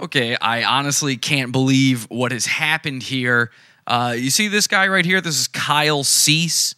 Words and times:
Okay, 0.00 0.34
I 0.40 0.64
honestly 0.64 1.18
can't 1.18 1.52
believe 1.52 2.04
what 2.08 2.32
has 2.32 2.46
happened 2.46 3.02
here. 3.02 3.50
Uh, 3.86 4.14
you 4.16 4.30
see 4.30 4.48
this 4.48 4.66
guy 4.66 4.88
right 4.88 5.04
here? 5.04 5.20
This 5.20 5.38
is 5.38 5.46
Kyle 5.46 6.04
Cease. 6.04 6.74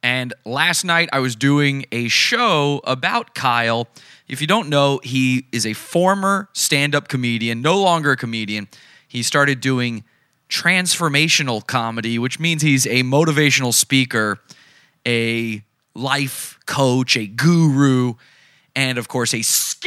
And 0.00 0.32
last 0.44 0.84
night 0.84 1.08
I 1.12 1.18
was 1.18 1.34
doing 1.34 1.86
a 1.90 2.06
show 2.06 2.80
about 2.84 3.34
Kyle. 3.34 3.88
If 4.28 4.40
you 4.40 4.46
don't 4.46 4.68
know, 4.68 5.00
he 5.02 5.46
is 5.50 5.66
a 5.66 5.72
former 5.72 6.48
stand 6.52 6.94
up 6.94 7.08
comedian, 7.08 7.62
no 7.62 7.80
longer 7.80 8.12
a 8.12 8.16
comedian. 8.16 8.68
He 9.08 9.24
started 9.24 9.58
doing 9.58 10.04
transformational 10.48 11.66
comedy, 11.66 12.16
which 12.16 12.38
means 12.38 12.62
he's 12.62 12.86
a 12.86 13.02
motivational 13.02 13.74
speaker, 13.74 14.38
a 15.04 15.64
life 15.96 16.60
coach, 16.66 17.16
a 17.16 17.26
guru, 17.26 18.14
and 18.76 18.98
of 18.98 19.08
course, 19.08 19.34
a 19.34 19.38
scammer. 19.38 19.82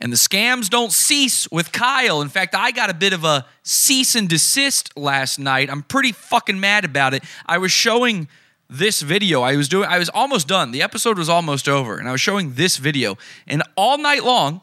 And 0.00 0.12
the 0.12 0.16
scams 0.16 0.68
don't 0.68 0.92
cease 0.92 1.48
with 1.50 1.72
Kyle. 1.72 2.20
In 2.20 2.28
fact, 2.28 2.54
I 2.54 2.72
got 2.72 2.90
a 2.90 2.94
bit 2.94 3.12
of 3.12 3.24
a 3.24 3.46
cease 3.62 4.14
and 4.14 4.28
desist 4.28 4.96
last 4.96 5.38
night. 5.38 5.70
I'm 5.70 5.82
pretty 5.82 6.12
fucking 6.12 6.58
mad 6.58 6.84
about 6.84 7.14
it. 7.14 7.22
I 7.46 7.58
was 7.58 7.70
showing 7.70 8.28
this 8.68 9.02
video. 9.02 9.42
I 9.42 9.56
was 9.56 9.68
doing 9.68 9.88
I 9.88 9.98
was 9.98 10.08
almost 10.08 10.48
done. 10.48 10.72
The 10.72 10.82
episode 10.82 11.18
was 11.18 11.28
almost 11.28 11.68
over 11.68 11.96
and 11.96 12.08
I 12.08 12.12
was 12.12 12.20
showing 12.20 12.54
this 12.54 12.76
video. 12.76 13.16
And 13.46 13.62
all 13.76 13.98
night 13.98 14.24
long, 14.24 14.62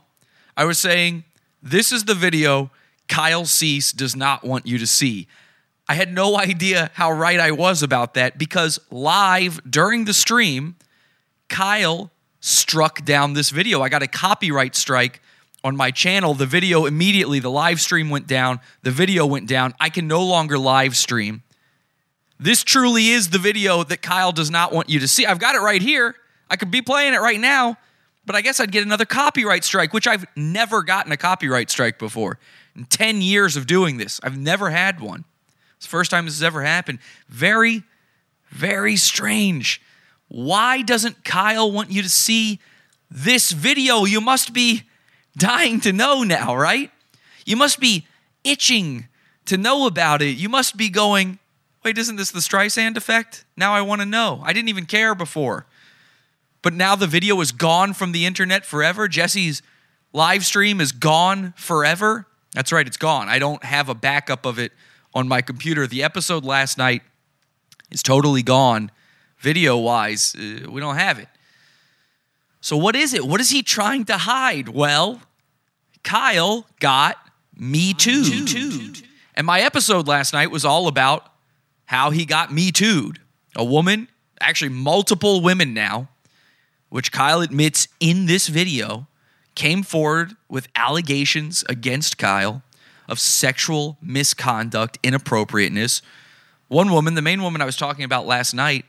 I 0.57 0.66
was 0.66 0.80
saying, 0.80 1.23
"This 1.62 1.91
is 1.91 2.05
the 2.05 2.16
video 2.16 2.71
Kyle 3.07 3.45
Cease 3.45 3.91
does 3.91 4.16
not 4.16 4.43
want 4.43 4.68
you 4.68 4.77
to 4.77 4.88
see." 4.88 5.27
I 5.88 5.95
had 5.95 6.13
no 6.13 6.38
idea 6.38 6.90
how 6.93 7.12
right 7.12 7.40
I 7.40 7.52
was 7.52 7.84
about 7.84 8.13
that 8.13 8.38
because 8.38 8.79
live 8.90 9.59
during 9.70 10.05
the 10.05 10.13
stream, 10.13 10.76
Kyle 11.49 12.12
struck 12.41 13.05
down 13.05 13.34
this 13.34 13.52
video. 13.52 13.81
I 13.81 13.90
got 13.90 14.04
a 14.04 14.08
copyright 14.08 14.76
strike 14.76 15.22
on 15.63 15.77
my 15.77 15.91
channel. 15.91 16.34
The 16.34 16.45
video 16.45 16.86
immediately, 16.86 17.40
the 17.40 17.52
live 17.52 17.80
stream 17.80 18.09
went 18.09 18.27
down, 18.27 18.60
the 18.82 18.91
video 18.91 19.26
went 19.26 19.48
down. 19.48 19.74
I 19.79 19.90
can 19.90 20.07
no 20.07 20.24
longer 20.24 20.57
live 20.57 20.98
stream. 20.98 21.43
This 22.40 22.63
truly 22.63 23.10
is 23.10 23.30
the 23.30 23.38
video 23.38 23.84
that 23.84 24.02
Kyle 24.02 24.32
does 24.32 24.49
not 24.49 24.74
want 24.74 24.90
you 24.90 24.99
to 24.99 25.07
see. 25.07 25.26
I've 25.26 25.40
got 25.40 25.54
it 25.54 25.60
right 25.60 25.82
here. 25.82 26.15
I 26.49 26.55
could 26.55 26.71
be 26.71 26.82
playing 26.82 27.13
it 27.13 27.20
right 27.20 27.40
now, 27.40 27.77
but 28.26 28.35
I 28.35 28.41
guess 28.41 28.60
I'd 28.60 28.71
get 28.71 28.84
another 28.84 29.05
copyright 29.05 29.63
strike, 29.63 29.93
which 29.93 30.08
I've 30.08 30.26
never 30.35 30.82
gotten 30.82 31.12
a 31.12 31.18
copyright 31.18 31.70
strike 31.70 31.99
before. 31.99 32.40
In 32.76 32.85
10 32.85 33.21
years 33.21 33.55
of 33.55 33.68
doing 33.68 33.98
this, 33.98 34.20
I've 34.24 34.37
never 34.37 34.71
had 34.71 34.99
one. 34.99 35.24
It's 35.77 35.85
the 35.85 35.91
first 35.91 36.10
time 36.10 36.26
this 36.26 36.35
has 36.35 36.43
ever 36.43 36.63
happened. 36.63 36.99
Very, 37.30 37.84
very 38.49 38.96
strange. 38.96 39.82
Why 40.34 40.82
doesn't 40.82 41.26
Kyle 41.26 41.70
want 41.70 41.91
you 41.91 42.01
to 42.01 42.07
see 42.07 42.62
this 43.10 43.51
video? 43.51 44.05
You 44.05 44.21
must 44.21 44.54
be 44.54 44.84
dying 45.35 45.82
to 45.82 45.91
know 45.91 46.24
now, 46.24 46.55
right? 46.55 46.90
You 47.46 47.57
must 47.57 47.82
be 47.82 48.07
itching 48.46 49.09
to 49.48 49.57
know 49.57 49.87
about 49.87 50.21
it. 50.21 50.37
You 50.37 50.48
must 50.48 50.77
be 50.77 50.87
going, 50.87 51.37
wait, 51.84 51.98
isn't 51.98 52.15
this 52.15 52.32
the 52.32 52.40
Streisand 52.40 52.96
effect? 52.96 53.43
Now 53.57 53.74
I 53.74 53.82
want 53.82 53.99
to 53.99 54.05
know. 54.05 54.41
I 54.46 54.54
didn't 54.54 54.70
even 54.70 54.85
care 54.85 55.13
before. 55.13 55.65
But 56.62 56.74
now 56.74 56.96
the 56.96 57.07
video 57.07 57.41
is 57.41 57.52
gone 57.52 57.91
from 57.91 58.13
the 58.13 58.26
internet 58.26 58.65
forever. 58.65 59.09
Jesse's 59.09 59.62
live 60.13 60.46
stream 60.46 60.79
is 60.79 60.93
gone 60.93 61.54
forever. 61.57 62.26
That's 62.54 62.71
right, 62.71 62.87
it's 62.87 62.96
gone. 62.96 63.27
I 63.27 63.37
don't 63.37 63.65
have 63.65 63.90
a 63.90 63.96
backup 63.96 64.46
of 64.46 64.59
it 64.59 64.72
on 65.13 65.28
my 65.28 65.41
computer. 65.41 65.88
The 65.88 66.03
episode 66.03 66.46
last 66.46 66.78
night 66.78 67.02
is 67.91 68.02
totally 68.02 68.44
gone 68.44 68.91
video 69.41 69.78
wise. 69.78 70.35
Uh, 70.35 70.72
we 70.72 70.79
don't 70.79 70.95
have 70.95 71.19
it. 71.19 71.28
So, 72.61 72.78
what 72.78 72.95
is 72.95 73.13
it? 73.13 73.25
What 73.25 73.41
is 73.41 73.50
he 73.50 73.63
trying 73.63 74.06
to 74.06 74.17
hide? 74.17 74.69
Well, 74.69 75.22
Kyle 76.03 76.67
got 76.79 77.17
Me 77.57 77.94
Too. 77.94 78.94
And 79.34 79.47
my 79.47 79.62
episode 79.62 80.07
last 80.07 80.34
night 80.34 80.51
was 80.51 80.63
all 80.63 80.88
about 80.88 81.31
how 81.85 82.12
he 82.12 82.25
got 82.25 82.53
Me 82.53 82.72
Too'd. 82.72 83.19
A 83.56 83.66
woman, 83.66 84.07
actually, 84.40 84.69
multiple 84.69 85.41
women 85.41 85.74
now, 85.74 86.09
which 86.90 87.12
Kyle 87.12 87.41
admits 87.41 87.88
in 88.00 88.28
this 88.28 88.47
video, 88.47 89.07
came 89.56 89.84
forward 89.84 90.35
with 90.47 90.68
allegations 90.75 91.63
against 91.68 92.18
Kyle 92.18 92.62
of 93.09 93.19
sexual 93.19 93.97
misconduct, 94.01 95.00
inappropriateness. 95.03 96.01
One 96.68 96.91
woman, 96.91 97.16
the 97.16 97.22
main 97.22 97.41
woman 97.41 97.62
I 97.62 97.66
was 97.66 97.75
talking 97.75 98.06
about 98.06 98.25
last 98.25 98.53
night, 98.53 98.85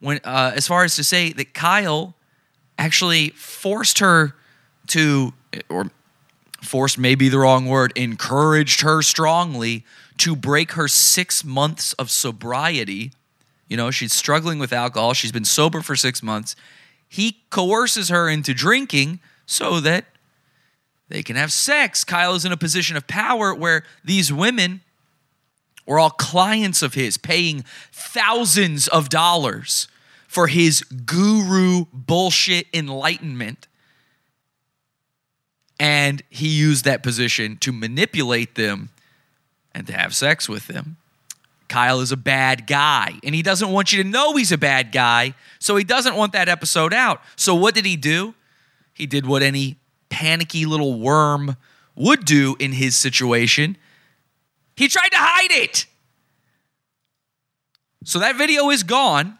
when 0.00 0.20
uh, 0.24 0.52
as 0.54 0.66
far 0.66 0.84
as 0.84 0.96
to 0.96 1.04
say 1.04 1.32
that 1.32 1.54
Kyle 1.54 2.14
actually 2.78 3.30
forced 3.30 3.98
her 3.98 4.34
to, 4.88 5.32
or 5.68 5.90
forced 6.62 6.98
may 6.98 7.14
be 7.14 7.28
the 7.28 7.38
wrong 7.38 7.66
word, 7.66 7.92
encouraged 7.94 8.80
her 8.80 9.02
strongly 9.02 9.84
to 10.18 10.34
break 10.34 10.72
her 10.72 10.88
six 10.88 11.44
months 11.44 11.92
of 11.94 12.10
sobriety. 12.10 13.12
You 13.68 13.76
know, 13.76 13.90
she's 13.90 14.12
struggling 14.12 14.58
with 14.58 14.72
alcohol. 14.72 15.14
She's 15.14 15.32
been 15.32 15.44
sober 15.44 15.80
for 15.80 15.94
six 15.94 16.22
months. 16.22 16.56
He 17.08 17.42
coerces 17.50 18.08
her 18.08 18.28
into 18.28 18.54
drinking 18.54 19.20
so 19.46 19.80
that 19.80 20.06
they 21.08 21.22
can 21.22 21.36
have 21.36 21.52
sex. 21.52 22.04
Kyle 22.04 22.34
is 22.34 22.44
in 22.44 22.52
a 22.52 22.56
position 22.56 22.96
of 22.96 23.06
power 23.06 23.54
where 23.54 23.84
these 24.04 24.32
women 24.32 24.80
were 25.86 25.98
all 25.98 26.10
clients 26.10 26.82
of 26.82 26.94
his, 26.94 27.16
paying 27.16 27.64
thousands 27.92 28.86
of 28.88 29.08
dollars 29.08 29.88
for 30.30 30.46
his 30.46 30.82
guru 30.82 31.86
bullshit 31.92 32.66
enlightenment. 32.72 33.66
And 35.78 36.22
he 36.30 36.48
used 36.48 36.84
that 36.84 37.02
position 37.02 37.56
to 37.58 37.72
manipulate 37.72 38.54
them 38.54 38.90
and 39.74 39.86
to 39.86 39.92
have 39.92 40.14
sex 40.14 40.48
with 40.48 40.68
them. 40.68 40.96
Kyle 41.68 42.00
is 42.00 42.12
a 42.12 42.16
bad 42.16 42.66
guy, 42.66 43.14
and 43.22 43.34
he 43.34 43.42
doesn't 43.42 43.70
want 43.70 43.92
you 43.92 44.02
to 44.02 44.08
know 44.08 44.36
he's 44.36 44.52
a 44.52 44.58
bad 44.58 44.92
guy, 44.92 45.34
so 45.58 45.76
he 45.76 45.84
doesn't 45.84 46.16
want 46.16 46.32
that 46.32 46.48
episode 46.48 46.92
out. 46.92 47.22
So, 47.36 47.54
what 47.54 47.74
did 47.74 47.84
he 47.84 47.94
do? 47.96 48.34
He 48.92 49.06
did 49.06 49.24
what 49.24 49.42
any 49.42 49.76
panicky 50.08 50.66
little 50.66 50.98
worm 50.98 51.56
would 51.94 52.24
do 52.24 52.56
in 52.58 52.72
his 52.72 52.96
situation 52.96 53.76
he 54.80 54.88
tried 54.88 55.10
to 55.10 55.18
hide 55.18 55.52
it. 55.52 55.84
So 58.04 58.18
that 58.20 58.36
video 58.36 58.70
is 58.70 58.82
gone. 58.82 59.36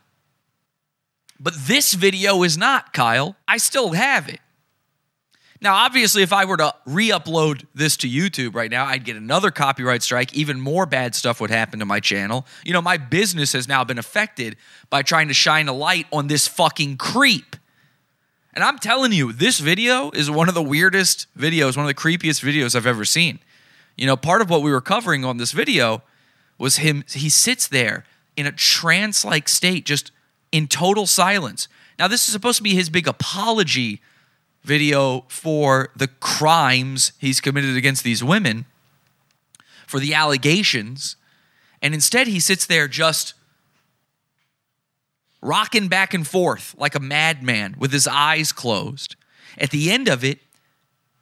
But 1.41 1.55
this 1.55 1.95
video 1.95 2.43
is 2.43 2.59
not, 2.59 2.93
Kyle. 2.93 3.35
I 3.49 3.57
still 3.57 3.93
have 3.93 4.29
it. 4.29 4.41
Now, 5.63 5.75
obviously, 5.75 6.23
if 6.23 6.33
I 6.33 6.45
were 6.45 6.59
to 6.59 6.75
re 6.87 7.09
upload 7.09 7.67
this 7.75 7.97
to 7.99 8.09
YouTube 8.09 8.55
right 8.55 8.71
now, 8.71 8.87
I'd 8.87 9.05
get 9.05 9.17
another 9.17 9.51
copyright 9.51 10.03
strike. 10.03 10.35
Even 10.35 10.61
more 10.61 10.87
bad 10.87 11.15
stuff 11.15 11.41
would 11.41 11.51
happen 11.51 11.81
to 11.81 11.85
my 11.85 12.01
channel. 12.01 12.47
You 12.65 12.73
know, 12.73 12.83
my 12.83 12.99
business 12.99 13.53
has 13.55 13.69
now 13.69 13.85
been 13.85 13.99
affected 13.99 14.57
by 14.91 15.03
trying 15.03 15.29
to 15.29 15.35
shine 15.35 15.69
a 15.69 15.73
light 15.73 16.07
on 16.13 16.29
this 16.29 16.47
fucking 16.47 16.99
creep. 16.99 17.57
And 18.55 18.65
I'm 18.65 18.79
telling 18.79 19.13
you, 19.13 19.33
this 19.33 19.61
video 19.61 20.11
is 20.11 20.31
one 20.31 20.49
of 20.49 20.55
the 20.55 20.63
weirdest 20.63 21.27
videos, 21.39 21.77
one 21.77 21.85
of 21.85 21.89
the 21.89 21.95
creepiest 21.95 22.43
videos 22.43 22.75
I've 22.75 22.87
ever 22.87 23.05
seen. 23.05 23.39
You 23.97 24.07
know, 24.07 24.17
part 24.17 24.41
of 24.41 24.51
what 24.51 24.63
we 24.63 24.71
were 24.71 24.81
covering 24.81 25.25
on 25.25 25.37
this 25.37 25.53
video 25.53 26.03
was 26.59 26.77
him, 26.77 27.05
he 27.09 27.29
sits 27.29 27.69
there 27.69 28.05
in 28.37 28.47
a 28.47 28.53
trance 28.53 29.25
like 29.25 29.49
state, 29.49 29.85
just 29.85 30.11
in 30.53 30.67
total 30.67 31.07
silence. 31.07 31.69
Now, 31.99 32.09
this 32.09 32.27
is 32.27 32.33
supposed 32.33 32.59
to 32.59 32.63
be 32.63 32.75
his 32.75 32.89
big 32.89 33.07
apology 33.07 34.01
video 34.63 35.25
for 35.29 35.91
the 35.97 36.09
crimes 36.09 37.13
he's 37.19 37.41
committed 37.41 37.77
against 37.77 38.05
these 38.05 38.23
women, 38.23 38.67
for 39.87 40.01
the 40.01 40.15
allegations. 40.15 41.17
And 41.83 41.95
instead, 41.95 42.27
he 42.27 42.41
sits 42.41 42.67
there 42.67 42.89
just 42.89 43.35
rocking 45.43 45.89
back 45.89 46.13
and 46.13 46.27
forth 46.27 46.75
like 46.79 46.95
a 46.95 47.01
madman 47.01 47.75
with 47.79 47.93
his 47.93 48.07
eyes 48.07 48.53
closed. 48.53 49.17
At 49.57 49.71
the 49.71 49.91
end 49.91 50.09
of 50.09 50.23
it, 50.23 50.39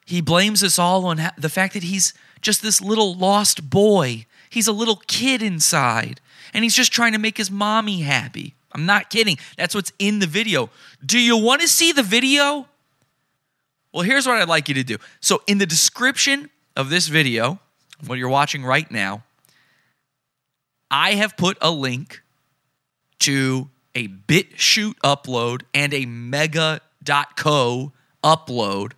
he 0.04 0.20
blames 0.20 0.64
us 0.64 0.78
all 0.78 1.04
on 1.06 1.20
the 1.36 1.48
fact 1.48 1.74
that 1.74 1.84
he's 1.84 2.14
just 2.40 2.62
this 2.62 2.80
little 2.80 3.14
lost 3.14 3.70
boy. 3.70 4.26
He's 4.50 4.66
a 4.66 4.72
little 4.72 5.02
kid 5.06 5.42
inside, 5.42 6.20
and 6.52 6.64
he's 6.64 6.74
just 6.74 6.92
trying 6.92 7.12
to 7.12 7.18
make 7.18 7.36
his 7.36 7.50
mommy 7.50 8.00
happy. 8.00 8.54
I'm 8.72 8.86
not 8.86 9.10
kidding. 9.10 9.38
That's 9.56 9.74
what's 9.74 9.92
in 9.98 10.18
the 10.18 10.26
video. 10.26 10.70
Do 11.04 11.18
you 11.18 11.36
want 11.36 11.62
to 11.62 11.68
see 11.68 11.92
the 11.92 12.02
video? 12.02 12.66
Well, 13.92 14.02
here's 14.02 14.26
what 14.26 14.40
I'd 14.40 14.48
like 14.48 14.68
you 14.68 14.74
to 14.74 14.84
do. 14.84 14.98
So, 15.20 15.42
in 15.46 15.58
the 15.58 15.66
description 15.66 16.50
of 16.76 16.90
this 16.90 17.08
video, 17.08 17.58
what 18.06 18.18
you're 18.18 18.28
watching 18.28 18.64
right 18.64 18.90
now, 18.90 19.24
I 20.90 21.12
have 21.14 21.36
put 21.36 21.56
a 21.60 21.70
link 21.70 22.22
to 23.20 23.68
a 23.94 24.08
BitChute 24.08 24.94
upload 25.04 25.62
and 25.74 25.92
a 25.92 26.06
mega.co 26.06 27.92
upload 28.22 28.92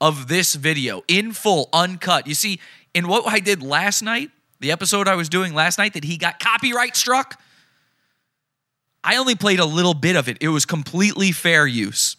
of 0.00 0.28
this 0.28 0.54
video 0.54 1.02
in 1.08 1.32
full, 1.32 1.68
uncut. 1.72 2.26
You 2.26 2.34
see, 2.34 2.60
in 2.94 3.08
what 3.08 3.26
I 3.26 3.40
did 3.40 3.62
last 3.62 4.02
night, 4.02 4.30
the 4.60 4.70
episode 4.70 5.08
I 5.08 5.14
was 5.14 5.28
doing 5.28 5.54
last 5.54 5.78
night 5.78 5.94
that 5.94 6.04
he 6.04 6.16
got 6.16 6.38
copyright 6.38 6.96
struck, 6.96 7.40
I 9.06 9.18
only 9.18 9.36
played 9.36 9.60
a 9.60 9.64
little 9.64 9.94
bit 9.94 10.16
of 10.16 10.28
it. 10.28 10.36
It 10.40 10.48
was 10.48 10.66
completely 10.66 11.30
fair 11.30 11.64
use. 11.64 12.16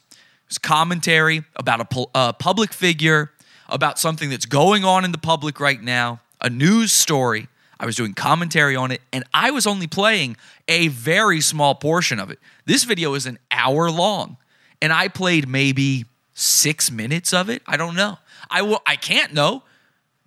It's 0.48 0.58
commentary 0.58 1.44
about 1.58 1.82
a 1.82 2.06
a 2.16 2.34
public 2.34 2.72
figure, 2.72 3.34
about 3.68 4.00
something 4.00 4.30
that's 4.30 4.46
going 4.46 4.86
on 4.86 5.04
in 5.04 5.12
the 5.12 5.18
public 5.18 5.60
right 5.60 5.82
now, 5.82 6.22
a 6.40 6.50
news 6.50 6.94
story. 6.94 7.50
I 7.78 7.86
was 7.86 7.98
doing 7.98 8.14
commentary 8.14 8.78
on 8.78 8.92
it, 8.92 9.02
and 9.12 9.26
I 9.34 9.52
was 9.52 9.68
only 9.68 9.86
playing 9.86 10.38
a 10.70 10.88
very 10.88 11.42
small 11.42 11.76
portion 11.76 12.20
of 12.20 12.32
it. 12.32 12.40
This 12.66 12.86
video 12.86 13.16
is 13.16 13.26
an 13.26 13.38
hour 13.52 13.92
long, 13.92 14.38
and 14.82 14.94
I 14.94 15.10
played 15.10 15.46
maybe 15.46 16.06
six 16.34 16.90
minutes 16.90 17.34
of 17.34 17.50
it. 17.50 17.62
I 17.68 17.76
don't 17.76 17.98
know. 17.98 18.18
I 18.50 18.62
will. 18.62 18.82
I 18.86 18.96
can't 18.96 19.34
know 19.34 19.64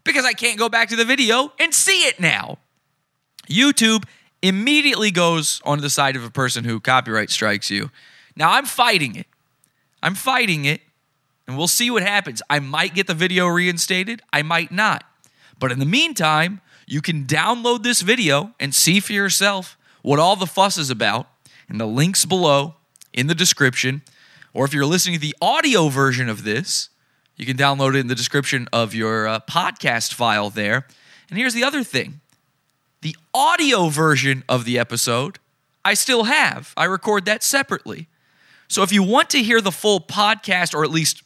because 0.04 0.26
I 0.26 0.34
can't 0.34 0.58
go 0.58 0.68
back 0.68 0.90
to 0.90 0.96
the 0.96 1.06
video 1.06 1.54
and 1.58 1.72
see 1.72 2.02
it 2.02 2.20
now. 2.20 2.58
YouTube 3.48 4.04
immediately 4.42 5.10
goes 5.10 5.60
on 5.64 5.80
the 5.80 5.90
side 5.90 6.16
of 6.16 6.24
a 6.24 6.30
person 6.30 6.64
who 6.64 6.80
copyright 6.80 7.30
strikes 7.30 7.70
you. 7.70 7.90
Now 8.36 8.52
I'm 8.52 8.66
fighting 8.66 9.16
it. 9.16 9.26
I'm 10.02 10.14
fighting 10.14 10.64
it, 10.64 10.80
and 11.46 11.58
we'll 11.58 11.68
see 11.68 11.90
what 11.90 12.02
happens. 12.02 12.40
I 12.48 12.58
might 12.58 12.94
get 12.94 13.06
the 13.06 13.14
video 13.14 13.46
reinstated, 13.46 14.22
I 14.32 14.42
might 14.42 14.72
not. 14.72 15.04
But 15.58 15.72
in 15.72 15.78
the 15.78 15.84
meantime, 15.84 16.62
you 16.86 17.02
can 17.02 17.26
download 17.26 17.82
this 17.82 18.00
video 18.00 18.54
and 18.58 18.74
see 18.74 18.98
for 18.98 19.12
yourself 19.12 19.76
what 20.02 20.18
all 20.18 20.36
the 20.36 20.46
fuss 20.46 20.78
is 20.78 20.90
about. 20.90 21.28
And 21.68 21.80
the 21.80 21.86
links 21.86 22.24
below 22.24 22.74
in 23.12 23.28
the 23.28 23.34
description. 23.34 24.02
Or 24.52 24.64
if 24.64 24.74
you're 24.74 24.86
listening 24.86 25.14
to 25.14 25.20
the 25.20 25.36
audio 25.40 25.88
version 25.88 26.28
of 26.28 26.42
this, 26.42 26.88
you 27.36 27.46
can 27.46 27.56
download 27.56 27.94
it 27.94 28.00
in 28.00 28.08
the 28.08 28.16
description 28.16 28.68
of 28.72 28.92
your 28.92 29.28
uh, 29.28 29.40
podcast 29.48 30.12
file 30.12 30.50
there. 30.50 30.86
And 31.28 31.38
here's 31.38 31.54
the 31.54 31.62
other 31.62 31.84
thing 31.84 32.19
the 33.02 33.16
audio 33.32 33.88
version 33.88 34.44
of 34.48 34.64
the 34.64 34.78
episode, 34.78 35.38
I 35.84 35.94
still 35.94 36.24
have. 36.24 36.74
I 36.76 36.84
record 36.84 37.24
that 37.24 37.42
separately. 37.42 38.08
So 38.68 38.82
if 38.82 38.92
you 38.92 39.02
want 39.02 39.30
to 39.30 39.42
hear 39.42 39.60
the 39.60 39.72
full 39.72 40.00
podcast, 40.00 40.74
or 40.74 40.84
at 40.84 40.90
least 40.90 41.22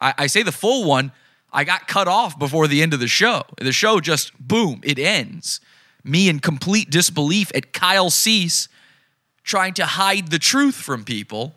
I, 0.00 0.14
I 0.18 0.26
say 0.26 0.42
the 0.42 0.52
full 0.52 0.84
one, 0.84 1.12
I 1.52 1.64
got 1.64 1.86
cut 1.86 2.08
off 2.08 2.38
before 2.38 2.66
the 2.66 2.82
end 2.82 2.94
of 2.94 3.00
the 3.00 3.06
show. 3.06 3.42
The 3.58 3.72
show 3.72 4.00
just, 4.00 4.32
boom, 4.38 4.80
it 4.82 4.98
ends. 4.98 5.60
Me 6.02 6.28
in 6.28 6.40
complete 6.40 6.90
disbelief 6.90 7.52
at 7.54 7.72
Kyle 7.72 8.10
Cease 8.10 8.68
trying 9.44 9.74
to 9.74 9.86
hide 9.86 10.28
the 10.28 10.38
truth 10.38 10.74
from 10.74 11.04
people. 11.04 11.54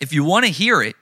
If 0.00 0.12
you 0.12 0.24
want 0.24 0.46
to 0.46 0.50
hear 0.50 0.82
it, 0.82 0.96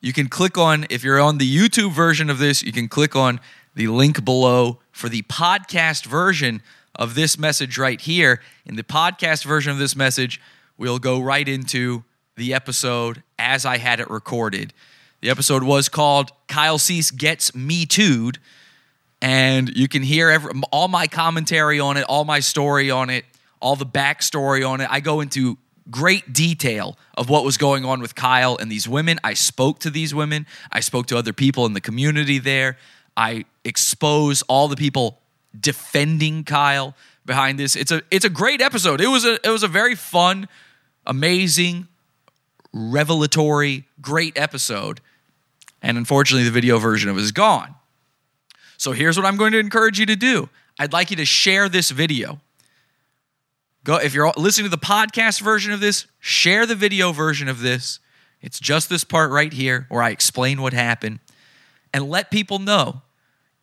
you 0.00 0.12
can 0.12 0.28
click 0.28 0.58
on, 0.58 0.86
if 0.90 1.02
you're 1.02 1.20
on 1.20 1.38
the 1.38 1.56
YouTube 1.56 1.92
version 1.92 2.30
of 2.30 2.38
this, 2.38 2.62
you 2.62 2.72
can 2.72 2.88
click 2.88 3.16
on 3.16 3.40
the 3.74 3.88
link 3.88 4.24
below 4.24 4.78
for 4.98 5.08
the 5.08 5.22
podcast 5.22 6.06
version 6.06 6.60
of 6.96 7.14
this 7.14 7.38
message 7.38 7.78
right 7.78 8.00
here. 8.00 8.40
In 8.66 8.74
the 8.74 8.82
podcast 8.82 9.44
version 9.44 9.70
of 9.70 9.78
this 9.78 9.94
message, 9.94 10.40
we'll 10.76 10.98
go 10.98 11.20
right 11.20 11.48
into 11.48 12.02
the 12.34 12.52
episode 12.52 13.22
as 13.38 13.64
I 13.64 13.78
had 13.78 14.00
it 14.00 14.10
recorded. 14.10 14.72
The 15.20 15.30
episode 15.30 15.62
was 15.62 15.88
called 15.88 16.32
Kyle 16.48 16.78
Cease 16.78 17.12
Gets 17.12 17.54
Me 17.54 17.86
Too'd, 17.86 18.38
and 19.22 19.68
you 19.76 19.86
can 19.86 20.02
hear 20.02 20.30
every, 20.30 20.50
all 20.72 20.88
my 20.88 21.06
commentary 21.06 21.78
on 21.78 21.96
it, 21.96 22.02
all 22.08 22.24
my 22.24 22.40
story 22.40 22.90
on 22.90 23.08
it, 23.08 23.24
all 23.60 23.76
the 23.76 23.86
backstory 23.86 24.68
on 24.68 24.80
it. 24.80 24.88
I 24.90 24.98
go 24.98 25.20
into 25.20 25.58
great 25.92 26.32
detail 26.32 26.98
of 27.16 27.28
what 27.28 27.44
was 27.44 27.56
going 27.56 27.84
on 27.84 28.00
with 28.00 28.16
Kyle 28.16 28.56
and 28.56 28.68
these 28.70 28.88
women. 28.88 29.20
I 29.22 29.34
spoke 29.34 29.78
to 29.80 29.90
these 29.90 30.12
women, 30.12 30.44
I 30.72 30.80
spoke 30.80 31.06
to 31.06 31.16
other 31.16 31.32
people 31.32 31.66
in 31.66 31.72
the 31.72 31.80
community 31.80 32.40
there. 32.40 32.76
I 33.18 33.46
expose 33.64 34.42
all 34.42 34.68
the 34.68 34.76
people 34.76 35.18
defending 35.58 36.44
Kyle 36.44 36.94
behind 37.26 37.58
this. 37.58 37.74
It's 37.74 37.90
a 37.90 38.00
it's 38.12 38.24
a 38.24 38.30
great 38.30 38.62
episode. 38.62 39.00
It 39.00 39.08
was 39.08 39.24
a 39.24 39.44
it 39.44 39.50
was 39.50 39.64
a 39.64 39.68
very 39.68 39.96
fun, 39.96 40.48
amazing, 41.04 41.88
revelatory, 42.72 43.84
great 44.00 44.38
episode. 44.38 45.00
And 45.82 45.98
unfortunately, 45.98 46.44
the 46.44 46.52
video 46.52 46.78
version 46.78 47.10
of 47.10 47.18
it 47.18 47.22
is 47.22 47.32
gone. 47.32 47.74
So 48.76 48.92
here's 48.92 49.16
what 49.16 49.26
I'm 49.26 49.36
going 49.36 49.50
to 49.50 49.58
encourage 49.58 49.98
you 49.98 50.06
to 50.06 50.16
do. 50.16 50.48
I'd 50.78 50.92
like 50.92 51.10
you 51.10 51.16
to 51.16 51.24
share 51.24 51.68
this 51.68 51.90
video. 51.90 52.40
Go 53.82 53.96
if 53.96 54.14
you're 54.14 54.32
listening 54.36 54.70
to 54.70 54.76
the 54.76 54.78
podcast 54.78 55.40
version 55.40 55.72
of 55.72 55.80
this, 55.80 56.06
share 56.20 56.66
the 56.66 56.76
video 56.76 57.10
version 57.10 57.48
of 57.48 57.62
this. 57.62 57.98
It's 58.40 58.60
just 58.60 58.88
this 58.88 59.02
part 59.02 59.32
right 59.32 59.52
here 59.52 59.86
where 59.88 60.02
I 60.02 60.10
explain 60.10 60.62
what 60.62 60.72
happened 60.72 61.18
and 61.92 62.08
let 62.08 62.30
people 62.30 62.60
know. 62.60 63.02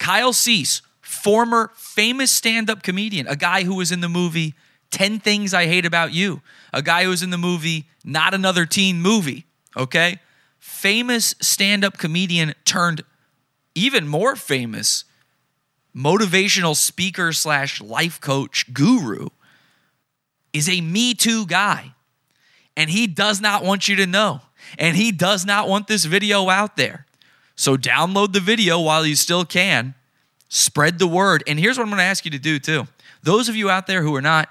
Kyle 0.06 0.34
Cease, 0.34 0.84
former 1.02 1.72
famous 1.74 2.32
stand-up 2.32 2.84
comedian, 2.84 3.26
a 3.26 3.36
guy 3.36 3.64
who 3.64 3.74
was 3.74 3.92
in 3.92 4.02
the 4.02 4.08
movie 4.08 4.54
10 4.92 5.20
Things 5.20 5.52
I 5.52 5.66
Hate 5.66 5.84
About 5.84 6.14
You, 6.14 6.44
a 6.72 6.84
guy 6.84 7.06
who 7.06 7.10
was 7.10 7.24
in 7.24 7.32
the 7.32 7.40
movie 7.40 7.88
Not 8.04 8.36
Another 8.36 8.68
Teen 8.68 9.02
Movie, 9.02 9.48
okay? 9.76 10.20
Famous 10.60 11.34
stand-up 11.42 11.98
comedian 11.98 12.54
turned 12.66 13.02
even 13.74 14.08
more 14.08 14.36
famous 14.36 15.06
motivational 15.98 16.76
speaker 16.76 17.34
slash 17.34 17.82
life 17.82 18.22
coach 18.22 18.72
guru 18.76 19.30
is 20.54 20.70
a 20.70 20.82
Me 20.82 21.16
Too 21.16 21.48
guy. 21.48 21.96
And 22.78 22.92
he 22.92 23.08
does 23.08 23.42
not 23.42 23.64
want 23.64 23.88
you 23.88 23.96
to 23.96 24.06
know. 24.06 24.42
And 24.78 24.96
he 24.96 25.12
does 25.12 25.48
not 25.48 25.68
want 25.68 25.88
this 25.88 26.06
video 26.06 26.48
out 26.48 26.78
there. 26.78 27.05
So 27.56 27.78
download 27.78 28.34
the 28.34 28.40
video 28.40 28.80
while 28.80 29.06
you 29.06 29.16
still 29.16 29.46
can. 29.46 29.96
Spread 30.50 31.00
the 31.00 31.08
word. 31.08 31.44
And 31.48 31.60
here's 31.60 31.78
what 31.78 31.84
I'm 31.84 31.90
going 31.90 32.00
to 32.00 32.04
ask 32.04 32.26
you 32.26 32.32
to 32.32 32.40
do 32.40 32.60
too. 32.60 32.88
Those 33.24 33.50
of 33.50 33.56
you 33.56 33.70
out 33.70 33.88
there 33.88 34.04
who 34.04 34.16
are 34.16 34.22
not 34.22 34.50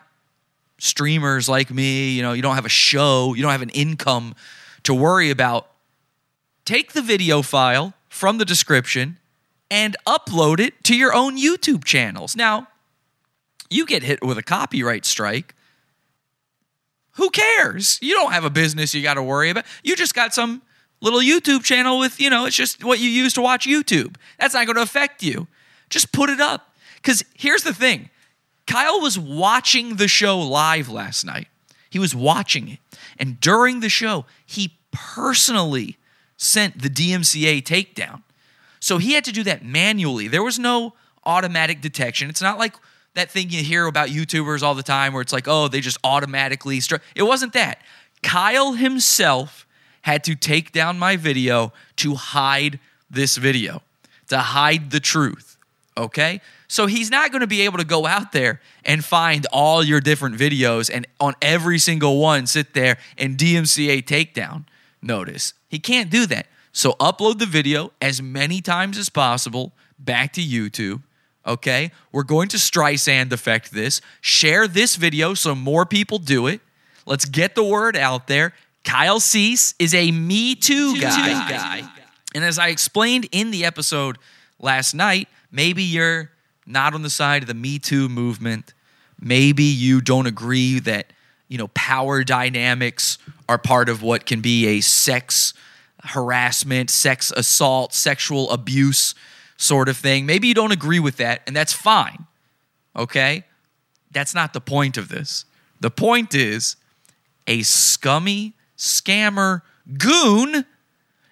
streamers 0.78 1.48
like 1.48 1.70
me, 1.70 2.10
you 2.10 2.22
know, 2.22 2.32
you 2.32 2.42
don't 2.42 2.56
have 2.56 2.66
a 2.66 2.70
show, 2.70 3.34
you 3.34 3.42
don't 3.42 3.52
have 3.52 3.62
an 3.62 3.70
income 3.70 4.34
to 4.82 4.92
worry 4.92 5.30
about, 5.30 5.68
take 6.64 6.92
the 6.92 7.02
video 7.02 7.42
file 7.42 7.94
from 8.08 8.38
the 8.38 8.44
description 8.44 9.18
and 9.70 9.96
upload 10.06 10.60
it 10.60 10.82
to 10.84 10.96
your 10.96 11.14
own 11.14 11.38
YouTube 11.38 11.84
channels. 11.84 12.36
Now, 12.36 12.68
you 13.70 13.86
get 13.86 14.02
hit 14.02 14.22
with 14.22 14.38
a 14.38 14.42
copyright 14.42 15.04
strike. 15.04 15.54
Who 17.12 17.30
cares? 17.30 17.98
You 18.02 18.14
don't 18.14 18.32
have 18.32 18.44
a 18.44 18.50
business 18.50 18.92
you 18.92 19.02
got 19.02 19.14
to 19.14 19.22
worry 19.22 19.50
about. 19.50 19.64
You 19.82 19.96
just 19.96 20.14
got 20.14 20.34
some 20.34 20.62
little 21.04 21.20
YouTube 21.20 21.62
channel 21.62 21.98
with, 21.98 22.20
you 22.20 22.30
know, 22.30 22.46
it's 22.46 22.56
just 22.56 22.82
what 22.82 22.98
you 22.98 23.08
use 23.08 23.34
to 23.34 23.42
watch 23.42 23.66
YouTube. 23.66 24.16
That's 24.38 24.54
not 24.54 24.66
going 24.66 24.76
to 24.76 24.82
affect 24.82 25.22
you. 25.22 25.46
Just 25.90 26.12
put 26.12 26.30
it 26.30 26.40
up. 26.40 26.74
Because 26.96 27.24
here's 27.34 27.62
the 27.62 27.74
thing 27.74 28.10
Kyle 28.66 29.00
was 29.00 29.18
watching 29.18 29.96
the 29.96 30.08
show 30.08 30.40
live 30.40 30.88
last 30.88 31.24
night. 31.24 31.48
He 31.90 31.98
was 31.98 32.14
watching 32.14 32.68
it. 32.68 32.78
And 33.18 33.38
during 33.38 33.80
the 33.80 33.88
show, 33.88 34.24
he 34.44 34.76
personally 34.90 35.98
sent 36.36 36.82
the 36.82 36.88
DMCA 36.88 37.62
takedown. 37.62 38.22
So 38.80 38.98
he 38.98 39.12
had 39.12 39.24
to 39.24 39.32
do 39.32 39.44
that 39.44 39.64
manually. 39.64 40.26
There 40.26 40.42
was 40.42 40.58
no 40.58 40.94
automatic 41.24 41.80
detection. 41.80 42.28
It's 42.28 42.42
not 42.42 42.58
like 42.58 42.74
that 43.14 43.30
thing 43.30 43.50
you 43.50 43.62
hear 43.62 43.86
about 43.86 44.08
YouTubers 44.08 44.62
all 44.62 44.74
the 44.74 44.82
time 44.82 45.12
where 45.12 45.22
it's 45.22 45.32
like, 45.32 45.46
oh, 45.46 45.68
they 45.68 45.80
just 45.80 45.98
automatically. 46.02 46.80
It 47.14 47.22
wasn't 47.22 47.52
that. 47.52 47.80
Kyle 48.22 48.72
himself 48.72 49.63
had 50.04 50.22
to 50.22 50.34
take 50.34 50.70
down 50.70 50.98
my 50.98 51.16
video 51.16 51.72
to 51.96 52.14
hide 52.14 52.78
this 53.10 53.38
video, 53.38 53.80
to 54.28 54.38
hide 54.38 54.90
the 54.90 55.00
truth. 55.00 55.56
Okay? 55.96 56.42
So 56.68 56.84
he's 56.84 57.10
not 57.10 57.30
going 57.30 57.40
to 57.40 57.46
be 57.46 57.62
able 57.62 57.78
to 57.78 57.86
go 57.86 58.04
out 58.04 58.30
there 58.32 58.60
and 58.84 59.02
find 59.02 59.46
all 59.50 59.82
your 59.82 60.02
different 60.02 60.36
videos 60.36 60.90
and 60.92 61.06
on 61.20 61.32
every 61.40 61.78
single 61.78 62.18
one 62.18 62.46
sit 62.46 62.74
there 62.74 62.98
and 63.16 63.38
DMCA 63.38 64.04
takedown 64.04 64.66
notice. 65.00 65.54
He 65.68 65.78
can't 65.78 66.10
do 66.10 66.26
that. 66.26 66.48
So 66.70 66.92
upload 67.00 67.38
the 67.38 67.46
video 67.46 67.90
as 68.02 68.20
many 68.20 68.60
times 68.60 68.98
as 68.98 69.08
possible 69.08 69.72
back 69.98 70.34
to 70.34 70.42
YouTube. 70.42 71.02
Okay? 71.46 71.92
We're 72.12 72.24
going 72.24 72.48
to 72.48 72.58
Streisand 72.58 73.32
effect 73.32 73.72
this. 73.72 74.02
Share 74.20 74.68
this 74.68 74.96
video 74.96 75.32
so 75.32 75.54
more 75.54 75.86
people 75.86 76.18
do 76.18 76.46
it. 76.46 76.60
Let's 77.06 77.24
get 77.24 77.54
the 77.54 77.64
word 77.64 77.96
out 77.96 78.26
there. 78.28 78.52
Kyle 78.84 79.20
Cease 79.20 79.74
is 79.78 79.94
a 79.94 80.10
Me 80.12 80.54
Too 80.54 81.00
guy. 81.00 81.48
guy. 81.48 81.90
And 82.34 82.44
as 82.44 82.58
I 82.58 82.68
explained 82.68 83.28
in 83.32 83.50
the 83.50 83.64
episode 83.64 84.18
last 84.58 84.94
night, 84.94 85.28
maybe 85.50 85.82
you're 85.82 86.30
not 86.66 86.94
on 86.94 87.02
the 87.02 87.10
side 87.10 87.42
of 87.42 87.48
the 87.48 87.54
Me 87.54 87.78
Too 87.78 88.08
movement. 88.08 88.74
Maybe 89.20 89.64
you 89.64 90.00
don't 90.00 90.26
agree 90.26 90.80
that, 90.80 91.12
you 91.48 91.58
know, 91.58 91.68
power 91.68 92.24
dynamics 92.24 93.18
are 93.48 93.58
part 93.58 93.88
of 93.88 94.02
what 94.02 94.26
can 94.26 94.40
be 94.40 94.66
a 94.66 94.80
sex 94.80 95.54
harassment, 96.02 96.90
sex 96.90 97.32
assault, 97.34 97.94
sexual 97.94 98.50
abuse 98.50 99.14
sort 99.56 99.88
of 99.88 99.96
thing. 99.96 100.26
Maybe 100.26 100.48
you 100.48 100.54
don't 100.54 100.72
agree 100.72 101.00
with 101.00 101.16
that, 101.16 101.42
and 101.46 101.54
that's 101.56 101.72
fine. 101.72 102.26
Okay? 102.96 103.44
That's 104.10 104.34
not 104.34 104.52
the 104.52 104.60
point 104.60 104.96
of 104.96 105.08
this. 105.08 105.44
The 105.80 105.90
point 105.90 106.34
is 106.34 106.76
a 107.46 107.62
scummy 107.62 108.53
scammer 108.76 109.62
goon 109.98 110.64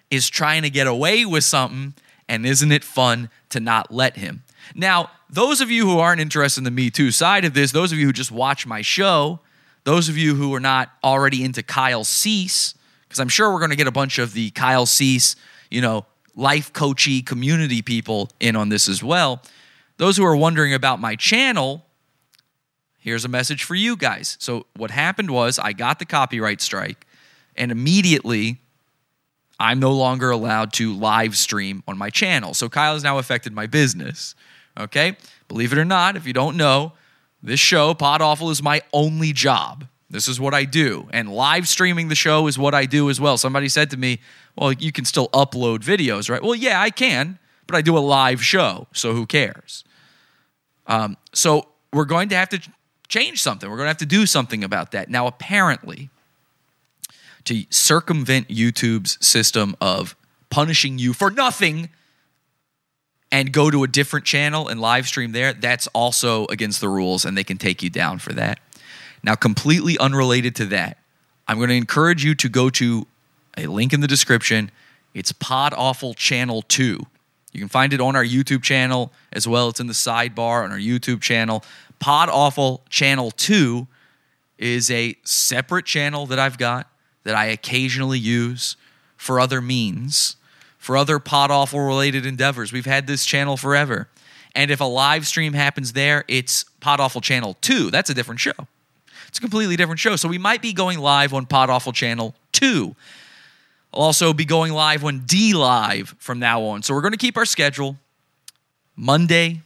is 0.09 0.29
trying 0.29 0.61
to 0.61 0.69
get 0.69 0.87
away 0.87 1.25
with 1.25 1.43
something, 1.43 1.93
and 2.29 2.45
isn't 2.45 2.71
it 2.71 2.83
fun 2.83 3.29
to 3.49 3.59
not 3.59 3.91
let 3.91 4.17
him? 4.17 4.43
Now, 4.75 5.09
those 5.29 5.61
of 5.61 5.71
you 5.71 5.85
who 5.87 5.99
aren't 5.99 6.21
interested 6.21 6.59
in 6.59 6.63
the 6.63 6.71
Me 6.71 6.89
Too 6.89 7.11
side 7.11 7.45
of 7.45 7.53
this, 7.53 7.71
those 7.71 7.91
of 7.91 7.97
you 7.97 8.05
who 8.05 8.13
just 8.13 8.31
watch 8.31 8.65
my 8.65 8.81
show, 8.81 9.39
those 9.83 10.09
of 10.09 10.17
you 10.17 10.35
who 10.35 10.53
are 10.53 10.59
not 10.59 10.91
already 11.03 11.43
into 11.43 11.63
Kyle 11.63 12.03
Cease, 12.03 12.75
because 13.07 13.19
I'm 13.19 13.29
sure 13.29 13.51
we're 13.51 13.59
going 13.59 13.71
to 13.71 13.75
get 13.75 13.87
a 13.87 13.91
bunch 13.91 14.19
of 14.19 14.33
the 14.33 14.51
Kyle 14.51 14.85
Cease, 14.85 15.35
you 15.69 15.81
know, 15.81 16.05
life 16.35 16.71
coachy 16.73 17.21
community 17.21 17.81
people 17.81 18.29
in 18.39 18.55
on 18.55 18.69
this 18.69 18.87
as 18.87 19.03
well. 19.03 19.41
Those 19.97 20.17
who 20.17 20.25
are 20.25 20.35
wondering 20.35 20.73
about 20.73 20.99
my 20.99 21.15
channel, 21.15 21.85
here's 22.99 23.25
a 23.25 23.29
message 23.29 23.63
for 23.63 23.75
you 23.75 23.95
guys. 23.95 24.37
So, 24.39 24.65
what 24.75 24.91
happened 24.91 25.29
was 25.29 25.59
I 25.59 25.73
got 25.73 25.99
the 25.99 26.05
copyright 26.05 26.61
strike, 26.61 27.05
and 27.55 27.71
immediately 27.71 28.59
I'm 29.59 29.79
no 29.79 29.91
longer 29.91 30.31
allowed 30.31 30.73
to 30.73 30.93
live 30.93 31.37
stream 31.37 31.83
on 31.87 31.97
my 31.97 32.09
channel. 32.09 32.53
So, 32.53 32.69
Kyle 32.69 32.93
has 32.93 33.03
now 33.03 33.17
affected 33.17 33.53
my 33.53 33.67
business. 33.67 34.35
Okay? 34.79 35.15
Believe 35.47 35.71
it 35.71 35.77
or 35.77 35.85
not, 35.85 36.15
if 36.15 36.25
you 36.25 36.33
don't 36.33 36.57
know, 36.57 36.93
this 37.41 37.59
show, 37.59 37.93
Pod 37.93 38.21
Awful, 38.21 38.49
is 38.49 38.63
my 38.63 38.81
only 38.91 39.33
job. 39.33 39.85
This 40.09 40.27
is 40.27 40.39
what 40.39 40.53
I 40.53 40.65
do. 40.65 41.07
And 41.11 41.31
live 41.31 41.67
streaming 41.67 42.07
the 42.07 42.15
show 42.15 42.47
is 42.47 42.57
what 42.57 42.73
I 42.73 42.85
do 42.85 43.09
as 43.09 43.19
well. 43.19 43.37
Somebody 43.37 43.69
said 43.69 43.89
to 43.91 43.97
me, 43.97 44.19
Well, 44.55 44.71
you 44.71 44.91
can 44.91 45.05
still 45.05 45.29
upload 45.29 45.79
videos, 45.79 46.29
right? 46.29 46.41
Well, 46.41 46.55
yeah, 46.55 46.81
I 46.81 46.89
can, 46.89 47.39
but 47.67 47.75
I 47.75 47.81
do 47.81 47.97
a 47.97 47.99
live 47.99 48.43
show. 48.43 48.87
So 48.93 49.13
who 49.13 49.25
cares? 49.25 49.83
Um, 50.87 51.17
so 51.33 51.67
we're 51.91 52.05
going 52.05 52.29
to 52.29 52.35
have 52.35 52.49
to 52.49 52.61
change 53.07 53.41
something. 53.41 53.69
We're 53.69 53.77
going 53.77 53.85
to 53.85 53.91
have 53.91 53.97
to 53.97 54.05
do 54.05 54.25
something 54.25 54.63
about 54.63 54.91
that. 54.91 55.09
Now, 55.09 55.27
apparently, 55.27 56.09
to 57.45 57.65
circumvent 57.69 58.47
YouTube's 58.47 59.23
system 59.25 59.75
of 59.81 60.15
punishing 60.49 60.99
you 60.99 61.13
for 61.13 61.29
nothing 61.31 61.89
and 63.31 63.51
go 63.51 63.71
to 63.71 63.83
a 63.83 63.87
different 63.87 64.25
channel 64.25 64.67
and 64.67 64.79
live 64.79 65.07
stream 65.07 65.31
there, 65.31 65.53
that's 65.53 65.87
also 65.87 66.45
against 66.47 66.79
the 66.81 66.87
rules 66.87 67.25
and 67.25 67.35
they 67.35 67.43
can 67.43 67.57
take 67.57 67.81
you 67.81 67.89
down 67.89 68.19
for 68.19 68.31
that. 68.33 68.59
Now, 69.23 69.35
completely 69.35 69.97
unrelated 69.97 70.55
to 70.57 70.65
that, 70.67 70.97
I'm 71.47 71.57
going 71.57 71.69
to 71.69 71.75
encourage 71.75 72.23
you 72.23 72.35
to 72.35 72.49
go 72.49 72.69
to 72.71 73.07
a 73.57 73.67
link 73.67 73.93
in 73.93 74.01
the 74.01 74.07
description. 74.07 74.69
It's 75.13 75.31
Pod 75.31 75.73
Awful 75.75 76.13
Channel 76.13 76.61
2. 76.63 76.99
You 77.53 77.59
can 77.59 77.69
find 77.69 77.93
it 77.93 78.01
on 78.01 78.15
our 78.15 78.23
YouTube 78.23 78.63
channel 78.63 79.11
as 79.31 79.47
well. 79.47 79.69
It's 79.69 79.79
in 79.79 79.87
the 79.87 79.93
sidebar 79.93 80.63
on 80.63 80.71
our 80.71 80.77
YouTube 80.77 81.21
channel. 81.21 81.63
Pod 81.99 82.29
Awful 82.29 82.83
Channel 82.89 83.31
2 83.31 83.87
is 84.57 84.91
a 84.91 85.15
separate 85.23 85.85
channel 85.85 86.25
that 86.27 86.39
I've 86.39 86.57
got 86.57 86.87
that 87.23 87.35
I 87.35 87.45
occasionally 87.45 88.19
use 88.19 88.75
for 89.17 89.39
other 89.39 89.61
means, 89.61 90.35
for 90.77 90.97
other 90.97 91.19
Pod 91.19 91.51
Awful 91.51 91.79
related 91.79 92.25
endeavors. 92.25 92.73
We've 92.73 92.85
had 92.85 93.07
this 93.07 93.25
channel 93.25 93.57
forever. 93.57 94.09
And 94.55 94.69
if 94.69 94.81
a 94.81 94.85
live 94.85 95.25
stream 95.25 95.53
happens 95.53 95.93
there, 95.93 96.25
it's 96.27 96.65
Pod 96.79 96.99
Awful 96.99 97.21
Channel 97.21 97.57
2. 97.61 97.89
That's 97.89 98.09
a 98.09 98.13
different 98.13 98.39
show. 98.39 98.51
It's 99.27 99.39
a 99.39 99.41
completely 99.41 99.75
different 99.75 99.99
show. 99.99 100.15
So 100.15 100.27
we 100.27 100.37
might 100.37 100.61
be 100.61 100.73
going 100.73 100.99
live 100.99 101.33
on 101.33 101.45
Pod 101.45 101.69
Awful 101.69 101.91
Channel 101.91 102.35
2. 102.51 102.95
I'll 103.93 104.01
also 104.01 104.33
be 104.33 104.45
going 104.45 104.73
live 104.73 105.03
on 105.03 105.19
D 105.25 105.53
Live 105.53 106.15
from 106.19 106.39
now 106.39 106.61
on. 106.63 106.83
So 106.83 106.93
we're 106.93 107.01
going 107.01 107.13
to 107.13 107.17
keep 107.17 107.37
our 107.37 107.45
schedule 107.45 107.97
Monday, 108.95 109.61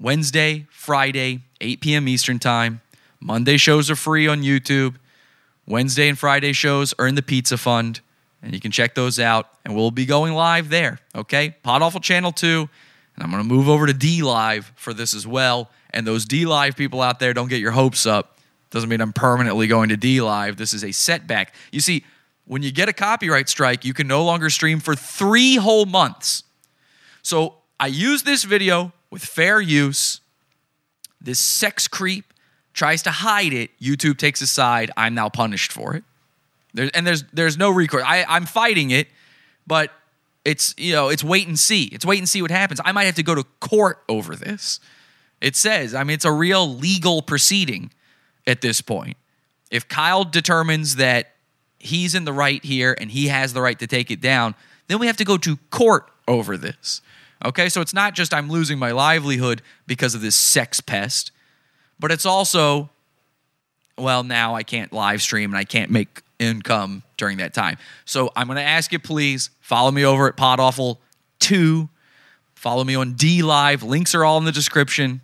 Wednesday, 0.00 0.66
Friday, 0.70 1.40
8 1.60 1.80
p.m. 1.80 2.08
Eastern 2.08 2.38
Time. 2.38 2.80
Monday 3.20 3.56
shows 3.56 3.90
are 3.90 3.96
free 3.96 4.26
on 4.26 4.42
YouTube. 4.42 4.96
Wednesday 5.66 6.08
and 6.08 6.18
Friday 6.18 6.52
shows 6.52 6.94
in 6.98 7.14
the 7.14 7.22
Pizza 7.22 7.56
Fund, 7.56 8.00
and 8.42 8.52
you 8.52 8.60
can 8.60 8.70
check 8.70 8.94
those 8.94 9.18
out. 9.18 9.48
And 9.64 9.74
we'll 9.74 9.90
be 9.90 10.06
going 10.06 10.34
live 10.34 10.68
there, 10.68 10.98
okay? 11.14 11.56
Pod 11.62 11.82
Awful 11.82 12.00
Channel 12.00 12.32
2. 12.32 12.68
And 13.16 13.22
I'm 13.22 13.30
going 13.30 13.42
to 13.42 13.48
move 13.48 13.68
over 13.68 13.86
to 13.86 13.92
D 13.92 14.22
Live 14.22 14.72
for 14.76 14.92
this 14.92 15.14
as 15.14 15.26
well. 15.26 15.70
And 15.90 16.06
those 16.06 16.24
D 16.24 16.46
Live 16.46 16.76
people 16.76 17.00
out 17.00 17.20
there, 17.20 17.32
don't 17.32 17.48
get 17.48 17.60
your 17.60 17.70
hopes 17.70 18.06
up. 18.06 18.38
Doesn't 18.70 18.88
mean 18.88 19.00
I'm 19.00 19.12
permanently 19.12 19.68
going 19.68 19.88
to 19.90 19.96
D 19.96 20.20
Live. 20.20 20.56
This 20.56 20.74
is 20.74 20.84
a 20.84 20.92
setback. 20.92 21.54
You 21.70 21.80
see, 21.80 22.04
when 22.44 22.62
you 22.62 22.72
get 22.72 22.88
a 22.88 22.92
copyright 22.92 23.48
strike, 23.48 23.84
you 23.84 23.94
can 23.94 24.06
no 24.06 24.24
longer 24.24 24.50
stream 24.50 24.80
for 24.80 24.94
three 24.94 25.56
whole 25.56 25.86
months. 25.86 26.42
So 27.22 27.58
I 27.80 27.86
use 27.86 28.24
this 28.24 28.44
video 28.44 28.92
with 29.10 29.24
fair 29.24 29.60
use. 29.60 30.20
This 31.20 31.38
sex 31.38 31.88
creep 31.88 32.33
tries 32.74 33.02
to 33.04 33.10
hide 33.10 33.52
it. 33.52 33.70
YouTube 33.80 34.18
takes 34.18 34.40
a 34.42 34.46
side. 34.46 34.90
I'm 34.96 35.14
now 35.14 35.28
punished 35.28 35.72
for 35.72 35.94
it. 35.94 36.04
There, 36.74 36.90
and 36.92 37.06
there's 37.06 37.24
there's 37.32 37.56
no 37.56 37.70
recourse. 37.70 38.04
I, 38.06 38.24
I'm 38.28 38.44
fighting 38.44 38.90
it, 38.90 39.08
but 39.66 39.90
it's 40.44 40.74
you 40.76 40.92
know 40.92 41.08
it's 41.08 41.24
wait 41.24 41.46
and 41.46 41.58
see. 41.58 41.84
It's 41.84 42.04
wait 42.04 42.18
and 42.18 42.28
see 42.28 42.42
what 42.42 42.50
happens. 42.50 42.80
I 42.84 42.92
might 42.92 43.04
have 43.04 43.14
to 43.14 43.22
go 43.22 43.34
to 43.34 43.44
court 43.60 44.02
over 44.08 44.36
this. 44.36 44.80
It 45.40 45.56
says, 45.56 45.94
I 45.94 46.04
mean, 46.04 46.14
it's 46.14 46.24
a 46.24 46.32
real 46.32 46.66
legal 46.66 47.22
proceeding 47.22 47.90
at 48.46 48.60
this 48.60 48.80
point. 48.80 49.16
If 49.70 49.88
Kyle 49.88 50.24
determines 50.24 50.96
that 50.96 51.32
he's 51.78 52.14
in 52.14 52.24
the 52.24 52.32
right 52.32 52.64
here 52.64 52.96
and 52.98 53.10
he 53.10 53.28
has 53.28 53.52
the 53.52 53.60
right 53.60 53.78
to 53.78 53.86
take 53.86 54.10
it 54.10 54.20
down, 54.20 54.54
then 54.86 54.98
we 54.98 55.06
have 55.06 55.16
to 55.18 55.24
go 55.24 55.36
to 55.38 55.56
court 55.70 56.10
over 56.26 56.56
this. 56.56 57.02
Okay, 57.44 57.68
so 57.68 57.80
it's 57.80 57.92
not 57.92 58.14
just 58.14 58.32
I'm 58.32 58.48
losing 58.48 58.78
my 58.78 58.92
livelihood 58.92 59.60
because 59.86 60.14
of 60.14 60.22
this 60.22 60.34
sex 60.34 60.80
pest, 60.80 61.30
but 61.98 62.12
it's 62.12 62.26
also, 62.26 62.90
well, 63.96 64.24
now 64.24 64.54
I 64.54 64.62
can't 64.62 64.92
live 64.92 65.22
stream 65.22 65.50
and 65.50 65.58
I 65.58 65.64
can't 65.64 65.90
make 65.90 66.22
income 66.38 67.02
during 67.16 67.38
that 67.38 67.54
time. 67.54 67.78
So 68.04 68.30
I'm 68.36 68.46
going 68.46 68.56
to 68.56 68.62
ask 68.62 68.92
you, 68.92 68.98
please 68.98 69.50
follow 69.60 69.90
me 69.90 70.04
over 70.04 70.28
at 70.28 70.36
Pod 70.36 70.58
Podawful 70.58 70.98
2. 71.40 71.88
Follow 72.54 72.84
me 72.84 72.94
on 72.94 73.12
D 73.12 73.42
Live. 73.42 73.82
Links 73.82 74.14
are 74.14 74.24
all 74.24 74.38
in 74.38 74.44
the 74.44 74.52
description. 74.52 75.20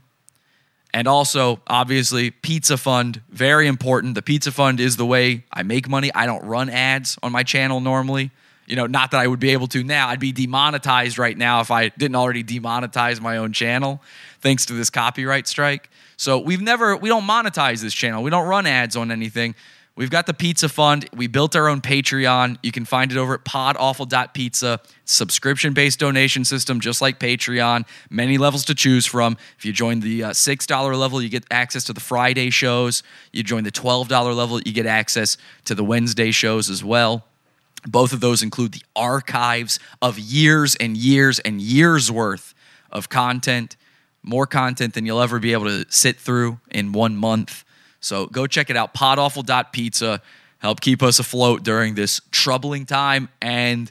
And 0.93 1.07
also, 1.07 1.61
obviously, 1.69 2.31
Pizza 2.31 2.77
Fund, 2.77 3.23
very 3.31 3.69
important. 3.69 4.15
The 4.15 4.23
Pizza 4.23 4.51
Fund 4.51 4.81
is 4.81 4.97
the 4.97 5.07
way 5.07 5.45
I 5.53 5.63
make 5.63 5.89
money. 5.89 6.13
I 6.15 6.27
don't 6.27 6.45
run 6.45 6.69
ads 6.69 7.17
on 7.23 7.31
my 7.31 7.45
channel 7.45 7.81
normally. 7.81 8.33
You 8.67 8.77
know, 8.77 8.87
not 8.87 9.13
that 9.13 9.21
I 9.21 9.27
would 9.27 9.41
be 9.41 9.51
able 9.51 9.69
to 9.69 9.83
now. 9.85 10.09
I'd 10.09 10.21
be 10.21 10.33
demonetized 10.33 11.19
right 11.19 11.37
now 11.37 11.61
if 11.61 11.71
I 11.71 11.89
didn't 11.89 12.17
already 12.17 12.45
demonetize 12.45 13.21
my 13.21 13.37
own 13.37 13.53
channel 13.53 14.01
thanks 14.41 14.67
to 14.67 14.75
this 14.75 14.91
copyright 14.91 15.47
strike. 15.47 15.91
So 16.17 16.39
we've 16.39 16.61
never, 16.61 16.97
we 16.97 17.09
don't 17.09 17.25
monetize 17.25 17.81
this 17.81 17.95
channel. 17.95 18.23
We 18.23 18.31
don't 18.31 18.47
run 18.47 18.67
ads 18.67 18.97
on 18.97 19.11
anything. 19.11 19.55
We've 19.97 20.11
got 20.11 20.27
the 20.27 20.33
Pizza 20.33 20.69
Fund. 20.69 21.09
We 21.15 21.27
built 21.27 21.55
our 21.55 21.69
own 21.69 21.83
Patreon. 21.83 22.59
You 22.63 22.73
can 22.73 22.85
find 22.85 23.11
it 23.13 23.19
over 23.19 23.35
at 23.35 23.45
podawful.pizza. 23.45 24.81
Subscription 25.05 25.75
based 25.75 25.99
donation 25.99 26.45
system, 26.45 26.81
just 26.81 27.03
like 27.03 27.19
Patreon. 27.19 27.87
Many 28.09 28.39
levels 28.39 28.65
to 28.67 28.75
choose 28.75 29.05
from. 29.05 29.37
If 29.59 29.67
you 29.67 29.73
join 29.73 30.01
the 30.01 30.25
uh, 30.25 30.31
$6 30.31 30.99
level, 30.99 31.21
you 31.21 31.29
get 31.29 31.45
access 31.51 31.85
to 31.85 31.93
the 31.93 32.01
Friday 32.01 32.51
shows. 32.51 33.03
You 33.33 33.43
join 33.43 33.65
the 33.65 33.73
$12 33.73 34.35
level, 34.35 34.63
you 34.63 34.73
get 34.73 34.87
access 34.87 35.37
to 35.65 35.75
the 35.75 35.85
Wednesday 35.85 36.31
shows 36.31 36.71
as 36.71 36.83
well. 36.83 37.27
Both 37.87 38.13
of 38.13 38.21
those 38.21 38.43
include 38.43 38.73
the 38.73 38.83
archives 38.95 39.79
of 40.01 40.19
years 40.19 40.77
and 40.77 40.97
years 40.97 41.41
and 41.41 41.61
years 41.61 42.11
worth 42.11 42.55
of 42.91 43.09
content, 43.09 43.77
more 44.23 44.47
content 44.47 44.95
than 44.95 45.07
you'll 45.07 45.21
ever 45.21 45.39
be 45.39 45.53
able 45.53 45.67
to 45.67 45.85
sit 45.91 46.19
through 46.19 46.59
in 46.71 46.93
one 46.93 47.17
month. 47.17 47.65
So 48.01 48.27
go 48.27 48.47
check 48.47 48.71
it 48.71 48.77
out, 48.77 48.95
podawful.pizza. 48.95 50.23
Help 50.59 50.81
keep 50.81 51.03
us 51.03 51.19
afloat 51.19 51.63
during 51.63 51.95
this 51.95 52.21
troubling 52.31 52.85
time. 52.85 53.29
And 53.41 53.91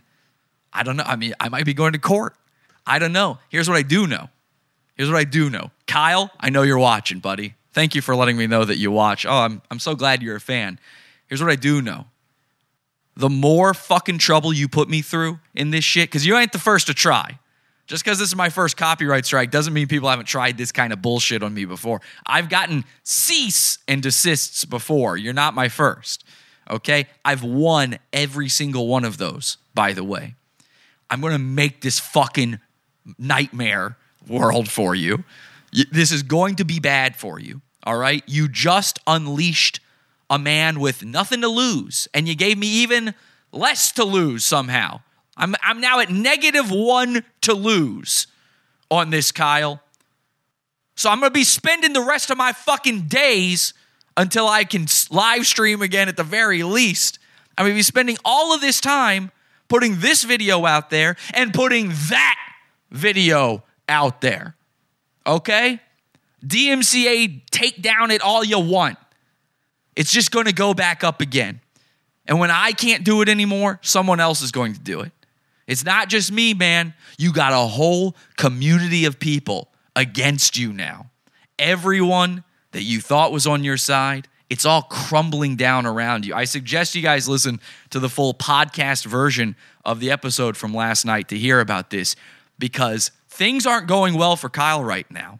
I 0.71 0.83
don't 0.83 0.97
know. 0.97 1.03
I 1.05 1.15
mean, 1.15 1.33
I 1.39 1.49
might 1.49 1.65
be 1.65 1.73
going 1.73 1.93
to 1.93 1.99
court. 1.99 2.35
I 2.85 2.99
don't 2.99 3.13
know. 3.13 3.39
Here's 3.49 3.67
what 3.67 3.77
I 3.77 3.81
do 3.81 4.05
know. 4.07 4.29
Here's 4.95 5.09
what 5.09 5.17
I 5.17 5.23
do 5.23 5.49
know. 5.49 5.71
Kyle, 5.87 6.29
I 6.39 6.49
know 6.49 6.61
you're 6.61 6.77
watching, 6.77 7.19
buddy. 7.19 7.55
Thank 7.71 7.95
you 7.95 8.01
for 8.01 8.15
letting 8.15 8.37
me 8.37 8.47
know 8.47 8.65
that 8.65 8.77
you 8.77 8.91
watch. 8.91 9.25
Oh, 9.25 9.31
I'm, 9.31 9.61
I'm 9.71 9.79
so 9.79 9.95
glad 9.95 10.21
you're 10.21 10.35
a 10.35 10.41
fan. 10.41 10.79
Here's 11.27 11.41
what 11.41 11.51
I 11.51 11.55
do 11.55 11.81
know. 11.81 12.05
The 13.15 13.29
more 13.29 13.73
fucking 13.73 14.17
trouble 14.17 14.53
you 14.53 14.67
put 14.67 14.89
me 14.89 15.01
through 15.01 15.39
in 15.53 15.71
this 15.71 15.83
shit, 15.83 16.09
because 16.09 16.25
you 16.25 16.37
ain't 16.37 16.51
the 16.51 16.59
first 16.59 16.87
to 16.87 16.93
try. 16.93 17.39
Just 17.89 18.03
because 18.03 18.19
this 18.19 18.27
is 18.27 18.35
my 18.35 18.49
first 18.49 18.77
copyright 18.77 19.25
strike 19.25 19.49
doesn't 19.49 19.73
mean 19.73 19.87
people 19.87 20.09
haven't 20.09 20.27
tried 20.27 20.59
this 20.59 20.71
kind 20.71 20.93
of 20.93 21.01
bullshit 21.01 21.41
on 21.41 21.55
me 21.55 21.65
before. 21.65 22.01
I've 22.23 22.47
gotten 22.47 22.85
cease 23.01 23.79
and 23.87 24.03
desists 24.03 24.63
before. 24.63 25.17
You're 25.17 25.33
not 25.33 25.55
my 25.55 25.69
first. 25.69 26.23
Okay? 26.69 27.07
I've 27.25 27.43
won 27.43 27.97
every 28.13 28.47
single 28.47 28.87
one 28.87 29.05
of 29.05 29.17
those, 29.17 29.57
by 29.73 29.93
the 29.93 30.03
way. 30.03 30.35
I'm 31.09 31.19
going 31.19 31.33
to 31.33 31.39
make 31.39 31.81
this 31.81 31.99
fucking 31.99 32.59
nightmare 33.17 33.97
world 34.27 34.69
for 34.69 34.93
you. 34.93 35.23
This 35.91 36.11
is 36.11 36.21
going 36.21 36.57
to 36.57 36.65
be 36.65 36.79
bad 36.79 37.15
for 37.15 37.39
you. 37.39 37.59
All 37.85 37.97
right? 37.97 38.21
You 38.27 38.47
just 38.47 38.99
unleashed 39.07 39.79
a 40.29 40.37
man 40.37 40.79
with 40.79 41.03
nothing 41.03 41.41
to 41.41 41.47
lose, 41.47 42.07
and 42.13 42.27
you 42.27 42.35
gave 42.35 42.59
me 42.59 42.67
even 42.67 43.15
less 43.51 43.91
to 43.93 44.03
lose 44.03 44.45
somehow. 44.45 45.01
I'm, 45.39 45.55
I'm 45.63 45.81
now 45.81 46.01
at 46.01 46.11
negative 46.11 46.69
one 46.69 47.23
to 47.41 47.53
lose 47.53 48.27
on 48.91 49.09
this, 49.09 49.31
Kyle. 49.31 49.81
So 50.95 51.09
I'm 51.09 51.21
going 51.21 51.29
to 51.29 51.33
be 51.33 51.45
spending 51.45 51.93
the 51.93 52.01
rest 52.01 52.29
of 52.29 52.37
my 52.37 52.51
fucking 52.51 53.03
days 53.03 53.73
until 54.17 54.47
I 54.47 54.65
can 54.65 54.85
live 55.09 55.47
stream 55.47 55.81
again 55.81 56.09
at 56.09 56.17
the 56.17 56.23
very 56.23 56.61
least. 56.61 57.19
I'm 57.57 57.63
going 57.63 57.73
to 57.73 57.79
be 57.79 57.83
spending 57.83 58.17
all 58.25 58.53
of 58.53 58.59
this 58.59 58.81
time 58.81 59.31
putting 59.69 59.99
this 60.01 60.23
video 60.23 60.65
out 60.65 60.89
there 60.89 61.15
and 61.33 61.53
putting 61.53 61.89
that 62.09 62.35
video 62.91 63.63
out 63.87 64.19
there. 64.19 64.55
Okay? 65.25 65.79
DMCA, 66.45 67.43
take 67.49 67.81
down 67.81 68.11
it 68.11 68.21
all 68.21 68.43
you 68.43 68.59
want. 68.59 68.97
It's 69.95 70.11
just 70.11 70.31
going 70.31 70.45
to 70.45 70.53
go 70.53 70.73
back 70.73 71.03
up 71.03 71.21
again. 71.21 71.61
And 72.25 72.39
when 72.39 72.51
I 72.51 72.73
can't 72.73 73.05
do 73.05 73.21
it 73.21 73.29
anymore, 73.29 73.79
someone 73.81 74.19
else 74.19 74.41
is 74.41 74.51
going 74.51 74.73
to 74.73 74.79
do 74.79 74.99
it. 74.99 75.11
It's 75.69 75.85
not 75.85 76.09
just 76.09 76.31
me, 76.31 76.55
man. 76.55 76.95
You 77.19 77.31
got 77.31 77.53
a 77.53 77.67
whole 77.67 78.15
community 78.37 79.05
of 79.05 79.19
people 79.19 79.71
against 79.95 80.57
you 80.57 80.73
now. 80.73 81.11
Everyone 81.59 82.43
that 82.71 82.81
you 82.81 82.99
thought 82.99 83.31
was 83.31 83.45
on 83.45 83.63
your 83.63 83.77
side, 83.77 84.27
it's 84.49 84.65
all 84.65 84.81
crumbling 84.81 85.55
down 85.57 85.85
around 85.85 86.25
you. 86.25 86.33
I 86.33 86.45
suggest 86.45 86.95
you 86.95 87.03
guys 87.03 87.29
listen 87.29 87.59
to 87.91 87.99
the 87.99 88.09
full 88.09 88.33
podcast 88.33 89.05
version 89.05 89.55
of 89.85 89.99
the 89.99 90.09
episode 90.09 90.57
from 90.57 90.73
last 90.73 91.05
night 91.05 91.29
to 91.29 91.37
hear 91.37 91.59
about 91.59 91.91
this 91.91 92.15
because 92.57 93.11
things 93.27 93.67
aren't 93.67 93.87
going 93.87 94.15
well 94.15 94.35
for 94.35 94.49
Kyle 94.49 94.83
right 94.83 95.09
now. 95.11 95.39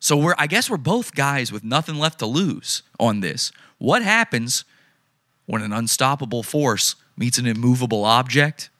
So 0.00 0.16
we're 0.16 0.34
I 0.38 0.46
guess 0.46 0.70
we're 0.70 0.78
both 0.78 1.14
guys 1.14 1.52
with 1.52 1.62
nothing 1.62 1.96
left 1.96 2.20
to 2.20 2.26
lose 2.26 2.82
on 2.98 3.20
this. 3.20 3.52
What 3.76 4.02
happens 4.02 4.64
when 5.44 5.60
an 5.60 5.74
unstoppable 5.74 6.42
force 6.42 6.96
meets 7.16 7.38
an 7.38 7.46
immovable 7.46 8.04
object? 8.04 8.70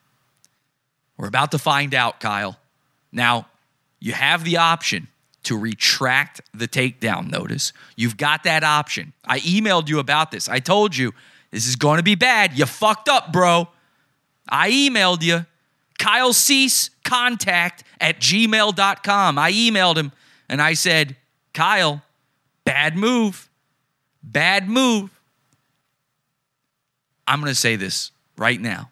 We're 1.17 1.27
about 1.27 1.51
to 1.51 1.57
find 1.57 1.93
out, 1.93 2.19
Kyle. 2.19 2.57
Now, 3.11 3.47
you 3.99 4.13
have 4.13 4.43
the 4.43 4.57
option 4.57 5.07
to 5.43 5.57
retract 5.57 6.41
the 6.53 6.67
takedown 6.67 7.31
notice. 7.31 7.73
You've 7.95 8.17
got 8.17 8.43
that 8.43 8.63
option. 8.63 9.13
I 9.25 9.39
emailed 9.39 9.87
you 9.87 9.99
about 9.99 10.31
this. 10.31 10.49
I 10.49 10.59
told 10.59 10.95
you 10.95 11.13
this 11.51 11.67
is 11.67 11.75
going 11.75 11.97
to 11.97 12.03
be 12.03 12.15
bad. 12.15 12.57
You 12.57 12.65
fucked 12.65 13.09
up, 13.09 13.31
bro. 13.31 13.69
I 14.49 14.69
emailed 14.69 15.23
you. 15.23 15.45
Kyle 15.97 16.33
Cease 16.33 16.89
contact 17.03 17.83
at 17.99 18.19
gmail.com. 18.19 19.39
I 19.39 19.51
emailed 19.51 19.97
him 19.97 20.11
and 20.49 20.61
I 20.61 20.73
said, 20.73 21.15
Kyle, 21.53 22.03
bad 22.65 22.95
move. 22.95 23.49
Bad 24.21 24.69
move. 24.69 25.09
I'm 27.25 27.39
going 27.39 27.51
to 27.51 27.55
say 27.55 27.75
this 27.75 28.11
right 28.37 28.59
now 28.59 28.91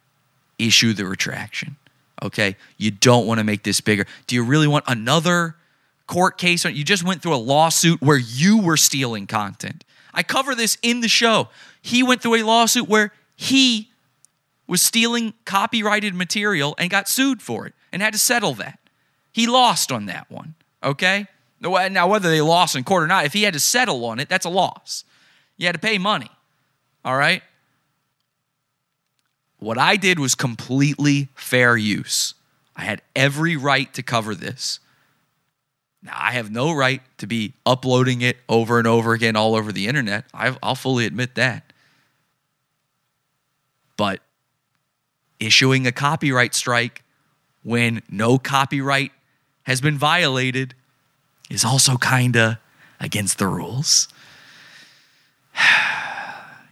issue 0.58 0.94
the 0.94 1.06
retraction. 1.06 1.76
Okay. 2.22 2.56
You 2.78 2.92
don't 2.92 3.28
want 3.28 3.40
to 3.40 3.44
make 3.44 3.64
this 3.64 3.82
bigger. 3.82 4.06
Do 4.28 4.36
you 4.36 4.44
really 4.44 4.68
want 4.68 4.86
another 4.88 5.56
court 6.08 6.38
case? 6.38 6.64
You 6.64 6.84
just 6.84 7.04
went 7.04 7.22
through 7.22 7.36
a 7.36 7.38
lawsuit 7.38 8.02
where 8.02 8.18
you 8.18 8.62
were 8.62 8.78
stealing 8.78 9.28
content. 9.28 9.84
I 10.14 10.24
cover 10.24 10.56
this 10.56 10.78
in 10.82 11.02
the 11.02 11.10
show. 11.10 11.50
He 11.82 12.04
went 12.04 12.22
through 12.22 12.36
a 12.36 12.44
lawsuit 12.44 12.88
where 12.88 13.12
he 13.36 13.92
was 14.66 14.82
stealing 14.82 15.34
copyrighted 15.44 16.16
material 16.16 16.74
and 16.78 16.90
got 16.90 17.10
sued 17.10 17.42
for 17.42 17.68
it 17.68 17.74
and 17.92 18.02
had 18.02 18.14
to 18.14 18.20
settle 18.20 18.54
that. 18.56 18.80
He 19.34 19.46
lost 19.46 19.92
on 19.92 20.06
that 20.06 20.32
one. 20.32 20.56
Okay. 20.82 21.28
Now, 21.62 22.08
whether 22.08 22.30
they 22.30 22.42
lost 22.42 22.76
in 22.76 22.84
court 22.84 23.04
or 23.04 23.08
not, 23.08 23.26
if 23.26 23.34
he 23.34 23.44
had 23.44 23.54
to 23.54 23.60
settle 23.60 24.06
on 24.06 24.20
it, 24.20 24.30
that's 24.30 24.46
a 24.46 24.50
loss. 24.50 25.04
You 25.58 25.66
had 25.66 25.74
to 25.74 25.80
pay 25.80 25.98
money. 25.98 26.32
All 27.04 27.18
right. 27.18 27.42
What 29.60 29.78
I 29.78 29.96
did 29.96 30.20
was 30.20 30.36
completely 30.36 31.30
fair 31.36 31.78
use. 31.78 32.34
I 32.76 32.84
had 32.84 33.02
every 33.16 33.56
right 33.56 33.94
to 33.94 34.04
cover 34.04 34.36
this. 34.36 34.80
Now, 36.04 36.14
I 36.16 36.32
have 36.34 36.52
no 36.52 36.72
right 36.72 37.02
to 37.18 37.26
be 37.26 37.54
uploading 37.66 38.22
it 38.22 38.38
over 38.48 38.78
and 38.78 38.88
over 38.88 39.14
again 39.14 39.36
all 39.36 39.56
over 39.56 39.72
the 39.72 39.88
internet. 39.88 40.26
I'll 40.34 40.76
fully 40.76 41.06
admit 41.06 41.36
that. 41.36 41.74
But 43.98 44.22
issuing 45.40 45.88
a 45.88 45.92
copyright 45.92 46.54
strike 46.54 47.04
when 47.64 48.04
no 48.10 48.38
copyright 48.38 49.12
has 49.64 49.82
been 49.82 49.98
violated 49.98 50.76
is 51.50 51.66
also 51.66 51.98
kind 51.98 52.36
of 52.36 52.58
against 53.00 53.40
the 53.40 53.48
rules. 53.48 54.08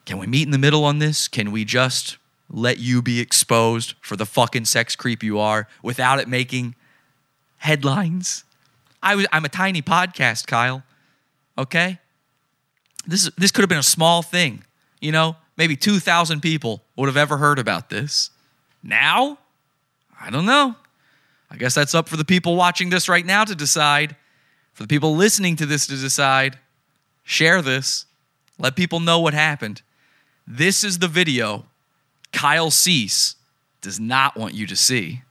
Can 0.06 0.18
we 0.20 0.28
meet 0.28 0.44
in 0.44 0.52
the 0.52 0.58
middle 0.58 0.84
on 0.84 1.00
this? 1.00 1.28
Can 1.28 1.52
we 1.52 1.66
just 1.66 2.18
let 2.54 2.78
you 2.78 3.02
be 3.02 3.20
exposed 3.20 3.96
for 4.00 4.16
the 4.16 4.28
fucking 4.28 4.66
sex 4.66 4.96
creep 4.96 5.24
you 5.24 5.40
are 5.40 5.68
without 5.82 6.20
it 6.20 6.28
making 6.28 6.76
headlines. 7.58 8.44
I 9.02 9.16
was, 9.16 9.26
I'm 9.34 9.44
a 9.44 9.50
tiny 9.50 9.82
podcast, 9.82 10.46
Kyle. 10.46 10.84
Okay? 11.58 12.00
This, 13.08 13.30
this 13.38 13.52
could 13.52 13.64
have 13.64 13.70
been 13.70 13.80
a 13.80 13.84
small 13.84 14.22
thing. 14.22 14.64
You 15.02 15.12
know, 15.12 15.36
maybe 15.58 15.76
2,000 15.76 16.42
people 16.42 16.84
would 16.96 17.08
have 17.08 17.18
ever 17.18 17.38
heard 17.38 17.58
about 17.58 17.90
this. 17.90 18.30
Now, 18.84 19.40
I 20.22 20.30
don't 20.30 20.46
know. 20.46 20.76
I 21.50 21.58
guess 21.58 21.74
that's 21.74 21.96
up 21.96 22.08
for 22.08 22.18
the 22.18 22.26
people 22.26 22.56
watching 22.56 22.92
this 22.92 23.10
right 23.10 23.26
now 23.26 23.44
to 23.44 23.56
decide, 23.56 24.16
for 24.74 24.84
the 24.84 24.88
people 24.88 25.16
listening 25.16 25.56
to 25.58 25.66
this 25.66 25.88
to 25.88 25.96
decide. 25.98 26.60
Share 27.24 27.62
this. 27.62 28.06
Let 28.60 28.76
people 28.76 29.00
know 29.00 29.20
what 29.20 29.34
happened. 29.34 29.82
This 30.46 30.84
is 30.84 31.00
the 31.00 31.08
video 31.08 31.66
Kyle 32.34 32.72
Cease 32.72 33.36
does 33.82 34.00
not 34.00 34.36
want 34.36 34.54
you 34.54 34.68
to 34.68 34.76
see. 34.76 35.23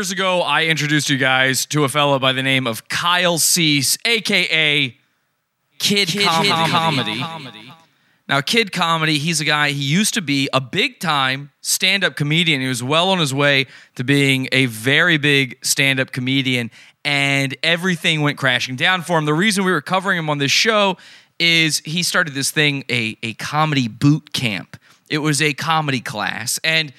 Years 0.00 0.10
ago, 0.10 0.40
I 0.40 0.64
introduced 0.64 1.10
you 1.10 1.18
guys 1.18 1.66
to 1.66 1.84
a 1.84 1.88
fellow 1.90 2.18
by 2.18 2.32
the 2.32 2.42
name 2.42 2.66
of 2.66 2.88
Kyle 2.88 3.36
Cease, 3.36 3.98
aka 4.06 4.96
Kid, 5.78 6.08
Kid, 6.08 6.26
Com- 6.26 6.42
Kid 6.42 6.52
Comedy. 6.70 7.20
Comedy. 7.20 7.72
Now, 8.26 8.40
Kid 8.40 8.72
Comedy, 8.72 9.18
he's 9.18 9.42
a 9.42 9.44
guy, 9.44 9.72
he 9.72 9.84
used 9.84 10.14
to 10.14 10.22
be 10.22 10.48
a 10.54 10.60
big 10.60 11.00
time 11.00 11.50
stand 11.60 12.02
up 12.02 12.16
comedian. 12.16 12.62
He 12.62 12.66
was 12.66 12.82
well 12.82 13.10
on 13.10 13.18
his 13.18 13.34
way 13.34 13.66
to 13.96 14.02
being 14.02 14.48
a 14.52 14.64
very 14.64 15.18
big 15.18 15.58
stand 15.62 16.00
up 16.00 16.12
comedian, 16.12 16.70
and 17.04 17.54
everything 17.62 18.22
went 18.22 18.38
crashing 18.38 18.76
down 18.76 19.02
for 19.02 19.18
him. 19.18 19.26
The 19.26 19.34
reason 19.34 19.66
we 19.66 19.70
were 19.70 19.82
covering 19.82 20.16
him 20.16 20.30
on 20.30 20.38
this 20.38 20.50
show 20.50 20.96
is 21.38 21.80
he 21.80 22.02
started 22.02 22.32
this 22.32 22.50
thing, 22.50 22.84
a, 22.90 23.18
a 23.22 23.34
comedy 23.34 23.86
boot 23.86 24.32
camp. 24.32 24.78
It 25.10 25.18
was 25.18 25.42
a 25.42 25.52
comedy 25.52 26.00
class. 26.00 26.58
And 26.64 26.94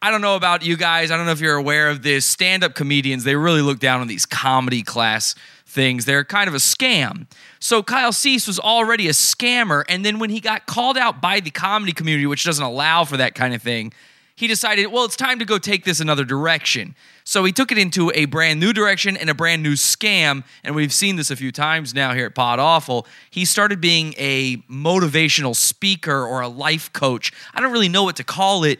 I 0.00 0.10
don't 0.10 0.20
know 0.20 0.36
about 0.36 0.62
you 0.62 0.76
guys. 0.76 1.10
I 1.10 1.16
don't 1.16 1.26
know 1.26 1.32
if 1.32 1.40
you're 1.40 1.56
aware 1.56 1.90
of 1.90 2.02
this. 2.02 2.24
Stand 2.24 2.62
up 2.62 2.74
comedians, 2.74 3.24
they 3.24 3.34
really 3.34 3.62
look 3.62 3.80
down 3.80 4.00
on 4.00 4.06
these 4.06 4.26
comedy 4.26 4.82
class 4.82 5.34
things. 5.66 6.04
They're 6.04 6.24
kind 6.24 6.48
of 6.48 6.54
a 6.54 6.58
scam. 6.58 7.26
So 7.58 7.82
Kyle 7.82 8.12
Cease 8.12 8.46
was 8.46 8.58
already 8.58 9.08
a 9.08 9.12
scammer. 9.12 9.84
And 9.88 10.04
then 10.04 10.18
when 10.18 10.30
he 10.30 10.40
got 10.40 10.66
called 10.66 10.96
out 10.96 11.20
by 11.20 11.40
the 11.40 11.50
comedy 11.50 11.92
community, 11.92 12.26
which 12.26 12.44
doesn't 12.44 12.64
allow 12.64 13.04
for 13.04 13.16
that 13.16 13.34
kind 13.34 13.54
of 13.54 13.62
thing, 13.62 13.92
he 14.38 14.46
decided, 14.46 14.86
well, 14.86 15.04
it's 15.04 15.16
time 15.16 15.40
to 15.40 15.44
go 15.44 15.58
take 15.58 15.84
this 15.84 15.98
another 15.98 16.24
direction. 16.24 16.94
So 17.24 17.44
he 17.44 17.50
took 17.50 17.72
it 17.72 17.76
into 17.76 18.12
a 18.14 18.26
brand 18.26 18.60
new 18.60 18.72
direction 18.72 19.16
and 19.16 19.28
a 19.28 19.34
brand 19.34 19.64
new 19.64 19.72
scam. 19.72 20.44
And 20.62 20.76
we've 20.76 20.92
seen 20.92 21.16
this 21.16 21.32
a 21.32 21.36
few 21.36 21.50
times 21.50 21.92
now 21.92 22.14
here 22.14 22.26
at 22.26 22.36
Pod 22.36 22.60
Awful. 22.60 23.04
He 23.30 23.44
started 23.44 23.80
being 23.80 24.14
a 24.16 24.58
motivational 24.70 25.56
speaker 25.56 26.24
or 26.24 26.40
a 26.40 26.48
life 26.48 26.92
coach. 26.92 27.32
I 27.52 27.60
don't 27.60 27.72
really 27.72 27.88
know 27.88 28.04
what 28.04 28.14
to 28.16 28.24
call 28.24 28.62
it, 28.62 28.78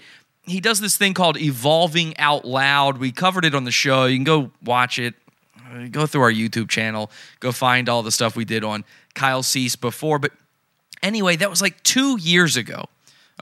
he 0.49 0.61
does 0.61 0.81
this 0.81 0.97
thing 0.97 1.15
called 1.15 1.37
evolving 1.37 2.17
out 2.19 2.45
loud. 2.45 2.99
We 2.99 3.13
covered 3.13 3.45
it 3.45 3.55
on 3.55 3.65
the 3.65 3.71
show. 3.71 4.07
You 4.07 4.17
can 4.17 4.25
go 4.25 4.51
watch 4.65 4.99
it. 4.99 5.15
Go 5.91 6.07
through 6.07 6.23
our 6.23 6.33
YouTube 6.33 6.69
channel. 6.69 7.11
Go 7.41 7.53
find 7.53 7.89
all 7.89 8.03
the 8.03 8.11
stuff 8.11 8.37
we 8.37 8.45
did 8.45 8.65
on 8.65 8.85
Kyle 9.15 9.43
Cease 9.43 9.77
before. 9.77 10.19
But 10.19 10.33
anyway, 11.03 11.37
that 11.37 11.51
was 11.51 11.61
like 11.61 11.83
two 11.83 12.19
years 12.19 12.57
ago. 12.57 12.87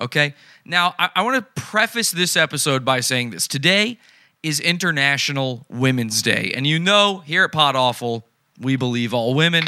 Okay. 0.00 0.34
Now, 0.64 0.94
I, 0.98 1.10
I 1.16 1.22
want 1.22 1.36
to 1.36 1.62
preface 1.62 2.10
this 2.10 2.36
episode 2.36 2.84
by 2.84 3.00
saying 3.00 3.30
this. 3.30 3.46
Today 3.46 3.98
is 4.42 4.60
International 4.60 5.64
Women's 5.68 6.20
Day. 6.22 6.52
And 6.54 6.66
you 6.66 6.78
know, 6.78 7.18
here 7.20 7.44
at 7.44 7.52
Pod 7.52 7.76
Awful, 7.76 8.26
we 8.60 8.76
believe 8.76 9.14
all 9.14 9.34
women. 9.34 9.64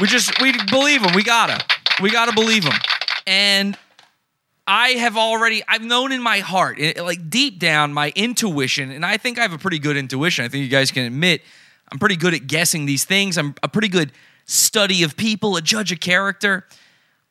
We 0.00 0.06
just, 0.06 0.40
we 0.40 0.52
believe 0.70 1.02
them. 1.02 1.12
We 1.14 1.24
gotta. 1.24 1.64
We 2.00 2.10
gotta 2.10 2.32
believe 2.32 2.62
them. 2.62 2.78
And 3.26 3.76
I 4.70 4.90
have 4.90 5.16
already, 5.16 5.62
I've 5.66 5.82
known 5.82 6.12
in 6.12 6.20
my 6.20 6.40
heart, 6.40 6.78
like 6.98 7.30
deep 7.30 7.58
down, 7.58 7.94
my 7.94 8.12
intuition, 8.14 8.90
and 8.90 9.04
I 9.04 9.16
think 9.16 9.38
I 9.38 9.42
have 9.42 9.54
a 9.54 9.58
pretty 9.58 9.78
good 9.78 9.96
intuition. 9.96 10.44
I 10.44 10.48
think 10.48 10.62
you 10.62 10.68
guys 10.68 10.90
can 10.90 11.04
admit 11.04 11.40
I'm 11.90 11.98
pretty 11.98 12.16
good 12.16 12.34
at 12.34 12.46
guessing 12.46 12.84
these 12.84 13.06
things. 13.06 13.38
I'm 13.38 13.54
a 13.62 13.68
pretty 13.68 13.88
good 13.88 14.12
study 14.44 15.02
of 15.02 15.16
people, 15.16 15.56
a 15.56 15.62
judge 15.62 15.90
of 15.90 16.00
character. 16.00 16.66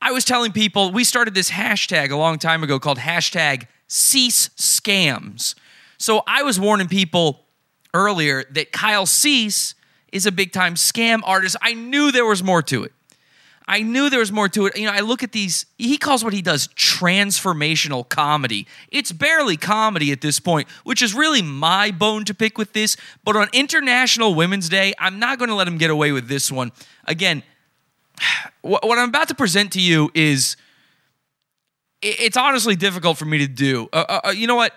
I 0.02 0.12
was 0.12 0.26
telling 0.26 0.52
people 0.52 0.92
we 0.92 1.04
started 1.04 1.36
this 1.36 1.52
hashtag 1.52 2.10
a 2.10 2.16
long 2.16 2.40
time 2.40 2.64
ago 2.64 2.80
called 2.80 2.98
hashtag 2.98 3.68
cease 3.88 4.50
scams. 4.58 5.54
So 6.00 6.24
I 6.26 6.42
was 6.42 6.60
warning 6.60 6.88
people 6.88 7.46
earlier 7.94 8.46
that 8.52 8.72
Kyle 8.72 9.06
Cease 9.06 9.76
is 10.12 10.26
a 10.26 10.32
big 10.32 10.54
time 10.54 10.74
scam 10.74 11.22
artist. 11.24 11.56
I 11.62 11.76
knew 11.76 12.12
there 12.12 12.26
was 12.26 12.44
more 12.44 12.64
to 12.64 12.84
it. 12.84 12.94
I 13.68 13.82
knew 13.82 14.10
there 14.10 14.20
was 14.20 14.32
more 14.32 14.48
to 14.50 14.68
it. 14.68 14.78
You 14.78 14.86
know, 14.86 14.94
I 14.94 15.02
look 15.02 15.24
at 15.24 15.34
these, 15.34 15.66
he 15.78 15.98
calls 15.98 16.24
what 16.24 16.34
he 16.34 16.42
does 16.42 16.70
transformational 16.70 18.08
comedy. 18.08 18.66
It's 18.92 19.12
barely 19.12 19.58
comedy 19.58 20.12
at 20.14 20.22
this 20.22 20.40
point, 20.40 20.70
which 20.86 21.02
is 21.02 21.14
really 21.14 21.42
my 21.42 21.92
bone 21.92 22.24
to 22.26 22.34
pick 22.34 22.58
with 22.58 22.72
this. 22.72 22.96
But 23.26 23.36
on 23.36 23.50
International 23.52 24.34
Women's 24.34 24.70
Day, 24.70 24.94
I'm 25.00 25.20
not 25.20 25.38
going 25.38 25.50
to 25.50 25.56
let 25.56 25.68
him 25.68 25.78
get 25.78 25.90
away 25.90 26.14
with 26.14 26.30
this 26.30 26.50
one. 26.50 26.72
Again, 27.06 27.44
what 28.62 28.98
I'm 28.98 29.10
about 29.10 29.28
to 29.30 29.36
present 29.36 29.74
to 29.74 29.82
you 29.82 30.12
is 30.14 30.56
it's 32.02 32.38
honestly 32.38 32.76
difficult 32.76 33.18
for 33.18 33.26
me 33.26 33.40
to 33.40 33.48
do. 33.48 33.90
Uh, 33.92 34.06
uh, 34.08 34.22
uh 34.28 34.30
you 34.30 34.48
know 34.48 34.56
what? 34.56 34.74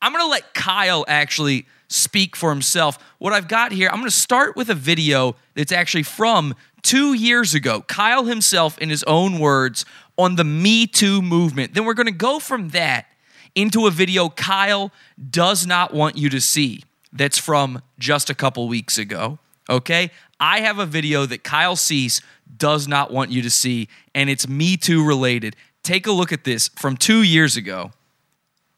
I'm 0.00 0.12
going 0.12 0.24
to 0.24 0.30
let 0.30 0.54
Kyle 0.54 1.04
actually 1.08 1.66
speak 1.88 2.36
for 2.36 2.50
himself. 2.50 2.98
What 3.18 3.32
I've 3.32 3.48
got 3.48 3.72
here, 3.72 3.88
I'm 3.88 3.96
going 3.96 4.06
to 4.06 4.10
start 4.10 4.56
with 4.56 4.70
a 4.70 4.74
video 4.74 5.36
that's 5.54 5.72
actually 5.72 6.04
from 6.04 6.54
two 6.82 7.12
years 7.12 7.54
ago. 7.54 7.82
Kyle 7.82 8.24
himself, 8.24 8.78
in 8.78 8.90
his 8.90 9.02
own 9.04 9.38
words, 9.38 9.84
on 10.16 10.36
the 10.36 10.44
Me 10.44 10.86
Too 10.86 11.22
movement. 11.22 11.74
Then 11.74 11.84
we're 11.84 11.94
going 11.94 12.06
to 12.06 12.12
go 12.12 12.38
from 12.38 12.70
that 12.70 13.06
into 13.54 13.86
a 13.86 13.90
video 13.90 14.28
Kyle 14.28 14.92
does 15.30 15.66
not 15.66 15.92
want 15.92 16.16
you 16.16 16.28
to 16.30 16.40
see 16.40 16.82
that's 17.12 17.38
from 17.38 17.82
just 17.98 18.30
a 18.30 18.34
couple 18.34 18.68
weeks 18.68 18.98
ago. 18.98 19.38
Okay? 19.68 20.10
I 20.38 20.60
have 20.60 20.78
a 20.78 20.86
video 20.86 21.26
that 21.26 21.42
Kyle 21.42 21.76
Cease 21.76 22.20
does 22.56 22.88
not 22.88 23.12
want 23.12 23.30
you 23.30 23.42
to 23.42 23.50
see, 23.50 23.88
and 24.14 24.30
it's 24.30 24.48
Me 24.48 24.76
Too 24.76 25.04
related. 25.04 25.56
Take 25.82 26.06
a 26.06 26.12
look 26.12 26.32
at 26.32 26.44
this 26.44 26.68
from 26.68 26.96
two 26.96 27.22
years 27.22 27.56
ago 27.56 27.92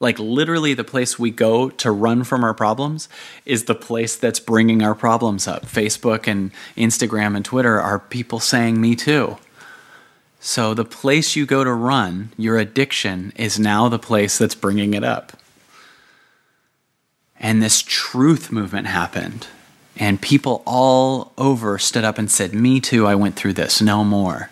like 0.03 0.19
literally 0.19 0.75
the 0.75 0.85
place 0.85 1.17
we 1.17 1.31
go 1.31 1.71
to 1.71 1.91
run 1.93 2.25
from 2.25 2.43
our 2.43 2.53
problems 2.53 3.09
is 3.47 3.65
the 3.65 3.75
place 3.75 4.17
that's 4.17 4.41
bringing 4.41 4.83
our 4.83 4.97
problems 4.97 5.47
up. 5.47 5.65
Facebook 5.65 6.27
and 6.27 6.51
instagram 6.77 7.37
and 7.37 7.45
twitter 7.45 7.81
are 7.81 8.01
people 8.01 8.41
saying 8.41 8.81
me 8.81 8.97
too. 8.97 9.39
So 10.41 10.75
the 10.75 10.85
place 10.85 11.37
you 11.37 11.47
go 11.47 11.63
to 11.63 11.73
run 11.73 12.33
your 12.37 12.59
addiction 12.59 13.33
is 13.37 13.61
now 13.61 13.89
the 13.89 13.99
place 13.99 14.39
that's 14.39 14.57
bringing 14.57 14.93
it 14.93 15.05
up. 15.05 15.35
And 17.39 17.63
this 17.63 17.81
truth 17.87 18.51
movement 18.51 18.89
happened 18.89 19.47
and 19.97 20.21
people 20.21 20.65
all 20.67 21.33
over 21.39 21.79
stood 21.79 22.03
up 22.03 22.19
and 22.19 22.29
said 22.29 22.55
me 22.55 22.81
too 22.81 23.07
i 23.07 23.15
went 23.15 23.37
through 23.37 23.53
this 23.53 23.81
no 23.81 24.03
more. 24.03 24.51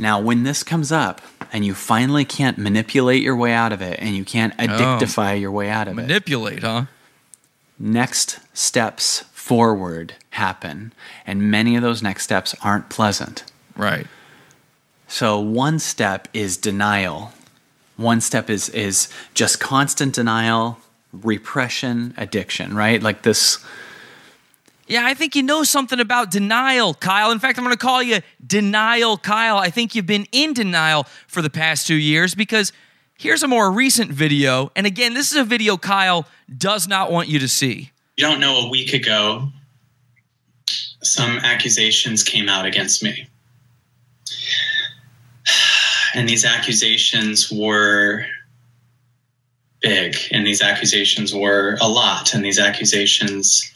Now 0.00 0.20
when 0.20 0.42
this 0.42 0.64
comes 0.64 0.90
up 0.90 1.20
and 1.52 1.64
you 1.64 1.74
finally 1.74 2.24
can't 2.24 2.58
manipulate 2.58 3.22
your 3.22 3.36
way 3.36 3.52
out 3.52 3.72
of 3.72 3.82
it 3.82 3.98
and 4.00 4.16
you 4.16 4.24
can't 4.24 4.54
oh. 4.58 4.62
addictify 4.64 5.32
oh, 5.32 5.34
your 5.34 5.50
way 5.50 5.70
out 5.70 5.88
of 5.88 5.94
manipulate, 5.94 6.58
it. 6.58 6.62
Manipulate, 6.62 6.86
huh? 6.86 6.92
Next 7.78 8.40
steps 8.52 9.20
forward 9.32 10.14
happen, 10.30 10.92
and 11.26 11.50
many 11.50 11.76
of 11.76 11.82
those 11.82 12.02
next 12.02 12.24
steps 12.24 12.54
aren't 12.62 12.90
pleasant. 12.90 13.44
Right. 13.76 14.06
So 15.06 15.38
one 15.40 15.78
step 15.78 16.28
is 16.34 16.56
denial. 16.56 17.32
One 17.96 18.20
step 18.20 18.50
is 18.50 18.68
is 18.68 19.08
just 19.32 19.58
constant 19.58 20.14
denial, 20.14 20.78
repression, 21.12 22.14
addiction, 22.16 22.76
right? 22.76 23.02
Like 23.02 23.22
this 23.22 23.58
yeah, 24.88 25.04
I 25.04 25.14
think 25.14 25.36
you 25.36 25.42
know 25.42 25.62
something 25.64 26.00
about 26.00 26.30
denial, 26.30 26.94
Kyle. 26.94 27.30
In 27.30 27.38
fact, 27.38 27.58
I'm 27.58 27.64
going 27.64 27.76
to 27.76 27.78
call 27.78 28.02
you 28.02 28.20
Denial 28.44 29.18
Kyle. 29.18 29.58
I 29.58 29.68
think 29.68 29.94
you've 29.94 30.06
been 30.06 30.26
in 30.32 30.54
denial 30.54 31.04
for 31.26 31.42
the 31.42 31.50
past 31.50 31.86
two 31.86 31.94
years 31.94 32.34
because 32.34 32.72
here's 33.18 33.42
a 33.42 33.48
more 33.48 33.70
recent 33.70 34.10
video. 34.10 34.72
And 34.74 34.86
again, 34.86 35.12
this 35.12 35.30
is 35.30 35.36
a 35.36 35.44
video 35.44 35.76
Kyle 35.76 36.26
does 36.56 36.88
not 36.88 37.12
want 37.12 37.28
you 37.28 37.38
to 37.38 37.48
see. 37.48 37.90
You 38.16 38.26
don't 38.26 38.40
know 38.40 38.66
a 38.66 38.68
week 38.70 38.94
ago, 38.94 39.48
some 41.02 41.38
accusations 41.38 42.24
came 42.24 42.48
out 42.48 42.66
against 42.66 43.02
me. 43.02 43.28
And 46.14 46.26
these 46.26 46.46
accusations 46.46 47.52
were 47.52 48.24
big, 49.82 50.16
and 50.32 50.46
these 50.46 50.62
accusations 50.62 51.34
were 51.34 51.76
a 51.82 51.86
lot, 51.88 52.32
and 52.32 52.42
these 52.42 52.58
accusations 52.58 53.70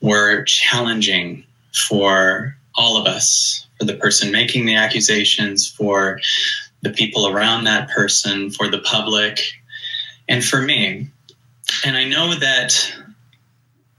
were 0.00 0.44
challenging 0.44 1.44
for 1.74 2.56
all 2.74 2.96
of 2.96 3.06
us, 3.06 3.66
for 3.78 3.84
the 3.84 3.96
person 3.96 4.32
making 4.32 4.66
the 4.66 4.76
accusations, 4.76 5.68
for 5.68 6.20
the 6.82 6.90
people 6.90 7.28
around 7.28 7.64
that 7.64 7.90
person, 7.90 8.50
for 8.50 8.68
the 8.68 8.78
public, 8.78 9.40
and 10.28 10.44
for 10.44 10.60
me. 10.60 11.10
And 11.84 11.96
I 11.96 12.04
know 12.04 12.34
that 12.34 12.94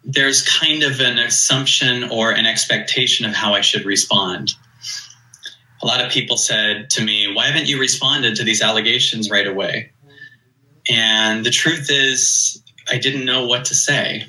there's 0.04 0.48
kind 0.48 0.84
of 0.84 1.00
an 1.00 1.20
assumption 1.20 2.10
or 2.10 2.32
an 2.32 2.46
expectation 2.46 3.26
of 3.26 3.34
how 3.34 3.54
I 3.54 3.62
should 3.62 3.86
respond. 3.86 4.54
A 5.84 5.86
lot 5.86 6.04
of 6.04 6.12
people 6.12 6.38
said 6.38 6.90
to 6.92 7.04
me, 7.04 7.34
Why 7.34 7.48
haven't 7.48 7.68
you 7.68 7.80
responded 7.80 8.36
to 8.38 8.44
these 8.44 8.62
allegations 8.62 9.30
right 9.30 9.48
away? 9.48 9.92
And 10.90 11.46
the 11.46 11.52
truth 11.52 11.88
is, 11.90 12.62
I 12.90 12.98
didn't 12.98 13.26
know 13.26 13.46
what 13.46 13.66
to 13.66 13.76
say. 13.76 14.26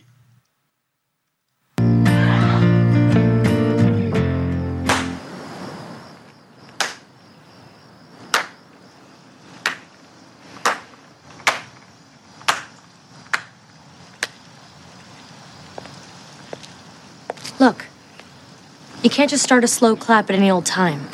You 19.03 19.11
can't 19.11 19.29
just 19.29 19.43
start 19.43 19.65
a 19.65 19.69
slow 19.69 19.97
clap 19.97 20.31
at 20.31 20.37
any 20.37 20.51
old 20.51 20.65
time. 20.65 21.09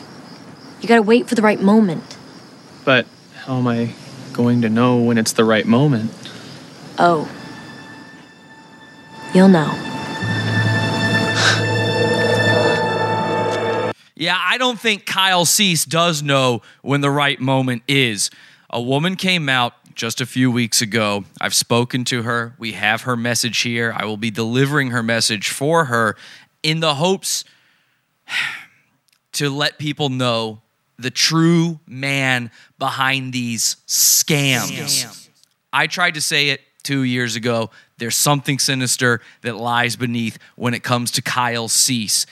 You 0.81 0.89
gotta 0.89 1.03
wait 1.03 1.29
for 1.29 1.35
the 1.35 1.43
right 1.43 1.61
moment. 1.61 2.17
But 2.85 3.07
how 3.45 3.57
am 3.57 3.67
I 3.67 3.95
going 4.33 4.63
to 4.63 4.69
know 4.69 4.99
when 4.99 5.19
it's 5.19 5.33
the 5.33 5.45
right 5.45 5.67
moment? 5.67 6.11
Oh. 6.99 7.31
You'll 9.35 9.49
know. 9.49 9.73
yeah, 14.17 14.39
I 14.41 14.57
don't 14.59 14.79
think 14.79 15.07
Kyle 15.07 15.45
Cease 15.45 15.85
does 15.85 16.23
know 16.23 16.63
when 16.83 17.01
the 17.01 17.11
right 17.11 17.41
moment 17.41 17.83
is. 17.89 18.31
A 18.71 18.81
woman 18.81 19.17
came 19.17 19.49
out 19.49 19.75
just 19.95 20.21
a 20.21 20.27
few 20.27 20.51
weeks 20.51 20.81
ago. 20.81 21.25
I've 21.41 21.55
spoken 21.55 22.05
to 22.05 22.23
her. 22.23 22.55
We 22.59 22.73
have 22.73 23.03
her 23.03 23.17
message 23.17 23.61
here. 23.61 23.93
I 23.97 24.05
will 24.05 24.17
be 24.17 24.31
delivering 24.31 24.91
her 24.91 25.03
message 25.03 25.49
for 25.49 25.87
her 25.87 26.17
in 26.63 26.81
the 26.81 26.95
hopes 26.95 27.45
to 29.33 29.51
let 29.51 29.79
people 29.79 30.09
know 30.09 30.63
the 30.99 31.11
true 31.11 31.79
man 31.87 32.51
behind 32.79 33.33
these 33.33 33.77
scams. 33.87 34.69
scams. 34.69 35.29
I 35.73 35.87
tried 35.87 36.15
to 36.15 36.21
say 36.21 36.51
it 36.51 36.61
two 36.83 37.03
years 37.03 37.37
ago. 37.37 37.71
There's 37.99 38.17
something 38.17 38.59
sinister 38.59 39.21
that 39.43 39.57
lies 39.57 39.97
beneath 39.97 40.39
when 40.57 40.75
it 40.75 40.83
comes 40.83 41.11
to 41.13 41.23
Kyle 41.23 41.69
Cease. 41.69 42.27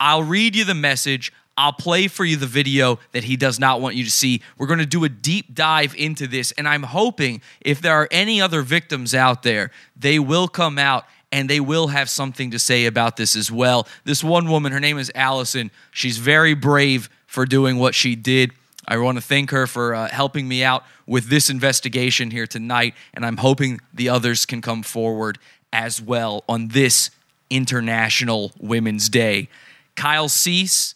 I'll 0.00 0.22
read 0.22 0.56
you 0.56 0.64
the 0.64 0.74
message. 0.74 1.32
I'll 1.58 1.72
play 1.72 2.06
for 2.08 2.24
you 2.24 2.36
the 2.36 2.46
video 2.46 2.98
that 3.12 3.24
he 3.24 3.36
does 3.36 3.58
not 3.58 3.80
want 3.80 3.94
you 3.94 4.04
to 4.04 4.10
see. 4.10 4.42
We're 4.58 4.66
going 4.66 4.78
to 4.78 4.86
do 4.86 5.04
a 5.04 5.08
deep 5.08 5.54
dive 5.54 5.94
into 5.96 6.26
this, 6.26 6.52
and 6.52 6.68
I'm 6.68 6.82
hoping 6.82 7.40
if 7.60 7.80
there 7.80 7.94
are 7.94 8.08
any 8.10 8.40
other 8.40 8.62
victims 8.62 9.14
out 9.14 9.42
there, 9.42 9.70
they 9.96 10.18
will 10.18 10.48
come 10.48 10.78
out 10.78 11.06
and 11.32 11.50
they 11.50 11.60
will 11.60 11.88
have 11.88 12.08
something 12.08 12.50
to 12.50 12.58
say 12.58 12.86
about 12.86 13.16
this 13.16 13.36
as 13.36 13.50
well. 13.50 13.86
This 14.04 14.22
one 14.22 14.48
woman, 14.48 14.72
her 14.72 14.80
name 14.80 14.98
is 14.98 15.10
Allison, 15.14 15.70
she's 15.90 16.18
very 16.18 16.54
brave 16.54 17.08
for 17.26 17.44
doing 17.44 17.78
what 17.78 17.94
she 17.94 18.14
did. 18.14 18.52
I 18.88 18.96
want 18.98 19.18
to 19.18 19.22
thank 19.22 19.50
her 19.50 19.66
for 19.66 19.94
uh, 19.94 20.08
helping 20.08 20.46
me 20.46 20.62
out 20.62 20.84
with 21.06 21.28
this 21.28 21.50
investigation 21.50 22.30
here 22.30 22.46
tonight, 22.46 22.94
and 23.14 23.26
I'm 23.26 23.38
hoping 23.38 23.80
the 23.92 24.08
others 24.08 24.46
can 24.46 24.62
come 24.62 24.82
forward 24.82 25.38
as 25.72 26.00
well 26.00 26.44
on 26.48 26.68
this 26.68 27.10
International 27.50 28.52
Women's 28.60 29.08
Day. 29.08 29.48
Kyle 29.96 30.28
Cease 30.28 30.94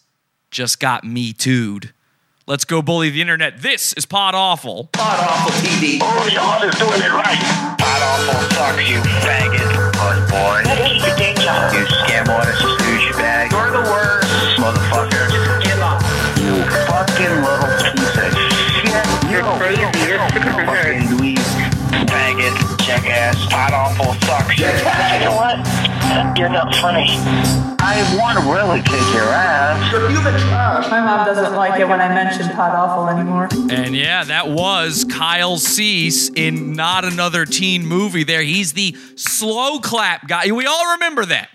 just 0.51 0.79
got 0.79 1.03
me 1.03 1.33
tooed. 1.33 1.93
Let's 2.47 2.65
go 2.65 2.81
bully 2.81 3.09
the 3.09 3.21
internet. 3.21 3.61
This 3.61 3.93
is 3.93 4.05
Pod 4.05 4.35
Awful. 4.35 4.89
Pod 4.93 5.19
Awful 5.19 5.51
TV. 5.61 5.99
Oh, 6.01 6.27
y'all 6.27 6.67
is 6.67 6.75
doing 6.75 7.01
it 7.01 7.11
right. 7.11 7.77
Pod 7.77 8.01
Awful 8.01 8.55
sucks, 8.55 8.89
you 8.89 8.97
faggot. 9.21 9.90
Puss 10.01 10.17
boy. 10.31 10.65
You 10.65 11.85
scam 11.85 12.25
artist 12.33 12.57
douchebag. 12.81 13.51
You're 13.51 13.69
the 13.69 13.85
worst. 13.85 14.57
Motherfucker. 14.57 15.29
Killer. 15.61 15.93
You 16.41 16.65
fucking 16.89 17.35
little 17.45 17.69
piece 17.93 18.17
of 18.17 18.33
shit. 18.81 19.05
You're 19.29 19.45
crazy. 19.61 19.85
You're 20.09 20.17
sick 20.33 21.10
Jackass. 22.91 23.45
Pod 23.45 23.71
Awful 23.71 24.13
sucks. 24.27 24.59
You 24.59 24.65
know 25.23 25.35
what? 25.35 26.37
You're 26.37 26.49
not 26.49 26.75
funny. 26.75 27.05
I 27.79 28.17
want 28.19 28.37
to 28.37 28.51
really 28.51 28.81
kick 28.81 29.13
your 29.13 29.23
ass. 29.23 30.89
My 30.91 30.99
mom 30.99 31.25
doesn't 31.25 31.55
like 31.55 31.79
it 31.79 31.87
when 31.87 32.01
I 32.01 32.09
mention 32.09 32.49
Pod 32.53 32.75
Awful 32.75 33.07
anymore. 33.07 33.47
And 33.71 33.95
yeah, 33.95 34.25
that 34.25 34.49
was 34.49 35.05
Kyle 35.05 35.57
Cease 35.57 36.29
in 36.31 36.73
Not 36.73 37.05
Another 37.05 37.45
Teen 37.45 37.85
Movie 37.85 38.25
there. 38.25 38.41
He's 38.41 38.73
the 38.73 38.93
slow 39.15 39.79
clap 39.79 40.27
guy. 40.27 40.51
We 40.51 40.65
all 40.65 40.91
remember 40.91 41.23
that. 41.25 41.49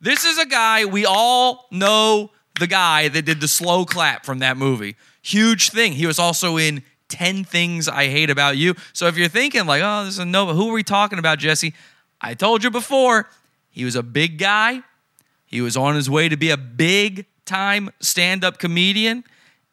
This 0.00 0.24
is 0.24 0.38
a 0.38 0.46
guy, 0.46 0.84
we 0.84 1.04
all 1.04 1.66
know 1.72 2.30
the 2.60 2.68
guy 2.68 3.08
that 3.08 3.22
did 3.22 3.40
the 3.40 3.48
slow 3.48 3.84
clap 3.84 4.24
from 4.24 4.38
that 4.38 4.56
movie. 4.56 4.94
Huge 5.20 5.70
thing. 5.70 5.94
He 5.94 6.06
was 6.06 6.20
also 6.20 6.56
in 6.56 6.84
10 7.08 7.44
Things 7.44 7.88
I 7.88 8.08
Hate 8.08 8.30
About 8.30 8.56
You. 8.56 8.74
So 8.92 9.06
if 9.06 9.16
you're 9.16 9.28
thinking, 9.28 9.66
like, 9.66 9.82
oh, 9.84 10.04
this 10.04 10.14
is 10.14 10.18
a 10.18 10.24
Nova, 10.24 10.54
who 10.54 10.70
are 10.70 10.74
we 10.74 10.82
talking 10.82 11.18
about, 11.18 11.38
Jesse? 11.38 11.74
I 12.20 12.34
told 12.34 12.64
you 12.64 12.70
before, 12.70 13.28
he 13.70 13.84
was 13.84 13.96
a 13.96 14.02
big 14.02 14.38
guy. 14.38 14.82
He 15.44 15.60
was 15.60 15.76
on 15.76 15.94
his 15.94 16.10
way 16.10 16.28
to 16.28 16.36
be 16.36 16.50
a 16.50 16.56
big 16.56 17.26
time 17.44 17.90
stand 18.00 18.44
up 18.44 18.58
comedian, 18.58 19.24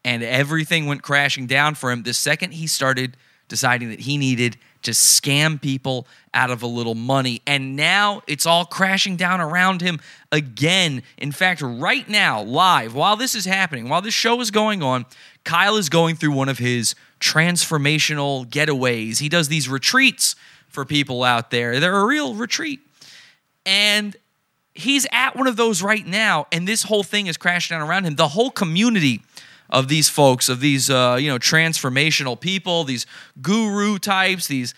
and 0.05 0.23
everything 0.23 0.85
went 0.85 1.01
crashing 1.01 1.47
down 1.47 1.75
for 1.75 1.91
him 1.91 2.03
the 2.03 2.13
second 2.13 2.51
he 2.51 2.67
started 2.67 3.17
deciding 3.47 3.89
that 3.89 4.01
he 4.01 4.17
needed 4.17 4.57
to 4.83 4.91
scam 4.91 5.61
people 5.61 6.07
out 6.33 6.49
of 6.49 6.61
a 6.61 6.67
little 6.67 6.95
money. 6.95 7.41
And 7.47 7.75
now 7.75 8.21
it's 8.27 8.45
all 8.45 8.65
crashing 8.65 9.15
down 9.15 9.39
around 9.39 9.81
him 9.81 9.99
again. 10.31 11.03
In 11.17 11.31
fact, 11.31 11.61
right 11.61 12.07
now, 12.07 12.41
live, 12.41 12.93
while 12.93 13.15
this 13.15 13.35
is 13.35 13.45
happening, 13.45 13.89
while 13.89 14.01
this 14.01 14.13
show 14.13 14.39
is 14.41 14.51
going 14.51 14.83
on, 14.83 15.05
Kyle 15.43 15.77
is 15.77 15.89
going 15.89 16.15
through 16.15 16.33
one 16.33 16.49
of 16.49 16.57
his 16.57 16.95
transformational 17.23 18.45
getaways. 18.45 19.19
He 19.19 19.29
does 19.29 19.47
these 19.47 19.69
retreats 19.69 20.35
for 20.67 20.83
people 20.83 21.23
out 21.23 21.51
there. 21.51 21.79
They're 21.79 21.95
a 21.95 22.05
real 22.05 22.35
retreat. 22.35 22.81
And 23.65 24.15
he's 24.73 25.07
at 25.11 25.35
one 25.35 25.47
of 25.47 25.55
those 25.55 25.81
right 25.81 26.05
now, 26.05 26.47
and 26.51 26.67
this 26.67 26.83
whole 26.83 27.03
thing 27.03 27.27
is 27.27 27.37
crashing 27.37 27.75
down 27.75 27.87
around 27.87 28.03
him. 28.03 28.15
The 28.15 28.29
whole 28.29 28.51
community 28.51 29.21
of 29.69 29.87
these 29.87 30.09
folks, 30.09 30.49
of 30.49 30.59
these 30.59 30.89
uh, 30.89 31.17
you 31.19 31.29
know 31.29 31.39
transformational 31.39 32.37
people, 32.37 32.83
these 32.83 33.05
guru 33.41 33.97
types, 33.99 34.47
these 34.47 34.73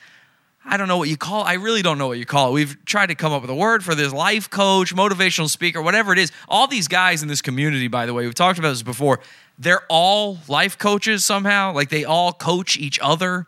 I 0.67 0.77
don't 0.77 0.87
know 0.87 0.97
what 0.97 1.09
you 1.09 1.17
call. 1.17 1.43
I 1.43 1.53
really 1.53 1.81
don't 1.81 1.97
know 1.97 2.07
what 2.07 2.19
you 2.19 2.25
call 2.25 2.49
it. 2.49 2.53
We've 2.53 2.85
tried 2.85 3.07
to 3.07 3.15
come 3.15 3.31
up 3.31 3.41
with 3.41 3.51
a 3.51 3.55
word 3.55 3.83
for 3.83 3.95
this 3.95 4.13
life 4.13 4.49
coach, 4.49 4.95
motivational 4.95 5.49
speaker, 5.49 5.81
whatever 5.81 6.13
it 6.13 6.19
is. 6.19 6.31
All 6.47 6.67
these 6.67 6.87
guys 6.87 7.23
in 7.23 7.27
this 7.27 7.41
community, 7.41 7.87
by 7.87 8.05
the 8.05 8.13
way, 8.13 8.25
we've 8.25 8.35
talked 8.35 8.59
about 8.59 8.69
this 8.69 8.83
before. 8.83 9.19
They're 9.57 9.83
all 9.89 10.37
life 10.47 10.77
coaches 10.77 11.23
somehow. 11.23 11.73
Like 11.73 11.89
they 11.89 12.03
all 12.05 12.33
coach 12.33 12.77
each 12.77 12.99
other. 13.01 13.45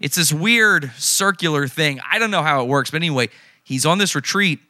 It's 0.00 0.16
this 0.16 0.32
weird 0.32 0.92
circular 0.96 1.66
thing. 1.66 2.00
I 2.08 2.18
don't 2.18 2.30
know 2.30 2.42
how 2.42 2.62
it 2.62 2.68
works, 2.68 2.90
but 2.90 2.96
anyway, 2.96 3.28
he's 3.64 3.84
on 3.86 3.98
this 3.98 4.14
retreat. 4.14 4.60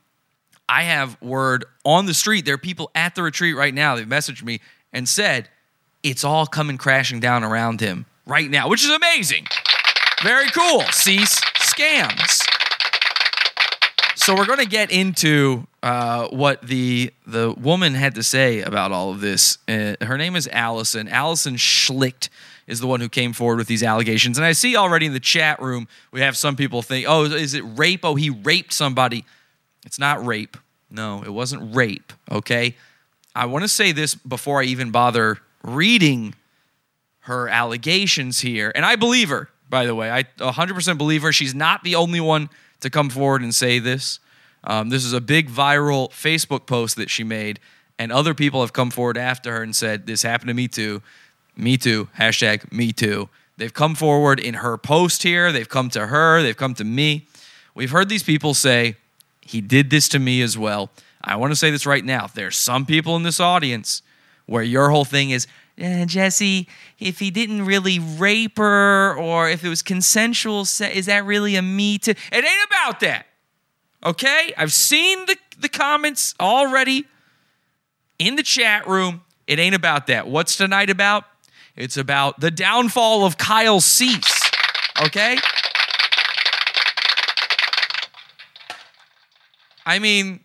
I 0.69 0.83
have 0.83 1.21
word 1.23 1.65
on 1.85 2.07
the 2.07 2.15
street. 2.15 2.45
There 2.45 2.55
are 2.55 2.59
people 2.59 2.91
at 2.95 3.15
the 3.15 3.23
retreat 3.23 3.57
right 3.57 3.73
now. 3.73 3.97
They've 3.97 4.07
messaged 4.07 4.43
me 4.43 4.61
and 4.93 5.09
said 5.09 5.49
it's 6.03 6.25
all 6.25 6.47
coming 6.47 6.79
crashing 6.79 7.21
down 7.21 7.45
around 7.45 7.81
him 7.81 8.07
right 8.27 8.51
now, 8.51 8.69
which 8.69 8.85
is 8.85 8.91
amazing. 8.91 9.47
Very 10.23 10.49
cool. 10.49 10.81
Cease 10.91 11.41
scams. 11.59 12.48
So 14.29 14.35
we're 14.35 14.45
going 14.45 14.59
to 14.59 14.67
get 14.67 14.91
into 14.91 15.67
uh, 15.83 16.29
what 16.29 16.61
the 16.61 17.15
the 17.27 17.51
woman 17.53 17.95
had 17.95 18.17
to 18.17 18.23
say 18.23 18.61
about 18.61 18.93
all 18.93 19.11
of 19.11 19.23
this. 19.23 19.57
Uh, 19.67 19.95
her 20.03 20.19
name 20.19 20.37
is 20.37 20.47
Allison. 20.53 21.09
Allison 21.09 21.55
Schlicht 21.55 22.29
is 22.67 22.79
the 22.79 22.87
one 22.87 23.01
who 23.01 23.09
came 23.09 23.33
forward 23.33 23.57
with 23.57 23.69
these 23.69 23.83
allegations. 23.83 24.37
And 24.37 24.45
I 24.45 24.53
see 24.53 24.77
already 24.77 25.07
in 25.07 25.15
the 25.15 25.19
chat 25.19 25.63
room 25.63 25.89
we 26.13 26.21
have 26.21 26.37
some 26.37 26.57
people 26.57 26.83
think, 26.83 27.07
"Oh, 27.09 27.25
is 27.25 27.55
it 27.55 27.63
rape? 27.63 28.01
Oh, 28.05 28.17
he 28.17 28.29
raped 28.29 28.75
somebody." 28.75 29.25
It's 29.87 29.99
not 29.99 30.23
rape. 30.27 30.59
No, 30.91 31.23
it 31.23 31.33
wasn't 31.33 31.75
rape. 31.75 32.13
Okay. 32.31 32.77
I 33.35 33.47
want 33.47 33.65
to 33.65 33.69
say 33.69 33.93
this 33.93 34.15
before 34.15 34.61
I 34.61 34.65
even 34.65 34.91
bother 34.91 35.39
reading 35.63 36.35
her 37.21 37.49
allegations 37.49 38.41
here. 38.41 38.73
And 38.75 38.85
I 38.85 38.97
believe 38.97 39.31
her, 39.31 39.49
by 39.71 39.87
the 39.87 39.95
way. 39.95 40.11
I 40.11 40.25
100% 40.25 40.99
believe 40.99 41.23
her. 41.23 41.33
She's 41.33 41.55
not 41.55 41.83
the 41.83 41.95
only 41.95 42.21
one 42.21 42.51
to 42.81 42.91
come 42.91 43.11
forward 43.11 43.43
and 43.43 43.55
say 43.55 43.79
this. 43.79 44.21
Um, 44.65 44.89
this 44.89 45.05
is 45.05 45.13
a 45.13 45.21
big 45.21 45.49
viral 45.49 46.11
Facebook 46.11 46.67
post 46.67 46.97
that 46.97 47.11
she 47.11 47.25
made, 47.25 47.61
and 47.99 48.13
other 48.13 48.35
people 48.35 48.61
have 48.61 48.73
come 48.73 48.91
forward 48.91 49.17
after 49.17 49.53
her 49.53 49.63
and 49.63 49.75
said, 49.75 50.07
This 50.07 50.23
happened 50.23 50.49
to 50.49 50.55
me 50.55 50.69
too. 50.69 51.03
Me 51.57 51.77
too. 51.77 52.09
Hashtag 52.19 52.73
me 52.73 52.93
too. 52.93 53.29
They've 53.57 53.75
come 53.75 53.95
forward 53.95 54.39
in 54.39 54.55
her 54.55 54.77
post 54.79 55.25
here. 55.25 55.51
They've 55.51 55.69
come 55.69 55.91
to 55.91 56.07
her. 56.07 56.43
They've 56.43 56.57
come 56.57 56.75
to 56.75 56.85
me. 56.85 57.27
We've 57.75 57.91
heard 57.91 58.09
these 58.09 58.23
people 58.23 58.55
say, 58.55 58.97
He 59.41 59.61
did 59.61 59.91
this 59.91 60.09
to 60.11 60.19
me 60.19 60.43
as 60.43 60.57
well. 60.57 60.91
I 61.23 61.37
want 61.37 61.51
to 61.53 61.57
say 61.57 61.71
this 61.71 61.87
right 61.87 62.05
now. 62.05 62.29
There's 62.33 62.57
some 62.57 62.87
people 62.87 63.17
in 63.17 63.25
this 63.25 63.41
audience 63.41 64.03
where 64.47 64.63
your 64.63 64.91
whole 64.91 65.05
thing 65.05 65.31
is, 65.31 65.47
Jesse, 65.79 66.69
if 66.99 67.21
he 67.21 67.31
didn't 67.31 67.65
really 67.65 67.99
rape 67.99 68.59
her 68.59 69.17
or 69.17 69.49
if 69.49 69.65
it 69.65 69.69
was 69.69 69.83
consensual, 69.83 70.63
is 70.63 71.07
that 71.07 71.25
really 71.25 71.57
a 71.57 71.63
me 71.63 71.99
too? 71.99 72.11
It 72.11 72.45
ain't 72.45 72.67
about 72.67 73.01
that. 73.01 73.27
Okay? 74.05 74.53
I've 74.57 74.73
seen 74.73 75.27
the, 75.27 75.37
the 75.59 75.69
comments 75.69 76.35
already 76.41 77.07
in 78.19 78.37
the 78.37 78.43
chat 78.43 78.89
room. 78.89 79.23
It 79.47 79.59
ain't 79.59 79.75
about 79.75 80.09
that. 80.09 80.27
What's 80.27 80.57
tonight 80.57 80.91
about? 80.91 81.25
It's 81.77 81.97
about 81.97 82.41
the 82.41 82.51
downfall 82.51 83.25
of 83.25 83.39
Kyle 83.39 83.81
Cease. 83.81 84.51
Okay? 85.01 85.39
I 89.87 90.01
mean, 90.01 90.41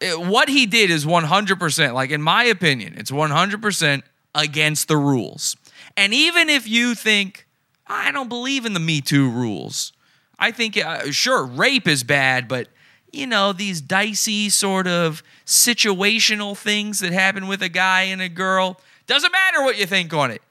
it- 0.00 0.20
what 0.20 0.48
he 0.48 0.66
did 0.66 0.90
is 0.90 1.04
100%, 1.06 1.94
like 1.94 2.10
in 2.10 2.22
my 2.22 2.44
opinion, 2.44 2.94
it's 2.96 3.10
100% 3.10 4.02
against 4.34 4.88
the 4.88 4.96
rules. 4.96 5.56
And 5.96 6.14
even 6.14 6.48
if 6.48 6.68
you 6.68 6.94
think, 6.94 7.46
I 7.86 8.10
don't 8.10 8.28
believe 8.28 8.64
in 8.66 8.74
the 8.74 8.80
Me 8.80 9.00
Too 9.00 9.28
rules, 9.28 9.92
I 10.38 10.52
think, 10.52 10.76
uh, 10.76 11.10
sure, 11.10 11.44
rape 11.44 11.88
is 11.88 12.04
bad, 12.04 12.46
but 12.48 12.68
you 13.10 13.26
know, 13.26 13.54
these 13.54 13.80
dicey 13.80 14.50
sort 14.50 14.86
of 14.86 15.22
situational 15.46 16.56
things 16.56 16.98
that 16.98 17.12
happen 17.12 17.46
with 17.48 17.62
a 17.62 17.68
guy 17.70 18.02
and 18.02 18.20
a 18.20 18.28
girl, 18.28 18.78
doesn't 19.06 19.32
matter 19.32 19.62
what 19.62 19.78
you 19.78 19.86
think 19.86 20.12
on 20.12 20.30
it. 20.30 20.42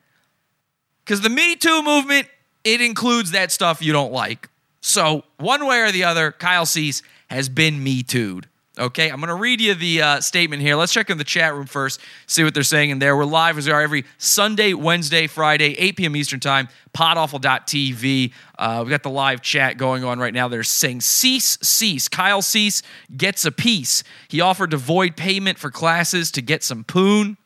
Because 1.05 1.21
the 1.21 1.29
Me 1.29 1.55
Too 1.55 1.83
movement, 1.83 2.27
it 2.63 2.81
includes 2.81 3.31
that 3.31 3.51
stuff 3.51 3.81
you 3.81 3.93
don't 3.93 4.11
like. 4.11 4.49
So, 4.81 5.23
one 5.37 5.65
way 5.65 5.81
or 5.81 5.91
the 5.91 6.03
other, 6.03 6.31
Kyle 6.31 6.65
Cease 6.65 7.03
has 7.29 7.47
been 7.47 7.83
Me 7.83 8.01
Too'd. 8.03 8.47
Okay, 8.79 9.09
I'm 9.09 9.17
going 9.17 9.29
to 9.29 9.35
read 9.35 9.59
you 9.59 9.73
the 9.73 10.01
uh, 10.03 10.21
statement 10.21 10.61
here. 10.61 10.75
Let's 10.75 10.93
check 10.93 11.09
in 11.09 11.17
the 11.17 11.23
chat 11.23 11.55
room 11.55 11.65
first, 11.65 11.99
see 12.27 12.43
what 12.43 12.53
they're 12.53 12.61
saying 12.61 12.91
in 12.91 12.99
there. 12.99 13.17
We're 13.17 13.25
live 13.25 13.57
as 13.57 13.65
we 13.65 13.71
are 13.71 13.81
every 13.81 14.05
Sunday, 14.19 14.75
Wednesday, 14.75 15.25
Friday, 15.25 15.73
8 15.79 15.95
p.m. 15.95 16.15
Eastern 16.15 16.39
Time, 16.39 16.69
podawful.tv. 16.95 18.33
Uh, 18.59 18.83
we 18.85 18.91
got 18.91 19.01
the 19.01 19.09
live 19.09 19.41
chat 19.41 19.77
going 19.77 20.03
on 20.03 20.19
right 20.19 20.33
now. 20.33 20.47
They're 20.47 20.61
saying, 20.61 21.01
Cease, 21.01 21.57
cease. 21.63 22.07
Kyle 22.07 22.43
Cease 22.43 22.83
gets 23.15 23.45
a 23.45 23.51
piece. 23.51 24.03
He 24.27 24.41
offered 24.41 24.69
to 24.71 24.77
void 24.77 25.17
payment 25.17 25.57
for 25.57 25.71
classes 25.71 26.29
to 26.33 26.43
get 26.43 26.63
some 26.63 26.83
poon. 26.83 27.37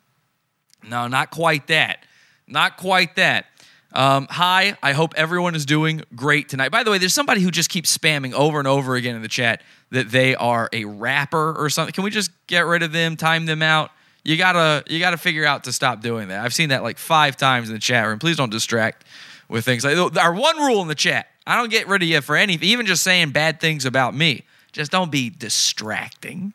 No, 0.84 1.08
not 1.08 1.32
quite 1.32 1.68
that. 1.68 2.06
Not 2.46 2.76
quite 2.76 3.16
that. 3.16 3.46
Um, 3.94 4.28
hi, 4.30 4.78
I 4.82 4.94
hope 4.94 5.14
everyone 5.16 5.56
is 5.56 5.66
doing 5.66 6.02
great 6.16 6.50
tonight. 6.50 6.70
By 6.70 6.84
the 6.84 6.92
way, 6.92 6.98
there's 6.98 7.14
somebody 7.14 7.42
who 7.42 7.52
just 7.52 7.70
keeps 7.70 7.96
spamming 7.98 8.34
over 8.34 8.60
and 8.60 8.68
over 8.68 8.96
again 8.96 9.16
in 9.16 9.22
the 9.22 9.28
chat 9.28 9.62
that 9.92 10.10
they 10.10 10.36
are 10.36 10.70
a 10.74 10.86
rapper 10.86 11.54
or 11.58 11.70
something. 11.70 11.94
Can 11.94 12.04
we 12.04 12.10
just 12.10 12.32
get 12.48 12.66
rid 12.66 12.84
of 12.84 12.92
them, 12.92 13.16
time 13.16 13.46
them 13.46 13.62
out? 13.62 13.92
You 14.24 14.38
gotta, 14.38 14.84
you 14.88 15.00
gotta 15.00 15.18
figure 15.18 15.46
out 15.46 15.66
to 15.66 15.74
stop 15.74 16.02
doing 16.02 16.30
that. 16.30 16.44
I've 16.44 16.54
seen 16.54 16.70
that 16.70 16.84
like 16.84 16.98
five 16.98 17.38
times 17.38 17.70
in 17.70 17.74
the 17.74 17.80
chat 17.80 18.08
room. 18.08 18.20
Please 18.20 18.38
don't 18.38 18.52
distract 18.52 19.06
with 19.50 19.66
things 19.66 19.84
like 19.84 19.98
our 20.18 20.34
one 20.34 20.58
rule 20.58 20.82
in 20.82 20.88
the 20.88 20.96
chat. 20.96 21.28
I 21.46 21.58
don't 21.58 21.70
get 21.70 21.88
rid 21.88 22.02
of 22.04 22.08
you 22.08 22.22
for 22.22 22.36
anything, 22.36 22.70
even 22.70 22.86
just 22.86 23.04
saying 23.04 23.32
bad 23.32 23.60
things 23.60 23.86
about 23.86 24.16
me. 24.16 24.46
Just 24.72 24.92
don't 24.92 25.12
be 25.12 25.30
distracting. 25.30 26.54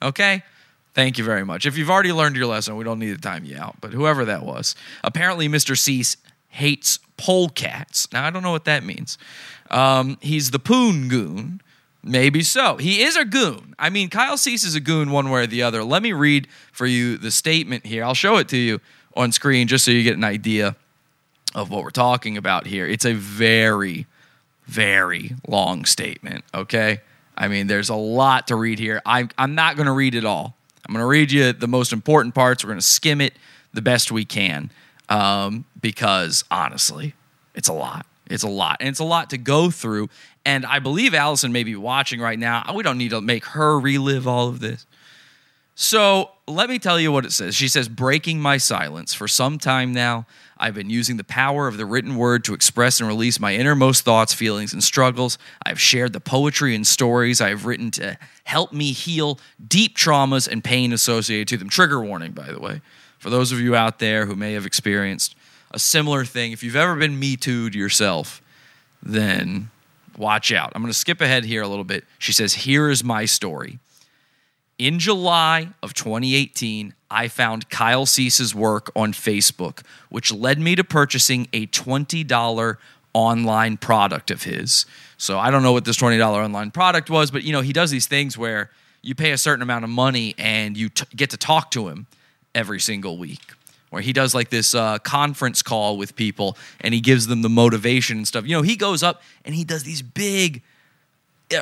Okay? 0.00 0.42
Thank 0.94 1.18
you 1.18 1.24
very 1.24 1.44
much. 1.44 1.66
If 1.66 1.76
you've 1.76 1.90
already 1.90 2.12
learned 2.12 2.36
your 2.36 2.46
lesson, 2.46 2.76
we 2.76 2.84
don't 2.84 2.98
need 2.98 3.14
to 3.14 3.20
time 3.20 3.44
you 3.44 3.56
out. 3.56 3.76
But 3.80 3.92
whoever 3.92 4.24
that 4.24 4.44
was, 4.44 4.74
apparently 5.04 5.48
Mr. 5.48 5.76
Cease 5.76 6.16
hates 6.48 6.98
polecats. 7.16 8.12
Now 8.12 8.24
I 8.24 8.30
don't 8.30 8.42
know 8.42 8.50
what 8.50 8.64
that 8.64 8.82
means. 8.84 9.18
Um, 9.70 10.18
he's 10.20 10.50
the 10.50 10.58
poon 10.58 11.08
goon. 11.08 11.60
Maybe 12.02 12.42
so. 12.42 12.76
He 12.76 13.02
is 13.02 13.16
a 13.16 13.24
goon. 13.24 13.74
I 13.78 13.90
mean, 13.90 14.08
Kyle 14.08 14.38
Cease 14.38 14.64
is 14.64 14.74
a 14.74 14.80
goon 14.80 15.10
one 15.10 15.30
way 15.30 15.42
or 15.42 15.46
the 15.46 15.62
other. 15.62 15.84
Let 15.84 16.02
me 16.02 16.12
read 16.12 16.48
for 16.72 16.86
you 16.86 17.18
the 17.18 17.30
statement 17.30 17.84
here. 17.84 18.04
I'll 18.04 18.14
show 18.14 18.38
it 18.38 18.48
to 18.48 18.56
you 18.56 18.80
on 19.14 19.32
screen 19.32 19.68
just 19.68 19.84
so 19.84 19.90
you 19.90 20.02
get 20.02 20.16
an 20.16 20.24
idea 20.24 20.76
of 21.54 21.70
what 21.70 21.82
we're 21.82 21.90
talking 21.90 22.36
about 22.36 22.66
here. 22.66 22.86
It's 22.86 23.04
a 23.04 23.12
very, 23.12 24.06
very 24.66 25.32
long 25.46 25.84
statement, 25.84 26.44
okay? 26.54 27.00
I 27.36 27.48
mean, 27.48 27.66
there's 27.66 27.88
a 27.88 27.94
lot 27.94 28.46
to 28.48 28.56
read 28.56 28.78
here. 28.78 29.02
I'm, 29.04 29.30
I'm 29.36 29.54
not 29.54 29.76
going 29.76 29.86
to 29.86 29.92
read 29.92 30.14
it 30.14 30.24
all. 30.24 30.54
I'm 30.86 30.94
going 30.94 31.02
to 31.02 31.08
read 31.08 31.30
you 31.32 31.52
the 31.52 31.68
most 31.68 31.92
important 31.92 32.34
parts. 32.34 32.64
We're 32.64 32.68
going 32.68 32.80
to 32.80 32.86
skim 32.86 33.20
it 33.20 33.34
the 33.72 33.82
best 33.82 34.10
we 34.10 34.24
can 34.24 34.70
um, 35.08 35.64
because 35.80 36.44
honestly, 36.50 37.14
it's 37.54 37.68
a 37.68 37.72
lot. 37.72 38.06
It's 38.30 38.44
a 38.44 38.48
lot. 38.48 38.78
And 38.80 38.88
it's 38.88 39.00
a 39.00 39.04
lot 39.04 39.30
to 39.30 39.38
go 39.38 39.70
through. 39.70 40.08
And 40.44 40.64
I 40.64 40.78
believe 40.78 41.14
Allison 41.14 41.52
may 41.52 41.64
be 41.64 41.76
watching 41.76 42.20
right 42.20 42.38
now. 42.38 42.64
We 42.74 42.82
don't 42.82 42.98
need 42.98 43.10
to 43.10 43.20
make 43.20 43.44
her 43.46 43.78
relive 43.78 44.26
all 44.26 44.48
of 44.48 44.60
this. 44.60 44.86
So 45.74 46.32
let 46.46 46.68
me 46.68 46.78
tell 46.78 47.00
you 47.00 47.10
what 47.10 47.24
it 47.24 47.32
says. 47.32 47.54
She 47.54 47.66
says, 47.66 47.88
Breaking 47.88 48.38
my 48.38 48.58
silence. 48.58 49.14
For 49.14 49.26
some 49.26 49.58
time 49.58 49.94
now, 49.94 50.26
I've 50.58 50.74
been 50.74 50.90
using 50.90 51.16
the 51.16 51.24
power 51.24 51.66
of 51.68 51.78
the 51.78 51.86
written 51.86 52.16
word 52.16 52.44
to 52.44 52.54
express 52.54 53.00
and 53.00 53.08
release 53.08 53.40
my 53.40 53.54
innermost 53.54 54.04
thoughts, 54.04 54.34
feelings, 54.34 54.74
and 54.74 54.84
struggles. 54.84 55.38
I've 55.64 55.80
shared 55.80 56.12
the 56.12 56.20
poetry 56.20 56.74
and 56.74 56.86
stories 56.86 57.40
I 57.40 57.48
have 57.48 57.64
written 57.64 57.90
to 57.92 58.18
help 58.44 58.74
me 58.74 58.92
heal 58.92 59.40
deep 59.66 59.96
traumas 59.96 60.46
and 60.46 60.62
pain 60.62 60.92
associated 60.92 61.48
to 61.48 61.56
them. 61.56 61.70
Trigger 61.70 62.02
warning, 62.02 62.32
by 62.32 62.52
the 62.52 62.60
way, 62.60 62.82
for 63.18 63.30
those 63.30 63.50
of 63.50 63.58
you 63.58 63.74
out 63.74 64.00
there 64.00 64.26
who 64.26 64.36
may 64.36 64.52
have 64.52 64.66
experienced 64.66 65.34
a 65.70 65.78
similar 65.78 66.24
thing. 66.24 66.52
If 66.52 66.62
you've 66.62 66.76
ever 66.76 66.96
been 66.96 67.18
Me 67.18 67.36
Too'd 67.36 67.74
yourself, 67.74 68.42
then 69.02 69.70
watch 70.16 70.52
out. 70.52 70.72
I'm 70.74 70.82
going 70.82 70.92
to 70.92 70.98
skip 70.98 71.20
ahead 71.20 71.44
here 71.44 71.62
a 71.62 71.68
little 71.68 71.84
bit. 71.84 72.04
She 72.18 72.32
says, 72.32 72.54
Here 72.54 72.88
is 72.90 73.02
my 73.02 73.24
story. 73.24 73.78
In 74.78 74.98
July 74.98 75.68
of 75.82 75.92
2018, 75.92 76.94
I 77.10 77.28
found 77.28 77.68
Kyle 77.68 78.06
Cease's 78.06 78.54
work 78.54 78.90
on 78.96 79.12
Facebook, 79.12 79.82
which 80.08 80.32
led 80.32 80.58
me 80.58 80.74
to 80.74 80.84
purchasing 80.84 81.48
a 81.52 81.66
$20 81.66 82.76
online 83.12 83.76
product 83.76 84.30
of 84.30 84.44
his. 84.44 84.86
So 85.18 85.38
I 85.38 85.50
don't 85.50 85.62
know 85.62 85.72
what 85.72 85.84
this 85.84 85.98
$20 85.98 86.24
online 86.24 86.70
product 86.70 87.10
was, 87.10 87.30
but 87.30 87.42
you 87.42 87.52
know, 87.52 87.60
he 87.60 87.72
does 87.74 87.90
these 87.90 88.06
things 88.06 88.38
where 88.38 88.70
you 89.02 89.14
pay 89.14 89.32
a 89.32 89.38
certain 89.38 89.62
amount 89.62 89.84
of 89.84 89.90
money 89.90 90.34
and 90.38 90.76
you 90.76 90.88
t- 90.88 91.04
get 91.14 91.30
to 91.30 91.36
talk 91.36 91.70
to 91.72 91.88
him 91.88 92.06
every 92.54 92.80
single 92.80 93.18
week. 93.18 93.52
Where 93.90 94.02
he 94.02 94.12
does 94.12 94.34
like 94.34 94.50
this 94.50 94.74
uh, 94.74 94.98
conference 94.98 95.62
call 95.62 95.96
with 95.98 96.14
people 96.14 96.56
and 96.80 96.94
he 96.94 97.00
gives 97.00 97.26
them 97.26 97.42
the 97.42 97.48
motivation 97.48 98.18
and 98.18 98.28
stuff. 98.28 98.46
You 98.46 98.56
know, 98.56 98.62
he 98.62 98.76
goes 98.76 99.02
up 99.02 99.20
and 99.44 99.54
he 99.54 99.64
does 99.64 99.82
these 99.82 100.00
big 100.00 100.62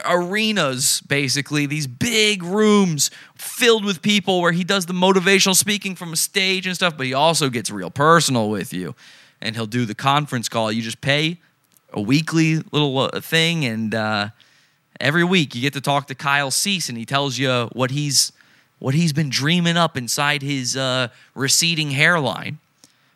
arenas 0.05 1.01
basically 1.03 1.67
these 1.67 1.87
big 1.87 2.43
rooms 2.43 3.11
filled 3.35 3.85
with 3.85 4.03
people 4.03 4.41
where 4.41 4.53
he 4.53 4.64
does 4.64 4.87
the 4.87 4.93
motivational 4.93 5.55
speaking 5.55 5.95
from 5.95 6.12
a 6.12 6.17
stage 6.17 6.67
and 6.67 6.77
stuff 6.77 6.97
but 6.97 7.07
he 7.07 7.14
also 7.14 7.49
gets 7.49 7.71
real 7.71 7.91
personal 7.91 8.51
with 8.51 8.73
you 8.73 8.95
and 9.41 9.57
he'll 9.57 9.67
do 9.67 9.87
the 9.87 9.95
conference 9.95 10.49
call 10.49 10.71
you 10.71 10.83
just 10.83 11.01
pay 11.01 11.38
a 11.93 12.01
weekly 12.01 12.57
little 12.71 12.99
uh, 12.99 13.21
thing 13.21 13.64
and 13.64 13.95
uh, 13.95 14.29
every 15.01 15.25
week 15.25 15.55
you 15.55 15.62
get 15.62 15.73
to 15.73 15.81
talk 15.81 16.07
to 16.07 16.14
kyle 16.14 16.51
cease 16.51 16.88
and 16.88 16.99
he 16.99 17.07
tells 17.07 17.38
you 17.38 17.69
what 17.73 17.91
he's 17.91 18.33
what 18.79 18.95
he's 18.95 19.12
been 19.12 19.29
dreaming 19.29 19.77
up 19.77 19.97
inside 19.97 20.43
his 20.43 20.77
uh, 20.77 21.09
receding 21.35 21.91
hairline 21.91 22.59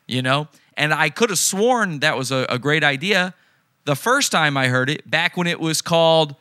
you 0.06 0.22
know 0.22 0.48
and 0.76 0.92
i 0.92 1.08
could 1.08 1.30
have 1.30 1.38
sworn 1.38 2.00
that 2.00 2.16
was 2.16 2.30
a, 2.30 2.46
a 2.48 2.58
great 2.58 2.84
idea 2.84 3.34
the 3.84 3.96
first 3.96 4.32
time 4.32 4.56
i 4.56 4.68
heard 4.68 4.90
it 4.90 5.08
back 5.10 5.36
when 5.36 5.46
it 5.46 5.60
was 5.60 5.80
called 5.80 6.36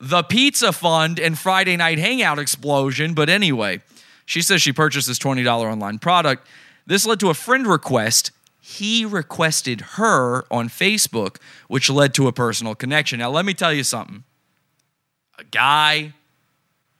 the 0.00 0.22
Pizza 0.22 0.72
Fund 0.72 1.18
and 1.18 1.38
Friday 1.38 1.76
Night 1.76 1.98
Hangout 1.98 2.38
Explosion. 2.38 3.14
But 3.14 3.28
anyway, 3.28 3.80
she 4.24 4.42
says 4.42 4.62
she 4.62 4.72
purchased 4.72 5.08
this 5.08 5.18
$20 5.18 5.46
online 5.46 5.98
product. 5.98 6.46
This 6.86 7.06
led 7.06 7.20
to 7.20 7.30
a 7.30 7.34
friend 7.34 7.66
request. 7.66 8.30
He 8.60 9.04
requested 9.04 9.80
her 9.92 10.44
on 10.52 10.68
Facebook, 10.68 11.36
which 11.68 11.90
led 11.90 12.14
to 12.14 12.28
a 12.28 12.32
personal 12.32 12.74
connection. 12.74 13.18
Now, 13.18 13.30
let 13.30 13.44
me 13.44 13.54
tell 13.54 13.72
you 13.72 13.84
something. 13.84 14.24
A 15.38 15.44
guy 15.44 16.14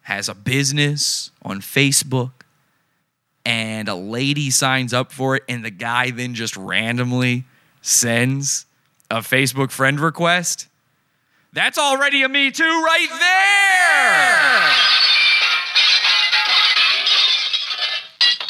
has 0.09 0.29
a 0.29 0.35
business 0.35 1.31
on 1.43 1.61
Facebook, 1.61 2.33
and 3.45 3.89
a 3.89 3.95
lady 3.95 4.51
signs 4.51 4.93
up 4.93 5.13
for 5.13 5.37
it, 5.37 5.45
and 5.49 5.65
the 5.65 5.71
guy 5.71 6.11
then 6.11 6.35
just 6.35 6.57
randomly 6.57 7.45
sends 7.81 8.67
a 9.11 9.19
Facebook 9.19 9.71
friend 9.71 9.99
request 10.01 10.69
that's 11.53 11.79
already 11.79 12.23
a 12.23 12.29
Me 12.29 12.51
Too 12.51 12.63
right 12.63 13.09
there. 13.11 14.71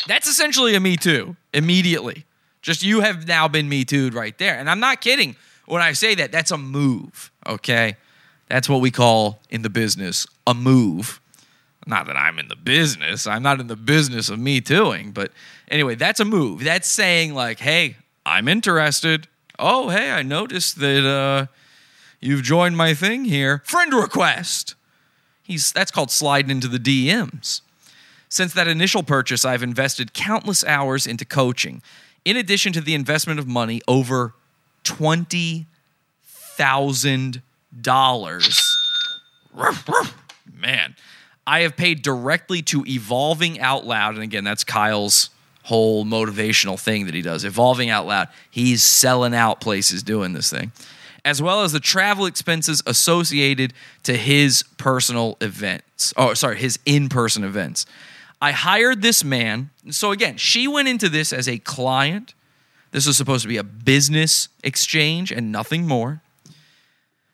That's 0.09 0.27
essentially 0.27 0.75
a 0.75 0.81
Me 0.81 0.97
Too 0.97 1.37
immediately. 1.55 2.25
Just 2.61 2.83
you 2.83 3.01
have 3.01 3.29
now 3.29 3.47
been 3.47 3.69
Me 3.69 3.85
Too'd 3.85 4.15
right 4.15 4.37
there. 4.39 4.59
And 4.59 4.69
I'm 4.69 4.81
not 4.81 5.01
kidding 5.01 5.37
when 5.67 5.81
I 5.81 5.93
say 5.93 6.17
that. 6.17 6.33
That's 6.33 6.51
a 6.51 6.59
move, 6.59 7.31
okay? 7.47 7.97
That's 8.49 8.69
what 8.69 8.81
we 8.81 8.91
call 8.91 9.39
in 9.49 9.63
the 9.63 9.71
business 9.71 10.27
a 10.47 10.55
move. 10.55 11.21
Not 11.89 12.07
that 12.07 12.17
I'm 12.17 12.39
in 12.39 12.49
the 12.49 12.57
business. 12.57 13.27
I'm 13.27 13.43
not 13.43 13.59
in 13.59 13.67
the 13.67 13.77
business 13.77 14.29
of 14.29 14.39
Me 14.39 14.61
Tooing. 14.61 15.11
But 15.11 15.33
anyway, 15.71 15.97
that's 15.97 16.21
a 16.21 16.25
move. 16.25 16.63
That's 16.63 16.87
saying, 16.87 17.35
like, 17.35 17.59
hey, 17.59 17.97
I'm 18.25 18.47
interested. 18.47 19.27
Oh, 19.59 19.89
hey, 19.89 20.13
I 20.13 20.23
noticed 20.23 20.79
that 20.79 21.05
uh, 21.05 21.47
You've 22.21 22.43
joined 22.43 22.77
my 22.77 22.95
thing 22.95 23.25
here. 23.25 23.63
Friend 23.65 23.93
request. 23.95 24.75
He's 25.43 25.73
that's 25.73 25.91
called 25.91 26.11
sliding 26.11 26.51
into 26.51 26.69
the 26.69 26.79
DMs. 26.79 27.61
Since 28.29 28.53
that 28.55 28.69
initial 28.69 29.03
purchase, 29.03 29.45
I've 29.45 29.63
invested 29.63 30.13
countless 30.13 30.65
hours 30.65 31.07
into 31.07 31.25
coaching. 31.25 31.81
In 32.25 32.37
addition 32.37 32.73
to 32.75 32.81
the 32.81 32.95
investment 32.95 33.39
of 33.39 33.47
money, 33.47 33.81
over 33.87 34.35
twenty 34.83 35.67
thousand 36.23 37.41
dollars. 37.81 38.61
Man, 40.53 40.97
I 41.49 41.61
have 41.61 41.77
paid 41.77 42.03
directly 42.03 42.61
to 42.63 42.85
Evolving 42.87 43.59
Out 43.59 43.87
Loud, 43.87 44.15
and 44.15 44.23
again, 44.23 44.45
that's 44.45 44.65
Kyle's 44.65 45.31
whole 45.63 46.05
motivational 46.05 46.79
thing 46.79 47.07
that 47.07 47.15
he 47.15 47.23
does. 47.23 47.45
Evolving 47.45 47.91
Out 47.91 48.07
Loud. 48.07 48.29
He's 48.51 48.83
selling 48.85 49.35
out 49.35 49.61
places 49.61 50.03
doing 50.03 50.35
this 50.35 50.51
thing 50.51 50.73
as 51.25 51.43
well 51.43 51.63
as 51.63 51.73
the 51.73 51.81
travel 51.81 52.25
expenses 52.25 52.83
associated 52.87 53.75
to 54.03 54.17
his 54.17 54.65
personal 54.79 55.37
events. 55.43 56.15
Oh, 56.17 56.33
sorry, 56.33 56.57
his 56.57 56.79
in 56.87 57.09
person 57.09 57.45
events. 57.45 57.85
I 58.41 58.53
hired 58.53 59.03
this 59.03 59.25
man. 59.25 59.71
So, 59.91 60.11
again, 60.13 60.37
she 60.37 60.69
went 60.69 60.89
into 60.89 61.09
this 61.09 61.33
as 61.33 61.49
a 61.49 61.59
client. 61.59 62.35
This 62.93 63.07
was 63.07 63.17
supposed 63.17 63.43
to 63.43 63.49
be 63.49 63.59
a 63.59 63.65
business 63.65 64.49
exchange 64.63 65.31
and 65.31 65.53
nothing 65.53 65.87
more. 65.87 66.23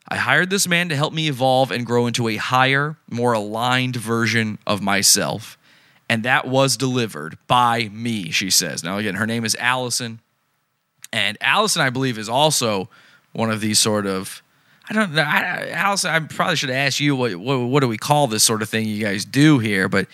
I 0.09 0.17
hired 0.17 0.51
this 0.51 0.69
man 0.69 0.89
to 0.91 0.97
help 0.97 1.13
me 1.13 1.29
evolve 1.29 1.71
and 1.71 1.87
grow 1.87 2.07
into 2.07 2.29
a 2.29 2.37
higher, 2.37 2.97
more 3.11 3.33
aligned 3.33 3.97
version 3.97 4.59
of 4.67 4.83
myself. 4.83 5.57
And 6.09 6.23
that 6.25 6.47
was 6.47 6.77
delivered 6.77 7.39
by 7.47 7.89
me, 7.93 8.31
she 8.31 8.51
says. 8.51 8.85
Now, 8.85 8.99
again, 8.99 9.15
her 9.15 9.27
name 9.27 9.45
is 9.45 9.57
Allison. 9.59 10.21
And 11.13 11.39
Allison, 11.41 11.81
I 11.81 11.91
believe, 11.91 12.19
is 12.19 12.29
also 12.29 12.91
one 13.33 13.51
of 13.51 13.61
these 13.61 13.79
sort 13.79 14.07
of 14.07 14.43
I 14.89 14.93
don't 14.93 15.13
know. 15.13 15.23
I, 15.23 15.71
Allison, 15.71 16.11
I 16.11 16.21
probably 16.21 16.57
should 16.57 16.71
ask 16.71 17.01
you 17.01 17.17
what, 17.17 17.35
what, 17.37 17.57
what 17.57 17.81
do 17.81 17.89
we 17.89 17.97
call 17.97 18.27
this 18.27 18.43
sort 18.43 18.61
of 18.61 18.69
thing 18.69 18.87
you 18.87 19.03
guys 19.03 19.25
do 19.25 19.59
here? 19.59 19.89
But 19.89 20.09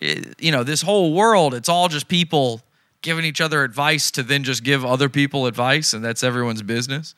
it, 0.00 0.34
you 0.38 0.52
know, 0.52 0.62
this 0.62 0.82
whole 0.82 1.14
world, 1.14 1.54
it's 1.54 1.68
all 1.68 1.88
just 1.88 2.06
people 2.06 2.60
giving 3.02 3.24
each 3.24 3.40
other 3.40 3.64
advice 3.64 4.10
to 4.10 4.22
then 4.22 4.44
just 4.44 4.62
give 4.62 4.84
other 4.84 5.08
people 5.08 5.46
advice, 5.46 5.94
and 5.94 6.04
that's 6.04 6.22
everyone's 6.22 6.62
business. 6.62 7.14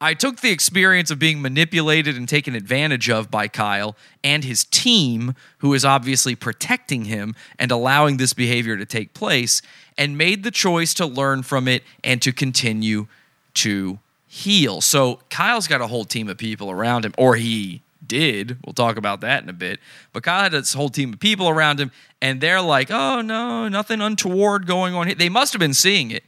I 0.00 0.12
took 0.14 0.40
the 0.40 0.50
experience 0.50 1.10
of 1.10 1.18
being 1.18 1.40
manipulated 1.40 2.16
and 2.16 2.28
taken 2.28 2.54
advantage 2.54 3.08
of 3.08 3.30
by 3.30 3.48
Kyle 3.48 3.96
and 4.22 4.44
his 4.44 4.64
team, 4.64 5.34
who 5.58 5.72
is 5.72 5.84
obviously 5.84 6.34
protecting 6.34 7.06
him 7.06 7.34
and 7.58 7.70
allowing 7.70 8.16
this 8.16 8.34
behavior 8.34 8.76
to 8.76 8.84
take 8.84 9.14
place, 9.14 9.62
and 9.96 10.18
made 10.18 10.42
the 10.42 10.50
choice 10.50 10.92
to 10.94 11.06
learn 11.06 11.42
from 11.42 11.68
it 11.68 11.84
and 12.02 12.20
to 12.22 12.32
continue 12.32 13.06
to 13.54 13.98
heal. 14.26 14.80
So 14.80 15.20
Kyle's 15.30 15.68
got 15.68 15.80
a 15.80 15.86
whole 15.86 16.04
team 16.04 16.28
of 16.28 16.36
people 16.36 16.70
around 16.70 17.04
him, 17.04 17.14
or 17.16 17.36
he 17.36 17.80
did. 18.06 18.58
We'll 18.66 18.74
talk 18.74 18.96
about 18.96 19.20
that 19.20 19.42
in 19.44 19.48
a 19.48 19.54
bit. 19.54 19.78
But 20.12 20.24
Kyle 20.24 20.42
had 20.42 20.52
this 20.52 20.74
whole 20.74 20.88
team 20.90 21.12
of 21.12 21.20
people 21.20 21.48
around 21.48 21.78
him, 21.80 21.92
and 22.20 22.40
they're 22.40 22.60
like, 22.60 22.90
oh, 22.90 23.22
no, 23.22 23.68
nothing 23.68 24.00
untoward 24.00 24.66
going 24.66 24.94
on 24.94 25.06
here. 25.06 25.14
They 25.14 25.28
must 25.28 25.52
have 25.52 25.60
been 25.60 25.72
seeing 25.72 26.10
it, 26.10 26.24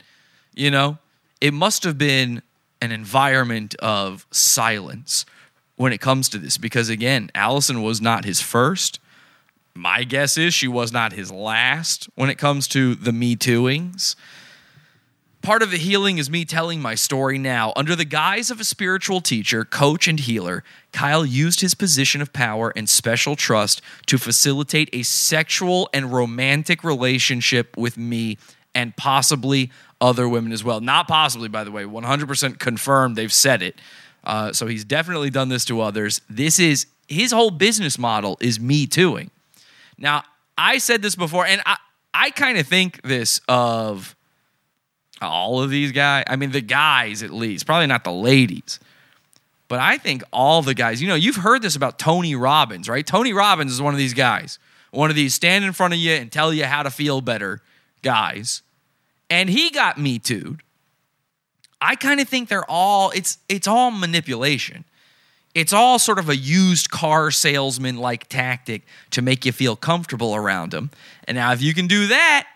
you 0.55 0.71
know? 0.71 0.99
It 1.41 1.53
must 1.53 1.85
have 1.85 1.99
been 1.99 2.41
an 2.81 2.93
environment 2.93 3.75
of 3.77 4.27
silence 4.31 5.25
when 5.77 5.93
it 5.93 6.01
comes 6.01 6.29
to 6.31 6.39
this, 6.39 6.59
because 6.59 6.89
again, 6.89 7.31
Allison 7.35 7.83
was 7.83 8.01
not 8.01 8.25
his 8.25 8.41
first. 8.41 8.99
My 9.75 10.05
guess 10.05 10.39
is 10.39 10.55
she 10.55 10.69
was 10.69 10.93
not 10.93 11.13
his 11.13 11.31
last 11.31 12.09
when 12.15 12.31
it 12.31 12.39
comes 12.39 12.67
to 12.69 12.95
the 12.95 13.13
Me 13.13 13.37
Tooings. 13.37 14.17
Part 15.43 15.63
of 15.63 15.71
the 15.71 15.77
healing 15.77 16.19
is 16.19 16.29
me 16.29 16.45
telling 16.45 16.81
my 16.81 16.97
story 16.97 17.39
now. 17.39 17.73
Under 17.77 17.95
the 17.95 18.05
guise 18.05 18.51
of 18.51 18.59
a 18.59 18.65
spiritual 18.65 19.21
teacher, 19.21 19.65
coach, 19.65 20.09
and 20.09 20.19
healer, 20.19 20.65
Kyle 20.93 21.25
used 21.25 21.61
his 21.61 21.75
position 21.75 22.21
of 22.21 22.33
power 22.33 22.73
and 22.75 22.89
special 22.89 23.37
trust 23.37 23.81
to 24.07 24.19
facilitate 24.19 24.89
a 24.93 25.05
sexual 25.05 25.89
and 25.93 26.13
romantic 26.13 26.83
relationship 26.83 27.77
with 27.77 27.97
me 27.97 28.39
and 28.75 28.97
possibly 28.97 29.71
other 30.01 30.29
women 30.29 30.53
as 30.53 30.63
well. 30.63 30.81
Not 30.81 31.09
possibly, 31.09 31.49
by 31.49 31.65
the 31.65 31.71
way, 31.71 31.85
100% 31.85 32.59
confirmed. 32.59 33.17
They've 33.17 33.33
said 33.33 33.63
it. 33.63 33.81
Uh, 34.25 34.53
so 34.53 34.67
he's 34.67 34.85
definitely 34.85 35.31
done 35.31 35.49
this 35.49 35.65
to 35.67 35.81
others. 35.81 36.21
This 36.29 36.59
is 36.59 36.87
his 37.09 37.33
whole 37.33 37.51
business 37.51 37.99
model 37.99 38.37
is 38.41 38.59
me 38.59 38.87
tooing. 38.87 39.31
Now, 39.99 40.25
I 40.59 40.79
said 40.79 41.03
this 41.03 41.15
before, 41.15 41.47
and 41.47 41.63
I, 41.65 41.77
I 42.13 42.31
kind 42.31 42.59
of 42.59 42.67
think 42.67 43.01
this 43.03 43.41
of 43.49 44.17
all 45.23 45.63
of 45.63 45.71
these 45.71 45.93
guys. 45.93 46.25
I 46.29 46.37
mean, 46.37 46.51
the 46.51 46.61
guys 46.61 47.23
at 47.23 47.31
least, 47.31 47.67
probably 47.67 47.87
not 47.87 48.05
the 48.05 48.13
ladies, 48.13 48.81
But 49.69 49.81
I 49.81 49.99
think 49.99 50.23
all 50.33 50.63
the 50.63 50.75
guys, 50.75 51.01
you 51.01 51.09
know, 51.09 51.15
you've 51.15 51.37
heard 51.37 51.63
this 51.63 51.77
about 51.77 51.99
Tony 51.99 52.35
Robbins, 52.35 52.89
right? 52.89 53.07
Tony 53.07 53.33
Robbins 53.33 53.73
is 53.73 53.81
one 53.81 53.95
of 53.95 53.99
these 53.99 54.15
guys, 54.15 54.59
one 54.91 55.11
of 55.11 55.17
these 55.17 55.35
stand 55.35 55.65
in 55.65 55.73
front 55.73 55.95
of 55.95 56.01
you 56.01 56.13
and 56.13 56.31
tell 56.31 56.53
you 56.53 56.65
how 56.65 56.83
to 56.83 56.91
feel 56.91 57.21
better 57.21 57.61
guys. 58.03 58.63
And 59.29 59.49
he 59.49 59.71
got 59.71 59.99
me 59.99 60.19
too. 60.19 60.59
I 61.81 61.95
kind 61.95 62.21
of 62.21 62.29
think 62.29 62.49
they're 62.49 62.69
all 62.71 63.11
it's 63.11 63.39
it's 63.49 63.67
all 63.67 63.91
manipulation. 63.91 64.85
It's 65.55 65.73
all 65.73 65.99
sort 65.99 66.19
of 66.19 66.29
a 66.29 66.37
used 66.37 66.91
car 66.91 67.31
salesman 67.31 67.97
like 67.97 68.29
tactic 68.29 68.83
to 69.11 69.23
make 69.23 69.47
you 69.47 69.53
feel 69.53 69.75
comfortable 69.75 70.35
around 70.35 70.71
them. 70.71 70.91
And 71.27 71.37
now 71.37 71.53
if 71.53 71.63
you 71.63 71.73
can 71.73 71.87
do 71.87 72.09
that, 72.09 72.47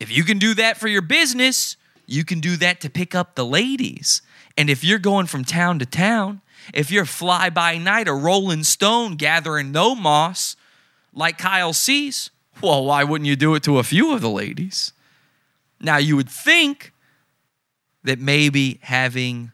if 0.00 0.10
you 0.10 0.24
can 0.24 0.38
do 0.38 0.54
that 0.54 0.76
for 0.76 0.88
your 0.88 1.02
business, 1.02 1.76
you 2.06 2.24
can 2.24 2.40
do 2.40 2.56
that 2.56 2.80
to 2.80 2.90
pick 2.90 3.14
up 3.14 3.36
the 3.36 3.46
ladies. 3.46 4.22
And 4.58 4.68
if 4.68 4.82
you're 4.82 4.98
going 4.98 5.26
from 5.26 5.44
town 5.44 5.78
to 5.78 5.86
town, 5.86 6.40
if 6.74 6.90
you're 6.90 7.04
fly 7.04 7.48
by 7.50 7.78
night 7.78 8.08
a 8.08 8.12
rolling 8.12 8.64
stone 8.64 9.14
gathering 9.14 9.70
no 9.70 9.94
moss 9.94 10.56
like 11.14 11.38
Kyle 11.38 11.72
Cease, 11.72 12.30
well, 12.60 12.84
why 12.84 13.04
wouldn't 13.04 13.28
you 13.28 13.36
do 13.36 13.54
it 13.54 13.62
to 13.64 13.78
a 13.78 13.84
few 13.84 14.12
of 14.12 14.20
the 14.20 14.30
ladies? 14.30 14.92
Now, 15.80 15.96
you 15.96 16.16
would 16.16 16.28
think 16.28 16.92
that 18.04 18.18
maybe 18.18 18.78
having 18.82 19.52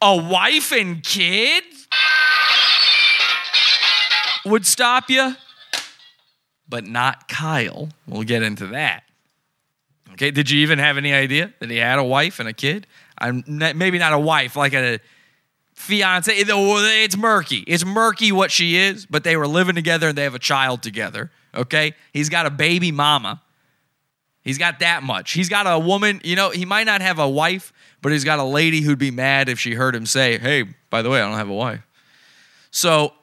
a 0.00 0.16
wife 0.16 0.72
and 0.72 1.02
kid 1.02 1.64
would 4.44 4.64
stop 4.64 5.10
you, 5.10 5.34
but 6.68 6.86
not 6.86 7.28
Kyle. 7.28 7.88
We'll 8.06 8.22
get 8.22 8.42
into 8.42 8.68
that. 8.68 9.04
Okay, 10.12 10.30
did 10.30 10.50
you 10.50 10.60
even 10.60 10.78
have 10.78 10.96
any 10.96 11.12
idea 11.12 11.52
that 11.60 11.70
he 11.70 11.76
had 11.76 11.98
a 11.98 12.04
wife 12.04 12.40
and 12.40 12.48
a 12.48 12.52
kid? 12.52 12.86
I'm 13.18 13.44
not, 13.46 13.76
maybe 13.76 13.98
not 13.98 14.12
a 14.12 14.18
wife, 14.18 14.56
like 14.56 14.72
a 14.72 14.98
fiance. 15.74 16.32
Oh, 16.50 16.78
it's 17.02 17.16
murky. 17.16 17.58
It's 17.66 17.84
murky 17.84 18.32
what 18.32 18.50
she 18.50 18.76
is, 18.76 19.06
but 19.06 19.24
they 19.24 19.36
were 19.36 19.46
living 19.46 19.74
together 19.74 20.08
and 20.08 20.18
they 20.18 20.24
have 20.24 20.34
a 20.34 20.40
child 20.40 20.82
together. 20.82 21.30
Okay, 21.54 21.94
he's 22.12 22.28
got 22.28 22.46
a 22.46 22.50
baby 22.50 22.90
mama. 22.92 23.42
He's 24.42 24.58
got 24.58 24.78
that 24.80 25.02
much. 25.02 25.32
He's 25.32 25.48
got 25.48 25.66
a 25.66 25.78
woman. 25.78 26.20
You 26.24 26.36
know, 26.36 26.50
he 26.50 26.64
might 26.64 26.84
not 26.84 27.02
have 27.02 27.18
a 27.18 27.28
wife, 27.28 27.72
but 28.00 28.12
he's 28.12 28.24
got 28.24 28.38
a 28.38 28.44
lady 28.44 28.80
who'd 28.80 28.98
be 28.98 29.10
mad 29.10 29.48
if 29.48 29.58
she 29.60 29.74
heard 29.74 29.94
him 29.94 30.06
say, 30.06 30.38
"Hey, 30.38 30.64
by 30.90 31.02
the 31.02 31.10
way, 31.10 31.20
I 31.20 31.28
don't 31.28 31.36
have 31.36 31.48
a 31.48 31.54
wife." 31.54 31.80
So 32.70 33.14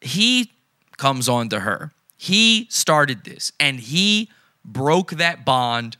he 0.00 0.52
comes 0.96 1.28
on 1.28 1.48
to 1.50 1.60
her. 1.60 1.92
He 2.16 2.66
started 2.70 3.24
this, 3.24 3.52
and 3.60 3.78
he 3.80 4.30
broke 4.64 5.12
that 5.12 5.44
bond 5.44 5.96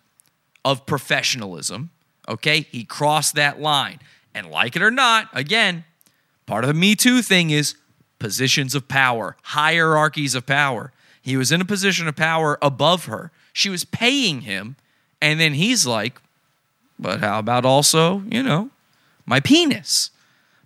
of 0.65 0.87
professionalism. 0.87 1.91
Okay, 2.29 2.67
he 2.71 2.85
crossed 2.85 3.35
that 3.37 3.61
line, 3.61 4.01
and 4.35 4.51
like 4.51 4.75
it 4.75 4.83
or 4.83 4.91
not, 4.91 5.29
again, 5.33 5.85
part 6.47 6.65
of 6.65 6.69
the 6.69 6.75
Me 6.75 6.97
Too 6.97 7.23
thing 7.23 7.51
is 7.51 7.77
positions 8.19 8.75
of 8.75 8.89
power, 8.89 9.37
hierarchies 9.43 10.35
of 10.35 10.47
power. 10.47 10.93
He 11.23 11.37
was 11.37 11.53
in 11.53 11.61
a 11.61 11.65
position 11.65 12.09
of 12.09 12.17
power 12.17 12.59
above 12.61 13.05
her. 13.05 13.31
She 13.57 13.71
was 13.71 13.87
paying 13.87 14.43
him, 14.43 14.77
and 15.19 15.41
then 15.41 15.55
he's 15.55 15.87
like, 15.87 16.21
but 16.99 17.21
how 17.21 17.39
about 17.39 17.65
also, 17.65 18.23
you 18.31 18.43
know, 18.43 18.69
my 19.25 19.41
penis? 19.41 20.11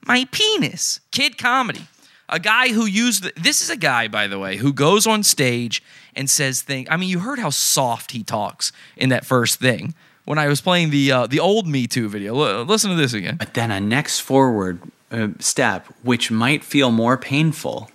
My 0.05 0.26
penis. 0.32 0.99
Kid 1.12 1.38
comedy. 1.38 1.86
A 2.28 2.41
guy 2.41 2.72
who 2.72 2.86
used 2.86 3.22
the, 3.22 3.32
this 3.36 3.62
is 3.62 3.70
a 3.70 3.76
guy, 3.76 4.09
by 4.09 4.26
the 4.26 4.41
way, 4.41 4.57
who 4.57 4.72
goes 4.72 5.07
on 5.07 5.22
stage 5.22 5.84
and 6.16 6.28
says 6.28 6.62
things. 6.62 6.88
I 6.91 6.97
mean, 6.97 7.09
you 7.09 7.20
heard 7.20 7.38
how 7.38 7.51
soft 7.51 8.11
he 8.11 8.24
talks 8.24 8.72
in 8.97 9.09
that 9.11 9.24
first 9.24 9.61
thing 9.61 9.95
when 10.24 10.38
I 10.38 10.49
was 10.49 10.61
playing 10.61 10.91
the 10.91 11.12
uh, 11.12 11.26
the 11.28 11.38
old 11.38 11.68
Me 11.68 11.86
Too 11.86 12.09
video. 12.09 12.43
L- 12.43 12.64
listen 12.64 12.91
to 12.91 12.97
this 12.97 13.12
again. 13.12 13.36
But 13.36 13.55
then 13.55 13.70
a 13.70 13.78
next 13.78 14.18
forward 14.18 14.80
uh, 15.12 15.28
step, 15.38 15.86
which 16.03 16.32
might 16.32 16.64
feel 16.64 16.91
more 16.91 17.16
painful, 17.16 17.88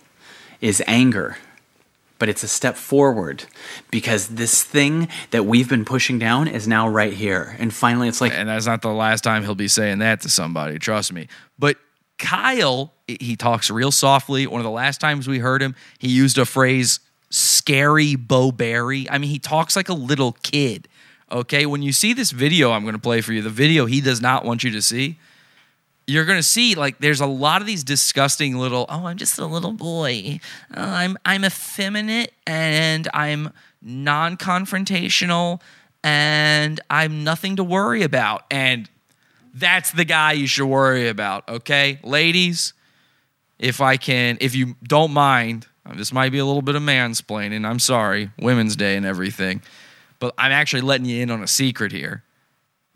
is 0.62 0.82
anger. 0.86 1.36
But 2.18 2.28
it's 2.30 2.42
a 2.42 2.48
step 2.48 2.76
forward 2.76 3.44
because 3.90 4.28
this 4.28 4.64
thing 4.64 5.08
that 5.32 5.44
we've 5.44 5.68
been 5.68 5.84
pushing 5.84 6.18
down 6.18 6.48
is 6.48 6.66
now 6.66 6.88
right 6.88 7.12
here. 7.12 7.54
And 7.58 7.72
finally, 7.72 8.08
it's 8.08 8.20
like, 8.20 8.32
And 8.32 8.48
that's 8.48 8.66
not 8.66 8.82
the 8.82 8.92
last 8.92 9.22
time 9.22 9.42
he'll 9.42 9.54
be 9.54 9.68
saying 9.68 9.98
that 9.98 10.22
to 10.22 10.30
somebody, 10.30 10.78
trust 10.78 11.12
me. 11.12 11.28
But 11.58 11.76
Kyle, 12.18 12.94
he 13.06 13.36
talks 13.36 13.70
real 13.70 13.92
softly. 13.92 14.46
One 14.46 14.60
of 14.60 14.64
the 14.64 14.70
last 14.70 15.00
times 15.00 15.28
we 15.28 15.38
heard 15.38 15.60
him, 15.60 15.74
he 15.98 16.08
used 16.08 16.38
a 16.38 16.46
phrase, 16.46 17.00
scary 17.30 18.16
Bo 18.16 18.50
Berry. 18.50 19.08
I 19.10 19.18
mean, 19.18 19.30
he 19.30 19.38
talks 19.38 19.76
like 19.76 19.88
a 19.88 19.94
little 19.94 20.32
kid. 20.42 20.88
Okay, 21.30 21.66
when 21.66 21.82
you 21.82 21.92
see 21.92 22.12
this 22.12 22.30
video 22.30 22.70
I'm 22.70 22.82
going 22.82 22.94
to 22.94 23.00
play 23.00 23.20
for 23.20 23.32
you, 23.32 23.42
the 23.42 23.50
video 23.50 23.86
he 23.86 24.00
does 24.00 24.20
not 24.20 24.44
want 24.44 24.62
you 24.62 24.70
to 24.70 24.80
see, 24.80 25.18
you're 26.06 26.24
going 26.24 26.38
to 26.38 26.42
see 26.42 26.74
like 26.74 26.98
there's 26.98 27.20
a 27.20 27.26
lot 27.26 27.60
of 27.60 27.66
these 27.66 27.82
disgusting 27.82 28.56
little, 28.56 28.86
oh, 28.88 29.06
I'm 29.06 29.16
just 29.16 29.38
a 29.38 29.46
little 29.46 29.72
boy. 29.72 30.40
Uh, 30.74 30.80
I'm 30.80 31.18
I'm 31.24 31.44
effeminate 31.44 32.32
and 32.46 33.08
I'm 33.12 33.52
non-confrontational 33.82 35.60
and 36.04 36.80
I'm 36.88 37.24
nothing 37.24 37.56
to 37.56 37.64
worry 37.64 38.02
about. 38.02 38.44
And 38.50 38.88
that's 39.52 39.90
the 39.92 40.04
guy 40.04 40.32
you 40.32 40.46
should 40.46 40.66
worry 40.66 41.08
about, 41.08 41.48
okay? 41.48 41.98
Ladies, 42.04 42.72
if 43.58 43.80
I 43.80 43.96
can, 43.96 44.38
if 44.40 44.54
you 44.54 44.76
don't 44.84 45.12
mind, 45.12 45.66
this 45.94 46.12
might 46.12 46.30
be 46.30 46.38
a 46.38 46.44
little 46.44 46.62
bit 46.62 46.74
of 46.74 46.82
mansplaining. 46.82 47.66
I'm 47.66 47.78
sorry, 47.78 48.30
Women's 48.38 48.76
Day 48.76 48.96
and 48.96 49.06
everything. 49.06 49.62
But 50.18 50.34
I'm 50.38 50.52
actually 50.52 50.82
letting 50.82 51.06
you 51.06 51.22
in 51.22 51.30
on 51.30 51.42
a 51.42 51.46
secret 51.46 51.92
here. 51.92 52.22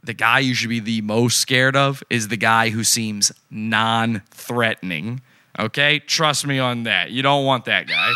The 0.03 0.15
guy 0.15 0.39
you 0.39 0.55
should 0.55 0.71
be 0.71 0.81
the 0.81 1.03
most 1.03 1.39
scared 1.39 1.77
of 1.77 2.03
is 2.09 2.29
the 2.29 2.37
guy 2.37 2.71
who 2.71 2.85
seems 2.85 3.33
non 3.51 4.23
threatening. 4.31 5.21
Okay? 5.59 5.99
Trust 5.99 6.47
me 6.47 6.59
on 6.59 6.85
that. 6.85 7.11
You 7.11 7.23
don't 7.23 7.45
want 7.45 7.67
that 7.67 7.87
guy. 7.87 8.13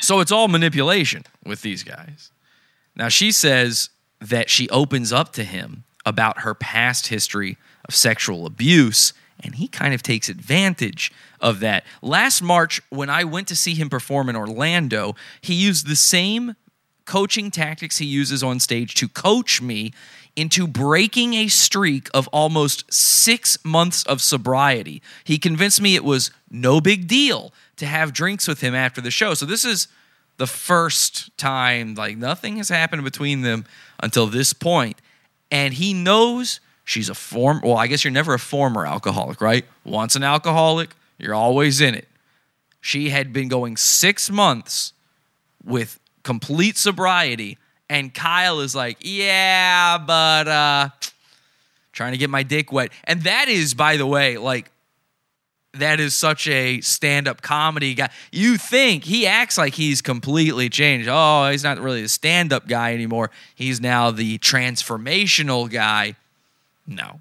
So 0.00 0.20
it's 0.20 0.32
all 0.32 0.48
manipulation 0.48 1.24
with 1.44 1.62
these 1.62 1.82
guys. 1.82 2.30
Now, 2.94 3.08
she 3.08 3.32
says 3.32 3.90
that 4.20 4.48
she 4.48 4.68
opens 4.70 5.12
up 5.12 5.32
to 5.34 5.44
him 5.44 5.84
about 6.06 6.40
her 6.40 6.54
past 6.54 7.08
history 7.08 7.58
of 7.86 7.94
sexual 7.94 8.46
abuse, 8.46 9.12
and 9.40 9.56
he 9.56 9.68
kind 9.68 9.92
of 9.92 10.02
takes 10.02 10.28
advantage 10.28 11.12
of 11.40 11.60
that. 11.60 11.84
Last 12.00 12.40
March, 12.40 12.80
when 12.88 13.10
I 13.10 13.24
went 13.24 13.48
to 13.48 13.56
see 13.56 13.74
him 13.74 13.90
perform 13.90 14.28
in 14.28 14.36
Orlando, 14.36 15.14
he 15.40 15.54
used 15.54 15.86
the 15.86 15.96
same 15.96 16.54
coaching 17.06 17.50
tactics 17.50 17.98
he 17.98 18.04
uses 18.04 18.42
on 18.42 18.60
stage 18.60 18.94
to 18.94 19.08
coach 19.08 19.62
me 19.62 19.92
into 20.36 20.66
breaking 20.66 21.32
a 21.34 21.48
streak 21.48 22.08
of 22.12 22.28
almost 22.28 22.92
six 22.92 23.56
months 23.64 24.02
of 24.04 24.20
sobriety. 24.20 25.00
He 25.24 25.38
convinced 25.38 25.80
me 25.80 25.94
it 25.94 26.04
was 26.04 26.30
no 26.50 26.80
big 26.80 27.08
deal 27.08 27.52
to 27.76 27.86
have 27.86 28.12
drinks 28.12 28.46
with 28.46 28.60
him 28.60 28.74
after 28.74 29.00
the 29.00 29.10
show. 29.10 29.32
So 29.32 29.46
this 29.46 29.64
is 29.64 29.88
the 30.36 30.46
first 30.46 31.36
time, 31.38 31.94
like 31.94 32.18
nothing 32.18 32.58
has 32.58 32.68
happened 32.68 33.04
between 33.04 33.40
them 33.40 33.64
until 34.00 34.26
this 34.26 34.52
point. 34.52 35.00
And 35.50 35.72
he 35.72 35.94
knows 35.94 36.60
she's 36.84 37.08
a 37.08 37.14
form. 37.14 37.60
Well, 37.62 37.76
I 37.76 37.86
guess 37.86 38.04
you're 38.04 38.12
never 38.12 38.34
a 38.34 38.38
former 38.38 38.86
alcoholic, 38.86 39.40
right? 39.40 39.64
Once 39.84 40.16
an 40.16 40.22
alcoholic, 40.22 40.90
you're 41.18 41.34
always 41.34 41.80
in 41.80 41.94
it. 41.94 42.08
She 42.82 43.08
had 43.08 43.32
been 43.32 43.48
going 43.48 43.76
six 43.78 44.30
months 44.30 44.92
with 45.64 45.98
complete 46.26 46.76
sobriety, 46.76 47.56
and 47.88 48.12
Kyle 48.12 48.58
is 48.58 48.74
like, 48.74 48.98
"Yeah, 49.00 49.96
but 49.96 50.48
uh, 50.48 50.88
trying 51.92 52.12
to 52.12 52.18
get 52.18 52.28
my 52.28 52.42
dick 52.42 52.72
wet." 52.72 52.90
And 53.04 53.22
that 53.22 53.48
is, 53.48 53.74
by 53.74 53.96
the 53.96 54.06
way, 54.06 54.36
like 54.36 54.72
that 55.74 56.00
is 56.00 56.14
such 56.14 56.48
a 56.48 56.80
stand-up 56.80 57.42
comedy 57.42 57.94
guy. 57.94 58.10
You 58.32 58.56
think 58.56 59.04
he 59.04 59.26
acts 59.26 59.56
like 59.56 59.74
he's 59.74 60.02
completely 60.02 60.68
changed. 60.68 61.08
Oh, 61.08 61.48
he's 61.48 61.62
not 61.62 61.78
really 61.78 62.02
a 62.02 62.08
stand-up 62.08 62.66
guy 62.66 62.92
anymore. 62.92 63.30
He's 63.54 63.80
now 63.80 64.10
the 64.10 64.38
transformational 64.38 65.70
guy. 65.70 66.16
No. 66.88 67.20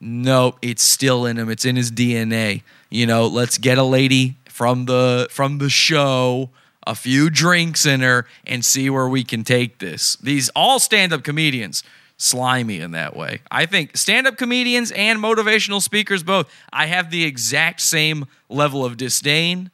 Nope, 0.00 0.58
it's 0.60 0.82
still 0.82 1.24
in 1.24 1.38
him. 1.38 1.48
It's 1.48 1.64
in 1.64 1.76
his 1.76 1.90
DNA. 1.90 2.62
You 2.90 3.06
know, 3.06 3.26
let's 3.26 3.56
get 3.56 3.78
a 3.78 3.84
lady 3.84 4.36
from 4.48 4.84
the 4.84 5.28
from 5.30 5.58
the 5.58 5.70
show, 5.70 6.50
a 6.86 6.94
few 6.94 7.30
drinks 7.30 7.86
in 7.86 8.00
her 8.00 8.26
and 8.46 8.64
see 8.64 8.90
where 8.90 9.08
we 9.08 9.24
can 9.24 9.44
take 9.44 9.78
this. 9.78 10.16
These 10.16 10.50
all 10.50 10.78
stand-up 10.78 11.22
comedians 11.24 11.82
slimy 12.16 12.80
in 12.80 12.92
that 12.92 13.16
way. 13.16 13.40
I 13.50 13.66
think 13.66 13.96
stand-up 13.96 14.36
comedians 14.36 14.92
and 14.92 15.18
motivational 15.18 15.82
speakers 15.82 16.22
both, 16.22 16.50
I 16.72 16.86
have 16.86 17.10
the 17.10 17.24
exact 17.24 17.80
same 17.80 18.26
level 18.48 18.84
of 18.84 18.96
disdain 18.96 19.70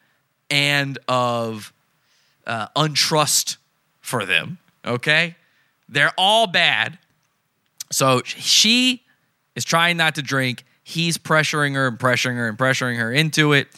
and 0.49 0.99
of 1.07 1.73
uh, 2.47 2.69
untrust 2.77 3.57
for 4.01 4.25
them. 4.25 4.59
Okay, 4.85 5.37
they're 5.89 6.15
all 6.17 6.47
bad. 6.47 6.99
So 7.93 8.23
she 8.25 9.03
is 9.55 9.65
trying 9.65 9.97
not 9.97 10.15
to 10.15 10.23
drink. 10.23 10.65
He's 10.83 11.19
pressuring 11.19 11.75
her 11.75 11.89
and 11.89 11.99
pressuring 11.99 12.37
her 12.37 12.49
and 12.49 12.57
pressuring 12.57 12.97
her 12.99 13.13
into 13.13 13.53
it. 13.53 13.69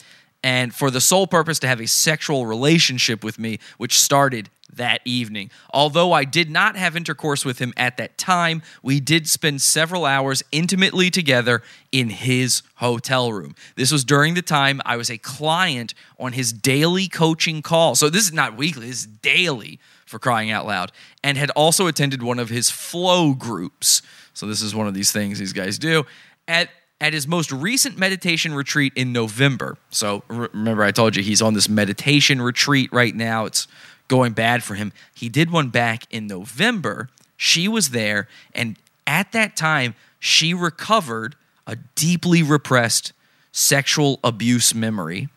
And 0.43 0.75
for 0.75 0.91
the 0.91 1.01
sole 1.01 1.25
purpose 1.25 1.57
to 1.59 1.67
have 1.67 1.79
a 1.79 1.87
sexual 1.87 2.45
relationship 2.45 3.23
with 3.23 3.39
me, 3.39 3.59
which 3.77 3.97
started 3.97 4.49
that 4.75 5.01
evening. 5.05 5.51
Although 5.73 6.13
I 6.13 6.25
did 6.25 6.49
not 6.49 6.75
have 6.75 6.95
intercourse 6.95 7.45
with 7.45 7.59
him 7.59 7.73
at 7.77 7.97
that 7.97 8.17
time, 8.17 8.61
we 8.81 8.99
did 8.99 9.29
spend 9.29 9.61
several 9.61 10.05
hours 10.05 10.43
intimately 10.51 11.09
together 11.09 11.61
in 11.91 12.09
his 12.09 12.63
hotel 12.75 13.31
room. 13.31 13.55
This 13.75 13.91
was 13.91 14.03
during 14.03 14.33
the 14.33 14.41
time 14.41 14.81
I 14.85 14.97
was 14.97 15.09
a 15.09 15.17
client 15.17 15.93
on 16.19 16.33
his 16.33 16.51
daily 16.51 17.07
coaching 17.07 17.61
call. 17.61 17.95
So 17.95 18.09
this 18.09 18.25
is 18.25 18.33
not 18.33 18.57
weekly, 18.57 18.87
this 18.87 19.01
is 19.01 19.07
daily 19.07 19.79
for 20.05 20.19
crying 20.19 20.51
out 20.51 20.65
loud, 20.65 20.91
and 21.23 21.37
had 21.37 21.51
also 21.51 21.87
attended 21.87 22.21
one 22.21 22.39
of 22.39 22.49
his 22.49 22.69
flow 22.69 23.33
groups. 23.33 24.01
So 24.33 24.47
this 24.47 24.61
is 24.61 24.73
one 24.75 24.87
of 24.87 24.93
these 24.93 25.11
things 25.11 25.39
these 25.39 25.53
guys 25.53 25.77
do. 25.77 26.05
At 26.47 26.69
at 27.03 27.11
his 27.11 27.27
most 27.27 27.51
recent 27.51 27.97
meditation 27.97 28.53
retreat 28.53 28.93
in 28.95 29.11
November. 29.11 29.77
So 29.89 30.23
re- 30.29 30.47
remember 30.53 30.83
I 30.83 30.91
told 30.91 31.17
you 31.17 31.21
he's 31.21 31.41
on 31.41 31.53
this 31.53 31.67
meditation 31.67 32.41
retreat 32.41 32.89
right 32.93 33.13
now. 33.13 33.43
It's 33.43 33.67
going 34.07 34.31
bad 34.31 34.63
for 34.63 34.75
him. 34.75 34.93
He 35.13 35.27
did 35.27 35.51
one 35.51 35.67
back 35.67 36.05
in 36.09 36.27
November. 36.27 37.09
She 37.35 37.67
was 37.67 37.89
there 37.89 38.29
and 38.55 38.77
at 39.05 39.33
that 39.33 39.57
time 39.57 39.95
she 40.17 40.53
recovered 40.53 41.35
a 41.67 41.75
deeply 41.93 42.41
repressed 42.41 43.11
sexual 43.51 44.21
abuse 44.23 44.73
memory 44.73 45.27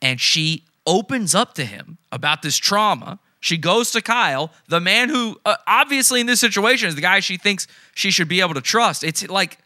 and 0.00 0.18
she 0.18 0.64
opens 0.86 1.34
up 1.34 1.52
to 1.54 1.66
him 1.66 1.98
about 2.10 2.40
this 2.40 2.56
trauma. 2.56 3.18
She 3.40 3.58
goes 3.58 3.90
to 3.90 4.00
Kyle, 4.00 4.52
the 4.68 4.80
man 4.80 5.10
who 5.10 5.38
uh, 5.44 5.56
obviously 5.66 6.20
in 6.20 6.26
this 6.26 6.40
situation 6.40 6.88
is 6.88 6.94
the 6.94 7.02
guy 7.02 7.20
she 7.20 7.36
thinks 7.36 7.66
she 7.94 8.10
should 8.10 8.26
be 8.26 8.40
able 8.40 8.54
to 8.54 8.62
trust. 8.62 9.04
It's 9.04 9.28
like 9.28 9.58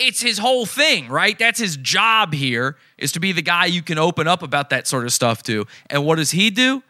it's 0.00 0.20
his 0.20 0.38
whole 0.38 0.66
thing, 0.66 1.08
right? 1.08 1.38
That's 1.38 1.58
his 1.58 1.76
job 1.76 2.32
here 2.32 2.76
is 2.96 3.12
to 3.12 3.20
be 3.20 3.32
the 3.32 3.42
guy 3.42 3.66
you 3.66 3.82
can 3.82 3.98
open 3.98 4.26
up 4.26 4.42
about 4.42 4.70
that 4.70 4.86
sort 4.86 5.04
of 5.04 5.12
stuff 5.12 5.42
to. 5.44 5.66
And 5.88 6.04
what 6.04 6.16
does 6.16 6.30
he 6.30 6.50
do? 6.50 6.82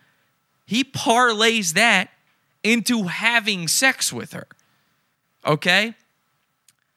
He 0.67 0.85
parlays 0.85 1.75
that 1.75 2.11
into 2.63 3.05
having 3.05 3.67
sex 3.67 4.13
with 4.13 4.33
her. 4.33 4.47
Okay? 5.45 5.95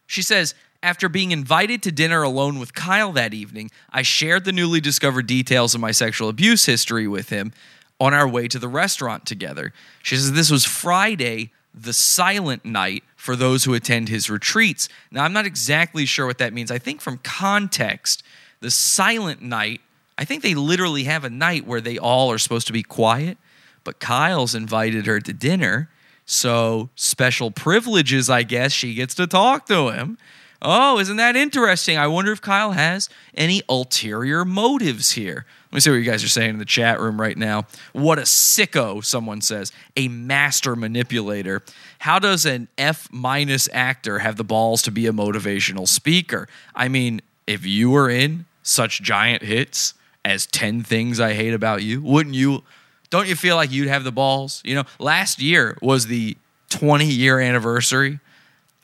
She 0.05 0.21
says, 0.21 0.53
after 0.83 1.09
being 1.09 1.31
invited 1.31 1.81
to 1.83 1.91
dinner 1.91 2.21
alone 2.21 2.59
with 2.59 2.73
Kyle 2.73 3.11
that 3.13 3.33
evening, 3.33 3.71
I 3.89 4.01
shared 4.01 4.45
the 4.45 4.51
newly 4.51 4.81
discovered 4.81 5.25
details 5.25 5.73
of 5.73 5.81
my 5.81 5.91
sexual 5.91 6.29
abuse 6.29 6.65
history 6.65 7.07
with 7.07 7.29
him 7.29 7.53
on 7.99 8.13
our 8.13 8.27
way 8.27 8.47
to 8.49 8.59
the 8.59 8.67
restaurant 8.67 9.25
together. 9.25 9.73
She 10.03 10.15
says 10.17 10.33
this 10.33 10.51
was 10.51 10.65
Friday, 10.65 11.51
the 11.73 11.93
silent 11.93 12.65
night 12.65 13.03
for 13.23 13.37
those 13.37 13.63
who 13.63 13.73
attend 13.73 14.09
his 14.09 14.29
retreats. 14.29 14.89
Now, 15.09 15.23
I'm 15.23 15.31
not 15.31 15.45
exactly 15.45 16.05
sure 16.05 16.25
what 16.25 16.39
that 16.39 16.51
means. 16.51 16.69
I 16.69 16.77
think 16.77 16.99
from 16.99 17.19
context, 17.19 18.21
the 18.59 18.69
silent 18.69 19.41
night, 19.41 19.79
I 20.17 20.25
think 20.25 20.43
they 20.43 20.55
literally 20.55 21.05
have 21.05 21.23
a 21.23 21.29
night 21.29 21.65
where 21.65 21.79
they 21.79 21.97
all 21.97 22.29
are 22.33 22.37
supposed 22.37 22.67
to 22.67 22.73
be 22.73 22.83
quiet, 22.83 23.37
but 23.85 24.01
Kyle's 24.01 24.53
invited 24.53 25.05
her 25.05 25.21
to 25.21 25.31
dinner. 25.31 25.89
So, 26.25 26.89
special 26.95 27.49
privileges, 27.49 28.29
I 28.29 28.43
guess. 28.43 28.73
She 28.73 28.93
gets 28.93 29.15
to 29.15 29.25
talk 29.25 29.67
to 29.67 29.87
him. 29.87 30.17
Oh, 30.61 30.99
isn't 30.99 31.15
that 31.15 31.37
interesting? 31.37 31.97
I 31.97 32.07
wonder 32.07 32.33
if 32.33 32.41
Kyle 32.41 32.73
has 32.73 33.07
any 33.35 33.61
ulterior 33.69 34.43
motives 34.43 35.11
here. 35.11 35.45
Let 35.73 35.77
me 35.77 35.81
see 35.81 35.89
what 35.89 35.95
you 35.95 36.03
guys 36.03 36.23
are 36.23 36.29
saying 36.29 36.51
in 36.51 36.59
the 36.59 36.65
chat 36.65 36.99
room 36.99 37.19
right 37.19 37.35
now. 37.35 37.65
What 37.93 38.19
a 38.19 38.23
sicko, 38.23 39.03
someone 39.03 39.41
says. 39.41 39.71
A 39.97 40.07
master 40.07 40.75
manipulator. 40.75 41.63
How 41.97 42.19
does 42.19 42.45
an 42.45 42.67
F 42.77 43.09
minus 43.11 43.67
actor 43.73 44.19
have 44.19 44.35
the 44.35 44.43
balls 44.43 44.83
to 44.83 44.91
be 44.91 45.07
a 45.07 45.11
motivational 45.11 45.87
speaker? 45.87 46.47
I 46.75 46.89
mean, 46.89 47.21
if 47.47 47.65
you 47.65 47.89
were 47.89 48.07
in 48.07 48.45
such 48.61 49.01
giant 49.01 49.41
hits 49.41 49.95
as 50.23 50.45
10 50.45 50.83
Things 50.83 51.19
I 51.19 51.33
Hate 51.33 51.55
About 51.55 51.81
You, 51.81 52.03
wouldn't 52.03 52.35
you? 52.35 52.63
Don't 53.09 53.27
you 53.27 53.35
feel 53.35 53.55
like 53.55 53.71
you'd 53.71 53.87
have 53.87 54.03
the 54.03 54.11
balls? 54.11 54.61
You 54.63 54.75
know, 54.75 54.83
last 54.99 55.41
year 55.41 55.79
was 55.81 56.05
the 56.05 56.37
20 56.69 57.07
year 57.07 57.39
anniversary 57.39 58.19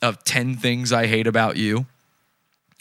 of 0.02 0.24
10 0.24 0.56
things 0.56 0.92
I 0.92 1.06
hate 1.06 1.28
about 1.28 1.56
you. 1.56 1.86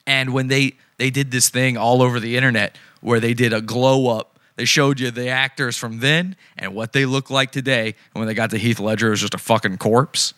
And 0.07 0.33
when 0.33 0.49
they 0.49 0.77
they 0.99 1.11
did 1.11 1.31
this 1.31 1.49
thing 1.49 1.77
all 1.77 2.03
over 2.03 2.21
the 2.21 2.37
internet 2.37 2.77
where 3.01 3.21
they 3.21 3.35
did 3.35 3.53
a 3.53 3.61
glow 3.61 4.09
up, 4.17 4.39
they 4.57 4.65
showed 4.65 4.99
you 4.99 5.11
the 5.11 5.29
actors 5.29 5.77
from 5.77 6.01
then 6.01 6.37
and 6.57 6.75
what 6.75 6.93
they 6.93 7.07
look 7.07 7.31
like 7.31 7.53
today. 7.53 7.87
And 7.87 8.21
when 8.21 8.27
they 8.27 8.35
got 8.35 8.51
to 8.51 8.59
Heath 8.59 8.81
Ledger, 8.81 9.09
it 9.09 9.11
was 9.11 9.21
just 9.21 9.35
a 9.35 9.39
fucking 9.39 9.79
corpse. 9.79 10.35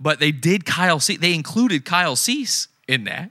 But 0.00 0.18
they 0.18 0.32
did 0.32 0.64
Kyle 0.64 1.00
Cease. 1.00 1.18
They 1.18 1.34
included 1.34 1.84
Kyle 1.84 2.16
Cease 2.16 2.68
in 2.86 3.04
that. 3.04 3.30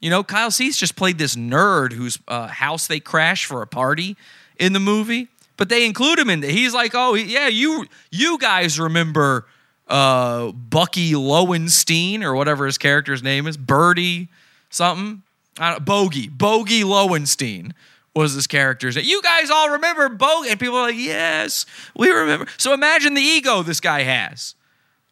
You 0.00 0.10
know, 0.10 0.22
Kyle 0.24 0.50
Cease 0.50 0.78
just 0.78 0.96
played 0.96 1.18
this 1.18 1.36
nerd 1.36 1.92
whose 1.92 2.18
uh, 2.28 2.46
house 2.46 2.86
they 2.86 3.00
crash 3.00 3.44
for 3.44 3.62
a 3.62 3.66
party 3.66 4.16
in 4.58 4.72
the 4.72 4.80
movie. 4.80 5.28
But 5.56 5.68
they 5.68 5.84
include 5.84 6.20
him 6.20 6.30
in 6.30 6.42
it. 6.42 6.50
He's 6.50 6.72
like, 6.72 6.92
oh 6.94 7.14
yeah, 7.14 7.48
you 7.48 7.86
you 8.12 8.38
guys 8.38 8.78
remember 8.78 9.46
uh, 9.88 10.52
Bucky 10.52 11.16
Lowenstein 11.16 12.22
or 12.22 12.34
whatever 12.34 12.64
his 12.64 12.78
character's 12.78 13.22
name 13.22 13.46
is, 13.48 13.56
Birdie 13.56 14.28
something, 14.70 15.22
Don't, 15.58 15.84
Bogey, 15.84 16.28
Bogey 16.28 16.84
Lowenstein 16.84 17.74
was 18.14 18.32
his 18.32 18.46
character's 18.46 18.96
name. 18.96 19.04
You 19.04 19.22
guys 19.22 19.50
all 19.50 19.70
remember 19.70 20.08
Bogey, 20.08 20.50
and 20.50 20.58
people 20.58 20.76
are 20.76 20.88
like, 20.88 20.96
yes, 20.96 21.66
we 21.96 22.10
remember. 22.10 22.46
So 22.56 22.72
imagine 22.72 23.14
the 23.14 23.22
ego 23.22 23.62
this 23.62 23.80
guy 23.80 24.02
has. 24.02 24.54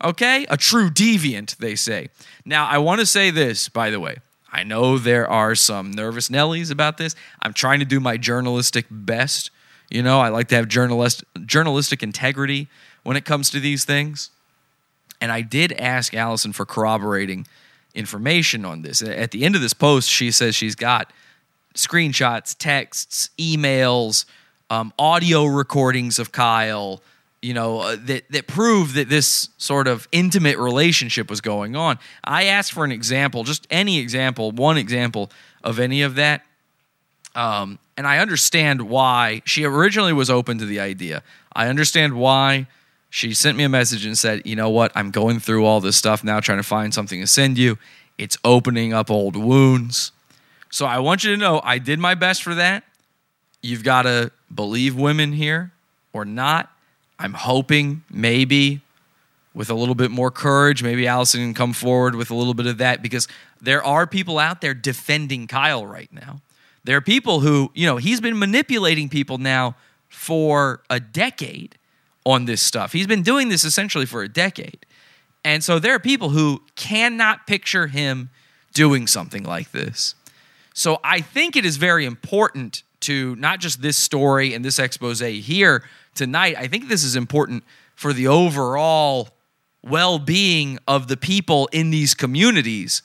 Okay, 0.02 0.46
a 0.50 0.56
true 0.56 0.90
deviant, 0.90 1.56
they 1.56 1.74
say. 1.74 2.08
Now, 2.44 2.66
I 2.66 2.78
want 2.78 3.00
to 3.00 3.06
say 3.06 3.30
this, 3.30 3.68
by 3.68 3.90
the 3.90 4.00
way. 4.00 4.18
I 4.52 4.62
know 4.62 4.98
there 4.98 5.28
are 5.28 5.54
some 5.54 5.90
nervous 5.90 6.28
Nellies 6.28 6.70
about 6.70 6.98
this. 6.98 7.14
I'm 7.42 7.52
trying 7.52 7.78
to 7.80 7.84
do 7.84 8.00
my 8.00 8.16
journalistic 8.16 8.86
best. 8.90 9.50
You 9.90 10.02
know, 10.02 10.20
I 10.20 10.28
like 10.28 10.48
to 10.48 10.56
have 10.56 10.68
journalist 10.68 11.24
journalistic 11.44 12.02
integrity 12.02 12.68
when 13.02 13.16
it 13.16 13.24
comes 13.24 13.50
to 13.50 13.60
these 13.60 13.84
things. 13.84 14.30
And 15.20 15.32
I 15.32 15.40
did 15.40 15.72
ask 15.72 16.14
Allison 16.14 16.52
for 16.52 16.66
corroborating 16.66 17.46
information 17.96 18.64
on 18.64 18.82
this. 18.82 19.02
At 19.02 19.30
the 19.30 19.44
end 19.44 19.56
of 19.56 19.62
this 19.62 19.72
post, 19.72 20.08
she 20.08 20.30
says 20.30 20.54
she's 20.54 20.74
got 20.74 21.12
screenshots, 21.74 22.54
texts, 22.56 23.30
emails, 23.38 24.24
um, 24.70 24.92
audio 24.98 25.44
recordings 25.46 26.18
of 26.18 26.32
Kyle, 26.32 27.02
you 27.42 27.54
know, 27.54 27.80
uh, 27.80 27.96
that, 28.06 28.30
that 28.30 28.46
prove 28.46 28.94
that 28.94 29.08
this 29.08 29.50
sort 29.58 29.86
of 29.86 30.08
intimate 30.10 30.58
relationship 30.58 31.30
was 31.30 31.40
going 31.40 31.76
on. 31.76 31.98
I 32.24 32.44
asked 32.44 32.72
for 32.72 32.84
an 32.84 32.92
example, 32.92 33.44
just 33.44 33.66
any 33.70 33.98
example, 33.98 34.50
one 34.50 34.78
example 34.78 35.30
of 35.62 35.78
any 35.78 36.02
of 36.02 36.16
that. 36.16 36.42
Um, 37.34 37.78
and 37.96 38.06
I 38.06 38.18
understand 38.18 38.82
why 38.82 39.42
she 39.44 39.64
originally 39.64 40.12
was 40.12 40.30
open 40.30 40.58
to 40.58 40.66
the 40.66 40.80
idea. 40.80 41.22
I 41.52 41.68
understand 41.68 42.14
why 42.14 42.66
she 43.16 43.32
sent 43.32 43.56
me 43.56 43.64
a 43.64 43.68
message 43.70 44.04
and 44.04 44.16
said, 44.16 44.42
You 44.44 44.56
know 44.56 44.68
what? 44.68 44.92
I'm 44.94 45.10
going 45.10 45.40
through 45.40 45.64
all 45.64 45.80
this 45.80 45.96
stuff 45.96 46.22
now, 46.22 46.38
trying 46.38 46.58
to 46.58 46.62
find 46.62 46.92
something 46.92 47.18
to 47.18 47.26
send 47.26 47.56
you. 47.56 47.78
It's 48.18 48.36
opening 48.44 48.92
up 48.92 49.10
old 49.10 49.36
wounds. 49.36 50.12
So 50.70 50.84
I 50.84 50.98
want 50.98 51.24
you 51.24 51.30
to 51.30 51.38
know 51.38 51.62
I 51.64 51.78
did 51.78 51.98
my 51.98 52.14
best 52.14 52.42
for 52.42 52.54
that. 52.56 52.84
You've 53.62 53.82
got 53.82 54.02
to 54.02 54.32
believe 54.54 54.96
women 54.96 55.32
here 55.32 55.72
or 56.12 56.26
not. 56.26 56.70
I'm 57.18 57.32
hoping 57.32 58.04
maybe 58.10 58.82
with 59.54 59.70
a 59.70 59.74
little 59.74 59.94
bit 59.94 60.10
more 60.10 60.30
courage, 60.30 60.82
maybe 60.82 61.06
Allison 61.06 61.40
can 61.40 61.54
come 61.54 61.72
forward 61.72 62.16
with 62.16 62.30
a 62.30 62.34
little 62.34 62.52
bit 62.52 62.66
of 62.66 62.76
that 62.78 63.00
because 63.00 63.28
there 63.62 63.82
are 63.82 64.06
people 64.06 64.38
out 64.38 64.60
there 64.60 64.74
defending 64.74 65.46
Kyle 65.46 65.86
right 65.86 66.12
now. 66.12 66.42
There 66.84 66.98
are 66.98 67.00
people 67.00 67.40
who, 67.40 67.70
you 67.72 67.86
know, 67.86 67.96
he's 67.96 68.20
been 68.20 68.38
manipulating 68.38 69.08
people 69.08 69.38
now 69.38 69.74
for 70.10 70.82
a 70.90 71.00
decade 71.00 71.78
on 72.26 72.44
this 72.44 72.60
stuff. 72.60 72.92
He's 72.92 73.06
been 73.06 73.22
doing 73.22 73.48
this 73.48 73.64
essentially 73.64 74.04
for 74.04 74.22
a 74.22 74.28
decade. 74.28 74.84
And 75.44 75.62
so 75.62 75.78
there 75.78 75.94
are 75.94 76.00
people 76.00 76.30
who 76.30 76.62
cannot 76.74 77.46
picture 77.46 77.86
him 77.86 78.30
doing 78.74 79.06
something 79.06 79.44
like 79.44 79.70
this. 79.70 80.16
So 80.74 80.98
I 81.04 81.20
think 81.20 81.54
it 81.54 81.64
is 81.64 81.76
very 81.76 82.04
important 82.04 82.82
to 83.00 83.36
not 83.36 83.60
just 83.60 83.80
this 83.80 83.96
story 83.96 84.52
and 84.52 84.64
this 84.64 84.80
expose 84.80 85.20
here 85.20 85.84
tonight. 86.16 86.56
I 86.58 86.66
think 86.66 86.88
this 86.88 87.04
is 87.04 87.14
important 87.14 87.62
for 87.94 88.12
the 88.12 88.26
overall 88.26 89.28
well 89.84 90.18
being 90.18 90.80
of 90.88 91.06
the 91.06 91.16
people 91.16 91.68
in 91.72 91.90
these 91.90 92.12
communities 92.12 93.02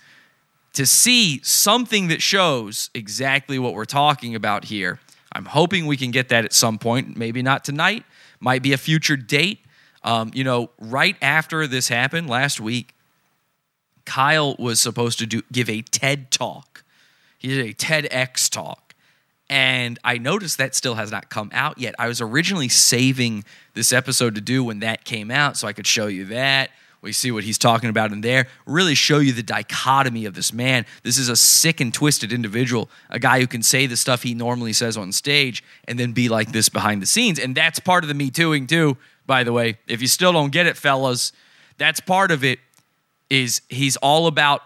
to 0.73 0.85
see 0.87 1.41
something 1.43 2.07
that 2.07 2.23
shows 2.23 2.89
exactly 2.95 3.59
what 3.59 3.75
we're 3.75 3.85
talking 3.85 4.33
about 4.33 4.65
here. 4.65 4.99
I'm 5.31 5.45
hoping 5.45 5.85
we 5.85 5.95
can 5.95 6.09
get 6.09 6.29
that 6.29 6.43
at 6.43 6.53
some 6.53 6.79
point, 6.79 7.15
maybe 7.15 7.43
not 7.43 7.63
tonight, 7.63 8.03
might 8.41 8.61
be 8.61 8.73
a 8.73 8.77
future 8.77 9.15
date. 9.15 9.59
Um, 10.03 10.31
you 10.33 10.43
know, 10.43 10.71
right 10.79 11.15
after 11.21 11.67
this 11.67 11.87
happened 11.87 12.29
last 12.29 12.59
week, 12.59 12.95
Kyle 14.03 14.55
was 14.59 14.81
supposed 14.81 15.19
to 15.19 15.25
do 15.25 15.41
give 15.51 15.69
a 15.69 15.81
TED 15.83 16.31
talk. 16.31 16.83
He 17.37 17.47
did 17.47 17.65
a 17.65 17.73
TEDx 17.73 18.49
talk. 18.49 18.93
And 19.49 19.99
I 20.03 20.17
noticed 20.17 20.57
that 20.59 20.75
still 20.75 20.95
has 20.95 21.11
not 21.11 21.29
come 21.29 21.49
out 21.53 21.77
yet. 21.77 21.93
I 21.99 22.07
was 22.07 22.21
originally 22.21 22.69
saving 22.69 23.43
this 23.73 23.91
episode 23.91 24.35
to 24.35 24.41
do 24.41 24.63
when 24.63 24.79
that 24.79 25.03
came 25.03 25.29
out 25.29 25.57
so 25.57 25.67
I 25.67 25.73
could 25.73 25.85
show 25.85 26.07
you 26.07 26.25
that. 26.25 26.71
We 27.01 27.13
see 27.13 27.31
what 27.31 27.43
he's 27.43 27.57
talking 27.57 27.89
about 27.89 28.11
in 28.11 28.21
there. 28.21 28.47
Really 28.67 28.93
show 28.93 29.17
you 29.17 29.33
the 29.33 29.41
dichotomy 29.41 30.25
of 30.25 30.35
this 30.35 30.53
man. 30.53 30.85
This 31.01 31.17
is 31.17 31.29
a 31.29 31.35
sick 31.35 31.81
and 31.81 31.91
twisted 31.91 32.31
individual, 32.31 32.89
a 33.09 33.17
guy 33.17 33.39
who 33.39 33.47
can 33.47 33.63
say 33.63 33.87
the 33.87 33.97
stuff 33.97 34.21
he 34.21 34.35
normally 34.35 34.71
says 34.71 34.97
on 34.97 35.11
stage 35.11 35.63
and 35.85 35.97
then 35.97 36.11
be 36.11 36.29
like 36.29 36.51
this 36.51 36.69
behind 36.69 37.01
the 37.01 37.07
scenes. 37.07 37.39
And 37.39 37.55
that's 37.55 37.79
part 37.79 38.03
of 38.03 38.07
the 38.07 38.13
Me 38.13 38.29
Tooing, 38.29 38.67
too, 38.67 38.97
by 39.25 39.43
the 39.43 39.51
way. 39.51 39.79
If 39.87 40.01
you 40.01 40.07
still 40.07 40.31
don't 40.31 40.51
get 40.51 40.67
it, 40.67 40.77
fellas, 40.77 41.31
that's 41.79 41.99
part 41.99 42.29
of 42.29 42.43
it 42.43 42.59
is 43.31 43.61
he's 43.69 43.97
all 43.97 44.27
about 44.27 44.61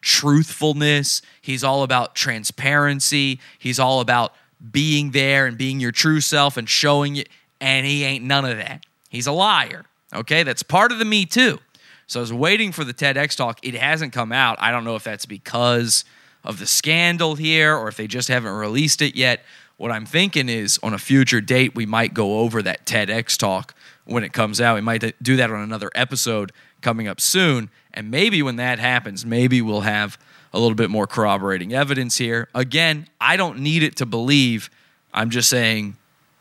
truthfulness. 0.00 1.22
He's 1.40 1.62
all 1.62 1.84
about 1.84 2.16
transparency. 2.16 3.38
He's 3.58 3.78
all 3.78 4.00
about 4.00 4.32
being 4.72 5.12
there 5.12 5.46
and 5.46 5.56
being 5.56 5.78
your 5.78 5.92
true 5.92 6.20
self 6.20 6.56
and 6.56 6.68
showing 6.68 7.14
it. 7.14 7.28
And 7.60 7.86
he 7.86 8.02
ain't 8.02 8.24
none 8.24 8.44
of 8.44 8.56
that. 8.56 8.84
He's 9.08 9.28
a 9.28 9.32
liar. 9.32 9.84
Okay, 10.14 10.42
that's 10.42 10.62
part 10.62 10.92
of 10.92 10.98
the 10.98 11.04
Me 11.04 11.26
Too. 11.26 11.58
So 12.06 12.20
I 12.20 12.22
was 12.22 12.32
waiting 12.32 12.72
for 12.72 12.84
the 12.84 12.94
TEDx 12.94 13.36
talk. 13.36 13.58
It 13.62 13.74
hasn't 13.74 14.12
come 14.12 14.32
out. 14.32 14.56
I 14.60 14.70
don't 14.70 14.84
know 14.84 14.96
if 14.96 15.04
that's 15.04 15.26
because 15.26 16.04
of 16.44 16.58
the 16.58 16.66
scandal 16.66 17.34
here 17.34 17.76
or 17.76 17.88
if 17.88 17.96
they 17.96 18.06
just 18.06 18.28
haven't 18.28 18.52
released 18.52 19.02
it 19.02 19.16
yet. 19.16 19.40
What 19.76 19.90
I'm 19.90 20.06
thinking 20.06 20.48
is 20.48 20.78
on 20.82 20.94
a 20.94 20.98
future 20.98 21.40
date, 21.40 21.74
we 21.74 21.84
might 21.84 22.14
go 22.14 22.38
over 22.38 22.62
that 22.62 22.86
TEDx 22.86 23.36
talk 23.36 23.74
when 24.04 24.22
it 24.22 24.32
comes 24.32 24.60
out. 24.60 24.76
We 24.76 24.80
might 24.80 25.14
do 25.20 25.36
that 25.36 25.50
on 25.50 25.60
another 25.60 25.90
episode 25.94 26.52
coming 26.80 27.08
up 27.08 27.20
soon. 27.20 27.70
And 27.92 28.10
maybe 28.10 28.42
when 28.42 28.56
that 28.56 28.78
happens, 28.78 29.26
maybe 29.26 29.60
we'll 29.60 29.80
have 29.80 30.16
a 30.52 30.60
little 30.60 30.76
bit 30.76 30.88
more 30.88 31.06
corroborating 31.06 31.74
evidence 31.74 32.16
here. 32.16 32.48
Again, 32.54 33.08
I 33.20 33.36
don't 33.36 33.58
need 33.58 33.82
it 33.82 33.96
to 33.96 34.06
believe. 34.06 34.70
I'm 35.12 35.30
just 35.30 35.50
saying 35.50 35.96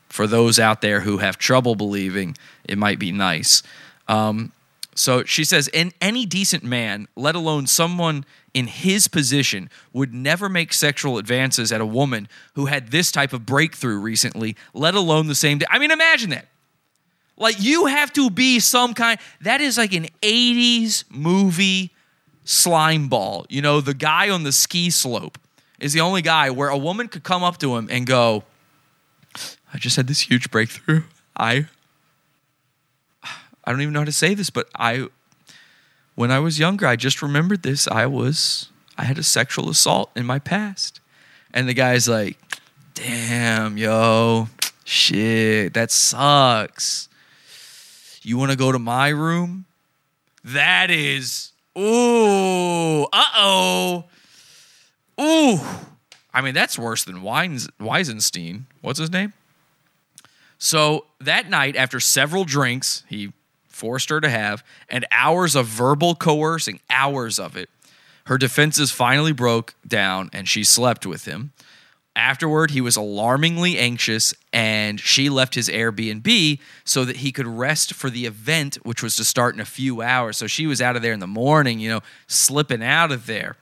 for 0.09 0.27
those 0.27 0.59
out 0.59 0.81
there 0.81 1.01
who 1.01 1.17
have 1.17 1.37
trouble 1.37 1.75
believing, 1.75 2.37
it 2.63 2.77
might 2.77 2.99
be 2.99 3.11
nice. 3.11 3.63
Um, 4.07 4.51
so 4.95 5.25
she 5.25 5.43
says, 5.43 5.69
and 5.73 5.93
any 6.01 6.25
decent 6.25 6.63
man, 6.63 7.07
let 7.17 7.35
alone 7.35 7.67
someone 7.67 8.25
in 8.53 8.67
his 8.67 9.09
position, 9.09 9.69
would 9.91 10.13
never 10.13 10.47
make 10.47 10.71
sexual 10.71 11.17
advances 11.17 11.73
at 11.73 11.81
a 11.81 11.85
woman 11.85 12.29
who 12.53 12.67
had 12.67 12.87
this 12.91 13.11
type 13.11 13.33
of 13.33 13.45
breakthrough 13.45 13.99
recently, 13.99 14.55
let 14.73 14.95
alone 14.95 15.27
the 15.27 15.35
same 15.35 15.57
day. 15.57 15.65
I 15.69 15.79
mean, 15.79 15.91
imagine 15.91 16.29
that. 16.29 16.47
Like, 17.37 17.57
you 17.59 17.87
have 17.87 18.13
to 18.13 18.29
be 18.29 18.61
some 18.61 18.93
kind, 18.93 19.19
that 19.41 19.59
is 19.59 19.77
like 19.77 19.93
an 19.93 20.07
80s 20.21 21.03
movie 21.09 21.91
slime 22.45 23.09
ball. 23.09 23.45
You 23.49 23.61
know, 23.61 23.81
the 23.81 23.93
guy 23.93 24.29
on 24.29 24.43
the 24.43 24.53
ski 24.53 24.89
slope 24.89 25.37
is 25.77 25.91
the 25.91 25.99
only 25.99 26.21
guy 26.21 26.49
where 26.49 26.69
a 26.69 26.77
woman 26.77 27.09
could 27.09 27.23
come 27.23 27.43
up 27.43 27.57
to 27.57 27.75
him 27.75 27.89
and 27.91 28.07
go, 28.07 28.43
I 29.73 29.77
just 29.77 29.97
had 29.97 30.07
this 30.07 30.21
huge 30.21 30.49
breakthrough. 30.49 31.03
I 31.35 31.65
I 33.65 33.71
don't 33.71 33.81
even 33.81 33.93
know 33.93 34.01
how 34.01 34.05
to 34.05 34.11
say 34.11 34.33
this, 34.33 34.49
but 34.49 34.69
I 34.75 35.07
when 36.15 36.31
I 36.31 36.39
was 36.39 36.59
younger, 36.59 36.87
I 36.87 36.95
just 36.95 37.21
remembered 37.21 37.63
this. 37.63 37.87
I 37.87 38.05
was 38.05 38.69
I 38.97 39.03
had 39.03 39.17
a 39.17 39.23
sexual 39.23 39.69
assault 39.69 40.11
in 40.15 40.25
my 40.25 40.39
past. 40.39 41.01
And 41.53 41.69
the 41.69 41.73
guy's 41.73 42.07
like, 42.07 42.37
"Damn, 42.93 43.77
yo. 43.77 44.49
Shit, 44.83 45.73
that 45.73 45.89
sucks. 45.89 47.09
You 48.21 48.37
want 48.37 48.51
to 48.51 48.57
go 48.57 48.71
to 48.71 48.79
my 48.79 49.09
room?" 49.09 49.65
That 50.43 50.91
is 50.91 51.51
ooh, 51.77 53.03
uh-oh. 53.03 54.05
Ooh. 55.19 55.59
I 56.33 56.41
mean, 56.41 56.53
that's 56.53 56.77
worse 56.77 57.05
than 57.05 57.21
Weisenstein. 57.21 58.65
What's 58.81 58.99
his 58.99 59.11
name? 59.11 59.33
So 60.57 61.05
that 61.19 61.49
night, 61.49 61.75
after 61.75 61.99
several 61.99 62.43
drinks, 62.43 63.03
he 63.07 63.31
forced 63.75 64.09
her 64.09 64.21
to 64.21 64.29
have, 64.29 64.63
and 64.89 65.05
hours 65.11 65.53
of 65.55 65.67
verbal 65.67 66.15
coercing, 66.15 66.79
hours 66.89 67.37
of 67.37 67.57
it, 67.57 67.69
her 68.27 68.37
defenses 68.37 68.89
finally 68.89 69.33
broke 69.33 69.75
down 69.85 70.29
and 70.33 70.47
she 70.47 70.63
slept 70.63 71.05
with 71.05 71.25
him. 71.25 71.51
Afterward, 72.15 72.71
he 72.71 72.79
was 72.79 72.95
alarmingly 72.95 73.77
anxious 73.77 74.33
and 74.53 74.99
she 74.99 75.29
left 75.29 75.55
his 75.55 75.67
Airbnb 75.67 76.59
so 76.85 77.03
that 77.03 77.17
he 77.17 77.33
could 77.33 77.45
rest 77.45 77.93
for 77.93 78.09
the 78.09 78.25
event, 78.25 78.75
which 78.83 79.03
was 79.03 79.17
to 79.17 79.25
start 79.25 79.53
in 79.53 79.59
a 79.59 79.65
few 79.65 80.01
hours. 80.01 80.37
So 80.37 80.47
she 80.47 80.65
was 80.65 80.81
out 80.81 80.95
of 80.95 81.01
there 81.01 81.13
in 81.13 81.19
the 81.19 81.27
morning, 81.27 81.79
you 81.79 81.89
know, 81.89 82.01
slipping 82.27 82.81
out 82.81 83.11
of 83.11 83.25
there. 83.25 83.57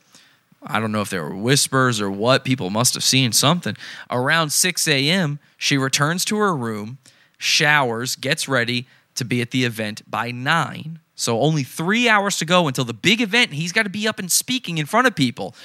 I 0.62 0.80
don't 0.80 0.92
know 0.92 1.02
if 1.02 1.10
there 1.10 1.24
were 1.24 1.36
whispers 1.36 2.00
or 2.00 2.12
what. 2.12 2.46
People 2.46 2.70
must 2.70 2.94
have 2.94 3.04
seen 3.04 3.32
something. 3.32 3.76
Around 4.12 4.52
6 4.52 4.88
a.m., 4.88 5.40
she 5.58 5.78
returns 5.78 6.24
to 6.26 6.38
her 6.38 6.56
room, 6.56 7.00
showers, 7.40 8.16
gets 8.16 8.48
ready 8.48 8.88
to 9.16 9.26
be 9.26 9.42
at 9.42 9.52
the 9.52 9.66
event 9.66 10.10
by 10.10 10.32
9. 10.32 11.00
So 11.16 11.40
only 11.40 11.64
three 11.64 12.10
hours 12.10 12.38
to 12.38 12.46
go 12.46 12.68
until 12.68 12.86
the 12.86 12.94
big 12.94 13.22
event. 13.22 13.54
He's 13.54 13.72
got 13.72 13.84
to 13.84 13.90
be 13.90 14.08
up 14.08 14.20
and 14.20 14.32
speaking 14.32 14.78
in 14.78 14.86
front 14.86 15.08
of 15.08 15.16
people. 15.16 15.56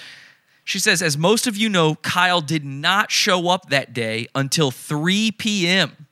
She 0.65 0.79
says, 0.79 1.01
as 1.01 1.17
most 1.17 1.47
of 1.47 1.57
you 1.57 1.71
know, 1.71 1.95
Kyle 1.97 2.43
did 2.43 2.65
not 2.65 3.11
show 3.11 3.49
up 3.49 3.71
that 3.71 3.95
day 3.95 4.27
until 4.35 4.71
3 4.71 5.31
p.m. 5.33 6.07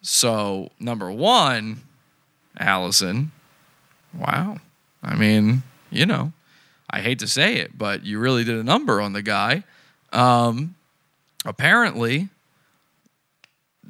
So, 0.00 0.70
number 0.80 1.12
one, 1.12 1.82
Allison, 2.58 3.30
wow. 4.14 4.56
I 5.02 5.14
mean, 5.14 5.62
you 5.90 6.06
know, 6.06 6.32
I 6.88 7.00
hate 7.00 7.18
to 7.18 7.28
say 7.28 7.56
it, 7.56 7.76
but 7.76 8.04
you 8.04 8.18
really 8.18 8.44
did 8.44 8.56
a 8.56 8.64
number 8.64 9.00
on 9.00 9.12
the 9.12 9.22
guy. 9.22 9.64
Um, 10.12 10.74
apparently, 11.44 12.30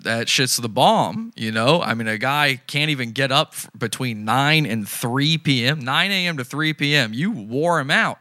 that 0.02 0.28
shit's 0.28 0.56
the 0.56 0.68
bomb, 0.68 1.32
you 1.36 1.52
know? 1.52 1.82
I 1.82 1.94
mean, 1.94 2.08
a 2.08 2.18
guy 2.18 2.60
can't 2.66 2.90
even 2.90 3.12
get 3.12 3.32
up 3.32 3.54
between 3.76 4.24
9 4.24 4.66
and 4.66 4.88
3 4.88 5.38
p.m., 5.38 5.80
9 5.80 6.10
a.m. 6.10 6.36
to 6.36 6.44
3 6.44 6.74
p.m. 6.74 7.12
You 7.12 7.30
wore 7.30 7.80
him 7.80 7.90
out. 7.90 8.18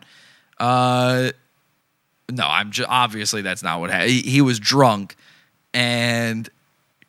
Uh, 0.59 1.31
no, 2.29 2.45
I'm 2.45 2.71
just 2.71 2.89
obviously 2.89 3.41
that's 3.41 3.63
not 3.63 3.79
what 3.79 3.89
happened. 3.89 4.11
He, 4.11 4.21
he 4.21 4.41
was 4.41 4.59
drunk 4.59 5.15
and 5.73 6.49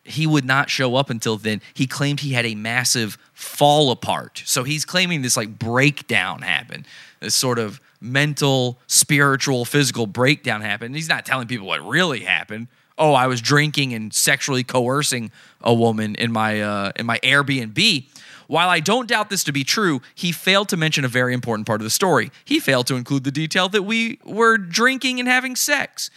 he 0.04 0.26
would 0.26 0.44
not 0.44 0.68
show 0.68 0.96
up 0.96 1.10
until 1.10 1.36
then. 1.36 1.60
He 1.74 1.86
claimed 1.86 2.20
he 2.20 2.32
had 2.32 2.44
a 2.44 2.54
massive 2.54 3.18
fall 3.32 3.90
apart. 3.90 4.42
So 4.44 4.64
he's 4.64 4.84
claiming 4.84 5.22
this 5.22 5.36
like 5.36 5.58
breakdown 5.58 6.42
happened, 6.42 6.86
this 7.20 7.34
sort 7.34 7.58
of 7.58 7.80
mental, 8.00 8.78
spiritual, 8.88 9.64
physical 9.64 10.06
breakdown 10.06 10.60
happened. 10.60 10.94
He's 10.96 11.08
not 11.08 11.24
telling 11.24 11.46
people 11.46 11.66
what 11.66 11.86
really 11.86 12.20
happened. 12.20 12.66
Oh, 12.98 13.14
I 13.14 13.26
was 13.26 13.40
drinking 13.40 13.94
and 13.94 14.12
sexually 14.12 14.64
coercing 14.64 15.30
a 15.60 15.72
woman 15.72 16.14
in 16.16 16.32
my 16.32 16.60
uh, 16.60 16.92
in 16.96 17.06
my 17.06 17.18
Airbnb. 17.20 18.06
While 18.48 18.68
I 18.68 18.80
don't 18.80 19.08
doubt 19.08 19.30
this 19.30 19.44
to 19.44 19.52
be 19.52 19.64
true, 19.64 20.02
he 20.14 20.30
failed 20.30 20.68
to 20.70 20.76
mention 20.76 21.04
a 21.04 21.08
very 21.08 21.32
important 21.32 21.66
part 21.66 21.80
of 21.80 21.84
the 21.84 21.90
story. 21.90 22.30
He 22.44 22.60
failed 22.60 22.86
to 22.88 22.96
include 22.96 23.24
the 23.24 23.30
detail 23.30 23.68
that 23.70 23.84
we 23.84 24.18
were 24.24 24.58
drinking 24.58 25.20
and 25.20 25.28
having 25.28 25.56
sex. 25.56 26.10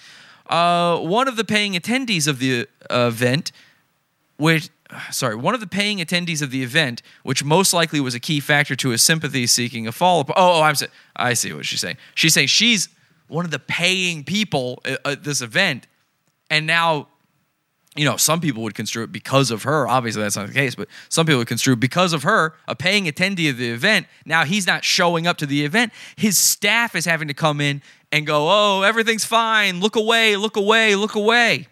Uh, 0.48 1.00
one 1.00 1.28
of 1.28 1.38
the 1.38 1.46
paying 1.46 1.74
attendees 1.74 2.28
of 2.28 2.40
the 2.40 2.68
event, 2.90 3.52
which 4.38 4.70
sorry, 5.12 5.36
one 5.36 5.54
of 5.54 5.60
the 5.60 5.68
paying 5.68 6.00
attendees 6.00 6.42
of 6.42 6.52
the 6.52 6.64
event, 6.64 7.02
which 7.24 7.44
most 7.44 7.74
likely 7.74 8.00
was 8.00 8.14
a 8.14 8.20
key 8.20 8.40
factor 8.40 8.76
to 8.76 8.90
his 8.90 9.02
sympathy 9.02 9.48
seeking 9.48 9.88
a 9.88 9.92
follow 9.92 10.22
up. 10.22 10.30
Oh, 10.32 10.60
oh, 10.60 10.62
I'm 10.62 10.76
sa- 10.76 10.88
I 11.16 11.34
see 11.34 11.54
what 11.54 11.66
she's 11.66 11.82
saying. 11.82 11.98
She's 12.16 12.34
saying 12.34 12.48
she's 12.48 12.90
one 13.28 13.46
of 13.46 13.52
the 13.52 13.60
paying 13.60 14.24
people 14.24 14.82
at, 14.86 15.00
at 15.06 15.24
this 15.24 15.42
event, 15.42 15.88
and 16.50 16.68
now, 16.68 17.08
you 17.96 18.06
know, 18.06 18.18
some 18.18 18.42
people 18.42 18.64
would 18.64 18.76
construe 18.76 19.04
it 19.04 19.12
because 19.12 19.52
of 19.52 19.64
her. 19.64 19.88
Obviously, 19.88 20.22
that's 20.22 20.36
not 20.36 20.48
the 20.48 20.54
case, 20.54 20.76
but 20.76 20.88
some 21.10 21.26
people 21.26 21.40
would 21.40 21.48
construe 21.48 21.76
because 21.76 22.14
of 22.14 22.24
her, 22.24 22.54
a 22.68 22.76
paying 22.76 23.06
attendee 23.06 23.50
of 23.50 23.58
the 23.58 23.70
event. 23.70 24.08
Now 24.26 24.44
he's 24.44 24.68
not 24.68 24.84
showing 24.84 25.28
up 25.28 25.38
to 25.38 25.46
the 25.46 25.64
event. 25.64 25.94
His 26.16 26.38
staff 26.38 26.96
is 26.96 27.06
having 27.06 27.28
to 27.30 27.34
come 27.34 27.62
in 27.62 27.82
and 28.12 28.28
go, 28.28 28.48
"Oh, 28.50 28.82
everything's 28.82 29.26
fine. 29.26 29.80
Look 29.80 29.96
away. 29.96 30.36
Look 30.36 30.58
away. 30.58 30.96
Look 30.96 31.16
away." 31.16 31.68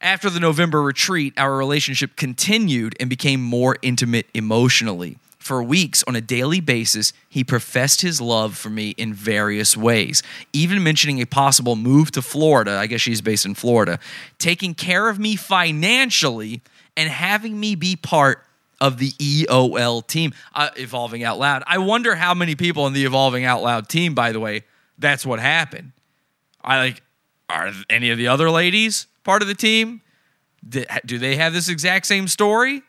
After 0.00 0.28
the 0.30 0.40
November 0.40 0.82
retreat, 0.82 1.32
our 1.36 1.56
relationship 1.56 2.16
continued 2.16 2.96
and 2.98 3.08
became 3.08 3.40
more 3.40 3.76
intimate 3.82 4.26
emotionally. 4.34 5.16
For 5.42 5.60
weeks, 5.60 6.04
on 6.06 6.14
a 6.14 6.20
daily 6.20 6.60
basis, 6.60 7.12
he 7.28 7.42
professed 7.42 8.00
his 8.00 8.20
love 8.20 8.56
for 8.56 8.70
me 8.70 8.90
in 8.90 9.12
various 9.12 9.76
ways, 9.76 10.22
even 10.52 10.84
mentioning 10.84 11.20
a 11.20 11.26
possible 11.26 11.74
move 11.74 12.12
to 12.12 12.22
Florida. 12.22 12.76
I 12.78 12.86
guess 12.86 13.00
she's 13.00 13.20
based 13.20 13.44
in 13.44 13.56
Florida, 13.56 13.98
taking 14.38 14.72
care 14.72 15.08
of 15.08 15.18
me 15.18 15.34
financially 15.34 16.60
and 16.96 17.10
having 17.10 17.58
me 17.58 17.74
be 17.74 17.96
part 17.96 18.44
of 18.80 18.98
the 18.98 19.10
EOL 19.18 20.06
team, 20.06 20.32
uh, 20.54 20.70
Evolving 20.76 21.24
Out 21.24 21.40
Loud. 21.40 21.64
I 21.66 21.78
wonder 21.78 22.14
how 22.14 22.34
many 22.34 22.54
people 22.54 22.86
in 22.86 22.92
the 22.92 23.04
Evolving 23.04 23.44
Out 23.44 23.64
Loud 23.64 23.88
team, 23.88 24.14
by 24.14 24.30
the 24.30 24.38
way, 24.38 24.62
that's 24.96 25.26
what 25.26 25.40
happened. 25.40 25.90
I 26.62 26.78
like, 26.78 27.02
are 27.48 27.72
any 27.90 28.10
of 28.10 28.18
the 28.18 28.28
other 28.28 28.48
ladies 28.48 29.08
part 29.24 29.42
of 29.42 29.48
the 29.48 29.54
team? 29.54 30.02
Do 30.68 31.18
they 31.18 31.34
have 31.34 31.52
this 31.52 31.68
exact 31.68 32.06
same 32.06 32.28
story? 32.28 32.82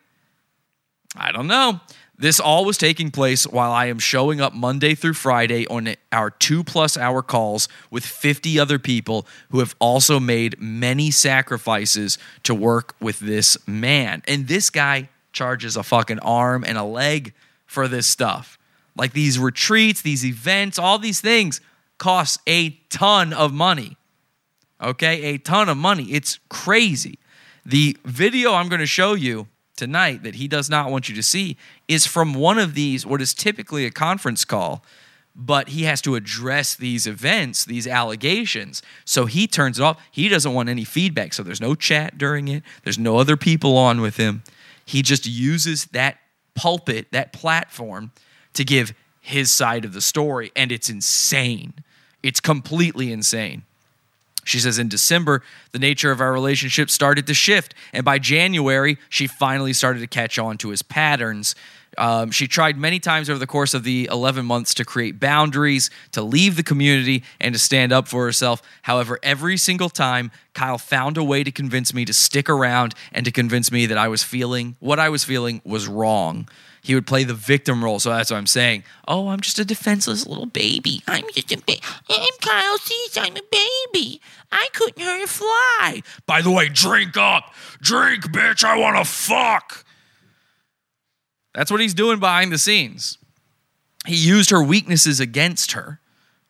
I 1.16 1.32
don't 1.32 1.48
know. 1.48 1.80
This 2.16 2.38
all 2.38 2.64
was 2.64 2.78
taking 2.78 3.10
place 3.10 3.44
while 3.44 3.72
I 3.72 3.86
am 3.86 3.98
showing 3.98 4.40
up 4.40 4.54
Monday 4.54 4.94
through 4.94 5.14
Friday 5.14 5.66
on 5.66 5.94
our 6.12 6.30
two 6.30 6.62
plus 6.62 6.96
hour 6.96 7.22
calls 7.22 7.68
with 7.90 8.06
50 8.06 8.58
other 8.58 8.78
people 8.78 9.26
who 9.50 9.58
have 9.58 9.74
also 9.80 10.20
made 10.20 10.60
many 10.60 11.10
sacrifices 11.10 12.16
to 12.44 12.54
work 12.54 12.94
with 13.00 13.18
this 13.18 13.56
man. 13.66 14.22
And 14.28 14.46
this 14.46 14.70
guy 14.70 15.08
charges 15.32 15.76
a 15.76 15.82
fucking 15.82 16.20
arm 16.20 16.64
and 16.64 16.78
a 16.78 16.84
leg 16.84 17.34
for 17.66 17.88
this 17.88 18.06
stuff. 18.06 18.58
Like 18.96 19.12
these 19.12 19.38
retreats, 19.38 20.02
these 20.02 20.24
events, 20.24 20.78
all 20.78 20.98
these 20.98 21.20
things 21.20 21.60
cost 21.98 22.40
a 22.46 22.70
ton 22.90 23.32
of 23.32 23.52
money. 23.52 23.96
Okay, 24.80 25.34
a 25.34 25.38
ton 25.38 25.68
of 25.68 25.76
money. 25.76 26.04
It's 26.04 26.38
crazy. 26.48 27.18
The 27.66 27.96
video 28.04 28.54
I'm 28.54 28.68
going 28.68 28.80
to 28.80 28.86
show 28.86 29.14
you 29.14 29.48
tonight 29.76 30.22
that 30.22 30.36
he 30.36 30.48
does 30.48 30.70
not 30.70 30.90
want 30.90 31.08
you 31.08 31.14
to 31.14 31.22
see 31.22 31.56
is 31.88 32.06
from 32.06 32.34
one 32.34 32.58
of 32.58 32.74
these, 32.74 33.04
what 33.04 33.20
is 33.20 33.34
typically 33.34 33.84
a 33.86 33.90
conference 33.90 34.44
call, 34.44 34.84
but 35.36 35.70
he 35.70 35.82
has 35.84 36.00
to 36.02 36.14
address 36.14 36.74
these 36.74 37.06
events, 37.06 37.64
these 37.64 37.86
allegations. 37.86 38.82
So 39.04 39.26
he 39.26 39.46
turns 39.46 39.78
it 39.78 39.82
off. 39.82 40.00
He 40.12 40.28
doesn't 40.28 40.54
want 40.54 40.68
any 40.68 40.84
feedback. 40.84 41.34
So 41.34 41.42
there's 41.42 41.60
no 41.60 41.74
chat 41.74 42.18
during 42.18 42.48
it, 42.48 42.62
there's 42.84 42.98
no 42.98 43.18
other 43.18 43.36
people 43.36 43.76
on 43.76 44.00
with 44.00 44.16
him. 44.16 44.42
He 44.84 45.02
just 45.02 45.26
uses 45.26 45.86
that 45.86 46.18
pulpit, 46.54 47.08
that 47.10 47.32
platform, 47.32 48.12
to 48.52 48.64
give 48.64 48.94
his 49.20 49.50
side 49.50 49.84
of 49.84 49.92
the 49.92 50.00
story. 50.00 50.52
And 50.54 50.70
it's 50.70 50.88
insane. 50.88 51.74
It's 52.22 52.40
completely 52.40 53.10
insane. 53.10 53.64
She 54.44 54.60
says 54.60 54.78
in 54.78 54.88
December, 54.88 55.42
the 55.72 55.78
nature 55.78 56.10
of 56.10 56.20
our 56.20 56.32
relationship 56.32 56.90
started 56.90 57.26
to 57.26 57.34
shift. 57.34 57.74
And 57.92 58.04
by 58.04 58.18
January, 58.18 58.98
she 59.08 59.26
finally 59.26 59.72
started 59.72 60.00
to 60.00 60.06
catch 60.06 60.38
on 60.38 60.58
to 60.58 60.70
his 60.70 60.82
patterns. 60.82 61.54
Um, 61.96 62.30
she 62.30 62.46
tried 62.48 62.76
many 62.76 62.98
times 62.98 63.30
over 63.30 63.38
the 63.38 63.46
course 63.46 63.74
of 63.74 63.84
the 63.84 64.08
11 64.10 64.44
months 64.44 64.74
to 64.74 64.84
create 64.84 65.20
boundaries, 65.20 65.90
to 66.12 66.22
leave 66.22 66.56
the 66.56 66.62
community, 66.62 67.22
and 67.40 67.54
to 67.54 67.58
stand 67.58 67.92
up 67.92 68.08
for 68.08 68.24
herself. 68.24 68.62
However, 68.82 69.18
every 69.22 69.56
single 69.56 69.88
time, 69.88 70.30
Kyle 70.54 70.78
found 70.78 71.16
a 71.16 71.24
way 71.24 71.44
to 71.44 71.50
convince 71.50 71.94
me 71.94 72.04
to 72.04 72.12
stick 72.12 72.48
around 72.48 72.94
and 73.12 73.24
to 73.24 73.30
convince 73.30 73.70
me 73.70 73.86
that 73.86 73.98
I 73.98 74.08
was 74.08 74.22
feeling 74.22 74.76
what 74.80 74.98
I 74.98 75.08
was 75.08 75.24
feeling 75.24 75.60
was 75.64 75.86
wrong. 75.86 76.48
He 76.84 76.94
would 76.94 77.06
play 77.06 77.24
the 77.24 77.32
victim 77.32 77.82
role. 77.82 77.98
So 77.98 78.10
that's 78.10 78.30
what 78.30 78.36
I'm 78.36 78.46
saying. 78.46 78.84
Oh, 79.08 79.28
I'm 79.28 79.40
just 79.40 79.58
a 79.58 79.64
defenseless 79.64 80.26
little 80.26 80.44
baby. 80.44 81.00
I'm 81.08 81.24
just 81.32 81.50
a 81.50 81.56
baby. 81.56 81.80
I'm 82.10 82.28
Kyle 82.42 82.76
Cease. 82.76 83.16
I'm 83.16 83.34
a 83.34 83.40
baby. 83.50 84.20
I 84.52 84.68
couldn't 84.74 85.02
hurt 85.02 85.24
a 85.24 85.26
fly. 85.26 86.02
By 86.26 86.42
the 86.42 86.50
way, 86.50 86.68
drink 86.68 87.16
up. 87.16 87.54
Drink, 87.80 88.24
bitch. 88.24 88.64
I 88.64 88.76
want 88.76 88.98
to 88.98 89.10
fuck. 89.10 89.86
That's 91.54 91.70
what 91.70 91.80
he's 91.80 91.94
doing 91.94 92.20
behind 92.20 92.52
the 92.52 92.58
scenes. 92.58 93.16
He 94.06 94.16
used 94.16 94.50
her 94.50 94.62
weaknesses 94.62 95.20
against 95.20 95.72
her 95.72 96.00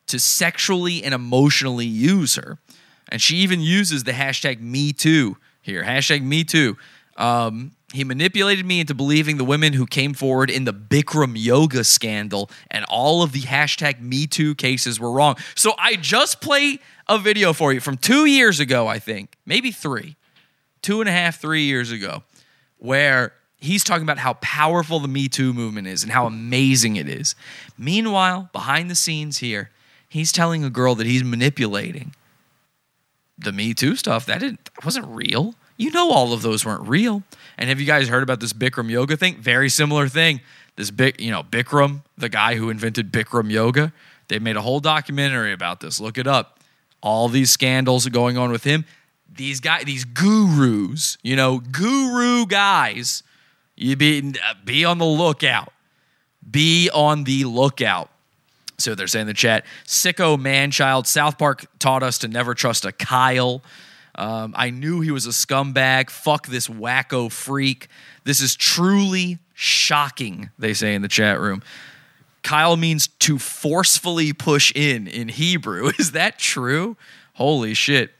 to 0.09 0.19
sexually 0.19 1.05
and 1.05 1.15
emotionally 1.15 1.87
use 1.87 2.35
her. 2.35 2.59
And 3.09 3.23
she 3.23 3.37
even 3.37 3.61
uses 3.61 4.03
the 4.03 4.11
hashtag 4.11 4.61
me 4.61 4.93
too 4.93 5.37
here. 5.63 5.85
Hashtag 5.85 6.23
me 6.23 6.43
too. 6.43 6.77
Um, 7.17 7.71
he 7.95 8.03
manipulated 8.03 8.67
me 8.67 8.81
into 8.81 8.93
believing 8.93 9.37
the 9.37 9.45
women 9.45 9.73
who 9.73 9.87
came 9.87 10.15
forward 10.15 10.51
in 10.51 10.65
the 10.65 10.75
Bikram 10.75 11.35
yoga 11.37 11.85
scandal 11.85 12.51
and 12.69 12.85
all 12.87 13.23
of 13.23 13.31
the 13.31 13.43
hashtag 13.43 14.01
me 14.01 14.27
too 14.27 14.57
cases 14.57 14.99
were 14.99 15.13
wrong. 15.13 15.37
So 15.55 15.75
I 15.79 15.95
just 15.95 16.41
played 16.41 16.81
a 17.09 17.19
video 17.19 17.53
for 17.53 17.73
you 17.73 17.79
from 17.79 17.97
two 17.97 18.27
years 18.27 18.59
ago, 18.59 18.89
I 18.89 18.99
think, 18.99 19.37
maybe 19.47 19.71
three, 19.71 20.17
two 20.83 21.01
and 21.01 21.09
a 21.09 21.13
half, 21.13 21.41
three 21.41 21.63
years 21.63 21.93
ago, 21.93 22.25
where 22.79 23.33
he's 23.59 23.85
talking 23.85 24.03
about 24.03 24.19
how 24.19 24.35
powerful 24.35 24.99
the 24.99 25.07
Me 25.07 25.29
Too 25.29 25.53
movement 25.53 25.87
is 25.87 26.03
and 26.03 26.11
how 26.11 26.27
amazing 26.27 26.97
it 26.97 27.09
is. 27.09 27.37
Meanwhile, 27.79 28.51
behind 28.53 28.91
the 28.91 28.97
scenes 28.97 29.39
here, 29.39 29.71
he's 30.09 30.33
telling 30.33 30.65
a 30.65 30.71
girl 30.71 30.97
that 30.97 31.07
he's 31.07 31.23
manipulating 31.23 32.13
the 33.39 33.53
Me 33.53 33.73
Too 33.73 33.95
stuff. 33.95 34.27
That 34.27 34.41
didn't 34.41 34.65
that 34.65 34.85
wasn't 34.85 35.07
real. 35.07 35.55
You 35.77 35.91
know 35.91 36.11
all 36.11 36.33
of 36.33 36.43
those 36.43 36.65
weren't 36.65 36.89
real. 36.89 37.23
And 37.59 37.69
have 37.69 37.81
you 37.81 37.87
guys 37.87 38.09
heard 38.09 38.23
about 38.23 38.41
this 38.41 38.53
Bikram 38.53 38.91
yoga 38.91 39.17
thing? 39.17 39.37
Very 39.37 39.69
similar 39.69 40.09
thing. 40.09 40.41
This 40.77 40.91
big, 40.91 41.21
you 41.21 41.31
know, 41.31 41.43
Bikram, 41.43 42.03
the 42.19 42.29
guy 42.29 42.57
who 42.57 42.71
invented 42.71 43.13
Bikram 43.13 43.51
yoga, 43.51 43.93
they 44.29 44.39
made 44.39 44.57
a 44.57 44.63
whole 44.63 44.81
documentary 44.81 45.53
about 45.53 45.81
this. 45.81 46.01
Look 46.01 46.19
it 46.19 46.27
up. 46.27 46.59
All 47.01 47.29
these 47.29 47.51
scandals 47.51 48.07
are 48.07 48.11
going 48.11 48.39
on 48.39 48.51
with 48.51 48.65
him. 48.65 48.85
These 49.33 49.61
guys, 49.61 49.85
these 49.85 50.05
gurus, 50.05 51.19
you 51.23 51.37
know, 51.37 51.59
guru 51.59 52.47
guys. 52.47 53.23
You 53.77 53.97
be 53.97 54.35
be 54.65 54.85
on 54.85 54.99
the 54.99 55.05
lookout. 55.05 55.73
Be 56.49 56.89
on 56.91 57.25
the 57.25 57.45
lookout. 57.45 58.11
So 58.79 58.95
they're 58.95 59.07
saying 59.07 59.23
in 59.23 59.27
the 59.29 59.35
chat, 59.35 59.65
sicko 59.87 60.39
man 60.41 60.71
child. 60.71 61.07
South 61.07 61.39
Park 61.39 61.67
taught 61.79 62.03
us 62.03 62.19
to 62.19 62.29
never 62.29 62.55
trust 62.55 62.85
a 62.85 62.93
Kyle. 62.93 63.63
Um, 64.17 64.55
I 64.57 64.71
knew 64.71 65.01
he 65.01 65.11
was 65.11 65.27
a 65.27 65.31
scumbag. 65.31 66.11
Fuck 66.11 66.47
this 66.47 66.69
wacko 66.69 67.31
freak. 67.31 67.89
This 68.25 68.41
is 68.41 68.55
truly 68.55 69.39
shocking, 69.55 70.51
they 70.59 70.75
say 70.75 70.95
in 70.95 71.03
the 71.03 71.09
chat 71.09 71.41
room. 71.41 71.63
Kyle 72.43 72.77
means 72.77 73.09
to 73.09 73.39
forcefully 73.39 74.33
push 74.33 74.71
in 74.75 75.07
in 75.07 75.29
Hebrew. 75.29 75.91
Is 75.99 76.13
that 76.13 76.39
true? 76.39 76.97
Holy 77.35 77.75
shit. 77.75 78.13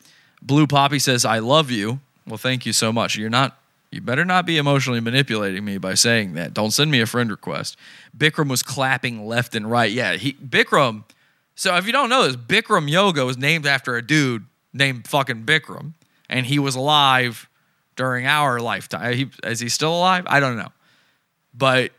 Blue 0.43 0.67
Poppy 0.67 0.99
says, 0.99 1.25
I 1.25 1.39
love 1.39 1.71
you. 1.71 2.01
Well, 2.27 2.39
thank 2.39 2.65
you 2.67 2.73
so 2.73 2.93
much. 2.93 3.17
You're 3.17 3.31
not, 3.31 3.59
you 3.91 4.01
better 4.01 4.25
not 4.25 4.47
be 4.47 4.57
emotionally 4.57 5.01
manipulating 5.01 5.65
me 5.65 5.77
by 5.77 5.95
saying 5.95 6.35
that. 6.35 6.55
Don't 6.55 6.71
send 6.71 6.91
me 6.91 7.01
a 7.01 7.07
friend 7.07 7.31
request. 7.31 7.77
Bikram 8.17 8.49
was 8.49 8.63
clapping 8.63 9.27
left 9.27 9.55
and 9.55 9.71
right. 9.71 9.93
Yeah, 9.93 10.15
he, 10.15 10.33
Bikram. 10.33 11.05
So 11.55 11.77
if 11.77 11.87
you 11.87 11.93
don't 11.93 12.09
know 12.09 12.27
this, 12.27 12.37
Bikram 12.37 12.91
Yoga 12.91 13.27
was 13.27 13.37
named 13.37 13.67
after 13.67 13.95
a 13.95 14.03
dude 14.03 14.47
named 14.75 15.09
fucking 15.09 15.45
Bikram, 15.45 15.93
and 16.29 16.45
he 16.45 16.59
was 16.59 16.75
alive 16.75 17.49
during 17.97 18.27
our 18.27 18.61
lifetime. 18.61 19.13
Uh, 19.13 19.15
he, 19.15 19.31
is 19.45 19.61
he 19.61 19.69
still 19.69 19.97
alive? 19.97 20.25
I 20.27 20.41
don't 20.41 20.57
know. 20.57 20.73
But 21.55 21.93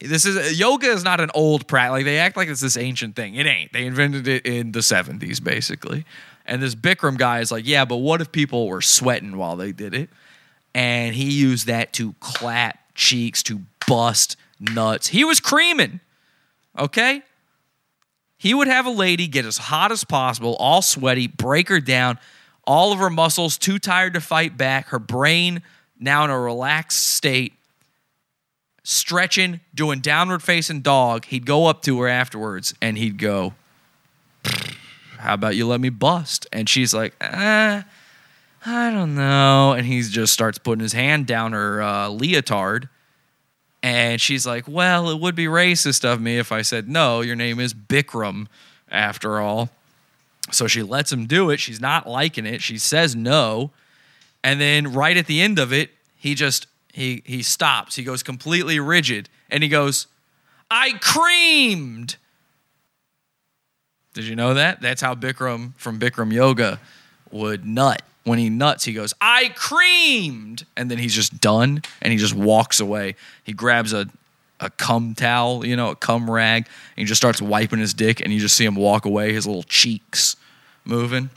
this 0.00 0.26
is 0.26 0.58
yoga 0.60 0.86
is 0.86 1.02
not 1.02 1.20
an 1.20 1.30
old 1.34 1.66
practice. 1.66 1.92
Like 1.92 2.04
they 2.04 2.18
act 2.18 2.36
like 2.36 2.48
it's 2.48 2.60
this 2.60 2.76
ancient 2.76 3.16
thing. 3.16 3.34
It 3.34 3.46
ain't. 3.46 3.72
They 3.72 3.86
invented 3.86 4.28
it 4.28 4.46
in 4.46 4.72
the 4.72 4.80
70s, 4.80 5.42
basically. 5.42 6.04
And 6.46 6.62
this 6.62 6.74
Bikram 6.74 7.18
guy 7.18 7.40
is 7.40 7.50
like, 7.50 7.66
yeah, 7.66 7.84
but 7.84 7.96
what 7.96 8.20
if 8.20 8.30
people 8.30 8.68
were 8.68 8.80
sweating 8.80 9.36
while 9.36 9.56
they 9.56 9.72
did 9.72 9.94
it? 9.94 10.08
And 10.74 11.14
he 11.14 11.32
used 11.32 11.66
that 11.66 11.92
to 11.94 12.14
clap 12.20 12.78
cheeks, 12.94 13.42
to 13.44 13.62
bust 13.86 14.36
nuts. 14.60 15.08
He 15.08 15.24
was 15.24 15.40
creaming. 15.40 16.00
Okay? 16.78 17.22
He 18.38 18.54
would 18.54 18.68
have 18.68 18.86
a 18.86 18.90
lady 18.90 19.26
get 19.26 19.44
as 19.44 19.58
hot 19.58 19.90
as 19.90 20.04
possible, 20.04 20.54
all 20.56 20.80
sweaty, 20.80 21.26
break 21.26 21.68
her 21.68 21.80
down, 21.80 22.18
all 22.64 22.92
of 22.92 23.00
her 23.00 23.10
muscles 23.10 23.58
too 23.58 23.78
tired 23.78 24.14
to 24.14 24.20
fight 24.20 24.56
back, 24.56 24.88
her 24.88 25.00
brain 25.00 25.62
now 25.98 26.24
in 26.24 26.30
a 26.30 26.38
relaxed 26.38 27.04
state, 27.04 27.54
stretching, 28.84 29.60
doing 29.74 29.98
downward 30.00 30.42
facing 30.42 30.82
dog. 30.82 31.24
He'd 31.24 31.46
go 31.46 31.66
up 31.66 31.82
to 31.82 32.00
her 32.00 32.08
afterwards 32.08 32.74
and 32.80 32.96
he'd 32.96 33.18
go, 33.18 33.54
How 35.18 35.34
about 35.34 35.56
you 35.56 35.66
let 35.66 35.80
me 35.80 35.88
bust? 35.88 36.46
And 36.52 36.68
she's 36.68 36.94
like, 36.94 37.14
eh, 37.20 37.82
I 38.64 38.90
don't 38.90 39.14
know. 39.16 39.72
And 39.72 39.86
he 39.86 40.00
just 40.02 40.32
starts 40.32 40.58
putting 40.58 40.82
his 40.82 40.92
hand 40.92 41.26
down 41.26 41.52
her 41.52 41.82
uh, 41.82 42.08
leotard. 42.08 42.88
And 43.82 44.20
she's 44.20 44.46
like, 44.46 44.66
Well, 44.66 45.10
it 45.10 45.20
would 45.20 45.34
be 45.34 45.46
racist 45.46 46.04
of 46.04 46.20
me 46.20 46.38
if 46.38 46.52
I 46.52 46.62
said, 46.62 46.88
No, 46.88 47.20
your 47.20 47.36
name 47.36 47.60
is 47.60 47.74
Bikram 47.74 48.46
after 48.90 49.40
all. 49.40 49.70
So 50.50 50.66
she 50.66 50.82
lets 50.82 51.12
him 51.12 51.26
do 51.26 51.50
it. 51.50 51.60
She's 51.60 51.80
not 51.80 52.08
liking 52.08 52.46
it. 52.46 52.62
She 52.62 52.78
says 52.78 53.14
no. 53.14 53.70
And 54.42 54.60
then 54.60 54.92
right 54.92 55.16
at 55.16 55.26
the 55.26 55.40
end 55.40 55.58
of 55.58 55.72
it, 55.72 55.90
he 56.16 56.34
just 56.34 56.66
he 56.92 57.22
he 57.26 57.42
stops. 57.42 57.96
He 57.96 58.02
goes 58.02 58.22
completely 58.22 58.80
rigid 58.80 59.28
and 59.50 59.62
he 59.62 59.68
goes, 59.68 60.06
"I 60.70 60.92
creamed." 61.00 62.16
Did 64.14 64.24
you 64.24 64.36
know 64.36 64.54
that? 64.54 64.80
That's 64.80 65.02
how 65.02 65.14
Bikram 65.14 65.74
from 65.76 66.00
Bikram 66.00 66.32
Yoga 66.32 66.80
would 67.30 67.66
nut. 67.66 68.02
When 68.28 68.38
he 68.38 68.50
nuts, 68.50 68.84
he 68.84 68.92
goes, 68.92 69.14
I 69.20 69.52
creamed. 69.56 70.66
And 70.76 70.90
then 70.90 70.98
he's 70.98 71.14
just 71.14 71.40
done 71.40 71.82
and 72.02 72.12
he 72.12 72.18
just 72.18 72.34
walks 72.34 72.78
away. 72.78 73.16
He 73.42 73.52
grabs 73.52 73.92
a, 73.92 74.06
a 74.60 74.70
cum 74.70 75.14
towel, 75.14 75.64
you 75.64 75.76
know, 75.76 75.90
a 75.90 75.96
cum 75.96 76.30
rag, 76.30 76.66
and 76.66 77.02
he 77.02 77.04
just 77.04 77.20
starts 77.20 77.40
wiping 77.40 77.78
his 77.78 77.94
dick 77.94 78.20
and 78.20 78.32
you 78.32 78.38
just 78.38 78.56
see 78.56 78.64
him 78.64 78.74
walk 78.74 79.04
away, 79.04 79.32
his 79.32 79.46
little 79.46 79.62
cheeks 79.62 80.36
moving. 80.84 81.30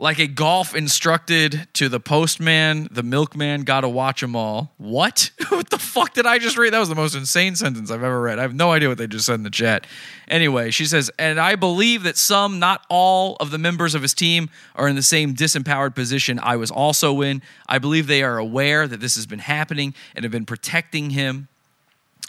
Like 0.00 0.18
a 0.18 0.26
golf 0.26 0.74
instructed 0.74 1.68
to 1.74 1.90
the 1.90 2.00
postman, 2.00 2.88
the 2.90 3.02
milkman 3.02 3.64
got 3.64 3.82
to 3.82 3.88
watch 3.90 4.22
them 4.22 4.34
all. 4.34 4.72
What? 4.78 5.30
what 5.50 5.68
the 5.68 5.78
fuck 5.78 6.14
did 6.14 6.24
I 6.24 6.38
just 6.38 6.56
read? 6.56 6.72
That 6.72 6.78
was 6.78 6.88
the 6.88 6.94
most 6.94 7.14
insane 7.14 7.54
sentence 7.54 7.90
I've 7.90 8.02
ever 8.02 8.18
read. 8.18 8.38
I 8.38 8.42
have 8.42 8.54
no 8.54 8.72
idea 8.72 8.88
what 8.88 8.96
they 8.96 9.06
just 9.06 9.26
said 9.26 9.34
in 9.34 9.42
the 9.42 9.50
chat. 9.50 9.86
Anyway, 10.26 10.70
she 10.70 10.86
says, 10.86 11.10
and 11.18 11.38
I 11.38 11.54
believe 11.54 12.04
that 12.04 12.16
some, 12.16 12.58
not 12.58 12.86
all, 12.88 13.36
of 13.40 13.50
the 13.50 13.58
members 13.58 13.94
of 13.94 14.00
his 14.00 14.14
team 14.14 14.48
are 14.74 14.88
in 14.88 14.96
the 14.96 15.02
same 15.02 15.34
disempowered 15.34 15.94
position 15.94 16.40
I 16.42 16.56
was 16.56 16.70
also 16.70 17.20
in. 17.20 17.42
I 17.68 17.76
believe 17.76 18.06
they 18.06 18.22
are 18.22 18.38
aware 18.38 18.88
that 18.88 19.00
this 19.00 19.16
has 19.16 19.26
been 19.26 19.40
happening 19.40 19.94
and 20.16 20.24
have 20.24 20.32
been 20.32 20.46
protecting 20.46 21.10
him, 21.10 21.48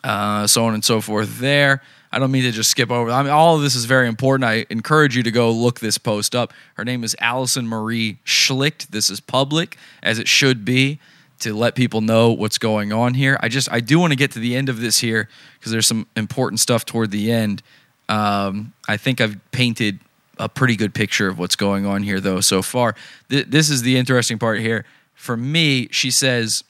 uh, 0.03 0.45
so 0.45 0.65
on 0.65 0.73
and 0.73 0.83
so 0.83 0.99
forth 0.99 1.39
there. 1.39 1.81
I 2.11 2.19
don't 2.19 2.31
mean 2.31 2.43
to 2.43 2.51
just 2.51 2.69
skip 2.69 2.91
over. 2.91 3.09
I 3.09 3.23
mean, 3.23 3.31
all 3.31 3.55
of 3.55 3.61
this 3.61 3.73
is 3.75 3.85
very 3.85 4.07
important. 4.07 4.45
I 4.45 4.65
encourage 4.69 5.15
you 5.15 5.23
to 5.23 5.31
go 5.31 5.49
look 5.51 5.79
this 5.79 5.97
post 5.97 6.35
up. 6.35 6.51
Her 6.75 6.83
name 6.83 7.03
is 7.03 7.15
Allison 7.19 7.67
Marie 7.67 8.17
Schlicht. 8.25 8.87
This 8.89 9.09
is 9.09 9.19
public, 9.19 9.77
as 10.03 10.19
it 10.19 10.27
should 10.27 10.65
be. 10.65 10.99
to 11.39 11.55
let 11.55 11.73
people 11.75 12.01
know 12.01 12.31
what's 12.31 12.57
going 12.57 12.93
on 12.93 13.15
here. 13.15 13.37
I 13.41 13.49
just 13.49 13.71
I 13.71 13.79
do 13.79 13.99
want 13.99 14.11
to 14.11 14.15
get 14.15 14.31
to 14.31 14.39
the 14.39 14.55
end 14.55 14.69
of 14.69 14.79
this 14.79 14.99
here 14.99 15.27
because 15.59 15.71
there's 15.71 15.87
some 15.87 16.07
important 16.15 16.59
stuff 16.59 16.85
toward 16.85 17.11
the 17.11 17.31
end. 17.31 17.63
Um, 18.09 18.73
I 18.87 18.97
think 18.97 19.19
I've 19.19 19.39
painted 19.51 19.99
a 20.37 20.47
pretty 20.47 20.75
good 20.75 20.93
picture 20.93 21.27
of 21.27 21.39
what's 21.39 21.55
going 21.55 21.85
on 21.85 22.03
here, 22.03 22.19
though, 22.19 22.41
so 22.41 22.61
far. 22.61 22.95
Th- 23.29 23.45
this 23.47 23.69
is 23.69 23.81
the 23.81 23.97
interesting 23.97 24.37
part 24.37 24.59
here. 24.59 24.85
For 25.15 25.35
me, 25.37 25.87
she 25.91 26.11
says 26.11 26.63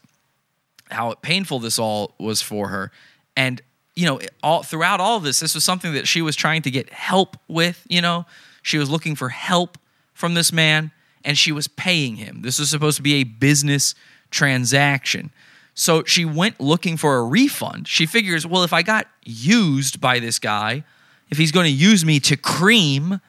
how 0.89 1.14
painful 1.16 1.60
this 1.60 1.80
all 1.80 2.14
was 2.18 2.42
for 2.42 2.68
her. 2.70 2.92
And, 3.36 3.62
you 3.96 4.06
know, 4.06 4.20
all 4.42 4.64
throughout 4.64 5.00
all 5.00 5.18
of 5.18 5.24
this, 5.24 5.39
this 5.39 5.56
was 5.56 5.64
something 5.64 5.94
that 5.94 6.08
she 6.08 6.22
was 6.22 6.36
trying 6.36 6.62
to 6.64 6.72
get 6.72 6.92
help 6.92 7.38
with, 7.48 7.86
you 7.89 8.02
know. 8.02 8.26
She 8.62 8.78
was 8.78 8.89
looking 8.89 9.16
for 9.16 9.30
help 9.30 9.78
from 10.14 10.34
this 10.34 10.54
man 10.54 10.92
and 11.24 11.38
she 11.38 11.52
was 11.52 11.68
paying 11.68 12.16
him. 12.16 12.42
This 12.42 12.60
was 12.60 12.70
supposed 12.70 12.98
to 12.98 13.04
be 13.04 13.16
a 13.16 13.24
business 13.24 13.96
transaction. 14.30 15.32
So 15.74 16.04
she 16.04 16.26
went 16.26 16.60
looking 16.60 16.98
for 16.98 17.18
a 17.18 17.24
refund. 17.24 17.88
She 17.88 18.06
figures, 18.06 18.46
well, 18.46 18.64
if 18.64 18.74
I 18.74 18.82
got 18.82 19.08
used 19.24 20.00
by 20.02 20.20
this 20.20 20.39
guy, 20.39 20.84
if 21.30 21.38
he's 21.38 21.52
going 21.52 21.66
to 21.66 21.72
use 21.72 22.04
me 22.06 22.20
to 22.22 22.36
cream, 22.38 23.20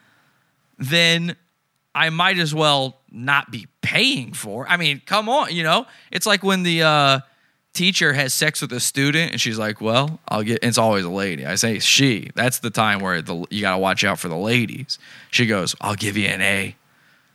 then 0.79 1.37
I 1.95 2.11
might 2.11 2.39
as 2.39 2.55
well 2.55 3.01
not 3.11 3.51
be 3.51 3.69
paying 3.81 4.33
for. 4.33 4.67
I 4.69 4.77
mean, 4.77 5.03
come 5.07 5.29
on, 5.29 5.55
you 5.55 5.63
know? 5.63 5.87
It's 6.11 6.27
like 6.27 6.43
when 6.43 6.63
the 6.63 6.83
uh, 6.83 7.21
teacher 7.73 8.12
has 8.12 8.35
sex 8.35 8.61
with 8.61 8.73
a 8.73 8.81
student 8.81 9.33
and 9.33 9.41
she's 9.41 9.59
like, 9.59 9.81
"Well, 9.81 10.20
I'll 10.29 10.43
get." 10.43 10.61
It's 10.62 10.79
always 10.79 11.05
a 11.05 11.11
lady. 11.11 11.47
I 11.47 11.55
say 11.57 11.79
she. 11.79 12.31
That's 12.35 12.59
the 12.59 12.70
time 12.70 13.01
where 13.01 13.23
the, 13.23 13.47
you 13.51 13.61
got 13.61 13.73
to 13.73 13.79
watch 13.79 14.05
out 14.05 14.18
for 14.18 14.29
the 14.29 14.37
ladies. 14.37 14.99
She 15.31 15.47
goes, 15.47 15.75
"I'll 15.81 15.95
give 15.95 16.16
you 16.16 16.29
an 16.29 16.41
A. 16.41 16.77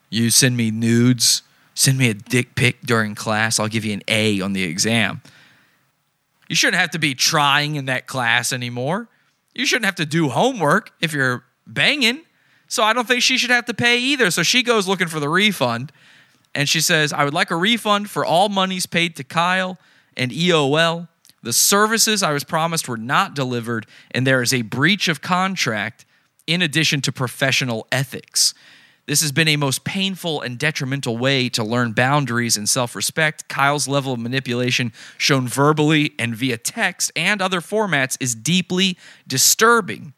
You 0.10 0.30
send 0.30 0.56
me 0.56 0.72
nudes, 0.72 1.42
send 1.74 1.98
me 1.98 2.10
a 2.10 2.14
dick 2.14 2.56
pic 2.56 2.82
during 2.82 3.16
class. 3.16 3.60
I'll 3.60 3.68
give 3.68 3.86
you 3.86 3.94
an 3.94 4.04
A 4.08 4.42
on 4.42 4.54
the 4.54 4.64
exam." 4.64 5.22
You 6.50 6.56
shouldn't 6.56 6.80
have 6.80 6.92
to 6.92 7.00
be 7.00 7.14
trying 7.14 7.76
in 7.76 7.86
that 7.86 8.08
class 8.08 8.54
anymore. 8.54 9.10
You 9.54 9.66
shouldn't 9.66 9.86
have 9.86 9.96
to 9.96 10.06
do 10.06 10.30
homework 10.30 10.92
if 11.02 11.12
you're 11.14 11.44
banging. 11.66 12.22
So 12.68 12.84
I 12.84 12.94
don't 12.94 13.08
think 13.08 13.22
she 13.22 13.38
should 13.38 13.50
have 13.50 13.66
to 13.66 13.74
pay 13.74 13.98
either. 13.98 14.32
So 14.32 14.44
she 14.44 14.64
goes 14.64 14.88
looking 14.88 15.08
for 15.08 15.20
the 15.20 15.30
refund 15.30 15.92
and 16.54 16.68
she 16.68 16.82
says, 16.82 17.14
I 17.14 17.24
would 17.24 17.34
like 17.34 17.52
a 17.52 17.56
refund 17.56 18.10
for 18.10 18.26
all 18.26 18.50
monies 18.50 18.86
paid 18.86 19.16
to 19.18 19.24
Kyle 19.24 19.78
and 20.18 20.32
EOL. 20.32 21.08
The 21.44 21.54
services 21.54 22.24
I 22.24 22.34
was 22.34 22.44
promised 22.44 22.90
were 22.90 22.98
not 22.98 23.36
delivered, 23.36 23.86
and 24.12 24.28
there 24.28 24.42
is 24.42 24.54
a 24.54 24.64
breach 24.64 25.08
of 25.08 25.22
contract 25.22 26.06
in 26.46 26.62
addition 26.62 27.02
to 27.02 27.12
professional 27.12 27.88
ethics. 27.92 28.54
This 29.06 29.22
has 29.22 29.32
been 29.32 29.48
a 29.48 29.56
most 29.56 29.86
painful 29.86 30.42
and 30.42 30.60
detrimental 30.60 31.18
way 31.18 31.48
to 31.50 31.64
learn 31.64 31.94
boundaries 31.94 32.58
and 32.58 32.68
self 32.68 32.94
respect. 32.94 33.48
Kyle's 33.48 33.88
level 33.88 34.12
of 34.12 34.20
manipulation, 34.20 34.92
shown 35.18 35.48
verbally 35.48 36.14
and 36.20 36.36
via 36.36 36.58
text 36.58 37.12
and 37.16 37.42
other 37.42 37.62
formats, 37.62 38.18
is 38.20 38.36
deeply 38.36 38.98
disturbing. 39.26 40.14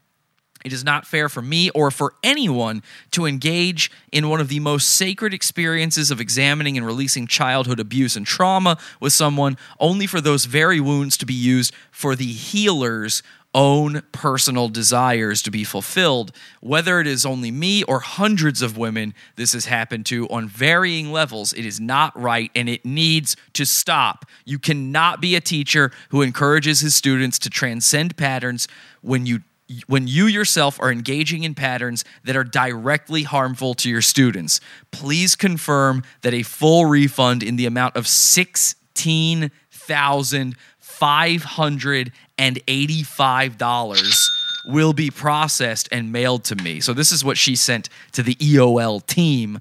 It 0.66 0.74
is 0.74 0.84
not 0.84 1.07
fair 1.07 1.30
for 1.30 1.41
me 1.41 1.70
or 1.70 1.89
for 1.89 2.14
anyone 2.24 2.84
to 3.12 3.26
engage 3.26 3.89
in 4.12 4.30
one 4.30 4.41
of 4.41 4.49
the 4.49 4.60
most 4.60 4.89
sacred 4.89 5.34
experiences 5.34 6.12
of 6.12 6.20
examining 6.20 6.78
and 6.78 6.86
releasing 6.86 7.28
childhood 7.28 7.80
abuse 7.80 8.16
and 8.16 8.26
trauma 8.26 8.78
with 8.99 9.14
someone, 9.14 9.57
only 9.80 10.05
for 10.05 10.20
those 10.20 10.45
very 10.45 10.80
wounds 10.80 11.16
to 11.18 11.26
be 11.26 11.34
used 11.34 11.74
for 11.91 12.16
the 12.16 12.26
healer's 12.26 13.24
own 13.53 14.03
personal 14.12 14.70
desires 14.70 15.41
to 15.41 15.51
be 15.51 15.64
fulfilled. 15.64 16.32
Whether 16.62 16.99
it 16.99 17.07
is 17.07 17.26
only 17.26 17.51
me 17.51 17.84
or 17.84 17.99
hundreds 17.99 18.62
of 18.62 18.78
women 18.78 19.14
this 19.38 19.53
has 19.53 19.66
happened 19.66 20.05
to 20.07 20.28
on 20.30 20.47
varying 20.47 21.12
levels, 21.12 21.53
it 21.53 21.66
is 21.66 21.80
not 21.80 22.20
right 22.20 22.51
and 22.55 22.70
it 22.70 22.86
needs 22.86 23.36
to 23.53 23.66
stop. 23.66 24.26
You 24.45 24.60
cannot 24.60 25.20
be 25.20 25.36
a 25.36 25.41
teacher 25.41 25.91
who 26.10 26.22
encourages 26.22 26.82
his 26.82 26.95
students 26.95 27.39
to 27.39 27.49
transcend 27.49 28.18
patterns 28.18 28.68
when 29.01 29.26
you 29.26 29.41
when 29.88 30.07
you 30.07 30.26
yourself 30.26 30.80
are 30.80 30.91
engaging 30.91 31.43
in 31.43 31.53
patterns 31.53 32.03
that 32.24 32.36
are 32.36 32.43
directly 32.43 33.24
harmful 33.24 33.74
to 33.76 33.89
your 33.89 34.01
students. 34.01 34.59
Please 34.91 35.36
confirm 35.36 36.03
that 36.22 36.34
a 36.34 36.43
full 36.43 36.86
refund 36.86 37.43
in 37.43 37.55
the 37.55 37.65
amount 37.65 37.95
of 37.95 38.07
sixteen 38.07 39.51
thousand 39.72 40.55
five 40.80 41.43
hundred 41.43 42.11
and 42.38 42.59
eighty-five 42.67 43.57
dollars 43.57 44.30
will 44.65 44.93
be 44.93 45.09
processed 45.09 45.88
and 45.91 46.11
mailed 46.11 46.43
to 46.45 46.55
me. 46.55 46.80
So 46.80 46.93
this 46.93 47.11
is 47.11 47.24
what 47.24 47.38
she 47.38 47.55
sent 47.55 47.89
to 48.13 48.24
the 48.24 48.36
EOL 48.36 49.05
team 49.05 49.59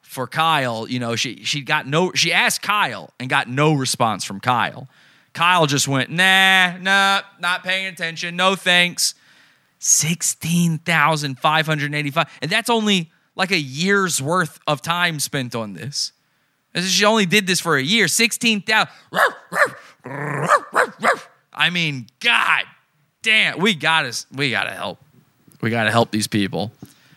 for 0.00 0.26
Kyle. 0.26 0.88
You 0.88 0.98
know, 0.98 1.16
she 1.16 1.44
she 1.44 1.62
got 1.62 1.86
no. 1.86 2.12
She 2.14 2.32
asked 2.32 2.62
Kyle 2.62 3.10
and 3.20 3.28
got 3.28 3.48
no 3.48 3.72
response 3.72 4.24
from 4.24 4.40
Kyle. 4.40 4.88
Kyle 5.32 5.66
just 5.66 5.88
went, 5.88 6.10
nah, 6.10 6.76
nah, 6.76 7.22
not 7.40 7.64
paying 7.64 7.86
attention. 7.86 8.36
No 8.36 8.54
thanks. 8.54 9.14
16,585. 9.82 12.30
And 12.40 12.50
that's 12.50 12.70
only 12.70 13.10
like 13.34 13.50
a 13.50 13.58
year's 13.58 14.22
worth 14.22 14.60
of 14.66 14.80
time 14.80 15.18
spent 15.18 15.54
on 15.54 15.74
this. 15.74 16.12
She 16.76 17.04
only 17.04 17.26
did 17.26 17.46
this 17.46 17.60
for 17.60 17.76
a 17.76 17.82
year. 17.82 18.08
16,000. 18.08 18.88
I 21.52 21.70
mean, 21.70 22.06
God 22.20 22.62
damn, 23.22 23.58
we 23.58 23.74
gotta 23.74 24.16
we 24.32 24.50
gotta 24.50 24.70
help. 24.70 24.98
We 25.60 25.70
gotta 25.70 25.90
help 25.90 26.10
these 26.10 26.28
people. 26.28 26.72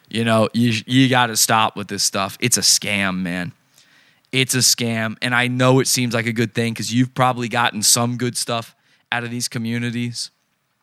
You 0.09 0.23
know, 0.23 0.49
you 0.53 0.81
you 0.85 1.07
gotta 1.07 1.37
stop 1.37 1.75
with 1.75 1.87
this 1.87 2.03
stuff. 2.03 2.37
It's 2.39 2.57
a 2.57 2.61
scam, 2.61 3.21
man. 3.21 3.53
It's 4.31 4.55
a 4.55 4.59
scam. 4.59 5.17
And 5.21 5.33
I 5.33 5.47
know 5.47 5.79
it 5.79 5.87
seems 5.87 6.13
like 6.13 6.25
a 6.25 6.33
good 6.33 6.53
thing 6.53 6.73
because 6.73 6.93
you've 6.93 7.13
probably 7.13 7.47
gotten 7.47 7.81
some 7.81 8.17
good 8.17 8.35
stuff 8.35 8.75
out 9.11 9.23
of 9.23 9.31
these 9.31 9.47
communities. 9.47 10.31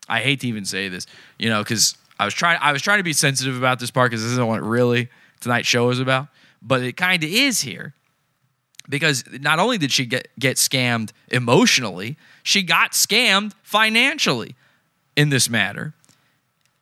I 0.08 0.20
hate 0.20 0.40
to 0.40 0.48
even 0.48 0.64
say 0.64 0.88
this, 0.88 1.06
you 1.38 1.48
know, 1.48 1.62
because 1.62 1.96
I 2.18 2.24
was 2.24 2.34
trying 2.34 2.58
I 2.60 2.72
was 2.72 2.82
trying 2.82 2.98
to 2.98 3.04
be 3.04 3.12
sensitive 3.12 3.56
about 3.56 3.78
this 3.78 3.90
part 3.90 4.10
because 4.10 4.22
this 4.22 4.32
isn't 4.32 4.46
what 4.46 4.62
really 4.62 5.08
tonight's 5.40 5.68
show 5.68 5.90
is 5.90 6.00
about, 6.00 6.28
but 6.60 6.82
it 6.82 6.96
kind 6.96 7.22
of 7.22 7.30
is 7.30 7.60
here. 7.60 7.94
Because 8.88 9.24
not 9.30 9.58
only 9.58 9.78
did 9.78 9.92
she 9.92 10.06
get 10.06 10.28
get 10.38 10.56
scammed 10.56 11.10
emotionally, 11.28 12.16
she 12.42 12.62
got 12.62 12.92
scammed 12.92 13.52
financially 13.62 14.56
in 15.16 15.28
this 15.28 15.48
matter. 15.48 15.94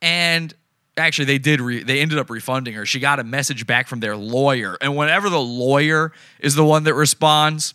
And 0.01 0.53
actually 0.97 1.25
they 1.25 1.37
did 1.37 1.61
re- 1.61 1.83
they 1.83 2.01
ended 2.01 2.17
up 2.17 2.29
refunding 2.29 2.73
her. 2.73 2.85
She 2.85 2.99
got 2.99 3.19
a 3.19 3.23
message 3.23 3.67
back 3.67 3.87
from 3.87 3.99
their 3.99 4.17
lawyer, 4.17 4.77
and 4.81 4.95
whenever 4.95 5.29
the 5.29 5.39
lawyer 5.39 6.11
is 6.39 6.55
the 6.55 6.65
one 6.65 6.83
that 6.85 6.93
responds, 6.93 7.73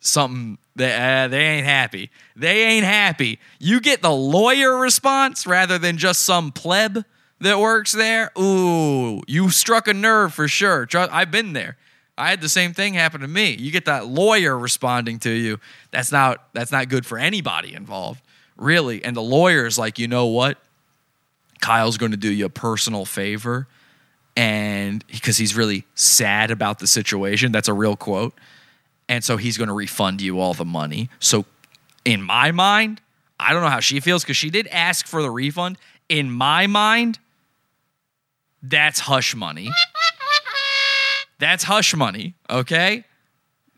something 0.00 0.58
they, 0.76 0.92
uh, 0.94 1.28
they 1.28 1.40
ain't 1.40 1.66
happy. 1.66 2.10
They 2.34 2.64
ain't 2.64 2.84
happy. 2.84 3.38
You 3.58 3.80
get 3.80 4.02
the 4.02 4.12
lawyer 4.12 4.76
response 4.76 5.46
rather 5.46 5.78
than 5.78 5.98
just 5.98 6.22
some 6.22 6.50
pleb 6.50 7.04
that 7.40 7.58
works 7.58 7.92
there. 7.92 8.32
Ooh, 8.38 9.22
you 9.26 9.50
struck 9.50 9.86
a 9.86 9.94
nerve 9.94 10.34
for 10.34 10.48
sure. 10.48 10.88
I've 10.94 11.30
been 11.30 11.52
there. 11.52 11.76
I 12.16 12.30
had 12.30 12.40
the 12.40 12.48
same 12.48 12.72
thing 12.72 12.94
happen 12.94 13.20
to 13.22 13.28
me. 13.28 13.54
You 13.54 13.70
get 13.70 13.86
that 13.86 14.06
lawyer 14.06 14.56
responding 14.56 15.18
to 15.20 15.30
you. 15.30 15.58
That's 15.90 16.12
not 16.12 16.48
that's 16.52 16.70
not 16.70 16.88
good 16.88 17.04
for 17.04 17.18
anybody 17.18 17.74
involved, 17.74 18.22
really. 18.56 19.04
And 19.04 19.16
the 19.16 19.22
lawyer's 19.22 19.78
like, 19.78 19.98
you 19.98 20.06
know 20.06 20.26
what? 20.26 20.58
Kyle's 21.60 21.98
going 21.98 22.12
to 22.12 22.16
do 22.16 22.30
you 22.30 22.46
a 22.46 22.50
personal 22.50 23.04
favor, 23.04 23.66
and 24.36 25.04
because 25.08 25.38
he's 25.38 25.56
really 25.56 25.86
sad 25.94 26.52
about 26.52 26.78
the 26.78 26.86
situation. 26.86 27.50
That's 27.50 27.68
a 27.68 27.72
real 27.74 27.96
quote 27.96 28.34
and 29.08 29.22
so 29.22 29.36
he's 29.36 29.58
going 29.58 29.68
to 29.68 29.74
refund 29.74 30.20
you 30.20 30.40
all 30.40 30.54
the 30.54 30.64
money. 30.64 31.10
So, 31.18 31.44
in 32.04 32.22
my 32.22 32.50
mind, 32.52 33.00
I 33.38 33.52
don't 33.52 33.62
know 33.62 33.68
how 33.68 33.80
she 33.80 34.00
feels 34.00 34.22
because 34.22 34.36
she 34.36 34.50
did 34.50 34.66
ask 34.68 35.06
for 35.06 35.22
the 35.22 35.30
refund. 35.30 35.78
In 36.08 36.30
my 36.30 36.66
mind, 36.66 37.18
that's 38.62 39.00
hush 39.00 39.34
money. 39.34 39.70
That's 41.38 41.64
hush 41.64 41.94
money, 41.94 42.34
okay? 42.48 43.04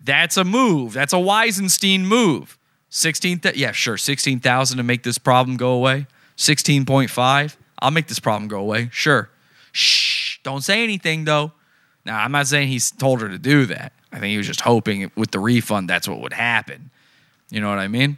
That's 0.02 0.36
a 0.36 0.44
move. 0.44 0.92
That's 0.92 1.12
a 1.12 1.16
Weisenstein 1.16 2.02
move. 2.02 2.58
16 2.90 3.40
th- 3.40 3.56
yeah, 3.56 3.72
sure, 3.72 3.96
16,000 3.96 4.76
to 4.76 4.82
make 4.82 5.02
this 5.02 5.18
problem 5.18 5.56
go 5.56 5.72
away. 5.72 6.06
16.5. 6.36 7.56
I'll 7.80 7.90
make 7.90 8.06
this 8.06 8.20
problem 8.20 8.48
go 8.48 8.60
away. 8.60 8.88
Sure. 8.92 9.30
Shh, 9.72 10.38
don't 10.42 10.62
say 10.62 10.82
anything 10.84 11.24
though. 11.24 11.52
Now, 12.04 12.20
I'm 12.20 12.32
not 12.32 12.46
saying 12.46 12.68
he's 12.68 12.90
told 12.90 13.20
her 13.20 13.28
to 13.28 13.38
do 13.38 13.66
that. 13.66 13.92
I 14.16 14.18
think 14.18 14.30
he 14.30 14.38
was 14.38 14.46
just 14.46 14.62
hoping 14.62 15.10
with 15.14 15.30
the 15.30 15.38
refund 15.38 15.90
that's 15.90 16.08
what 16.08 16.22
would 16.22 16.32
happen. 16.32 16.90
You 17.50 17.60
know 17.60 17.68
what 17.68 17.78
I 17.78 17.86
mean? 17.86 18.16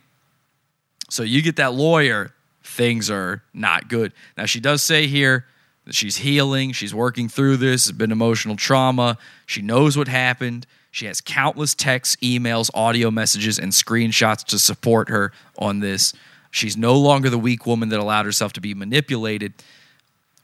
So 1.10 1.24
you 1.24 1.42
get 1.42 1.56
that 1.56 1.74
lawyer, 1.74 2.32
things 2.62 3.10
are 3.10 3.42
not 3.52 3.88
good. 3.88 4.12
Now, 4.36 4.46
she 4.46 4.60
does 4.60 4.80
say 4.80 5.08
here 5.08 5.44
that 5.86 5.96
she's 5.96 6.18
healing, 6.18 6.70
she's 6.70 6.94
working 6.94 7.28
through 7.28 7.56
this, 7.56 7.88
it's 7.88 7.98
been 7.98 8.12
emotional 8.12 8.54
trauma, 8.54 9.18
she 9.44 9.60
knows 9.60 9.96
what 9.98 10.06
happened. 10.06 10.68
She 10.92 11.06
has 11.06 11.20
countless 11.20 11.74
texts, 11.74 12.16
emails, 12.22 12.70
audio 12.74 13.10
messages, 13.10 13.58
and 13.58 13.72
screenshots 13.72 14.44
to 14.46 14.58
support 14.58 15.08
her 15.10 15.32
on 15.58 15.80
this. 15.80 16.14
She's 16.50 16.76
no 16.76 16.96
longer 16.96 17.28
the 17.28 17.38
weak 17.38 17.66
woman 17.66 17.88
that 17.88 17.98
allowed 17.98 18.24
herself 18.24 18.52
to 18.54 18.60
be 18.60 18.72
manipulated. 18.72 19.52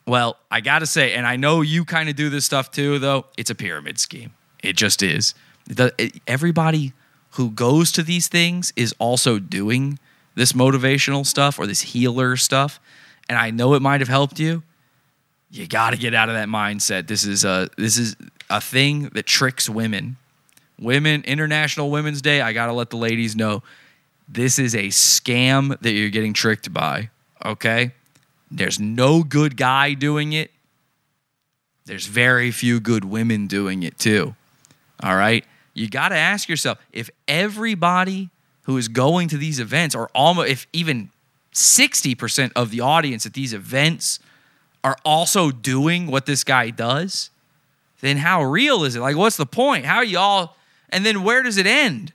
Well, 0.07 0.36
I 0.50 0.61
got 0.61 0.80
to 0.80 0.86
say, 0.86 1.14
and 1.14 1.26
I 1.26 1.36
know 1.36 1.62
you 1.62 1.84
kind 1.84 2.09
of 2.09 2.16
do 2.16 2.28
this 2.28 2.44
stuff 2.44 2.70
too, 2.70 2.98
though, 2.98 3.26
it's 3.38 3.50
a 3.50 3.55
pyramid 3.55 3.98
scheme. 3.98 4.32
It 4.62 4.76
just 4.76 5.02
is. 5.02 5.34
It- 5.68 6.20
everybody 6.26 6.92
who 7.32 7.50
goes 7.50 7.90
to 7.92 8.02
these 8.02 8.28
things 8.28 8.72
is 8.76 8.94
also 8.98 9.38
doing 9.38 9.98
this 10.34 10.52
motivational 10.52 11.26
stuff 11.26 11.58
or 11.58 11.66
this 11.66 11.82
healer 11.82 12.36
stuff. 12.36 12.80
And 13.28 13.38
I 13.38 13.50
know 13.50 13.74
it 13.74 13.80
might 13.82 14.00
have 14.00 14.08
helped 14.08 14.38
you. 14.38 14.62
You 15.50 15.66
got 15.66 15.90
to 15.90 15.96
get 15.96 16.14
out 16.14 16.28
of 16.28 16.34
that 16.34 16.48
mindset. 16.48 17.06
This 17.06 17.24
is 17.24 17.44
a 17.44 17.68
this 17.76 17.96
is 17.96 18.16
a 18.50 18.60
thing 18.60 19.10
that 19.14 19.26
tricks 19.26 19.68
women. 19.68 20.16
Women 20.78 21.22
International 21.24 21.90
Women's 21.90 22.20
Day. 22.20 22.40
I 22.40 22.52
got 22.52 22.66
to 22.66 22.72
let 22.72 22.90
the 22.90 22.96
ladies 22.96 23.36
know 23.36 23.62
this 24.28 24.58
is 24.58 24.74
a 24.74 24.88
scam 24.88 25.78
that 25.80 25.92
you're 25.92 26.10
getting 26.10 26.32
tricked 26.32 26.72
by. 26.72 27.10
Okay? 27.44 27.92
There's 28.50 28.80
no 28.80 29.22
good 29.22 29.56
guy 29.56 29.94
doing 29.94 30.32
it. 30.32 30.50
There's 31.86 32.06
very 32.06 32.50
few 32.50 32.80
good 32.80 33.04
women 33.04 33.46
doing 33.46 33.82
it 33.82 33.98
too. 33.98 34.34
All 35.02 35.14
right? 35.16 35.44
You 35.75 35.89
got 35.89 36.11
to 36.11 36.16
ask 36.16 36.49
yourself 36.49 36.79
if 36.93 37.11
everybody 37.27 38.31
who 38.62 38.77
is 38.79 38.89
going 38.89 39.29
to 39.29 39.37
these 39.37 39.61
events 39.61 39.95
or 39.95 40.09
almost 40.14 40.49
if 40.49 40.66
even 40.72 41.11
60% 41.53 42.53
of 42.57 42.70
the 42.70 42.81
audience 42.81 43.27
at 43.27 43.35
these 43.35 43.53
events 43.53 44.18
are 44.83 44.97
also 45.05 45.51
doing 45.51 46.07
what 46.07 46.27
this 46.27 46.45
guy 46.45 46.70
does, 46.70 47.31
then 48.01 48.18
how 48.18 48.43
real 48.43 48.85
is 48.85 48.97
it? 48.97 49.01
Like 49.01 49.16
what's 49.16 49.37
the 49.37 49.47
point? 49.47 49.85
How 49.85 49.97
are 49.97 50.05
y'all 50.05 50.57
and 50.91 51.05
then 51.05 51.22
where 51.22 51.43
does 51.43 51.57
it 51.57 51.66
end? 51.66 52.12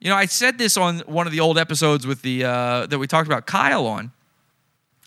You 0.00 0.10
know, 0.10 0.16
I 0.16 0.26
said 0.26 0.58
this 0.58 0.76
on 0.76 1.00
one 1.00 1.26
of 1.26 1.32
the 1.32 1.40
old 1.40 1.58
episodes 1.58 2.06
with 2.06 2.22
the 2.22 2.44
uh, 2.44 2.86
that 2.86 2.98
we 2.98 3.06
talked 3.06 3.26
about 3.26 3.46
Kyle 3.46 3.86
on. 3.86 4.12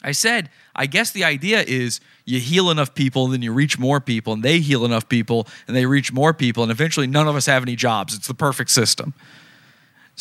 I 0.01 0.13
said, 0.13 0.49
I 0.75 0.85
guess 0.85 1.11
the 1.11 1.23
idea 1.23 1.61
is 1.61 1.99
you 2.29 2.39
heal 2.39 2.69
enough 2.69 2.93
people, 2.93 3.25
and 3.25 3.33
then 3.33 3.41
you 3.41 3.51
reach 3.51 3.79
more 3.79 3.99
people, 3.99 4.33
and 4.33 4.43
they 4.43 4.59
heal 4.59 4.85
enough 4.85 5.09
people, 5.09 5.47
and 5.67 5.75
they 5.75 5.87
reach 5.87 6.13
more 6.13 6.31
people, 6.31 6.61
and 6.61 6.71
eventually 6.71 7.07
none 7.07 7.27
of 7.27 7.35
us 7.35 7.47
have 7.47 7.63
any 7.63 7.75
jobs. 7.75 8.13
It's 8.13 8.27
the 8.27 8.33
perfect 8.33 8.69
system. 8.69 9.13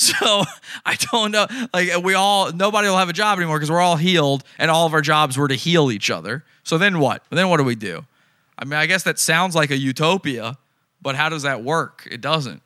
So 0.00 0.44
I 0.86 0.94
don't 1.10 1.32
know. 1.32 1.48
Like 1.74 2.04
we 2.04 2.14
all, 2.14 2.52
nobody 2.52 2.86
will 2.86 2.98
have 2.98 3.08
a 3.08 3.12
job 3.12 3.36
anymore 3.36 3.56
because 3.56 3.68
we're 3.68 3.80
all 3.80 3.96
healed, 3.96 4.44
and 4.56 4.70
all 4.70 4.86
of 4.86 4.94
our 4.94 5.00
jobs 5.00 5.36
were 5.36 5.48
to 5.48 5.56
heal 5.56 5.90
each 5.90 6.08
other. 6.08 6.44
So 6.62 6.78
then 6.78 7.00
what? 7.00 7.24
Then 7.30 7.48
what 7.48 7.56
do 7.56 7.64
we 7.64 7.74
do? 7.74 8.04
I 8.56 8.64
mean, 8.64 8.74
I 8.74 8.86
guess 8.86 9.02
that 9.02 9.18
sounds 9.18 9.56
like 9.56 9.72
a 9.72 9.76
utopia, 9.76 10.56
but 11.02 11.16
how 11.16 11.28
does 11.28 11.42
that 11.42 11.64
work? 11.64 12.06
It 12.08 12.20
doesn't. 12.20 12.62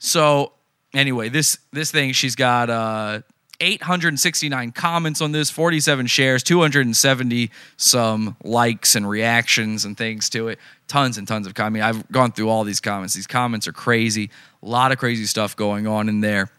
So 0.00 0.50
anyway, 0.92 1.28
this 1.28 1.58
this 1.72 1.92
thing 1.92 2.12
she's 2.12 2.34
got 2.34 2.68
uh 2.68 3.20
869 3.60 4.72
comments 4.72 5.20
on 5.20 5.32
this, 5.32 5.50
47 5.50 6.06
shares, 6.06 6.42
270 6.42 7.50
some 7.76 8.36
likes 8.42 8.94
and 8.94 9.08
reactions 9.08 9.84
and 9.84 9.96
things 9.96 10.28
to 10.30 10.48
it. 10.48 10.58
Tons 10.88 11.18
and 11.18 11.26
tons 11.26 11.46
of 11.46 11.54
comments. 11.54 11.84
I've 11.84 12.12
gone 12.12 12.32
through 12.32 12.48
all 12.48 12.64
these 12.64 12.80
comments. 12.80 13.14
These 13.14 13.26
comments 13.26 13.68
are 13.68 13.72
crazy. 13.72 14.30
A 14.62 14.66
lot 14.66 14.92
of 14.92 14.98
crazy 14.98 15.26
stuff 15.26 15.56
going 15.56 15.86
on 15.86 16.08
in 16.08 16.20
there. 16.20 16.50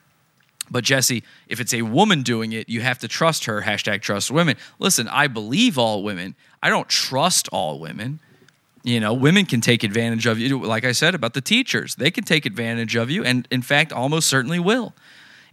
But 0.70 0.84
Jesse, 0.84 1.24
if 1.48 1.60
it's 1.60 1.74
a 1.74 1.84
woman 1.84 2.24
doing 2.24 2.52
it, 2.52 2.70
you 2.70 2.82
have 2.82 3.00
to 3.00 3.08
trust 3.08 3.46
her. 3.46 3.62
Hashtag 3.62 4.02
trust 4.02 4.32
women. 4.32 4.58
Listen, 4.80 5.08
I 5.08 5.28
believe 5.28 5.78
all 5.78 6.04
women. 6.04 6.36
I 6.64 6.70
don't 6.70 6.90
trust 6.90 7.48
all 7.52 7.80
women. 7.80 8.20
You 8.84 9.00
know, 9.00 9.14
women 9.14 9.46
can 9.46 9.62
take 9.62 9.84
advantage 9.84 10.26
of 10.26 10.40
you. 10.40 10.62
Like 10.64 10.86
I 10.86 10.92
said 10.92 11.16
about 11.16 11.34
the 11.34 11.42
teachers, 11.42 11.96
they 11.96 12.12
can 12.12 12.24
take 12.24 12.46
advantage 12.46 12.96
of 12.96 13.10
you, 13.10 13.24
and 13.24 13.48
in 13.50 13.64
fact, 13.64 13.92
almost 13.92 14.28
certainly 14.28 14.60
will. 14.60 14.94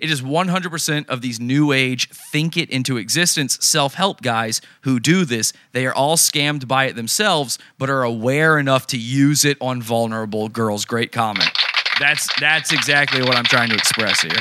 It 0.03 0.11
is 0.11 0.21
100% 0.21 1.09
of 1.09 1.21
these 1.21 1.39
new 1.39 1.71
age, 1.71 2.11
think 2.11 2.57
it 2.57 2.69
into 2.71 2.97
existence 2.97 3.57
self 3.61 3.95
help 3.95 4.21
guys 4.21 4.61
who 4.81 4.99
do 4.99 5.25
this. 5.25 5.53
They 5.71 5.87
are 5.87 5.95
all 5.95 6.17
scammed 6.17 6.67
by 6.67 6.87
it 6.87 6.97
themselves, 6.97 7.57
but 7.79 7.89
are 7.89 8.03
aware 8.03 8.59
enough 8.59 8.89
to 8.89 8.99
use 8.99 9.45
it 9.45 9.57
on 9.61 9.81
vulnerable 9.81 10.49
girls. 10.49 10.85
Great 10.85 11.13
comment. 11.13 11.51
That's, 12.01 12.29
that's 12.41 12.73
exactly 12.73 13.23
what 13.23 13.37
I'm 13.37 13.45
trying 13.45 13.69
to 13.69 13.77
express 13.77 14.23
here. 14.23 14.41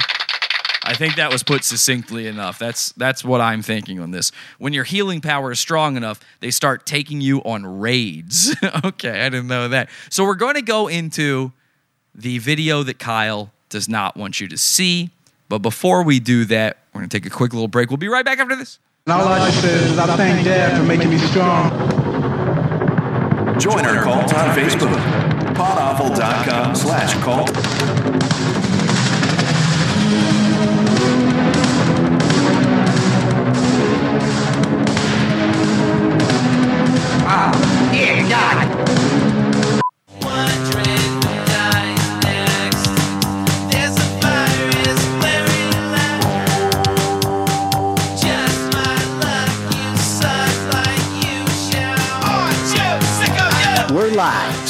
I 0.84 0.96
think 0.96 1.18
that 1.18 1.32
was 1.32 1.44
put 1.44 1.64
succinctly 1.64 2.26
enough. 2.26 2.58
That's 2.58 2.92
that's 2.94 3.24
what 3.24 3.40
I'm 3.40 3.62
thinking 3.62 4.00
on 4.00 4.10
this. 4.10 4.32
When 4.58 4.74
your 4.74 4.84
healing 4.84 5.22
power 5.22 5.52
is 5.52 5.60
strong 5.60 5.96
enough, 5.96 6.20
they 6.40 6.50
start 6.50 6.88
taking 6.88 7.22
you 7.22 7.38
on 7.42 7.80
raids. 7.80 8.56
okay, 8.84 9.22
I 9.22 9.30
didn't 9.30 9.46
know 9.46 9.68
that. 9.68 9.92
So 10.10 10.24
we're 10.24 10.34
going 10.34 10.56
to 10.56 10.64
go 10.64 10.88
into 10.88 11.52
the 12.16 12.40
video 12.40 12.82
that 12.82 12.98
Kyle 12.98 13.52
does 13.70 13.88
not 13.88 14.18
want 14.18 14.40
you 14.40 14.48
to 14.48 14.58
see. 14.58 15.12
But 15.52 15.60
before 15.60 16.04
we 16.04 16.22
do 16.22 16.46
that, 16.46 16.78
we're 16.94 17.02
going 17.02 17.10
to 17.10 17.20
take 17.20 17.26
a 17.26 17.30
quick 17.30 17.52
little 17.52 17.68
break. 17.68 17.90
We'll 17.90 17.98
be 17.98 18.08
right 18.08 18.24
back 18.24 18.40
after 18.40 18.56
this. 18.56 18.80
And 19.06 19.12
all 19.12 19.28
I 19.28 19.50
just 19.50 19.60
said 19.60 19.84
is 19.84 20.00
I 20.00 20.16
thank 20.16 20.46
Dad 20.46 20.80
for 20.80 20.88
making 20.88 21.10
me 21.10 21.18
strong. 21.18 21.70
Join 23.60 23.86
our 23.86 24.02
cult 24.02 24.34
on 24.34 24.56
Facebook. 24.56 24.96
Podawful.com 25.54 26.74
slash 26.74 27.14
cult. 27.16 27.52
Ah, 37.28 37.92
yeah, 37.94 38.30
God. 38.30 39.21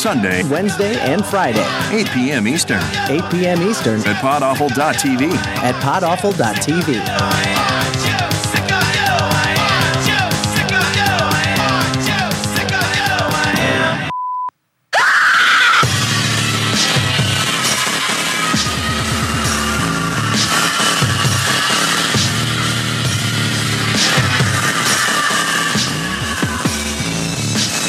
Sunday, 0.02 0.42
Wednesday 0.50 1.00
and 1.00 1.24
Friday, 1.24 1.64
8 1.92 2.10
p.m. 2.10 2.48
Eastern 2.48 2.82
8 3.08 3.22
p.m. 3.30 3.62
Eastern 3.62 4.00
at 4.00 4.16
podawful.tv. 4.16 5.32
at 5.62 5.76
podawful.tv. 5.76 7.02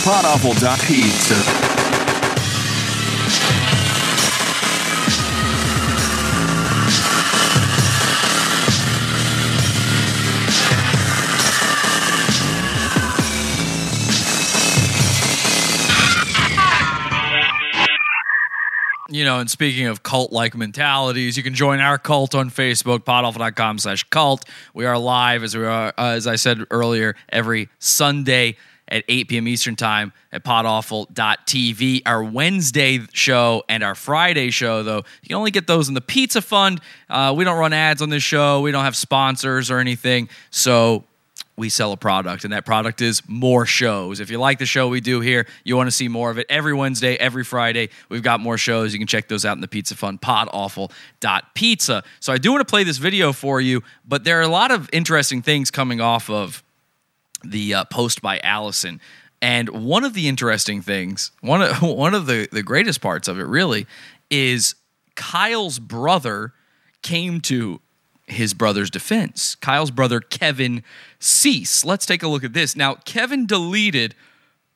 Podawful.pizza. 0.05 1.92
you 19.15 19.25
know, 19.25 19.39
and 19.39 19.51
speaking 19.51 19.87
of 19.87 20.03
cult-like 20.03 20.57
mentalities, 20.57 21.37
you 21.37 21.43
can 21.43 21.55
join 21.55 21.81
our 21.81 21.99
cult 21.99 22.35
on 22.35 22.51
Facebook, 22.51 23.01
podawful.com 23.01 23.79
slash 23.79 24.05
cult. 24.05 24.45
We 24.75 24.87
are 24.87 24.99
live, 24.99 25.43
as 25.43 25.57
we 25.57 25.65
are, 25.65 25.93
uh, 25.99 26.13
as 26.13 26.27
I 26.27 26.37
said 26.37 26.65
earlier, 26.71 27.15
every 27.29 27.69
Sunday 27.79 28.57
at 28.89 29.05
8 29.09 29.29
p.m. 29.29 29.49
Eastern 29.49 29.77
Time 29.77 30.13
at 30.33 30.45
podawful.tv. 30.45 32.03
Our 32.07 32.23
Wednesday 32.23 33.01
show 33.13 33.65
and 33.69 33.83
our 33.83 33.95
Friday 33.95 34.51
show, 34.51 34.83
though, 34.83 34.99
you 35.23 35.29
can 35.29 35.37
only 35.37 35.51
get 35.51 35.67
those 35.67 35.89
in 35.89 35.95
the 35.95 36.01
Pizza 36.01 36.43
Fund. 36.43 36.81
Uh, 37.09 37.33
we 37.37 37.45
don't 37.45 37.59
run 37.59 37.73
ads 37.73 38.03
on 38.03 38.11
this 38.11 38.23
show. 38.23 38.61
We 38.61 38.71
don't 38.71 38.85
have 38.85 38.97
sponsors 38.97 39.71
or 39.71 39.79
anything. 39.79 40.29
So 40.51 41.05
we 41.57 41.69
sell 41.69 41.93
a 41.93 41.97
product, 41.97 42.45
and 42.45 42.53
that 42.53 42.65
product 42.65 43.03
is 43.03 43.23
more 43.29 43.67
shows. 43.67 44.21
If 44.21 44.31
you 44.31 44.39
like 44.39 44.59
the 44.59 44.67
show 44.67 44.89
we 44.89 45.01
do 45.01 45.21
here, 45.21 45.47
you 45.65 45.77
want 45.77 45.87
to 45.87 45.91
see 45.91 46.09
more 46.09 46.31
of 46.31 46.39
it 46.39 46.47
every 46.49 46.73
Wednesday, 46.73 47.17
every 47.17 47.45
Friday. 47.45 47.91
We've 48.09 48.23
got 48.23 48.41
more 48.41 48.57
shows. 48.57 48.93
You 48.93 48.99
can 48.99 49.07
check 49.07 49.29
those 49.29 49.45
out 49.45 49.57
in 49.57 49.61
the 49.61 49.69
Pizza 49.69 49.95
Fund, 49.95 50.21
Pizza. 51.55 52.05
So 52.21 52.33
I 52.33 52.39
do 52.39 52.53
want 52.53 52.67
to 52.67 52.71
play 52.71 52.85
this 52.85 52.97
video 52.97 53.33
for 53.33 53.61
you, 53.61 53.83
but 54.07 54.25
there 54.25 54.39
are 54.39 54.43
a 54.43 54.49
lot 54.49 54.71
of 54.71 54.89
interesting 54.93 55.43
things 55.43 55.71
coming 55.71 56.01
off 56.01 56.31
of 56.31 56.63
the 57.45 57.75
uh, 57.75 57.85
post 57.85 58.23
by 58.23 58.39
Allison. 58.43 59.01
And 59.43 59.69
one 59.69 60.05
of 60.05 60.15
the 60.15 60.29
interesting 60.29 60.81
things, 60.81 61.33
one 61.41 61.61
of, 61.61 61.83
one 61.83 62.15
of 62.15 62.27
the, 62.27 62.49
the 62.51 62.63
greatest 62.63 63.03
parts 63.03 63.29
of 63.29 63.39
it 63.39 63.47
really, 63.47 63.87
is 64.31 64.75
Kyle's 65.17 65.79
brother 65.79 66.55
came 67.03 67.41
to 67.43 67.81
his 68.33 68.55
brother's 68.55 68.91
defense. 68.91 69.55
Kyle's 69.57 69.91
brother, 69.91 70.21
Kevin 70.21 70.83
Cease. 71.19 71.85
Let's 71.85 72.07
take 72.07 72.23
a 72.23 72.29
look 72.29 72.45
at 72.45 72.53
this. 72.53 72.77
Now, 72.77 72.95
Kevin 72.95 73.47
deleted 73.47 74.15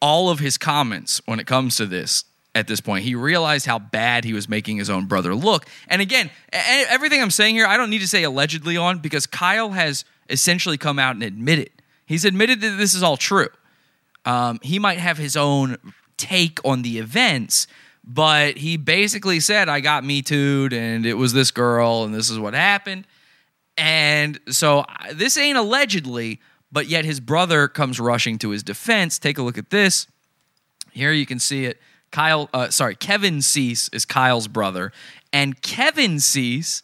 all 0.00 0.30
of 0.30 0.38
his 0.38 0.59
comments 0.59 1.20
when 1.26 1.40
it 1.40 1.46
comes 1.46 1.76
to 1.76 1.86
this 1.86 2.24
at 2.54 2.66
this 2.68 2.80
point. 2.80 3.04
He 3.04 3.14
realized 3.14 3.66
how 3.66 3.78
bad 3.78 4.24
he 4.24 4.32
was 4.32 4.48
making 4.48 4.78
his 4.78 4.88
own 4.88 5.07
brother 5.07 5.34
look. 5.34 5.66
And 5.88 6.00
again, 6.00 6.30
everything 6.52 7.20
I'm 7.20 7.30
saying 7.30 7.54
here, 7.54 7.66
I 7.66 7.76
don't 7.76 7.90
need 7.90 8.00
to 8.00 8.09
say 8.09 8.22
allegedly 8.22 8.76
on 8.76 8.98
because 8.98 9.26
Kyle 9.26 9.70
has 9.70 10.04
essentially 10.30 10.78
come 10.78 10.98
out 10.98 11.14
and 11.14 11.22
admitted. 11.22 11.70
He's 12.07 12.24
admitted 12.24 12.61
that 12.61 12.76
this 12.78 12.94
is 12.94 13.02
all 13.02 13.16
true. 13.16 13.48
Um, 14.24 14.59
he 14.62 14.78
might 14.78 14.98
have 14.98 15.18
his 15.18 15.36
own 15.36 15.76
take 16.16 16.59
on 16.64 16.82
the 16.82 16.98
events, 16.98 17.66
but 18.04 18.57
he 18.57 18.76
basically 18.76 19.40
said, 19.40 19.68
I 19.68 19.80
got 19.80 20.04
me 20.04 20.22
too'd 20.22 20.72
and 20.72 21.04
it 21.04 21.14
was 21.14 21.32
this 21.32 21.50
girl 21.50 22.04
and 22.04 22.14
this 22.14 22.30
is 22.30 22.38
what 22.38 22.54
happened. 22.54 23.07
And 23.77 24.41
so 24.49 24.85
this 25.12 25.37
ain't 25.37 25.59
allegedly, 25.59 26.41
but 26.72 26.87
yet 26.87 27.05
his 27.05 27.20
brother 27.20 27.68
comes 27.68 28.01
rushing 28.01 28.39
to 28.39 28.51
his 28.51 28.62
defense. 28.62 29.18
Take 29.18 29.39
a 29.39 29.43
look 29.43 29.59
at 29.59 29.70
this. 29.70 30.07
Here 30.93 31.12
you 31.12 31.27
can 31.27 31.39
see 31.39 31.66
it. 31.66 31.81
Kyle, 32.11 32.49
uh, 32.55 32.70
sorry, 32.70 32.95
Kevin 32.95 33.43
Cease 33.43 33.89
is 33.91 34.05
Kyle's 34.05 34.49
brother, 34.49 34.93
and 35.33 35.61
Kevin 35.61 36.20
Cease 36.20 36.83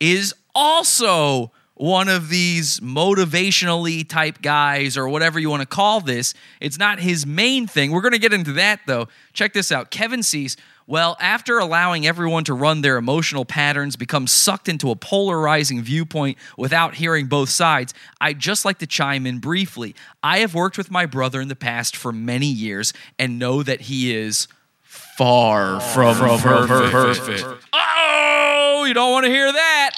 is 0.00 0.34
also 0.54 1.52
one 1.74 2.08
of 2.08 2.28
these 2.28 2.78
motivationally 2.80 4.08
type 4.08 4.40
guys 4.40 4.96
or 4.96 5.08
whatever 5.08 5.40
you 5.40 5.50
want 5.50 5.60
to 5.60 5.66
call 5.66 6.00
this. 6.00 6.32
It's 6.60 6.78
not 6.78 7.00
his 7.00 7.26
main 7.26 7.66
thing. 7.66 7.90
We're 7.90 8.00
going 8.00 8.12
to 8.12 8.18
get 8.18 8.32
into 8.32 8.52
that 8.52 8.80
though. 8.86 9.08
Check 9.32 9.52
this 9.52 9.72
out. 9.72 9.90
Kevin 9.90 10.22
Cease, 10.22 10.56
well, 10.86 11.16
after 11.20 11.58
allowing 11.58 12.06
everyone 12.06 12.44
to 12.44 12.54
run 12.54 12.82
their 12.82 12.96
emotional 12.96 13.44
patterns, 13.44 13.96
become 13.96 14.26
sucked 14.26 14.68
into 14.68 14.90
a 14.90 14.96
polarizing 14.96 15.82
viewpoint 15.82 16.36
without 16.58 16.96
hearing 16.96 17.26
both 17.26 17.48
sides, 17.48 17.94
I'd 18.20 18.38
just 18.38 18.64
like 18.64 18.78
to 18.78 18.86
chime 18.86 19.26
in 19.26 19.38
briefly. 19.38 19.94
I 20.22 20.38
have 20.38 20.54
worked 20.54 20.76
with 20.76 20.90
my 20.90 21.06
brother 21.06 21.40
in 21.40 21.48
the 21.48 21.56
past 21.56 21.96
for 21.96 22.12
many 22.12 22.46
years 22.46 22.92
and 23.18 23.38
know 23.38 23.62
that 23.62 23.82
he 23.82 24.14
is 24.14 24.46
far 24.82 25.80
from, 25.80 26.14
perfect. 26.16 27.44
Oh, 27.72 28.84
you 28.86 28.94
don't 28.94 29.12
want 29.12 29.24
to 29.24 29.30
hear 29.30 29.50
that. 29.50 29.90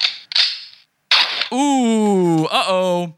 Ooh, 1.53 2.45
uh 2.47 2.64
oh. 2.68 3.14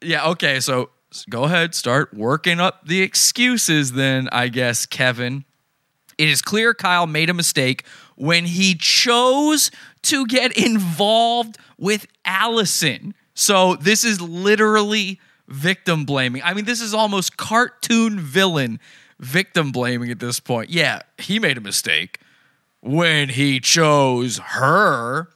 Yeah, 0.00 0.28
okay, 0.30 0.58
so 0.60 0.90
go 1.30 1.44
ahead, 1.44 1.74
start 1.74 2.12
working 2.14 2.58
up 2.58 2.86
the 2.86 3.02
excuses 3.02 3.92
then, 3.92 4.28
I 4.32 4.48
guess, 4.48 4.86
Kevin. 4.86 5.44
It 6.22 6.28
is 6.28 6.40
clear 6.40 6.72
Kyle 6.72 7.08
made 7.08 7.30
a 7.30 7.34
mistake 7.34 7.84
when 8.14 8.44
he 8.44 8.76
chose 8.76 9.72
to 10.02 10.24
get 10.24 10.56
involved 10.56 11.58
with 11.78 12.06
Allison. 12.24 13.12
So 13.34 13.74
this 13.74 14.04
is 14.04 14.20
literally 14.20 15.18
victim 15.48 16.04
blaming. 16.04 16.40
I 16.44 16.54
mean, 16.54 16.64
this 16.64 16.80
is 16.80 16.94
almost 16.94 17.36
cartoon 17.36 18.20
villain 18.20 18.78
victim 19.18 19.72
blaming 19.72 20.12
at 20.12 20.20
this 20.20 20.38
point. 20.38 20.70
Yeah, 20.70 21.02
he 21.18 21.40
made 21.40 21.58
a 21.58 21.60
mistake 21.60 22.20
when 22.82 23.30
he 23.30 23.58
chose 23.58 24.38
her. 24.38 25.28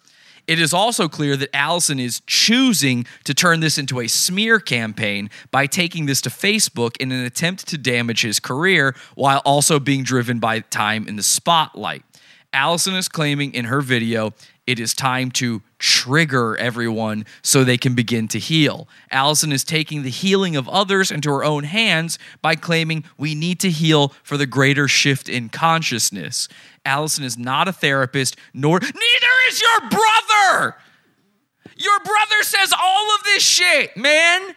It 0.46 0.60
is 0.60 0.72
also 0.72 1.08
clear 1.08 1.36
that 1.36 1.54
Allison 1.54 1.98
is 1.98 2.22
choosing 2.26 3.06
to 3.24 3.34
turn 3.34 3.60
this 3.60 3.78
into 3.78 4.00
a 4.00 4.06
smear 4.06 4.60
campaign 4.60 5.28
by 5.50 5.66
taking 5.66 6.06
this 6.06 6.20
to 6.22 6.30
Facebook 6.30 6.96
in 6.98 7.10
an 7.10 7.24
attempt 7.24 7.66
to 7.68 7.78
damage 7.78 8.22
his 8.22 8.38
career 8.38 8.94
while 9.16 9.42
also 9.44 9.80
being 9.80 10.04
driven 10.04 10.38
by 10.38 10.60
time 10.60 11.08
in 11.08 11.16
the 11.16 11.22
spotlight. 11.22 12.04
Allison 12.52 12.94
is 12.94 13.08
claiming 13.08 13.54
in 13.54 13.66
her 13.66 13.80
video 13.80 14.32
it 14.66 14.80
is 14.80 14.94
time 14.94 15.30
to 15.32 15.62
trigger 15.78 16.56
everyone 16.56 17.24
so 17.42 17.62
they 17.62 17.78
can 17.78 17.94
begin 17.94 18.26
to 18.28 18.38
heal. 18.38 18.88
Allison 19.12 19.52
is 19.52 19.62
taking 19.62 20.02
the 20.02 20.10
healing 20.10 20.56
of 20.56 20.68
others 20.68 21.12
into 21.12 21.30
her 21.30 21.44
own 21.44 21.64
hands 21.64 22.18
by 22.42 22.56
claiming 22.56 23.04
we 23.16 23.34
need 23.34 23.60
to 23.60 23.70
heal 23.70 24.12
for 24.24 24.36
the 24.36 24.46
greater 24.46 24.88
shift 24.88 25.28
in 25.28 25.50
consciousness. 25.50 26.48
Allison 26.86 27.24
is 27.24 27.36
not 27.36 27.68
a 27.68 27.72
therapist, 27.72 28.36
nor 28.54 28.78
neither 28.80 29.34
is 29.48 29.60
your 29.60 29.80
brother. 29.90 30.76
Your 31.76 32.00
brother 32.00 32.42
says 32.42 32.72
all 32.72 33.14
of 33.16 33.24
this 33.24 33.42
shit, 33.42 33.96
man. 33.96 34.54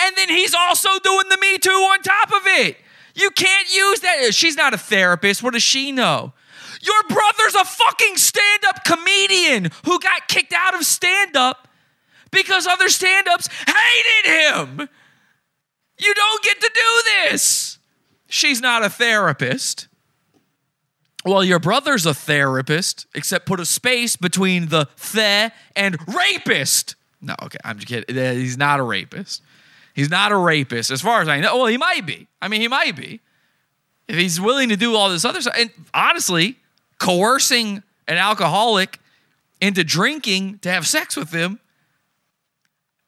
And 0.00 0.16
then 0.16 0.28
he's 0.28 0.54
also 0.54 0.88
doing 1.04 1.28
the 1.28 1.38
Me 1.38 1.58
Too 1.58 1.70
on 1.70 2.02
top 2.02 2.32
of 2.32 2.42
it. 2.46 2.76
You 3.14 3.30
can't 3.30 3.72
use 3.72 4.00
that. 4.00 4.34
She's 4.34 4.56
not 4.56 4.74
a 4.74 4.78
therapist. 4.78 5.42
What 5.42 5.52
does 5.52 5.62
she 5.62 5.92
know? 5.92 6.32
Your 6.80 7.02
brother's 7.08 7.54
a 7.54 7.64
fucking 7.64 8.16
stand 8.16 8.64
up 8.66 8.84
comedian 8.84 9.70
who 9.84 10.00
got 10.00 10.26
kicked 10.26 10.52
out 10.52 10.74
of 10.74 10.84
stand 10.84 11.36
up 11.36 11.68
because 12.32 12.66
other 12.66 12.88
stand 12.88 13.28
ups 13.28 13.48
hated 13.66 14.30
him. 14.30 14.88
You 15.98 16.14
don't 16.14 16.42
get 16.42 16.60
to 16.60 16.70
do 16.74 17.02
this. 17.04 17.78
She's 18.28 18.60
not 18.60 18.82
a 18.82 18.90
therapist. 18.90 19.86
Well, 21.24 21.44
your 21.44 21.58
brother's 21.58 22.04
a 22.04 22.14
therapist, 22.14 23.06
except 23.14 23.46
put 23.46 23.60
a 23.60 23.66
space 23.66 24.16
between 24.16 24.68
the 24.68 24.86
the 24.96 25.52
and 25.76 25.96
rapist. 26.08 26.96
No, 27.20 27.34
okay, 27.42 27.58
I'm 27.64 27.78
just 27.78 27.88
kidding. 27.88 28.16
He's 28.36 28.58
not 28.58 28.80
a 28.80 28.82
rapist. 28.82 29.42
He's 29.94 30.10
not 30.10 30.32
a 30.32 30.36
rapist, 30.36 30.90
as 30.90 31.00
far 31.00 31.20
as 31.20 31.28
I 31.28 31.40
know. 31.40 31.56
Well, 31.58 31.66
he 31.66 31.76
might 31.76 32.06
be. 32.06 32.26
I 32.40 32.48
mean, 32.48 32.60
he 32.60 32.68
might 32.68 32.96
be. 32.96 33.20
If 34.08 34.16
he's 34.16 34.40
willing 34.40 34.70
to 34.70 34.76
do 34.76 34.96
all 34.96 35.08
this 35.10 35.24
other 35.24 35.40
stuff, 35.40 35.54
and 35.56 35.70
honestly, 35.94 36.56
coercing 36.98 37.82
an 38.08 38.16
alcoholic 38.16 38.98
into 39.60 39.84
drinking 39.84 40.58
to 40.60 40.70
have 40.70 40.86
sex 40.86 41.16
with 41.16 41.30
him, 41.30 41.60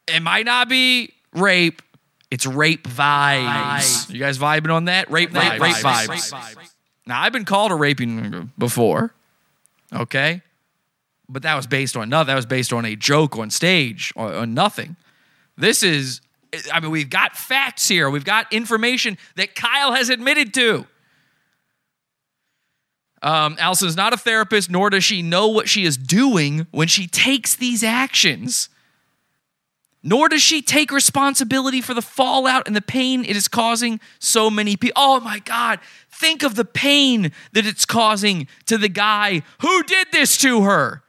it 0.06 0.20
might 0.20 0.44
not 0.44 0.68
be 0.68 1.14
rape. 1.32 1.82
It's 2.30 2.46
rape 2.46 2.86
vibes. 2.86 4.10
You 4.10 4.18
guys 4.20 4.38
vibing 4.38 4.72
on 4.72 4.84
that? 4.86 5.10
Rape, 5.10 5.32
rape, 5.32 5.60
rape 5.60 5.76
vibes. 5.76 6.56
Now, 7.06 7.20
I've 7.20 7.32
been 7.32 7.44
called 7.44 7.70
a 7.70 7.74
raping 7.74 8.52
before, 8.56 9.14
okay? 9.92 10.42
But 11.28 11.42
that 11.42 11.54
was 11.54 11.66
based 11.66 11.96
on 11.96 12.08
nothing. 12.08 12.28
That 12.28 12.36
was 12.36 12.46
based 12.46 12.72
on 12.72 12.84
a 12.84 12.96
joke 12.96 13.36
on 13.36 13.50
stage 13.50 14.12
or 14.16 14.32
on 14.32 14.54
nothing. 14.54 14.96
This 15.56 15.82
is, 15.82 16.20
I 16.72 16.80
mean, 16.80 16.90
we've 16.90 17.10
got 17.10 17.36
facts 17.36 17.88
here. 17.88 18.08
We've 18.10 18.24
got 18.24 18.52
information 18.52 19.18
that 19.36 19.54
Kyle 19.54 19.92
has 19.92 20.08
admitted 20.08 20.54
to. 20.54 20.86
Um, 23.22 23.56
Allison's 23.58 23.96
not 23.96 24.12
a 24.12 24.18
therapist, 24.18 24.70
nor 24.70 24.90
does 24.90 25.02
she 25.02 25.22
know 25.22 25.48
what 25.48 25.68
she 25.68 25.84
is 25.84 25.96
doing 25.96 26.66
when 26.72 26.88
she 26.88 27.06
takes 27.06 27.56
these 27.56 27.82
actions. 27.82 28.68
Nor 30.06 30.28
does 30.28 30.42
she 30.42 30.60
take 30.60 30.92
responsibility 30.92 31.80
for 31.80 31.94
the 31.94 32.02
fallout 32.02 32.66
and 32.66 32.76
the 32.76 32.82
pain 32.82 33.24
it 33.24 33.36
is 33.36 33.48
causing 33.48 33.98
so 34.18 34.50
many 34.50 34.76
people. 34.76 34.92
Oh 35.02 35.18
my 35.18 35.38
God, 35.38 35.80
think 36.10 36.42
of 36.42 36.56
the 36.56 36.64
pain 36.66 37.32
that 37.52 37.66
it's 37.66 37.86
causing 37.86 38.46
to 38.66 38.76
the 38.76 38.90
guy 38.90 39.42
who 39.62 39.82
did 39.82 40.08
this 40.12 40.36
to 40.38 40.62
her. 40.62 41.02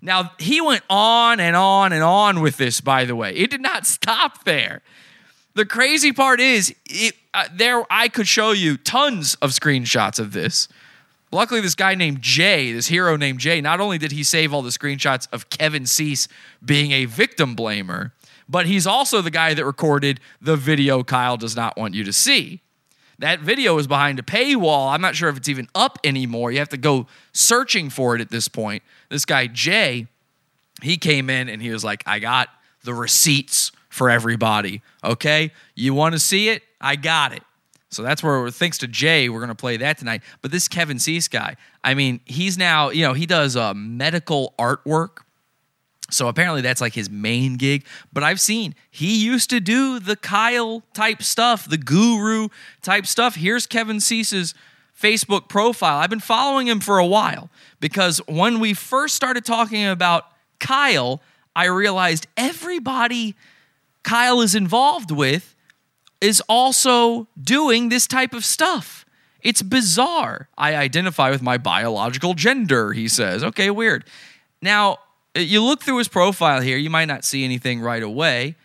Now, 0.00 0.30
he 0.38 0.60
went 0.60 0.84
on 0.88 1.40
and 1.40 1.56
on 1.56 1.92
and 1.92 2.04
on 2.04 2.40
with 2.40 2.56
this, 2.56 2.80
by 2.80 3.04
the 3.04 3.16
way. 3.16 3.34
It 3.34 3.50
did 3.50 3.60
not 3.60 3.84
stop 3.86 4.44
there. 4.44 4.80
The 5.54 5.66
crazy 5.66 6.12
part 6.12 6.38
is, 6.38 6.72
it, 6.84 7.16
uh, 7.34 7.48
there 7.52 7.82
I 7.90 8.08
could 8.08 8.28
show 8.28 8.52
you 8.52 8.76
tons 8.76 9.34
of 9.36 9.50
screenshots 9.50 10.20
of 10.20 10.32
this. 10.32 10.68
Luckily, 11.32 11.60
this 11.60 11.74
guy 11.74 11.96
named 11.96 12.22
Jay, 12.22 12.72
this 12.72 12.86
hero 12.86 13.16
named 13.16 13.40
Jay, 13.40 13.60
not 13.60 13.80
only 13.80 13.98
did 13.98 14.12
he 14.12 14.22
save 14.22 14.54
all 14.54 14.62
the 14.62 14.70
screenshots 14.70 15.26
of 15.32 15.50
Kevin 15.50 15.84
Cease 15.84 16.28
being 16.64 16.92
a 16.92 17.06
victim 17.06 17.56
blamer, 17.56 18.12
but 18.48 18.66
he's 18.66 18.86
also 18.86 19.20
the 19.20 19.30
guy 19.30 19.54
that 19.54 19.64
recorded 19.64 20.20
the 20.40 20.56
video 20.56 21.02
Kyle 21.02 21.36
does 21.36 21.56
not 21.56 21.76
want 21.76 21.94
you 21.94 22.04
to 22.04 22.12
see. 22.12 22.60
That 23.18 23.40
video 23.40 23.78
is 23.78 23.86
behind 23.86 24.18
a 24.18 24.22
paywall. 24.22 24.92
I'm 24.92 25.00
not 25.00 25.16
sure 25.16 25.28
if 25.28 25.36
it's 25.36 25.48
even 25.48 25.68
up 25.74 25.98
anymore. 26.04 26.52
You 26.52 26.58
have 26.58 26.68
to 26.70 26.76
go 26.76 27.06
searching 27.32 27.88
for 27.88 28.14
it 28.14 28.20
at 28.20 28.30
this 28.30 28.46
point. 28.46 28.82
This 29.08 29.24
guy, 29.24 29.46
Jay, 29.46 30.06
he 30.82 30.98
came 30.98 31.30
in 31.30 31.48
and 31.48 31.62
he 31.62 31.70
was 31.70 31.82
like, 31.82 32.02
I 32.06 32.18
got 32.18 32.48
the 32.84 32.92
receipts 32.92 33.72
for 33.88 34.10
everybody. 34.10 34.82
Okay? 35.02 35.52
You 35.74 35.94
want 35.94 36.12
to 36.12 36.18
see 36.18 36.50
it? 36.50 36.62
I 36.80 36.96
got 36.96 37.32
it. 37.32 37.42
So 37.88 38.02
that's 38.02 38.22
where, 38.22 38.50
thanks 38.50 38.78
to 38.78 38.86
Jay, 38.86 39.30
we're 39.30 39.38
going 39.38 39.48
to 39.48 39.54
play 39.54 39.78
that 39.78 39.96
tonight. 39.96 40.22
But 40.42 40.50
this 40.50 40.68
Kevin 40.68 40.98
Cease 40.98 41.28
guy, 41.28 41.56
I 41.82 41.94
mean, 41.94 42.20
he's 42.26 42.58
now, 42.58 42.90
you 42.90 43.02
know, 43.02 43.14
he 43.14 43.24
does 43.24 43.56
uh, 43.56 43.72
medical 43.74 44.52
artwork. 44.58 45.18
So 46.10 46.28
apparently 46.28 46.60
that's 46.60 46.80
like 46.80 46.94
his 46.94 47.10
main 47.10 47.56
gig. 47.56 47.84
But 48.12 48.22
I've 48.22 48.40
seen 48.40 48.74
he 48.90 49.24
used 49.24 49.50
to 49.50 49.60
do 49.60 49.98
the 49.98 50.16
Kyle 50.16 50.82
type 50.94 51.22
stuff, 51.22 51.68
the 51.68 51.78
guru 51.78 52.48
type 52.82 53.06
stuff. 53.06 53.34
Here's 53.34 53.66
Kevin 53.66 54.00
Cease's 54.00 54.54
Facebook 55.00 55.48
profile. 55.48 55.98
I've 55.98 56.10
been 56.10 56.20
following 56.20 56.68
him 56.68 56.80
for 56.80 56.98
a 56.98 57.06
while 57.06 57.50
because 57.80 58.18
when 58.26 58.60
we 58.60 58.72
first 58.72 59.14
started 59.14 59.44
talking 59.44 59.84
about 59.86 60.24
Kyle, 60.58 61.20
I 61.54 61.66
realized 61.66 62.26
everybody 62.36 63.34
Kyle 64.02 64.40
is 64.40 64.54
involved 64.54 65.10
with 65.10 65.54
is 66.20 66.42
also 66.48 67.28
doing 67.40 67.88
this 67.88 68.06
type 68.06 68.32
of 68.32 68.44
stuff. 68.44 69.04
It's 69.42 69.62
bizarre. 69.62 70.48
I 70.56 70.74
identify 70.74 71.30
with 71.30 71.42
my 71.42 71.58
biological 71.58 72.34
gender, 72.34 72.92
he 72.92 73.06
says. 73.06 73.44
Okay, 73.44 73.70
weird. 73.70 74.04
Now, 74.62 74.98
you 75.36 75.62
look 75.62 75.82
through 75.82 75.98
his 75.98 76.08
profile 76.08 76.60
here, 76.60 76.76
you 76.76 76.90
might 76.90 77.06
not 77.06 77.24
see 77.24 77.44
anything 77.44 77.80
right 77.80 78.02
away, 78.02 78.56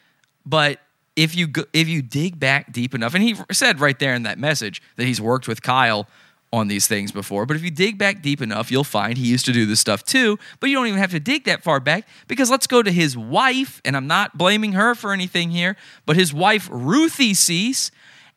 but 0.46 0.80
if 1.16 1.36
you 1.36 1.48
go, 1.48 1.64
if 1.74 1.88
you 1.88 2.02
dig 2.02 2.40
back 2.40 2.72
deep 2.72 2.96
enough, 2.96 3.14
and 3.14 3.24
he 3.24 3.36
said 3.52 3.80
right 3.80 3.98
there 4.00 4.14
in 4.14 4.24
that 4.24 4.40
message 4.40 4.82
that 4.96 5.06
he's 5.06 5.22
worked 5.22 5.48
with 5.48 5.62
Kyle 5.62 6.08
on 6.54 6.68
these 6.68 6.88
things 6.88 7.12
before, 7.12 7.46
but 7.46 7.56
if 7.56 7.64
you 7.64 7.72
dig 7.72 7.98
back 7.98 8.22
deep 8.22 8.42
enough, 8.42 8.72
you'll 8.72 8.84
find 8.84 9.18
he 9.18 9.28
used 9.28 9.46
to 9.46 9.54
do 9.54 9.66
this 9.66 9.80
stuff 9.80 10.04
too. 10.04 10.38
But 10.60 10.70
you 10.70 10.76
don't 10.76 10.88
even 10.88 11.00
have 11.00 11.12
to 11.12 11.20
dig 11.20 11.46
that 11.46 11.64
far 11.64 11.80
back 11.80 12.08
because 12.28 12.50
let's 12.50 12.68
go 12.68 12.82
to 12.84 12.92
his 12.92 13.18
wife, 13.18 13.82
and 13.86 13.96
I'm 13.96 14.08
not 14.08 14.38
blaming 14.38 14.74
her 14.74 14.96
for 14.96 15.14
anything 15.14 15.52
here, 15.52 15.78
but 16.06 16.16
his 16.16 16.34
wife 16.34 16.68
Ruthie 16.72 17.34
Cease 17.34 17.92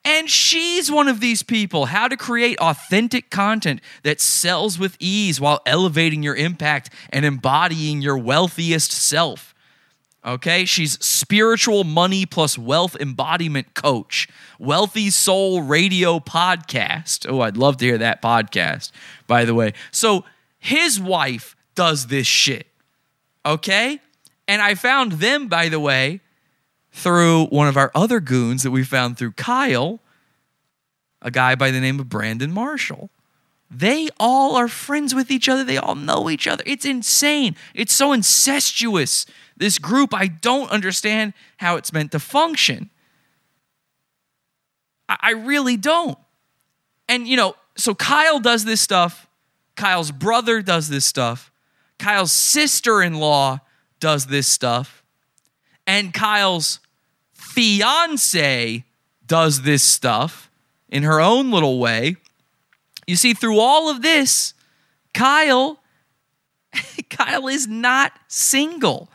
And 0.04 0.28
she's 0.28 0.90
one 0.90 1.08
of 1.08 1.20
these 1.20 1.42
people. 1.42 1.86
How 1.86 2.08
to 2.08 2.16
create 2.16 2.58
authentic 2.58 3.30
content 3.30 3.80
that 4.02 4.20
sells 4.20 4.78
with 4.78 4.96
ease 5.00 5.40
while 5.40 5.60
elevating 5.64 6.22
your 6.22 6.36
impact 6.36 6.90
and 7.10 7.24
embodying 7.24 8.02
your 8.02 8.18
wealthiest 8.18 8.92
self. 8.92 9.54
Okay, 10.26 10.64
she's 10.64 10.92
spiritual 11.04 11.84
money 11.84 12.24
plus 12.24 12.56
wealth 12.56 12.96
embodiment 12.98 13.74
coach. 13.74 14.26
Wealthy 14.58 15.10
Soul 15.10 15.60
Radio 15.62 16.18
podcast. 16.18 17.30
Oh, 17.30 17.40
I'd 17.40 17.58
love 17.58 17.76
to 17.78 17.84
hear 17.84 17.98
that 17.98 18.22
podcast, 18.22 18.90
by 19.26 19.44
the 19.44 19.54
way. 19.54 19.74
So 19.90 20.24
his 20.58 20.98
wife 20.98 21.54
does 21.74 22.06
this 22.06 22.26
shit. 22.26 22.66
Okay? 23.44 24.00
And 24.48 24.62
I 24.62 24.74
found 24.74 25.12
them, 25.12 25.48
by 25.48 25.68
the 25.68 25.80
way, 25.80 26.20
through 26.94 27.46
one 27.46 27.66
of 27.66 27.76
our 27.76 27.90
other 27.92 28.20
goons 28.20 28.62
that 28.62 28.70
we 28.70 28.84
found 28.84 29.18
through 29.18 29.32
Kyle, 29.32 29.98
a 31.20 31.30
guy 31.30 31.56
by 31.56 31.72
the 31.72 31.80
name 31.80 31.98
of 31.98 32.08
Brandon 32.08 32.52
Marshall. 32.52 33.10
They 33.68 34.08
all 34.20 34.54
are 34.54 34.68
friends 34.68 35.12
with 35.12 35.28
each 35.28 35.48
other. 35.48 35.64
They 35.64 35.76
all 35.76 35.96
know 35.96 36.30
each 36.30 36.46
other. 36.46 36.62
It's 36.64 36.84
insane. 36.84 37.56
It's 37.74 37.92
so 37.92 38.12
incestuous. 38.12 39.26
This 39.56 39.80
group, 39.80 40.14
I 40.14 40.28
don't 40.28 40.70
understand 40.70 41.34
how 41.56 41.74
it's 41.76 41.92
meant 41.92 42.12
to 42.12 42.20
function. 42.20 42.90
I, 45.08 45.16
I 45.20 45.30
really 45.32 45.76
don't. 45.76 46.16
And, 47.08 47.26
you 47.26 47.36
know, 47.36 47.56
so 47.76 47.92
Kyle 47.92 48.38
does 48.38 48.64
this 48.64 48.80
stuff. 48.80 49.26
Kyle's 49.74 50.12
brother 50.12 50.62
does 50.62 50.88
this 50.88 51.04
stuff. 51.04 51.50
Kyle's 51.98 52.32
sister 52.32 53.02
in 53.02 53.14
law 53.14 53.58
does 53.98 54.26
this 54.26 54.46
stuff. 54.46 55.02
And 55.86 56.14
Kyle's 56.14 56.78
fiance 57.54 58.84
does 59.26 59.62
this 59.62 59.82
stuff 59.82 60.50
in 60.88 61.04
her 61.04 61.20
own 61.20 61.50
little 61.50 61.78
way. 61.78 62.16
You 63.06 63.16
see, 63.16 63.34
through 63.34 63.58
all 63.58 63.88
of 63.88 64.02
this, 64.02 64.54
Kyle, 65.12 65.80
Kyle 67.10 67.48
is 67.48 67.66
not 67.66 68.12
single. 68.28 69.08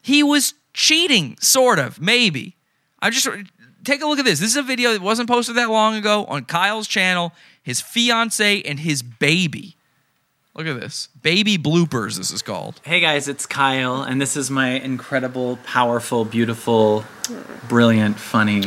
He 0.00 0.22
was 0.22 0.54
cheating, 0.72 1.36
sort 1.40 1.78
of, 1.78 2.00
maybe. 2.00 2.56
I 3.00 3.10
just 3.10 3.26
take 3.84 4.02
a 4.02 4.06
look 4.06 4.18
at 4.18 4.24
this. 4.24 4.40
This 4.40 4.50
is 4.50 4.56
a 4.56 4.62
video 4.62 4.92
that 4.92 5.02
wasn't 5.02 5.28
posted 5.28 5.56
that 5.56 5.70
long 5.70 5.96
ago 5.96 6.24
on 6.26 6.44
Kyle's 6.44 6.86
channel. 6.86 7.32
His 7.62 7.80
fiance 7.80 8.62
and 8.62 8.80
his 8.80 9.02
baby. 9.02 9.76
Look 10.56 10.68
at 10.68 10.78
this. 10.78 11.08
Baby 11.20 11.58
bloopers, 11.58 12.16
this 12.16 12.30
is 12.30 12.40
called. 12.40 12.80
Hey 12.84 13.00
guys, 13.00 13.26
it's 13.26 13.44
Kyle, 13.44 14.02
and 14.02 14.20
this 14.20 14.36
is 14.36 14.52
my 14.52 14.70
incredible, 14.70 15.58
powerful, 15.64 16.24
beautiful, 16.24 17.04
brilliant, 17.68 18.20
funny 18.20 18.62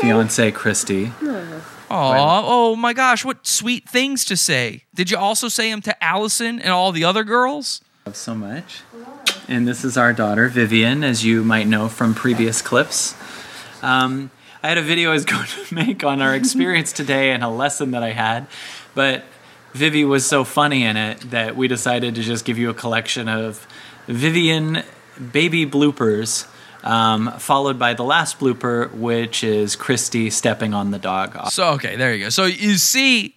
fiance, 0.00 0.50
Christy. 0.52 1.12
Aw, 1.90 2.42
oh 2.42 2.74
my 2.74 2.94
gosh, 2.94 3.22
what 3.22 3.46
sweet 3.46 3.86
things 3.86 4.24
to 4.24 4.36
say. 4.36 4.84
Did 4.94 5.10
you 5.10 5.18
also 5.18 5.48
say 5.48 5.70
them 5.70 5.82
to 5.82 6.02
Allison 6.02 6.58
and 6.58 6.70
all 6.70 6.90
the 6.90 7.04
other 7.04 7.22
girls? 7.22 7.82
Love 8.06 8.16
so 8.16 8.34
much. 8.34 8.80
And 9.46 9.68
this 9.68 9.84
is 9.84 9.98
our 9.98 10.14
daughter, 10.14 10.48
Vivian, 10.48 11.04
as 11.04 11.22
you 11.22 11.44
might 11.44 11.66
know 11.66 11.90
from 11.90 12.14
previous 12.14 12.62
clips. 12.62 13.14
Um, 13.82 14.30
I 14.62 14.70
had 14.70 14.78
a 14.78 14.82
video 14.82 15.10
I 15.10 15.12
was 15.12 15.24
going 15.26 15.46
to 15.46 15.74
make 15.74 16.02
on 16.02 16.22
our 16.22 16.34
experience 16.34 16.94
today 16.94 17.32
and 17.32 17.44
a 17.44 17.50
lesson 17.50 17.90
that 17.90 18.02
I 18.02 18.12
had, 18.12 18.46
but 18.94 19.22
Vivi 19.76 20.04
was 20.04 20.26
so 20.26 20.42
funny 20.42 20.84
in 20.84 20.96
it 20.96 21.20
that 21.30 21.54
we 21.54 21.68
decided 21.68 22.14
to 22.14 22.22
just 22.22 22.44
give 22.44 22.56
you 22.56 22.70
a 22.70 22.74
collection 22.74 23.28
of 23.28 23.66
Vivian 24.08 24.82
baby 25.32 25.66
bloopers, 25.66 26.46
um, 26.82 27.30
followed 27.38 27.78
by 27.78 27.92
the 27.92 28.02
last 28.02 28.38
blooper, 28.38 28.90
which 28.92 29.44
is 29.44 29.76
Christy 29.76 30.30
stepping 30.30 30.72
on 30.72 30.92
the 30.92 30.98
dog. 30.98 31.50
So, 31.50 31.72
okay, 31.72 31.96
there 31.96 32.14
you 32.14 32.24
go. 32.24 32.28
So 32.30 32.46
you 32.46 32.76
see, 32.76 33.34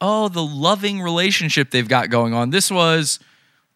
oh, 0.00 0.28
the 0.28 0.44
loving 0.44 1.00
relationship 1.02 1.70
they've 1.72 1.88
got 1.88 2.08
going 2.08 2.34
on. 2.34 2.50
This 2.50 2.70
was 2.70 3.18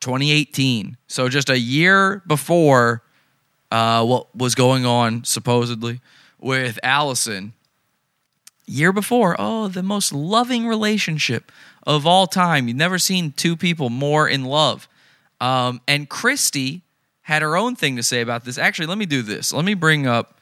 2018. 0.01 0.97
So 1.09 1.29
just 1.29 1.51
a 1.51 1.59
year 1.59 2.23
before 2.29 3.03
uh, 3.73 4.05
what 4.05 4.35
was 4.37 4.55
going 4.55 4.87
on, 4.87 5.25
supposedly, 5.25 6.01
with 6.39 6.79
Allison. 6.85 7.55
Year 8.67 8.93
before, 8.93 9.37
oh, 9.39 9.69
the 9.69 9.83
most 9.83 10.13
loving 10.13 10.67
relationship 10.67 11.53
of 11.87 12.07
all 12.07 12.27
time. 12.27 12.67
You've 12.67 12.77
never 12.77 12.99
seen 12.99 13.33
two 13.33 13.57
people 13.57 13.91
more 13.91 14.27
in 14.29 14.45
love. 14.45 14.89
Um, 15.41 15.81
and 15.87 16.09
Christy 16.09 16.83
had 17.23 17.43
her 17.43 17.57
own 17.57 17.77
thing 17.77 17.97
to 17.97 18.03
say 18.03 18.21
about 18.21 18.45
this. 18.45 18.57
Actually, 18.57 18.87
let 18.87 18.99
me 18.99 19.07
do 19.07 19.23
this. 19.23 19.53
Let 19.53 19.65
me 19.65 19.75
bring 19.75 20.07
up. 20.07 20.39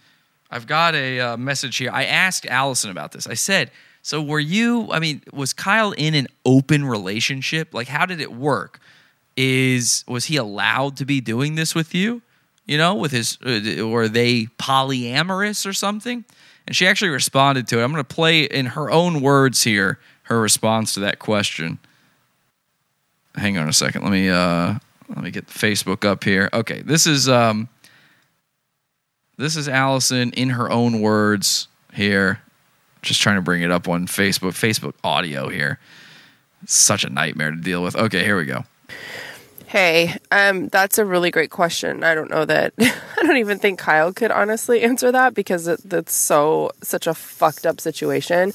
I've 0.51 0.67
got 0.67 0.95
a 0.95 1.21
uh, 1.21 1.37
message 1.37 1.77
here. 1.79 1.91
I 1.93 2.05
asked 2.05 2.47
Allison 2.47 2.91
about 2.91 3.13
this. 3.13 3.27
I 3.27 3.35
said, 3.35 3.71
"So 4.03 4.23
were 4.23 4.41
you? 4.41 4.89
I 4.93 5.01
mean, 5.01 5.23
was 5.33 5.53
Kyle 5.53 5.93
in 5.93 6.15
an 6.15 6.29
open 6.45 6.85
relationship? 6.85 7.73
Like, 7.73 7.89
how 7.89 8.07
did 8.07 8.21
it 8.21 8.33
work? 8.33 8.81
Is 9.37 10.05
was 10.07 10.27
he 10.27 10.37
allowed 10.37 10.97
to 10.99 11.05
be 11.05 11.21
doing 11.21 11.55
this 11.55 11.75
with 11.75 11.95
you? 11.95 12.23
You 12.67 12.79
know, 12.79 12.95
with 12.95 13.13
his? 13.13 13.39
Uh, 13.45 13.87
were 13.89 14.09
they 14.09 14.47
polyamorous 14.59 15.67
or 15.67 15.73
something?" 15.73 16.25
And 16.67 16.77
she 16.77 16.87
actually 16.87 17.11
responded 17.11 17.67
to 17.69 17.81
it. 17.81 17.85
I'm 17.85 17.93
going 17.93 18.05
to 18.05 18.15
play 18.15 18.45
in 18.45 18.67
her 18.67 18.91
own 18.91 19.21
words 19.21 19.65
here 19.65 19.99
her 20.25 20.41
response 20.41 20.95
to 20.95 21.01
that 21.01 21.19
question. 21.19 21.79
Hang 23.35 23.59
on 23.59 23.69
a 23.69 23.73
second. 23.73 24.03
Let 24.03 24.13
me 24.13 24.29
uh 24.29 24.75
let 25.09 25.19
me 25.23 25.31
get 25.31 25.47
Facebook 25.47 26.05
up 26.05 26.25
here. 26.25 26.49
Okay, 26.53 26.81
this 26.81 27.07
is 27.07 27.29
um 27.29 27.69
this 29.37 29.57
is 29.57 29.69
Allison 29.69 30.33
in 30.33 30.51
her 30.51 30.71
own 30.71 31.01
words 31.01 31.69
here. 31.93 32.41
Just 33.03 33.21
trying 33.21 33.37
to 33.37 33.43
bring 33.43 33.63
it 33.63 33.71
up 33.71 33.89
on 33.89 34.07
Facebook. 34.07 34.53
Facebook 34.53 34.95
audio 35.03 35.49
here. 35.49 35.79
It's 36.63 36.75
such 36.75 37.05
a 37.05 37.11
nightmare 37.11 37.51
to 37.51 37.57
deal 37.57 37.83
with. 37.83 37.97
Okay, 37.97 38.23
here 38.25 38.37
we 38.37 38.45
go. 38.45 38.65
Hey, 39.73 40.15
um, 40.31 40.69
that's 40.69 40.99
a 40.99 41.05
really 41.07 41.31
great 41.31 41.49
question. 41.49 42.05
I 42.05 42.15
don't 42.15 42.31
know 42.31 42.45
that 42.45 42.75
I 42.79 43.23
don't 43.23 43.39
even 43.39 43.59
think 43.59 43.79
Kyle 43.79 44.13
could 44.13 44.31
honestly 44.31 44.83
answer 44.83 45.11
that 45.11 45.33
because 45.33 45.67
it, 45.67 45.81
that's 45.83 46.13
so 46.13 46.73
such 46.83 47.07
a 47.07 47.15
fucked 47.15 47.65
up 47.65 47.81
situation. 47.81 48.53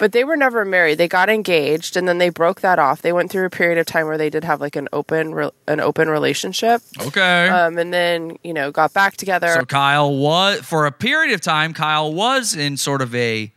But 0.00 0.10
they 0.10 0.24
were 0.24 0.36
never 0.36 0.64
married. 0.64 0.98
They 0.98 1.06
got 1.06 1.30
engaged 1.30 1.96
and 1.96 2.08
then 2.08 2.18
they 2.18 2.30
broke 2.30 2.62
that 2.62 2.80
off. 2.80 3.00
They 3.00 3.12
went 3.12 3.30
through 3.30 3.46
a 3.46 3.50
period 3.50 3.78
of 3.78 3.86
time 3.86 4.06
where 4.06 4.18
they 4.18 4.28
did 4.28 4.42
have 4.42 4.60
like 4.60 4.74
an 4.74 4.88
open 4.92 5.36
re- 5.36 5.52
an 5.68 5.78
open 5.78 6.08
relationship. 6.08 6.82
Okay. 7.00 7.46
Um, 7.46 7.78
and 7.78 7.94
then 7.94 8.36
you 8.42 8.52
know 8.52 8.72
got 8.72 8.92
back 8.92 9.16
together. 9.16 9.50
So 9.54 9.64
Kyle 9.64 10.12
was 10.12 10.62
for 10.62 10.86
a 10.86 10.90
period 10.90 11.32
of 11.32 11.40
time. 11.40 11.74
Kyle 11.74 12.12
was 12.12 12.56
in 12.56 12.76
sort 12.76 13.02
of 13.02 13.14
a 13.14 13.52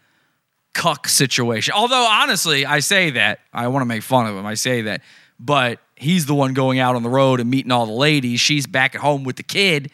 cuck 0.76 1.08
situation. 1.08 1.74
Although 1.76 2.06
honestly, 2.08 2.68
I 2.68 2.82
say 2.82 3.10
that 3.10 3.40
I 3.52 3.68
want 3.70 3.82
to 3.82 3.88
make 3.88 4.04
fun 4.04 4.28
of 4.28 4.36
him. 4.36 4.46
I 4.46 4.54
say 4.54 4.84
that, 4.84 5.02
but 5.40 5.80
he's 6.04 6.26
the 6.26 6.36
one 6.36 6.54
going 6.54 6.80
out 6.80 6.96
on 6.96 7.04
the 7.04 7.10
road 7.10 7.40
and 7.40 7.50
meeting 7.50 7.72
all 7.72 7.86
the 7.86 7.92
ladies. 7.92 8.40
She's 8.40 8.68
back 8.68 8.96
at 8.96 9.02
home 9.02 9.24
with 9.24 9.38
the 9.38 9.44
kid. 9.44 9.92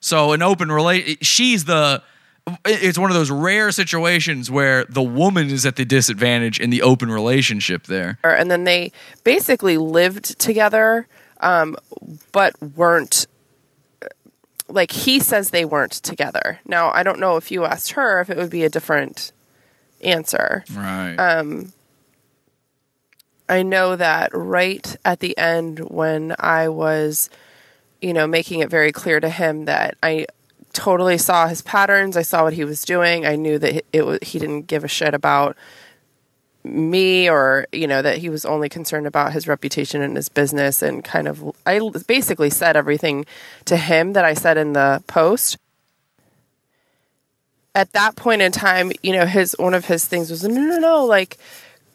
So 0.00 0.32
an 0.32 0.42
open 0.42 0.70
relate. 0.70 1.24
She's 1.24 1.64
the. 1.64 2.02
It's 2.64 2.98
one 2.98 3.10
of 3.10 3.14
those 3.14 3.30
rare 3.30 3.70
situations 3.72 4.50
where 4.50 4.86
the 4.86 5.02
woman 5.02 5.50
is 5.50 5.66
at 5.66 5.76
the 5.76 5.84
disadvantage 5.84 6.58
in 6.58 6.70
the 6.70 6.80
open 6.80 7.10
relationship 7.10 7.84
there. 7.84 8.18
and 8.30 8.50
then 8.50 8.64
they 8.64 8.90
basically 9.22 9.76
lived 9.76 10.38
together, 10.38 11.06
um, 11.40 11.76
but 12.32 12.54
weren't. 12.74 13.26
Like 14.66 14.92
he 14.92 15.18
says, 15.20 15.50
they 15.50 15.64
weren't 15.64 15.92
together. 15.92 16.60
Now 16.64 16.90
I 16.90 17.02
don't 17.02 17.20
know 17.20 17.36
if 17.36 17.50
you 17.50 17.64
asked 17.64 17.92
her 17.92 18.20
if 18.20 18.30
it 18.30 18.36
would 18.36 18.50
be 18.50 18.64
a 18.64 18.70
different 18.70 19.32
answer. 20.02 20.64
Right. 20.74 21.16
Um, 21.16 21.72
I 23.48 23.62
know 23.62 23.96
that 23.96 24.30
right 24.32 24.96
at 25.04 25.20
the 25.20 25.36
end 25.38 25.78
when 25.80 26.34
I 26.38 26.68
was, 26.68 27.30
you 28.00 28.12
know, 28.12 28.26
making 28.26 28.60
it 28.60 28.70
very 28.70 28.92
clear 28.92 29.20
to 29.20 29.28
him 29.28 29.64
that 29.64 29.96
I 30.02 30.26
totally 30.72 31.18
saw 31.18 31.48
his 31.48 31.62
patterns, 31.62 32.16
I 32.16 32.22
saw 32.22 32.44
what 32.44 32.52
he 32.52 32.64
was 32.64 32.84
doing. 32.84 33.26
I 33.26 33.36
knew 33.36 33.58
that 33.58 33.84
it 33.92 34.06
was 34.06 34.18
he 34.22 34.38
didn't 34.38 34.62
give 34.62 34.84
a 34.84 34.88
shit 34.88 35.14
about 35.14 35.56
me 36.64 37.30
or 37.30 37.66
you 37.72 37.86
know 37.86 38.02
that 38.02 38.18
he 38.18 38.28
was 38.28 38.44
only 38.44 38.68
concerned 38.68 39.06
about 39.06 39.32
his 39.32 39.48
reputation 39.48 40.02
and 40.02 40.16
his 40.16 40.28
business 40.28 40.82
and 40.82 41.02
kind 41.02 41.26
of 41.26 41.42
I 41.64 41.80
basically 42.06 42.50
said 42.50 42.76
everything 42.76 43.24
to 43.64 43.76
him 43.76 44.12
that 44.12 44.24
I 44.24 44.34
said 44.34 44.58
in 44.58 44.74
the 44.74 45.02
post 45.06 45.56
at 47.78 47.92
that 47.92 48.16
point 48.16 48.42
in 48.42 48.50
time, 48.50 48.90
you 49.02 49.12
know, 49.12 49.24
his 49.24 49.54
one 49.56 49.72
of 49.72 49.84
his 49.84 50.04
things 50.04 50.30
was 50.30 50.42
no, 50.42 50.60
no, 50.60 50.78
no, 50.78 51.04
like 51.04 51.38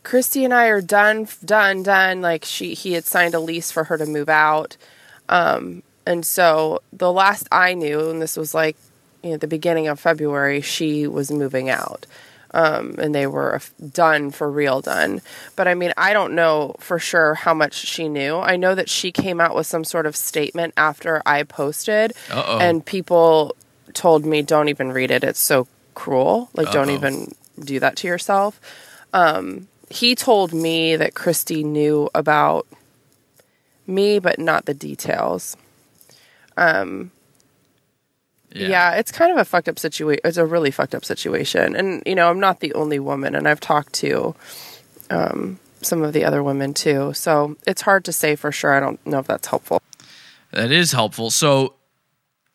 Christy 0.04 0.44
and 0.44 0.54
I 0.54 0.68
are 0.68 0.82
done, 0.82 1.28
done, 1.44 1.84
done. 1.84 2.22
Like 2.22 2.46
she, 2.46 2.74
he 2.74 2.94
had 2.94 3.06
signed 3.06 3.34
a 3.34 3.40
lease 3.40 3.72
for 3.72 3.86
her 3.86 3.98
to 3.98 4.06
move 4.06 4.30
out, 4.30 4.78
um, 5.30 5.82
and 6.06 6.26
so 6.26 6.82
the 6.92 7.12
last 7.12 7.48
I 7.52 7.74
knew, 7.74 8.10
and 8.10 8.22
this 8.22 8.36
was 8.36 8.54
like, 8.54 8.76
you 9.24 9.32
know, 9.32 9.38
the 9.38 9.48
beginning 9.48 9.88
of 9.88 10.00
February, 10.00 10.60
she 10.62 11.08
was 11.08 11.32
moving 11.32 11.70
out, 11.70 12.06
um, 12.52 12.96
and 12.98 13.16
they 13.16 13.26
were 13.26 13.62
done 13.94 14.32
for 14.32 14.52
real, 14.52 14.82
done. 14.82 15.22
But 15.56 15.70
I 15.70 15.76
mean, 15.76 15.94
I 15.96 16.12
don't 16.12 16.36
know 16.36 16.76
for 16.80 17.00
sure 17.00 17.36
how 17.36 17.54
much 17.54 17.74
she 17.74 18.10
knew. 18.10 18.36
I 18.38 18.58
know 18.58 18.76
that 18.76 18.90
she 18.90 19.12
came 19.14 19.40
out 19.40 19.56
with 19.56 19.66
some 19.66 19.86
sort 19.86 20.06
of 20.06 20.16
statement 20.18 20.74
after 20.76 21.22
I 21.26 21.44
posted, 21.44 22.12
Uh-oh. 22.30 22.60
and 22.60 22.86
people 22.86 23.56
told 23.94 24.26
me, 24.26 24.42
"Don't 24.42 24.68
even 24.68 24.92
read 24.92 25.12
it. 25.12 25.24
It's 25.24 25.40
so 25.40 25.68
cruel. 25.96 26.50
Like, 26.54 26.72
don't 26.72 26.90
even 26.90 27.32
do 27.60 27.80
that 27.80 27.96
to 27.98 28.08
yourself. 28.08 28.60
Um, 29.14 29.68
he 29.94 30.16
told 30.16 30.54
me 30.54 30.96
that 30.96 31.14
Christy 31.14 31.64
knew 31.64 32.10
about 32.16 32.66
me, 33.86 34.18
but 34.18 34.40
not 34.40 34.66
the 34.66 34.74
details. 34.74 35.56
Um, 36.58 37.12
yeah. 38.52 38.96
it's 38.96 39.12
kind 39.12 39.32
of 39.32 39.38
a 39.38 39.46
fucked 39.46 39.70
up 39.70 39.78
situation. 39.78 40.22
It's 40.24 40.38
a 40.38 40.48
really 40.48 40.72
fucked 40.72 40.96
up 40.96 41.06
situation. 41.06 41.76
And, 41.76 42.02
you 42.08 42.16
know, 42.16 42.28
I'm 42.28 42.40
not 42.40 42.60
the 42.60 42.74
only 42.74 42.98
woman, 42.98 43.36
and 43.36 43.48
I've 43.48 43.60
talked 43.60 43.94
to 43.94 44.34
um, 45.12 45.60
some 45.84 46.02
of 46.02 46.12
the 46.14 46.26
other 46.26 46.42
women 46.42 46.74
too. 46.74 47.14
So 47.14 47.56
it's 47.68 47.84
hard 47.84 48.04
to 48.06 48.12
say 48.12 48.36
for 48.36 48.52
sure. 48.52 48.74
I 48.74 48.80
don't 48.80 49.06
know 49.06 49.20
if 49.20 49.28
that's 49.28 49.48
helpful. 49.48 49.80
That 50.50 50.72
is 50.72 50.92
helpful. 50.92 51.30
So 51.30 51.76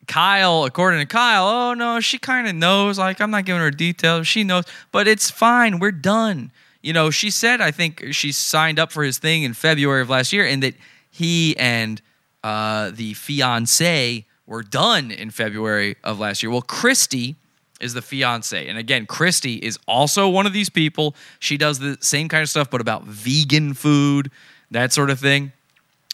Kyle, 0.08 0.64
according 0.64 0.98
to 1.00 1.06
Kyle, 1.06 1.46
oh 1.46 1.74
no, 1.74 2.00
she 2.00 2.18
kind 2.18 2.48
of 2.48 2.56
knows. 2.56 2.98
Like 2.98 3.20
I'm 3.20 3.30
not 3.30 3.44
giving 3.44 3.62
her 3.62 3.70
details. 3.70 4.26
She 4.26 4.42
knows, 4.42 4.64
but 4.90 5.06
it's 5.06 5.30
fine. 5.30 5.78
We're 5.78 5.92
done. 5.92 6.50
You 6.82 6.92
know, 6.92 7.10
she 7.10 7.30
said 7.30 7.60
I 7.60 7.70
think 7.70 8.04
she 8.12 8.32
signed 8.32 8.78
up 8.78 8.92
for 8.92 9.02
his 9.02 9.18
thing 9.18 9.42
in 9.42 9.52
February 9.54 10.02
of 10.02 10.10
last 10.10 10.32
year, 10.32 10.46
and 10.46 10.62
that 10.62 10.74
he 11.10 11.56
and 11.56 12.00
uh, 12.44 12.90
the 12.94 13.14
fiance 13.14 14.24
were 14.46 14.62
done 14.62 15.10
in 15.10 15.30
February 15.30 15.96
of 16.04 16.18
last 16.18 16.42
year. 16.42 16.50
Well, 16.50 16.62
Christy 16.62 17.36
is 17.80 17.94
the 17.94 18.02
fiance, 18.02 18.66
and 18.66 18.78
again, 18.78 19.06
Christy 19.06 19.56
is 19.56 19.78
also 19.86 20.28
one 20.28 20.46
of 20.46 20.52
these 20.52 20.68
people. 20.68 21.14
She 21.38 21.56
does 21.56 21.78
the 21.78 21.96
same 22.00 22.28
kind 22.28 22.42
of 22.42 22.48
stuff, 22.48 22.70
but 22.70 22.80
about 22.80 23.04
vegan 23.04 23.74
food, 23.74 24.30
that 24.70 24.92
sort 24.92 25.10
of 25.10 25.20
thing. 25.20 25.52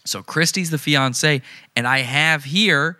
So 0.05 0.23
Christy's 0.23 0.71
the 0.71 0.79
fiance, 0.79 1.41
and 1.77 1.87
I 1.87 2.01
have 2.01 2.45
here 2.45 2.99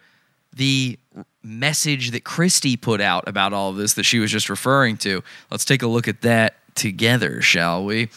the 0.53 0.99
message 1.43 2.11
that 2.13 2.25
Christy 2.25 2.77
put 2.77 3.01
out 3.01 3.29
about 3.29 3.53
all 3.53 3.71
of 3.71 3.77
this 3.77 3.95
that 3.95 4.05
she 4.05 4.19
was 4.19 4.31
just 4.31 4.49
referring 4.49 4.97
to. 4.99 5.23
Let's 5.51 5.65
take 5.65 5.83
a 5.83 5.87
look 5.87 6.09
at 6.09 6.23
that 6.23 6.57
together, 6.75 7.41
shall 7.41 7.85
we? 7.85 8.09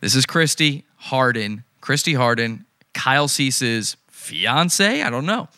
This 0.00 0.14
is 0.14 0.26
Christy 0.26 0.84
Harden, 0.96 1.64
Christy 1.80 2.14
Harden, 2.14 2.64
Kyle 2.94 3.28
Cease's 3.28 3.96
fiance. 4.10 5.02
I 5.02 5.10
don't 5.10 5.26
know. 5.26 5.48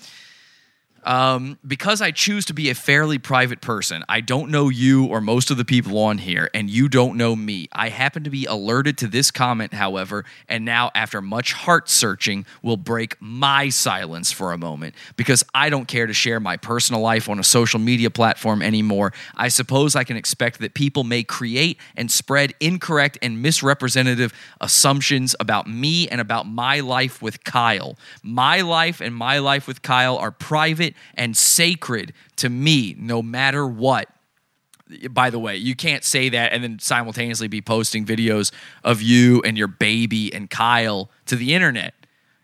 Um, 1.05 1.59
because 1.67 2.01
I 2.01 2.11
choose 2.11 2.47
to 2.47 2.55
be 2.55 2.71
a 2.71 2.75
fairly 2.75 3.19
private 3.19 3.61
person, 3.61 4.05
I 4.09 4.21
don't 4.21 4.51
know 4.51 4.71
you 4.71 5.05
or 5.05 5.21
most 5.21 5.51
of 5.51 5.59
the 5.59 5.65
people 5.65 5.99
on 5.99 6.19
here, 6.19 6.49
and 6.55 6.71
you 6.71 6.89
don't 6.89 7.17
know 7.17 7.37
me. 7.37 7.69
I 7.73 7.91
happen 7.91 8.25
to 8.25 8.31
be 8.31 8.47
alerted 8.47 8.97
to 8.99 9.07
this 9.07 9.31
comment, 9.31 9.75
however, 9.75 10.25
and 10.49 10.65
now, 10.65 10.91
after 10.95 11.21
much 11.21 11.53
heart 11.53 11.91
searching, 11.91 12.47
will 12.63 12.79
break 12.79 13.17
my 13.21 13.69
silence 13.69 14.33
for 14.33 14.53
a 14.53 14.59
moment 14.59 14.95
because 15.17 15.45
I 15.55 15.69
don't 15.69 15.87
care 15.87 16.07
to 16.07 16.15
share 16.15 16.41
my 16.41 16.57
personal 16.57 17.03
life 17.03 17.29
on 17.29 17.39
a 17.39 17.45
social 17.45 17.79
media 17.79 18.11
platform 18.11 18.63
anymore. 18.63 19.13
I 19.37 19.49
suppose 19.49 19.95
I 19.95 20.05
can 20.05 20.17
expect 20.17 20.61
that 20.61 20.73
people 20.73 21.05
may 21.05 21.23
create 21.23 21.79
and 21.97 22.11
spread 22.11 22.55
incorrect 22.61 23.19
and 23.21 23.43
misrepresentative 23.43 24.33
assumptions 24.61 25.37
about 25.39 25.67
me 25.67 26.09
and 26.09 26.21
about 26.21 26.47
my 26.47 26.81
life 26.81 27.21
with 27.21 27.45
Kyle. 27.45 27.97
My 28.23 28.63
life 28.63 29.03
and 29.03 29.15
my 29.15 29.39
life 29.39 29.67
with 29.67 29.83
Kyle 29.83 30.17
are 30.17 30.31
private 30.31 30.94
and 31.15 31.37
sacred 31.37 32.13
to 32.37 32.49
me 32.49 32.95
no 32.99 33.23
matter 33.23 33.67
what. 33.67 34.09
By 35.11 35.31
the 35.31 35.39
way, 35.39 35.57
you 35.57 35.75
can't 35.75 36.05
say 36.05 36.29
that 36.29 36.53
and 36.53 36.63
then 36.63 36.79
simultaneously 36.79 37.49
be 37.49 37.63
posting 37.63 38.05
videos 38.05 38.53
of 38.83 39.01
you 39.01 39.41
and 39.43 39.57
your 39.57 39.69
baby 39.69 40.33
and 40.33 40.51
Kyle 40.51 41.11
to 41.27 41.37
the 41.37 41.55
internet. 41.55 41.95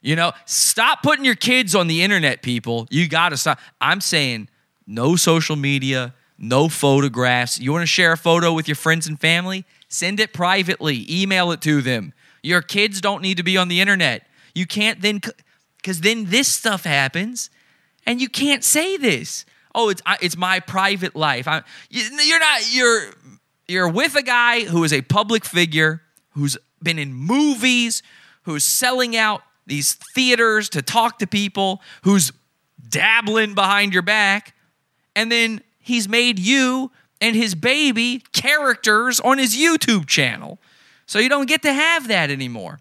You 0.01 0.17
know, 0.17 0.33
stop 0.47 1.03
putting 1.03 1.25
your 1.25 1.35
kids 1.35 1.75
on 1.75 1.87
the 1.87 2.03
internet, 2.03 2.43
people. 2.43 2.89
You 2.91 3.09
got 3.09 3.29
to 3.31 3.37
stop. 3.37 3.59
I'm 3.81 4.01
saying 4.01 4.49
no 4.87 5.17
social 5.17 5.57
media, 5.57 6.15
no 6.39 6.69
photographs. 6.69 7.61
You 7.61 7.73
want 7.73 7.83
to 7.83 7.87
share 7.87 8.13
a 8.13 8.17
photo 8.17 8.55
with 8.55 8.67
your 8.67 8.77
friends 8.77 9.07
and 9.07 9.21
family? 9.21 9.67
Send 9.89 10.19
it 10.19 10.33
privately, 10.33 11.07
email 11.11 11.53
it 11.53 11.61
to 11.63 11.83
them. 11.83 12.15
Your 12.43 12.63
kids 12.63 13.03
don't 13.03 13.21
need 13.21 13.37
to 13.37 13.43
be 13.43 13.59
on 13.59 13.69
the 13.69 13.81
internet. 13.81 14.27
You 14.55 14.67
can't 14.67 15.03
then, 15.03 15.21
because 15.77 16.01
then 16.01 16.27
this 16.27 16.49
stuff 16.49 16.85
happens 16.85 17.51
and 18.11 18.21
you 18.21 18.29
can't 18.29 18.65
say 18.65 18.97
this. 18.97 19.47
Oh, 19.73 19.89
it's 19.89 20.03
it's 20.21 20.37
my 20.37 20.59
private 20.59 21.15
life. 21.15 21.47
I, 21.47 21.63
you, 21.91 22.03
you're 22.25 22.41
not. 22.41 22.75
You're 22.75 23.13
you're 23.69 23.89
with 23.89 24.17
a 24.17 24.23
guy 24.23 24.65
who 24.65 24.83
is 24.83 24.93
a 24.93 25.01
public 25.01 25.45
figure 25.45 26.03
who's 26.31 26.59
been 26.83 26.99
in 26.99 27.15
movies, 27.15 28.03
who's 28.43 28.65
selling 28.65 29.17
out 29.17 29.43
these 29.65 29.95
theaters 30.17 30.69
to 30.71 30.83
talk 30.83 31.21
to 31.21 31.27
people, 31.29 31.83
who's 32.03 32.33
dabbling 32.89 33.55
behind 33.55 33.93
your 33.93 34.03
back, 34.03 34.57
and 35.15 35.31
then 35.31 35.61
he's 35.79 36.09
made 36.09 36.41
you 36.41 36.91
and 37.21 37.37
his 37.37 37.55
baby 37.55 38.25
characters 38.33 39.21
on 39.21 39.39
his 39.39 39.57
YouTube 39.57 40.09
channel. 40.09 40.59
So 41.07 41.21
you 41.21 41.29
don't 41.29 41.47
get 41.47 41.63
to 41.63 41.73
have 41.73 42.09
that 42.09 42.29
anymore 42.29 42.81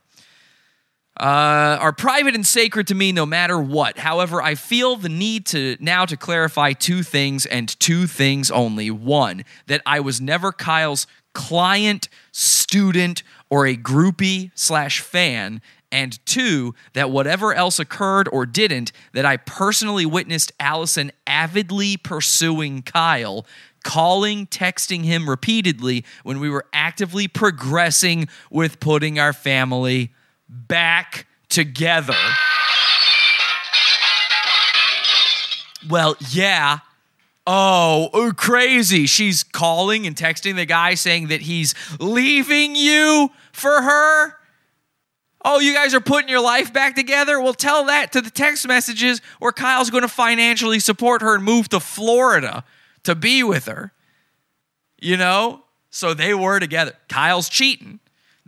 uh, 1.19 1.77
are 1.81 1.91
private 1.91 2.33
and 2.33 2.47
sacred 2.47 2.87
to 2.87 2.95
me 2.95 3.11
no 3.11 3.25
matter 3.25 3.59
what. 3.59 3.97
However, 3.97 4.41
I 4.41 4.55
feel 4.55 4.95
the 4.95 5.09
need 5.09 5.45
to 5.47 5.75
now 5.79 6.05
to 6.05 6.15
clarify 6.15 6.73
two 6.73 7.03
things 7.03 7.45
and 7.45 7.67
two 7.79 8.07
things 8.07 8.49
only. 8.49 8.89
One, 8.89 9.43
that 9.67 9.81
I 9.85 9.99
was 9.99 10.21
never 10.21 10.51
Kyle's 10.51 11.07
client, 11.33 12.07
student, 12.31 13.23
or 13.49 13.67
a 13.67 13.75
groupie 13.75 14.51
slash 14.55 15.01
fan. 15.01 15.61
And 15.91 16.23
two, 16.25 16.75
that 16.93 17.09
whatever 17.09 17.53
else 17.53 17.79
occurred 17.79 18.29
or 18.31 18.45
didn't, 18.45 18.91
that 19.13 19.25
I 19.25 19.37
personally 19.37 20.05
witnessed 20.05 20.51
Allison 20.59 21.11
avidly 21.25 21.97
pursuing 21.97 22.83
Kyle, 22.83 23.45
calling, 23.83 24.45
texting 24.45 25.03
him 25.03 25.29
repeatedly 25.29 26.05
when 26.23 26.39
we 26.39 26.49
were 26.49 26.65
actively 26.71 27.27
progressing 27.27 28.27
with 28.51 28.79
putting 28.79 29.17
our 29.17 29.33
family 29.33 30.13
back 30.49 31.27
together. 31.47 32.15
Well, 35.87 36.15
yeah. 36.31 36.79
Oh, 37.47 38.09
oh, 38.13 38.33
crazy. 38.35 39.05
She's 39.05 39.43
calling 39.43 40.05
and 40.05 40.15
texting 40.15 40.55
the 40.55 40.65
guy 40.65 40.93
saying 40.95 41.29
that 41.29 41.41
he's 41.41 41.73
leaving 41.99 42.75
you 42.75 43.31
for 43.53 43.81
her. 43.81 44.33
Oh, 45.43 45.59
you 45.59 45.73
guys 45.73 45.93
are 45.93 46.01
putting 46.01 46.29
your 46.29 46.41
life 46.41 46.73
back 46.73 46.95
together? 46.95 47.39
Well, 47.39 47.53
tell 47.53 47.85
that 47.85 48.11
to 48.11 48.21
the 48.21 48.29
text 48.29 48.67
messages 48.67 49.21
where 49.39 49.53
Kyle's 49.53 49.89
going 49.89 50.01
to 50.01 50.09
financially 50.09 50.79
support 50.79 51.21
her 51.21 51.33
and 51.33 51.43
move 51.43 51.69
to 51.69 51.79
Florida 51.79 52.65
to 53.03 53.15
be 53.15 53.41
with 53.41 53.65
her. 53.65 53.93
You 55.01 55.15
know? 55.15 55.63
So 55.89 56.13
they 56.13 56.33
were 56.33 56.59
together. 56.59 56.93
Kyle's 57.07 57.49
cheating. 57.49 57.99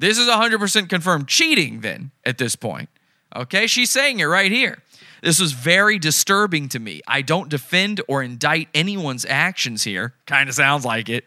This 0.02 0.18
is 0.18 0.28
100% 0.28 0.90
confirmed 0.90 1.28
cheating, 1.28 1.82
then, 1.82 2.10
at 2.26 2.40
this 2.40 2.56
point. 2.56 2.90
Okay? 3.36 3.68
She's 3.68 3.92
saying 3.92 4.20
it 4.20 4.26
right 4.26 4.52
here. 4.52 4.82
This 5.22 5.40
was 5.40 5.52
very 5.52 6.00
disturbing 6.00 6.70
to 6.70 6.80
me. 6.80 7.02
I 7.08 7.22
don't 7.22 7.50
defend 7.50 8.02
or 8.08 8.24
indict 8.24 8.68
anyone's 8.74 9.26
actions 9.26 9.84
here. 9.84 10.16
Kind 10.26 10.50
of 10.50 10.56
sounds 10.56 10.84
like 10.84 11.08
it. 11.08 11.26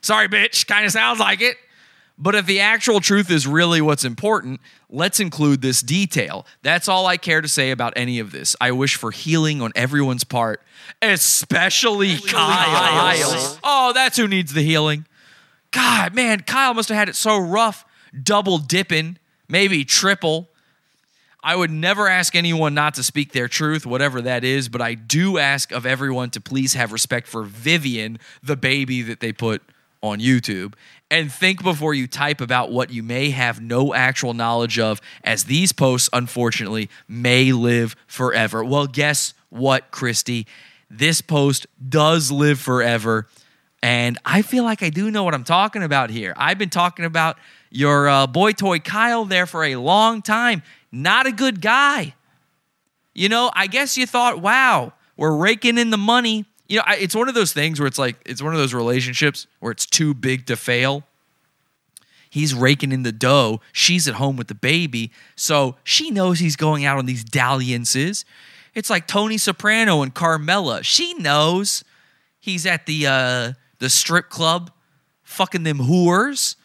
Sorry, 0.00 0.28
bitch. 0.28 0.68
Kind 0.68 0.86
of 0.86 0.92
sounds 0.92 1.18
like 1.18 1.40
it. 1.40 1.56
But 2.16 2.36
if 2.36 2.46
the 2.46 2.60
actual 2.60 3.00
truth 3.00 3.32
is 3.32 3.48
really 3.48 3.80
what's 3.80 4.04
important, 4.04 4.60
let's 4.88 5.18
include 5.18 5.60
this 5.60 5.82
detail. 5.82 6.46
That's 6.62 6.86
all 6.86 7.06
I 7.06 7.16
care 7.16 7.40
to 7.40 7.48
say 7.48 7.72
about 7.72 7.94
any 7.96 8.20
of 8.20 8.30
this. 8.30 8.54
I 8.60 8.70
wish 8.70 8.94
for 8.94 9.10
healing 9.10 9.60
on 9.60 9.72
everyone's 9.74 10.22
part, 10.22 10.62
especially 11.02 12.18
Kyle's. 12.18 13.58
Oh, 13.64 13.92
that's 13.92 14.16
who 14.16 14.28
needs 14.28 14.52
the 14.52 14.62
healing. 14.62 15.06
God, 15.72 16.14
man, 16.14 16.42
Kyle 16.42 16.72
must 16.72 16.88
have 16.88 16.96
had 16.96 17.08
it 17.08 17.16
so 17.16 17.36
rough, 17.36 17.84
double 18.22 18.58
dipping, 18.58 19.18
maybe 19.48 19.84
triple. 19.84 20.48
I 21.42 21.56
would 21.56 21.70
never 21.70 22.08
ask 22.08 22.34
anyone 22.34 22.74
not 22.74 22.94
to 22.94 23.02
speak 23.02 23.32
their 23.32 23.48
truth, 23.48 23.84
whatever 23.84 24.22
that 24.22 24.44
is, 24.44 24.68
but 24.68 24.80
I 24.80 24.94
do 24.94 25.36
ask 25.38 25.72
of 25.72 25.84
everyone 25.84 26.30
to 26.30 26.40
please 26.40 26.74
have 26.74 26.92
respect 26.92 27.26
for 27.26 27.42
Vivian, 27.42 28.18
the 28.42 28.56
baby 28.56 29.02
that 29.02 29.20
they 29.20 29.32
put 29.32 29.62
on 30.02 30.20
YouTube, 30.20 30.74
and 31.10 31.32
think 31.32 31.62
before 31.62 31.94
you 31.94 32.06
type 32.06 32.40
about 32.40 32.70
what 32.70 32.90
you 32.90 33.02
may 33.02 33.30
have 33.30 33.60
no 33.60 33.94
actual 33.94 34.34
knowledge 34.34 34.78
of, 34.78 35.00
as 35.22 35.44
these 35.44 35.72
posts, 35.72 36.08
unfortunately, 36.12 36.90
may 37.08 37.52
live 37.52 37.96
forever. 38.06 38.64
Well, 38.64 38.86
guess 38.86 39.34
what, 39.50 39.90
Christy? 39.90 40.46
This 40.90 41.20
post 41.20 41.66
does 41.88 42.30
live 42.30 42.58
forever. 42.58 43.26
And 43.82 44.18
I 44.24 44.42
feel 44.42 44.64
like 44.64 44.82
I 44.82 44.90
do 44.90 45.10
know 45.10 45.24
what 45.24 45.34
I'm 45.34 45.44
talking 45.44 45.82
about 45.82 46.10
here. 46.10 46.32
I've 46.36 46.58
been 46.58 46.70
talking 46.70 47.04
about 47.04 47.38
your 47.74 48.08
uh, 48.08 48.26
boy 48.28 48.52
toy 48.52 48.78
Kyle 48.78 49.24
there 49.24 49.46
for 49.46 49.64
a 49.64 49.76
long 49.76 50.22
time. 50.22 50.62
Not 50.92 51.26
a 51.26 51.32
good 51.32 51.60
guy. 51.60 52.14
You 53.14 53.28
know, 53.28 53.50
I 53.54 53.66
guess 53.66 53.96
you 53.96 54.06
thought, 54.06 54.40
wow, 54.40 54.92
we're 55.16 55.36
raking 55.36 55.76
in 55.76 55.90
the 55.90 55.98
money. 55.98 56.44
You 56.68 56.78
know, 56.78 56.84
I, 56.86 56.96
it's 56.96 57.14
one 57.14 57.28
of 57.28 57.34
those 57.34 57.52
things 57.52 57.80
where 57.80 57.88
it's 57.88 57.98
like, 57.98 58.16
it's 58.24 58.40
one 58.40 58.52
of 58.52 58.60
those 58.60 58.72
relationships 58.72 59.48
where 59.58 59.72
it's 59.72 59.86
too 59.86 60.14
big 60.14 60.46
to 60.46 60.56
fail. 60.56 61.02
He's 62.30 62.54
raking 62.54 62.92
in 62.92 63.02
the 63.02 63.12
dough. 63.12 63.60
She's 63.72 64.08
at 64.08 64.14
home 64.14 64.36
with 64.36 64.48
the 64.48 64.54
baby. 64.54 65.10
So 65.36 65.76
she 65.82 66.10
knows 66.10 66.38
he's 66.38 66.56
going 66.56 66.84
out 66.84 66.98
on 66.98 67.06
these 67.06 67.24
dalliances. 67.24 68.24
It's 68.74 68.90
like 68.90 69.06
Tony 69.06 69.38
Soprano 69.38 70.02
and 70.02 70.14
Carmela. 70.14 70.82
She 70.84 71.14
knows 71.14 71.84
he's 72.40 72.66
at 72.66 72.86
the 72.86 73.06
uh, 73.06 73.52
the 73.78 73.90
strip 73.90 74.30
club 74.30 74.72
fucking 75.22 75.64
them 75.64 75.78
whores. 75.78 76.56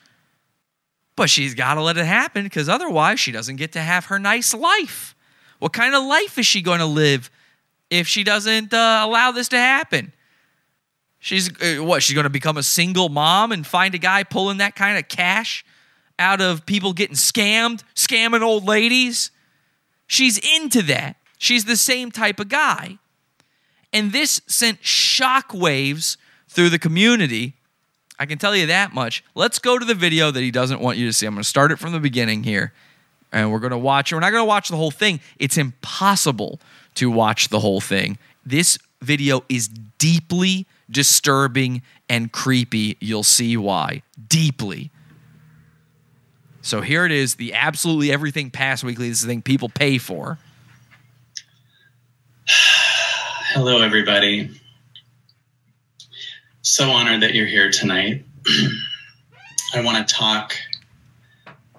But 1.20 1.30
she's 1.30 1.54
got 1.54 1.74
to 1.74 1.82
let 1.82 1.98
it 1.98 2.06
happen 2.06 2.46
because 2.46 2.70
otherwise 2.70 3.20
she 3.20 3.34
doesn't 3.34 3.58
get 3.58 3.74
to 3.74 3.82
have 3.82 4.06
her 4.06 4.20
nice 4.20 4.54
life. 4.54 5.16
What 5.60 5.74
kind 5.74 5.94
of 5.94 6.06
life 6.06 6.38
is 6.38 6.46
she 6.46 6.62
going 6.62 6.80
to 6.80 6.86
live 6.86 7.30
if 7.90 8.08
she 8.08 8.24
doesn't 8.24 8.74
uh, 8.74 9.02
allow 9.04 9.34
this 9.34 9.50
to 9.50 9.58
happen? 9.58 10.14
She's 11.20 11.50
uh, 11.62 11.84
what? 11.84 12.04
She's 12.04 12.14
going 12.14 12.24
to 12.24 12.30
become 12.30 12.56
a 12.56 12.64
single 12.64 13.10
mom 13.10 13.52
and 13.52 13.68
find 13.68 13.94
a 13.94 13.98
guy 13.98 14.24
pulling 14.24 14.60
that 14.60 14.78
kind 14.78 14.98
of 14.98 15.10
cash 15.10 15.66
out 16.18 16.40
of 16.40 16.66
people 16.66 16.94
getting 16.94 17.18
scammed, 17.18 17.84
scamming 17.96 18.42
old 18.42 18.64
ladies. 18.64 19.30
She's 20.08 20.38
into 20.38 20.82
that. 20.84 21.18
She's 21.38 21.66
the 21.66 21.76
same 21.76 22.12
type 22.12 22.40
of 22.40 22.48
guy. 22.48 22.98
And 23.92 24.14
this 24.14 24.40
sent 24.48 24.84
shockwaves 24.84 26.16
through 26.48 26.70
the 26.70 26.80
community. 26.80 27.56
I 28.20 28.26
can 28.26 28.38
tell 28.38 28.54
you 28.56 28.66
that 28.68 28.94
much. 28.94 29.24
Let's 29.34 29.60
go 29.60 29.80
to 29.80 29.86
the 29.86 29.96
video 29.96 30.30
that 30.30 30.42
he 30.42 30.52
doesn't 30.52 30.82
want 30.82 30.98
you 30.98 31.08
to 31.08 31.14
see. 31.14 31.26
I'm 31.26 31.34
going 31.34 31.44
to 31.44 31.48
start 31.48 31.72
it 31.72 31.80
from 31.80 31.94
the 31.94 32.00
beginning 32.00 32.44
here. 32.44 32.74
And 33.32 33.52
we're 33.52 33.60
going 33.60 33.72
to 33.72 33.78
watch 33.78 34.12
it. 34.12 34.16
We're 34.16 34.22
not 34.22 34.32
going 34.32 34.42
to 34.42 34.48
watch 34.48 34.68
the 34.68 34.76
whole 34.76 34.92
thing. 34.92 35.22
It's 35.38 35.58
impossible 35.58 36.60
to 36.96 37.10
watch 37.10 37.48
the 37.48 37.62
whole 37.62 37.80
thing. 37.80 38.18
This 38.46 38.78
video 39.02 39.44
is 39.48 39.70
deeply 39.70 40.68
disturbing 40.92 41.82
and 42.10 42.32
creepy. 42.32 42.98
You'll 43.00 43.24
see 43.24 43.56
why. 43.56 44.02
Deeply. 44.28 44.92
So 46.62 46.82
here 46.82 47.06
it 47.06 47.12
is 47.12 47.36
the 47.36 47.54
absolutely 47.54 48.12
everything 48.12 48.50
past 48.50 48.84
weekly. 48.84 49.08
This 49.08 49.20
is 49.20 49.26
the 49.26 49.30
thing 49.30 49.42
people 49.42 49.70
pay 49.70 49.98
for. 49.98 50.40
Hello, 53.54 53.82
everybody. 53.82 54.60
So 56.70 56.92
honored 56.92 57.22
that 57.22 57.34
you're 57.34 57.48
here 57.48 57.72
tonight. 57.72 58.24
I 59.74 59.82
want 59.82 60.08
to 60.08 60.14
talk 60.14 60.56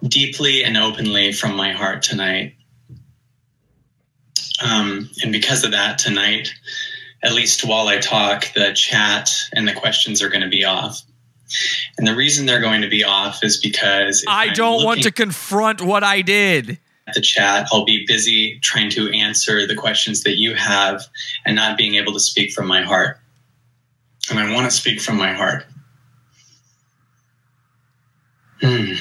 deeply 0.03 0.65
and 0.65 0.77
openly 0.77 1.31
from 1.31 1.55
my 1.55 1.71
heart 1.71 2.03
tonight. 2.03 2.57
Um, 4.61 5.09
and 5.23 5.31
because 5.31 5.63
of 5.63 5.71
that, 5.71 5.99
tonight, 5.99 6.53
at 7.23 7.33
least 7.33 7.65
while 7.65 7.87
I 7.87 7.99
talk, 7.99 8.53
the 8.55 8.73
chat 8.73 9.31
and 9.53 9.69
the 9.69 9.75
questions 9.75 10.23
are 10.23 10.29
going 10.29 10.43
to 10.43 10.49
be 10.49 10.65
off. 10.65 11.01
And 11.97 12.05
the 12.05 12.17
reason 12.17 12.47
they're 12.47 12.61
going 12.61 12.83
to 12.83 12.91
be 12.91 13.05
off 13.05 13.45
is 13.45 13.59
because 13.59 14.25
I 14.27 14.49
don't 14.49 14.85
want 14.85 15.05
to 15.05 15.13
confront 15.13 15.81
what 15.81 16.03
I 16.03 16.21
did. 16.23 16.81
at 17.07 17.15
the 17.15 17.21
chat, 17.21 17.69
I'll 17.71 17.85
be 17.85 18.07
busy 18.09 18.59
trying 18.59 18.91
to 18.91 19.09
answer 19.17 19.69
the 19.69 19.77
questions 19.77 20.25
that 20.25 20.37
you 20.37 20.57
have 20.57 21.05
and 21.47 21.55
not 21.55 21.79
being 21.79 21.95
able 21.95 22.13
to 22.15 22.21
speak 22.21 22.53
from 22.53 22.67
my 22.67 22.83
heart. 22.83 23.20
And 24.31 24.39
I 24.39 24.55
want 24.55 24.71
to 24.71 24.77
speak 24.77 25.01
from 25.01 25.17
my 25.17 25.33
heart. 25.33 25.67
Hmm. 28.63 28.93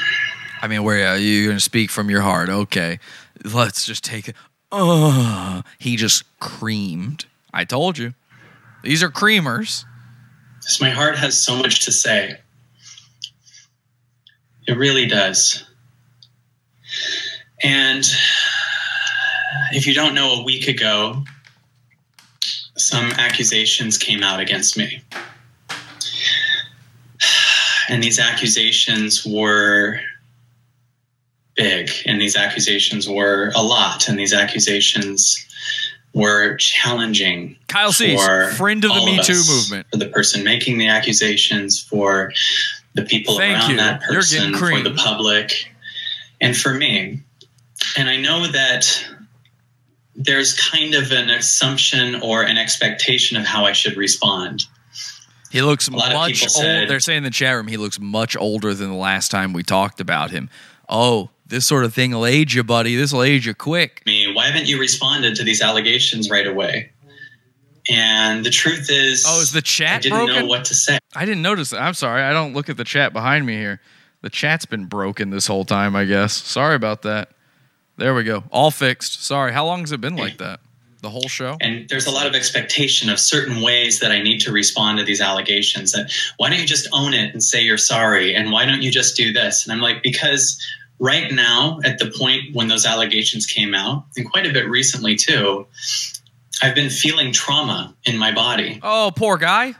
I 0.61 0.67
mean, 0.67 0.83
where 0.83 1.07
are 1.07 1.17
you 1.17 1.45
going 1.45 1.57
to 1.57 1.63
speak 1.63 1.91
from 1.91 2.09
your 2.09 2.21
heart? 2.21 2.49
Okay, 2.49 2.99
let's 3.43 3.85
just 3.85 4.03
take 4.03 4.27
it. 4.27 4.35
Oh, 4.71 5.61
he 5.77 5.95
just 5.95 6.23
creamed. 6.39 7.25
I 7.53 7.65
told 7.65 7.97
you. 7.97 8.13
These 8.83 9.03
are 9.03 9.09
creamers. 9.09 9.85
Because 10.59 10.81
my 10.81 10.89
heart 10.89 11.17
has 11.17 11.41
so 11.41 11.55
much 11.55 11.85
to 11.85 11.91
say. 11.91 12.37
It 14.67 14.77
really 14.77 15.07
does. 15.07 15.65
And 17.63 18.03
if 19.71 19.87
you 19.87 19.93
don't 19.93 20.13
know, 20.13 20.41
a 20.41 20.43
week 20.43 20.67
ago, 20.67 21.23
some 22.89 23.11
accusations 23.11 23.99
came 23.99 24.23
out 24.23 24.39
against 24.39 24.77
me. 24.77 25.03
And 27.91 28.03
these 28.03 28.19
accusations 28.19 29.25
were 29.25 29.99
big, 31.55 31.89
and 32.05 32.21
these 32.21 32.35
accusations 32.35 33.09
were 33.09 33.51
a 33.55 33.63
lot, 33.63 34.07
and 34.07 34.19
these 34.19 34.31
accusations 34.31 35.43
were 36.13 36.55
challenging. 36.57 37.57
Kyle 37.67 37.91
Cease, 37.91 38.23
friend 38.57 38.85
of 38.85 38.93
the 38.93 39.05
Me 39.05 39.23
Too 39.23 39.33
movement. 39.33 39.87
For 39.91 39.97
the 39.97 40.07
person 40.07 40.43
making 40.43 40.77
the 40.77 40.89
accusations, 40.89 41.81
for 41.81 42.31
the 42.93 43.05
people 43.05 43.37
Thank 43.37 43.57
around 43.57 43.71
you. 43.71 43.77
that 43.77 44.01
You're 44.03 44.19
person, 44.21 44.53
for 44.53 44.81
the 44.81 44.93
public, 44.93 45.73
and 46.39 46.55
for 46.55 46.71
me. 46.71 47.21
And 47.97 48.07
I 48.07 48.17
know 48.17 48.51
that 48.51 49.03
there's 50.21 50.53
kind 50.53 50.93
of 50.95 51.11
an 51.11 51.29
assumption 51.29 52.21
or 52.21 52.43
an 52.43 52.57
expectation 52.57 53.37
of 53.37 53.45
how 53.45 53.65
I 53.65 53.71
should 53.71 53.95
respond. 53.97 54.65
He 55.49 55.61
looks 55.61 55.89
much 55.89 56.03
people 56.33 56.43
old. 56.43 56.51
said- 56.51 56.89
They're 56.89 56.99
saying 56.99 57.19
in 57.19 57.23
the 57.23 57.29
chat 57.31 57.55
room 57.55 57.67
he 57.67 57.77
looks 57.77 57.99
much 57.99 58.35
older 58.37 58.73
than 58.73 58.89
the 58.89 58.95
last 58.95 59.31
time 59.31 59.53
we 59.53 59.63
talked 59.63 59.99
about 59.99 60.29
him. 60.31 60.49
Oh, 60.89 61.29
this 61.47 61.65
sort 61.65 61.85
of 61.85 61.93
thing 61.93 62.11
will 62.11 62.25
age 62.25 62.53
you, 62.53 62.63
buddy. 62.63 62.95
This 62.95 63.11
will 63.13 63.23
age 63.23 63.47
you 63.47 63.55
quick. 63.55 64.03
me, 64.05 64.31
why 64.33 64.47
haven't 64.47 64.67
you 64.67 64.79
responded 64.79 65.35
to 65.37 65.43
these 65.43 65.61
allegations 65.61 66.29
right 66.29 66.45
away? 66.45 66.91
And 67.89 68.45
the 68.45 68.51
truth 68.51 68.87
is, 68.91 69.23
Oh, 69.27 69.41
is 69.41 69.51
the 69.51 69.61
chat? 69.61 69.95
I 69.95 69.99
didn't 69.99 70.17
broken? 70.17 70.35
know 70.35 70.45
what 70.45 70.65
to 70.65 70.75
say. 70.75 70.99
I 71.15 71.25
didn't 71.25 71.41
notice 71.41 71.71
that. 71.71 71.81
I'm 71.81 71.95
sorry. 71.95 72.21
I 72.21 72.33
don't 72.33 72.53
look 72.53 72.69
at 72.69 72.77
the 72.77 72.83
chat 72.83 73.13
behind 73.13 73.45
me 73.47 73.53
here. 73.55 73.81
The 74.21 74.29
chat's 74.29 74.65
been 74.65 74.85
broken 74.85 75.29
this 75.31 75.47
whole 75.47 75.65
time, 75.65 75.95
I 75.95 76.03
guess. 76.05 76.33
Sorry 76.33 76.75
about 76.75 77.01
that. 77.03 77.29
There 77.99 78.15
we 78.15 78.23
go. 78.23 78.43
All 78.49 78.71
fixed. 78.71 79.23
Sorry. 79.25 79.51
How 79.51 79.65
long 79.65 79.81
has 79.81 79.91
it 79.91 79.99
been 79.99 80.15
like 80.15 80.37
that? 80.37 80.61
The 81.01 81.09
whole 81.09 81.27
show? 81.27 81.57
And 81.61 81.87
there's 81.87 82.07
a 82.07 82.11
lot 82.11 82.27
of 82.27 82.33
expectation 82.33 83.09
of 83.09 83.19
certain 83.19 83.61
ways 83.61 83.99
that 83.99 84.11
I 84.11 84.21
need 84.21 84.39
to 84.41 84.51
respond 84.51 84.99
to 84.99 85.05
these 85.05 85.21
allegations. 85.21 85.91
That 85.91 86.11
why 86.37 86.49
don't 86.49 86.59
you 86.59 86.65
just 86.65 86.87
own 86.91 87.13
it 87.13 87.33
and 87.33 87.43
say 87.43 87.61
you're 87.61 87.77
sorry? 87.77 88.35
And 88.35 88.51
why 88.51 88.65
don't 88.65 88.81
you 88.81 88.91
just 88.91 89.15
do 89.15 89.31
this? 89.31 89.65
And 89.65 89.73
I'm 89.73 89.81
like, 89.81 90.01
because 90.01 90.65
right 90.97 91.31
now, 91.31 91.79
at 91.83 91.99
the 91.99 92.11
point 92.17 92.53
when 92.53 92.67
those 92.67 92.85
allegations 92.85 93.45
came 93.45 93.73
out, 93.73 94.05
and 94.17 94.29
quite 94.29 94.45
a 94.45 94.53
bit 94.53 94.67
recently 94.69 95.15
too, 95.15 95.67
I've 96.61 96.75
been 96.75 96.89
feeling 96.89 97.31
trauma 97.31 97.95
in 98.05 98.17
my 98.17 98.33
body. 98.33 98.79
Oh, 98.81 99.11
poor 99.15 99.37
guy. 99.37 99.75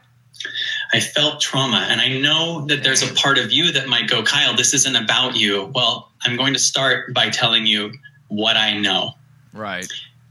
I 0.93 1.01
felt 1.01 1.41
trauma. 1.41 1.85
And 1.89 1.99
I 1.99 2.17
know 2.17 2.65
that 2.67 2.83
there's 2.83 3.03
a 3.03 3.13
part 3.13 3.37
of 3.37 3.51
you 3.51 3.73
that 3.73 3.87
might 3.87 4.09
go, 4.09 4.23
Kyle, 4.23 4.55
this 4.55 4.73
isn't 4.73 4.95
about 4.95 5.35
you. 5.35 5.69
Well, 5.75 6.11
I'm 6.21 6.37
going 6.37 6.53
to 6.53 6.59
start 6.59 7.13
by 7.13 7.29
telling 7.29 7.65
you 7.65 7.91
what 8.29 8.55
I 8.55 8.77
know. 8.77 9.13
Right. 9.53 9.87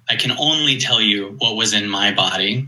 I 0.09 0.17
can 0.17 0.33
only 0.39 0.79
tell 0.79 1.01
you 1.01 1.37
what 1.39 1.57
was 1.57 1.75
in 1.75 1.89
my 1.89 2.15
body 2.15 2.67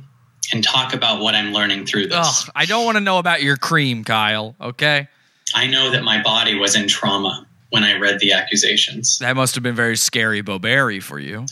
and 0.53 0.63
talk 0.63 0.93
about 0.93 1.21
what 1.21 1.35
I'm 1.35 1.53
learning 1.53 1.87
through 1.87 2.09
this. 2.09 2.45
Ugh, 2.45 2.53
I 2.55 2.67
don't 2.67 2.85
want 2.85 2.97
to 2.97 3.01
know 3.01 3.19
about 3.19 3.43
your 3.43 3.57
cream, 3.57 4.05
Kyle. 4.05 4.55
Okay. 4.61 5.09
I 5.55 5.67
know 5.67 5.91
that 5.91 6.05
my 6.05 6.23
body 6.23 6.55
was 6.55 6.77
in 6.77 6.87
trauma 6.87 7.47
when 7.71 7.85
I 7.85 7.99
read 7.99 8.21
the 8.21 8.33
accusations. 8.33 9.19
That 9.19 9.37
must 9.37 9.55
have 9.55 9.63
been 9.63 9.75
very 9.75 9.97
scary, 9.97 10.43
Boberry, 10.43 11.03
for 11.03 11.19
you. 11.19 11.47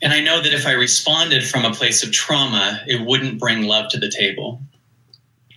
And 0.00 0.12
I 0.12 0.20
know 0.20 0.42
that 0.42 0.52
if 0.52 0.66
I 0.66 0.72
responded 0.72 1.44
from 1.44 1.64
a 1.64 1.72
place 1.72 2.02
of 2.02 2.12
trauma, 2.12 2.80
it 2.86 3.06
wouldn't 3.06 3.38
bring 3.38 3.64
love 3.64 3.90
to 3.90 3.98
the 3.98 4.10
table. 4.10 4.60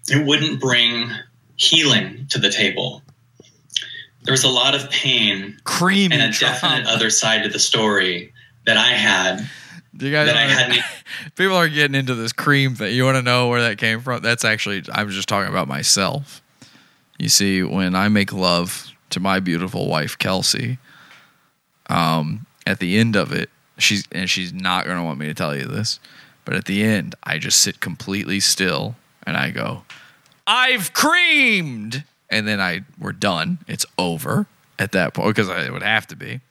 It 0.07 0.26
wouldn't 0.26 0.60
bring 0.60 1.10
healing 1.56 2.27
to 2.30 2.40
the 2.40 2.52
table. 2.52 3.02
There 4.26 4.34
was 4.34 4.43
a 4.43 4.49
lot 4.49 4.76
of 4.76 4.89
pain 4.89 5.57
Cream 5.64 6.11
and 6.11 6.22
a 6.22 6.38
definite 6.38 6.88
other 6.88 7.10
side 7.10 7.43
to 7.43 7.49
the 7.49 7.60
story 7.60 8.34
that 8.65 8.77
I 8.77 8.91
had 8.91 9.47
You 9.97 10.11
guys 10.11 10.27
that 10.27 10.35
I 10.35 10.41
hadn't 10.41 10.84
people 11.35 11.56
are 11.56 11.69
getting 11.69 11.95
into 11.95 12.15
this 12.15 12.34
cream 12.34 12.76
thing. 12.76 12.95
You 12.95 13.06
want 13.06 13.18
to 13.18 13.22
know 13.22 13.47
where 13.47 13.61
that 13.61 13.77
came 13.77 14.02
from? 14.02 14.22
That's 14.22 14.43
actually 14.43 14.84
I 14.91 15.03
was 15.03 15.15
just 15.15 15.30
talking 15.30 15.49
about 15.49 15.68
myself. 15.68 16.41
You 17.18 17.30
see, 17.30 17.64
when 17.64 17.95
I 17.95 18.10
make 18.10 18.34
love 18.34 18.91
to 19.11 19.19
my 19.19 19.39
beautiful 19.39 19.88
wife 19.88 20.18
Kelsey, 20.18 20.80
um, 21.88 22.45
at 22.68 22.80
the 22.80 22.97
end 22.97 23.15
of 23.15 23.31
it, 23.31 23.49
she's 23.77 24.06
and 24.11 24.30
she's 24.30 24.53
not 24.53 24.85
going 24.85 24.97
to 24.97 25.03
want 25.03 25.19
me 25.19 25.27
to 25.27 25.34
tell 25.34 25.56
you 25.56 25.65
this, 25.65 25.99
but 26.43 26.56
at 26.56 26.65
the 26.65 26.84
end, 26.84 27.15
I 27.23 27.38
just 27.38 27.61
sit 27.61 27.80
completely 27.80 28.39
still 28.39 28.95
and 29.26 29.38
I 29.38 29.52
go, 29.52 29.84
"I've 30.45 30.93
creamed," 30.93 32.03
and 32.30 32.47
then 32.47 32.60
I 32.60 32.81
we're 32.99 33.11
done. 33.11 33.60
It's 33.68 33.85
over 33.97 34.47
at 34.80 34.91
that 34.93 35.14
point 35.14 35.35
because 35.35 35.49
it 35.49 35.72
would 35.72 35.84
have 35.84 36.07
to 36.07 36.15
be. 36.15 36.41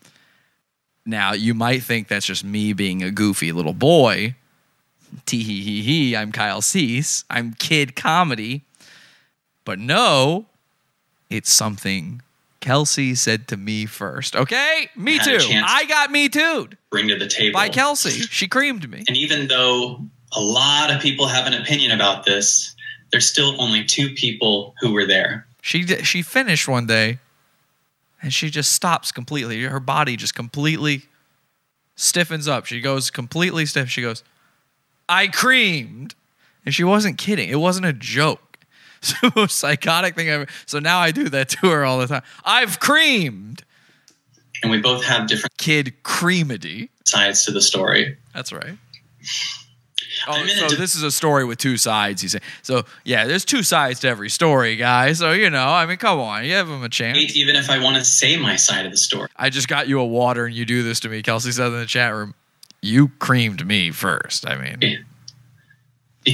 Now 1.06 1.32
you 1.32 1.54
might 1.54 1.82
think 1.82 2.08
that's 2.08 2.26
just 2.26 2.44
me 2.44 2.72
being 2.72 3.02
a 3.02 3.10
goofy 3.10 3.52
little 3.52 3.74
boy. 3.74 4.34
Tee 5.26 5.42
hee 5.42 5.62
hee 5.62 5.82
hee. 5.82 6.16
I'm 6.16 6.32
Kyle 6.32 6.62
Cease. 6.62 7.24
I'm 7.30 7.54
kid 7.54 7.94
comedy. 7.94 8.62
But 9.64 9.78
no, 9.78 10.46
it's 11.30 11.52
something 11.52 12.20
Kelsey 12.60 13.14
said 13.14 13.46
to 13.48 13.56
me 13.56 13.86
first. 13.86 14.34
Okay? 14.34 14.88
Me 14.96 15.18
too. 15.18 15.38
I 15.64 15.84
got 15.84 16.10
me 16.10 16.28
too 16.28 16.68
bring 16.94 17.08
to 17.08 17.18
the 17.18 17.26
table. 17.26 17.54
by 17.54 17.68
Kelsey. 17.68 18.10
She 18.10 18.46
creamed 18.46 18.88
me. 18.88 19.02
And 19.08 19.16
even 19.16 19.48
though 19.48 20.00
a 20.32 20.40
lot 20.40 20.92
of 20.92 21.02
people 21.02 21.26
have 21.26 21.46
an 21.48 21.54
opinion 21.54 21.90
about 21.90 22.24
this, 22.24 22.74
there's 23.10 23.26
still 23.26 23.60
only 23.60 23.84
two 23.84 24.10
people 24.10 24.74
who 24.80 24.92
were 24.92 25.04
there. 25.04 25.44
She 25.64 25.86
she 26.04 26.20
finished 26.20 26.68
one 26.68 26.86
day 26.86 27.20
and 28.20 28.34
she 28.34 28.50
just 28.50 28.70
stops 28.70 29.10
completely. 29.10 29.62
Her 29.62 29.80
body 29.80 30.14
just 30.14 30.34
completely 30.34 31.04
stiffens 31.96 32.46
up. 32.46 32.66
She 32.66 32.82
goes 32.82 33.10
completely 33.10 33.64
stiff. 33.64 33.88
She 33.88 34.02
goes, 34.02 34.22
I 35.08 35.26
creamed. 35.26 36.14
And 36.66 36.74
she 36.74 36.84
wasn't 36.84 37.16
kidding. 37.16 37.48
It 37.48 37.56
wasn't 37.56 37.86
a 37.86 37.94
joke. 37.94 38.40
It's 38.98 39.18
the 39.20 39.32
most 39.36 39.56
psychotic 39.56 40.14
thing 40.16 40.28
ever. 40.28 40.46
So 40.66 40.78
now 40.80 40.98
I 40.98 41.10
do 41.12 41.30
that 41.30 41.48
to 41.50 41.68
her 41.70 41.82
all 41.84 41.98
the 41.98 42.06
time. 42.08 42.22
I've 42.44 42.78
creamed. 42.78 43.62
And 44.62 44.70
we 44.70 44.80
both 44.80 45.02
have 45.04 45.26
different 45.28 45.56
Kid 45.56 45.94
creamedy. 46.02 46.90
sides 47.06 47.44
to 47.46 47.52
the 47.52 47.60
story. 47.62 48.16
That's 48.34 48.52
right. 48.52 48.76
Oh, 50.26 50.32
I'm 50.32 50.44
in 50.44 50.50
a 50.50 50.60
so 50.60 50.68
di- 50.68 50.76
this 50.76 50.94
is 50.94 51.02
a 51.02 51.10
story 51.10 51.44
with 51.44 51.58
two 51.58 51.76
sides. 51.76 52.22
He 52.22 52.28
said. 52.28 52.42
So 52.62 52.84
yeah, 53.04 53.26
there's 53.26 53.44
two 53.44 53.62
sides 53.62 54.00
to 54.00 54.08
every 54.08 54.30
story, 54.30 54.76
guys. 54.76 55.18
So 55.18 55.32
you 55.32 55.50
know, 55.50 55.66
I 55.66 55.86
mean, 55.86 55.96
come 55.96 56.20
on, 56.20 56.44
you 56.44 56.52
have 56.52 56.68
them 56.68 56.82
a 56.82 56.88
chance. 56.88 57.36
Even 57.36 57.56
if 57.56 57.70
I 57.70 57.82
want 57.82 57.96
to 57.96 58.04
say 58.04 58.36
my 58.36 58.56
side 58.56 58.84
of 58.86 58.92
the 58.92 58.96
story. 58.96 59.28
I 59.36 59.50
just 59.50 59.68
got 59.68 59.88
you 59.88 60.00
a 60.00 60.06
water 60.06 60.46
and 60.46 60.54
you 60.54 60.64
do 60.64 60.82
this 60.82 61.00
to 61.00 61.08
me. 61.08 61.22
Kelsey 61.22 61.52
said 61.52 61.68
in 61.68 61.78
the 61.78 61.86
chat 61.86 62.14
room, 62.14 62.34
you 62.82 63.08
creamed 63.18 63.66
me 63.66 63.90
first. 63.90 64.46
I 64.46 64.56
mean, 64.56 65.04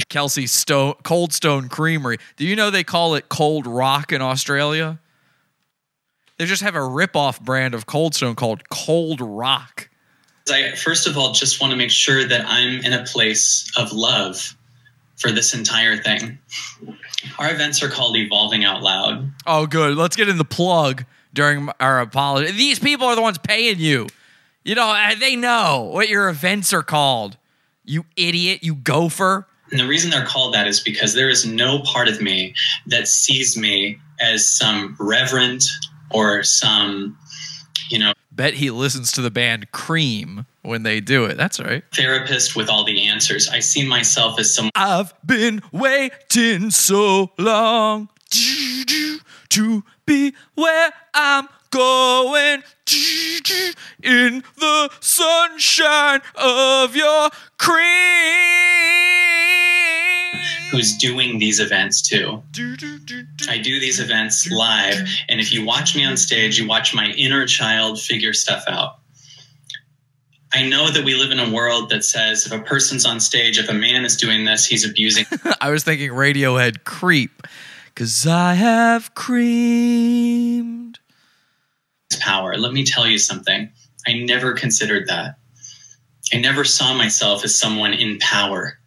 Kelsey 0.09 0.47
Stone, 0.47 0.95
Cold 1.03 1.33
Stone 1.33 1.69
Creamery. 1.69 2.17
Do 2.37 2.45
you 2.45 2.55
know 2.55 2.69
they 2.69 2.83
call 2.83 3.15
it 3.15 3.29
Cold 3.29 3.67
Rock 3.67 4.11
in 4.11 4.21
Australia? 4.21 4.99
They 6.37 6.45
just 6.45 6.63
have 6.63 6.75
a 6.75 6.83
rip-off 6.83 7.39
brand 7.39 7.73
of 7.73 7.85
Cold 7.85 8.15
Stone 8.15 8.35
called 8.35 8.67
Cold 8.69 9.21
Rock. 9.21 9.89
I 10.49 10.75
first 10.75 11.07
of 11.07 11.17
all 11.17 11.33
just 11.33 11.61
want 11.61 11.71
to 11.71 11.77
make 11.77 11.91
sure 11.91 12.25
that 12.25 12.45
I'm 12.47 12.81
in 12.83 12.93
a 12.93 13.03
place 13.03 13.71
of 13.77 13.91
love 13.91 14.55
for 15.17 15.31
this 15.31 15.53
entire 15.53 15.97
thing. 15.97 16.39
Our 17.37 17.51
events 17.51 17.83
are 17.83 17.89
called 17.89 18.15
Evolving 18.17 18.65
Out 18.65 18.81
Loud. 18.81 19.31
Oh, 19.45 19.67
good. 19.67 19.95
Let's 19.95 20.15
get 20.15 20.27
in 20.27 20.37
the 20.37 20.45
plug 20.45 21.05
during 21.33 21.69
our 21.79 22.01
apology. 22.01 22.51
These 22.51 22.79
people 22.79 23.07
are 23.07 23.15
the 23.15 23.21
ones 23.21 23.37
paying 23.37 23.79
you. 23.79 24.07
You 24.63 24.75
know, 24.75 24.87
uh, 24.87 25.15
they 25.19 25.35
know 25.35 25.89
what 25.91 26.09
your 26.09 26.29
events 26.29 26.73
are 26.73 26.83
called. 26.83 27.37
You 27.85 28.05
idiot, 28.15 28.63
you 28.63 28.75
gopher. 28.75 29.47
And 29.71 29.79
the 29.79 29.87
reason 29.87 30.09
they're 30.09 30.25
called 30.25 30.53
that 30.53 30.67
is 30.67 30.79
because 30.79 31.13
there 31.13 31.29
is 31.29 31.45
no 31.45 31.79
part 31.79 32.07
of 32.07 32.21
me 32.21 32.53
that 32.87 33.07
sees 33.07 33.57
me 33.57 33.99
as 34.19 34.47
some 34.47 34.95
reverend 34.99 35.61
or 36.11 36.43
some, 36.43 37.17
you 37.89 37.99
know, 37.99 38.13
Bet 38.31 38.55
he 38.55 38.71
listens 38.71 39.11
to 39.13 39.21
the 39.21 39.31
band 39.31 39.71
Cream 39.71 40.45
when 40.61 40.83
they 40.83 41.01
do 41.01 41.25
it. 41.25 41.37
That's 41.37 41.59
right. 41.59 41.83
therapist 41.93 42.55
with 42.55 42.69
all 42.69 42.85
the 42.85 43.07
answers. 43.07 43.49
I 43.49 43.59
see 43.59 43.85
myself 43.85 44.39
as 44.39 44.53
some 44.53 44.69
I've 44.75 45.13
been 45.25 45.61
waiting 45.71 46.71
so 46.71 47.31
long 47.37 48.09
to 49.49 49.83
be 50.05 50.33
where 50.55 50.91
I'm 51.13 51.47
going 51.71 52.63
in 54.03 54.43
the 54.57 54.89
sunshine 54.99 56.21
of 56.35 56.95
your 56.95 57.29
cream. 57.57 57.81
who's 60.71 60.95
doing 60.97 61.37
these 61.37 61.59
events 61.59 62.01
too. 62.01 62.41
I 63.49 63.57
do 63.57 63.79
these 63.79 63.99
events 63.99 64.49
live, 64.49 65.05
and 65.27 65.41
if 65.41 65.51
you 65.51 65.65
watch 65.65 65.95
me 65.95 66.05
on 66.05 66.15
stage, 66.15 66.57
you 66.57 66.67
watch 66.67 66.93
my 66.95 67.07
inner 67.07 67.45
child 67.45 67.99
figure 67.99 68.33
stuff 68.33 68.63
out. 68.67 68.99
I 70.53 70.67
know 70.67 70.89
that 70.89 71.05
we 71.05 71.15
live 71.15 71.31
in 71.31 71.39
a 71.39 71.49
world 71.49 71.89
that 71.89 72.03
says 72.03 72.45
if 72.45 72.51
a 72.51 72.59
person's 72.59 73.05
on 73.05 73.19
stage, 73.19 73.57
if 73.57 73.69
a 73.69 73.73
man 73.73 74.03
is 74.03 74.17
doing 74.17 74.43
this, 74.45 74.65
he's 74.65 74.85
abusing 74.89 75.25
I 75.61 75.69
was 75.71 75.83
thinking 75.83 76.11
Radiohead 76.11 76.83
Creep. 76.83 77.47
Cause 77.93 78.25
I 78.25 78.53
have 78.53 79.13
creamed. 79.15 80.80
Power. 82.21 82.55
Let 82.55 82.71
me 82.71 82.85
tell 82.85 83.07
you 83.07 83.17
something. 83.17 83.69
I 84.07 84.13
never 84.13 84.53
considered 84.53 85.07
that. 85.07 85.35
I 86.33 86.37
never 86.37 86.63
saw 86.63 86.93
myself 86.93 87.43
as 87.43 87.57
someone 87.57 87.93
in 87.93 88.17
power. 88.19 88.77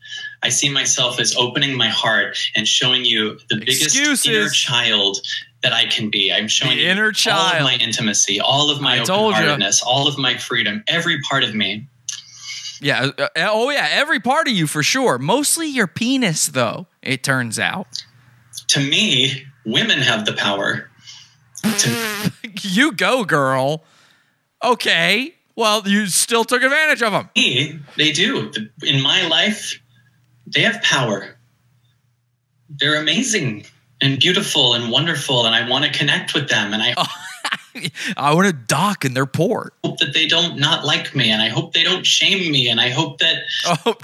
I 0.43 0.51
see 0.51 0.69
myself 0.69 1.21
as 1.21 1.37
opening 1.37 1.77
my 1.77 1.89
heart 1.89 2.39
and 2.55 2.69
showing 2.69 3.05
you 3.05 3.39
the 3.49 3.57
biggest 3.57 3.83
Excuses. 3.83 4.27
inner 4.27 4.49
child 4.51 5.19
that 5.63 5.73
I 5.73 5.87
can 5.87 6.11
be. 6.11 6.33
I'm 6.33 6.49
showing 6.49 6.77
The 6.77 6.83
you 6.83 6.91
inner 6.91 7.13
all 7.31 7.53
of 7.55 7.63
my 7.63 7.77
intimacy, 7.81 8.41
all 8.41 8.71
of 8.71 8.81
my 8.81 8.99
open-heartedness, 8.99 9.83
all 9.83 10.07
of 10.07 10.19
my 10.19 10.37
freedom, 10.37 10.85
every 10.87 11.21
part 11.23 11.45
of 11.45 11.55
me. 11.55 11.89
Yeah. 12.81 13.11
uh, 13.17 13.23
uh, 13.23 13.29
oh, 13.51 13.71
yeah. 13.71 13.89
Every 13.93 14.21
part 14.21 14.47
of 14.47 14.53
you 14.53 14.67
for 14.67 14.83
sure. 14.83 15.19
Mostly 15.19 15.69
your 15.69 15.87
penis, 15.87 16.49
though, 16.49 16.87
it 17.03 17.23
turns 17.23 17.59
out. 17.59 17.87
To 18.69 18.81
me, 18.81 19.47
women 19.65 20.01
have 20.01 20.27
the 20.27 20.35
power. 20.35 20.91
You 22.63 22.93
go, 22.93 23.25
girl. 23.25 23.85
Okay. 24.63 25.35
Well, 25.57 25.83
you 25.87 26.07
still 26.07 26.45
took 26.45 26.63
advantage 26.63 27.03
of 27.03 27.13
them. 27.13 27.29
me, 27.37 27.79
they 27.97 28.11
do. 28.13 28.51
In 28.83 29.03
my 29.03 29.27
life, 29.29 29.81
they 30.47 30.63
have 30.63 30.81
power. 30.83 31.37
They're 32.69 33.01
amazing 33.01 33.67
and 34.01 34.19
beautiful 34.19 34.75
and 34.75 34.91
wonderful, 34.91 35.47
and 35.47 35.55
I 35.55 35.69
want 35.69 35.85
to 35.85 35.91
connect 35.91 36.35
with 36.35 36.49
them. 36.49 36.73
And 36.73 36.83
I 36.83 36.95
I 38.17 38.35
want 38.35 38.47
to 38.47 38.53
dock 38.53 39.05
in 39.05 39.15
their 39.15 39.27
port. 39.27 39.75
hope 39.85 39.99
that 39.99 40.15
they 40.15 40.27
don't 40.27 40.59
not 40.59 40.85
like 40.85 41.15
me, 41.15 41.31
and 41.31 41.43
I 41.43 41.49
hope 41.49 41.73
they 41.75 41.85
don't 41.85 42.07
shame 42.07 42.51
me, 42.51 42.69
and 42.69 42.81
I 42.81 42.89
hope 42.91 43.19
that 43.19 43.43
Oh, 43.87 43.95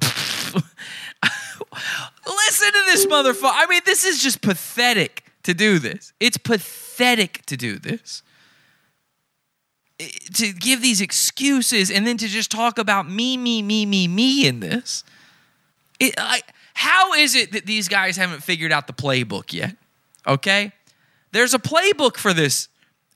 listen 2.26 2.72
to 2.72 2.82
this 2.86 3.06
motherfucker. 3.06 3.52
I 3.54 3.66
mean, 3.68 3.80
this 3.86 4.04
is 4.04 4.22
just 4.22 4.42
pathetic 4.42 5.24
to 5.44 5.54
do 5.54 5.78
this. 5.78 6.12
It's 6.20 6.36
pathetic 6.36 6.79
to 7.00 7.56
do 7.56 7.78
this. 7.78 8.22
Eh, 9.98 10.08
to 10.34 10.52
give 10.52 10.82
these 10.82 11.00
excuses 11.00 11.90
and 11.90 12.06
then 12.06 12.16
to 12.16 12.28
just 12.28 12.50
talk 12.50 12.78
about 12.78 13.08
me, 13.08 13.36
me, 13.36 13.62
me, 13.62 13.84
me, 13.84 14.08
me 14.08 14.46
in 14.46 14.60
this. 14.60 15.04
It, 15.98 16.14
I, 16.16 16.40
how 16.74 17.12
is 17.12 17.34
it 17.34 17.52
that 17.52 17.66
these 17.66 17.88
guys 17.88 18.16
haven't 18.16 18.42
figured 18.42 18.72
out 18.72 18.86
the 18.86 18.92
playbook 18.92 19.52
yet? 19.52 19.76
Okay? 20.26 20.72
There's 21.32 21.54
a 21.54 21.58
playbook 21.58 22.16
for 22.16 22.32
this 22.32 22.68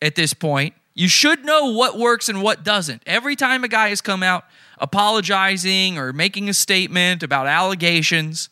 at 0.02 0.14
this 0.14 0.34
point. 0.34 0.74
You 0.94 1.08
should 1.08 1.44
know 1.44 1.72
what 1.72 1.98
works 1.98 2.28
and 2.28 2.42
what 2.42 2.62
doesn't. 2.62 3.02
Every 3.06 3.34
time 3.34 3.64
a 3.64 3.68
guy 3.68 3.88
has 3.88 4.00
come 4.00 4.22
out 4.22 4.44
apologizing 4.78 5.98
or 5.98 6.12
making 6.12 6.48
a 6.48 6.54
statement 6.54 7.22
about 7.22 7.46
allegations, 7.46 8.48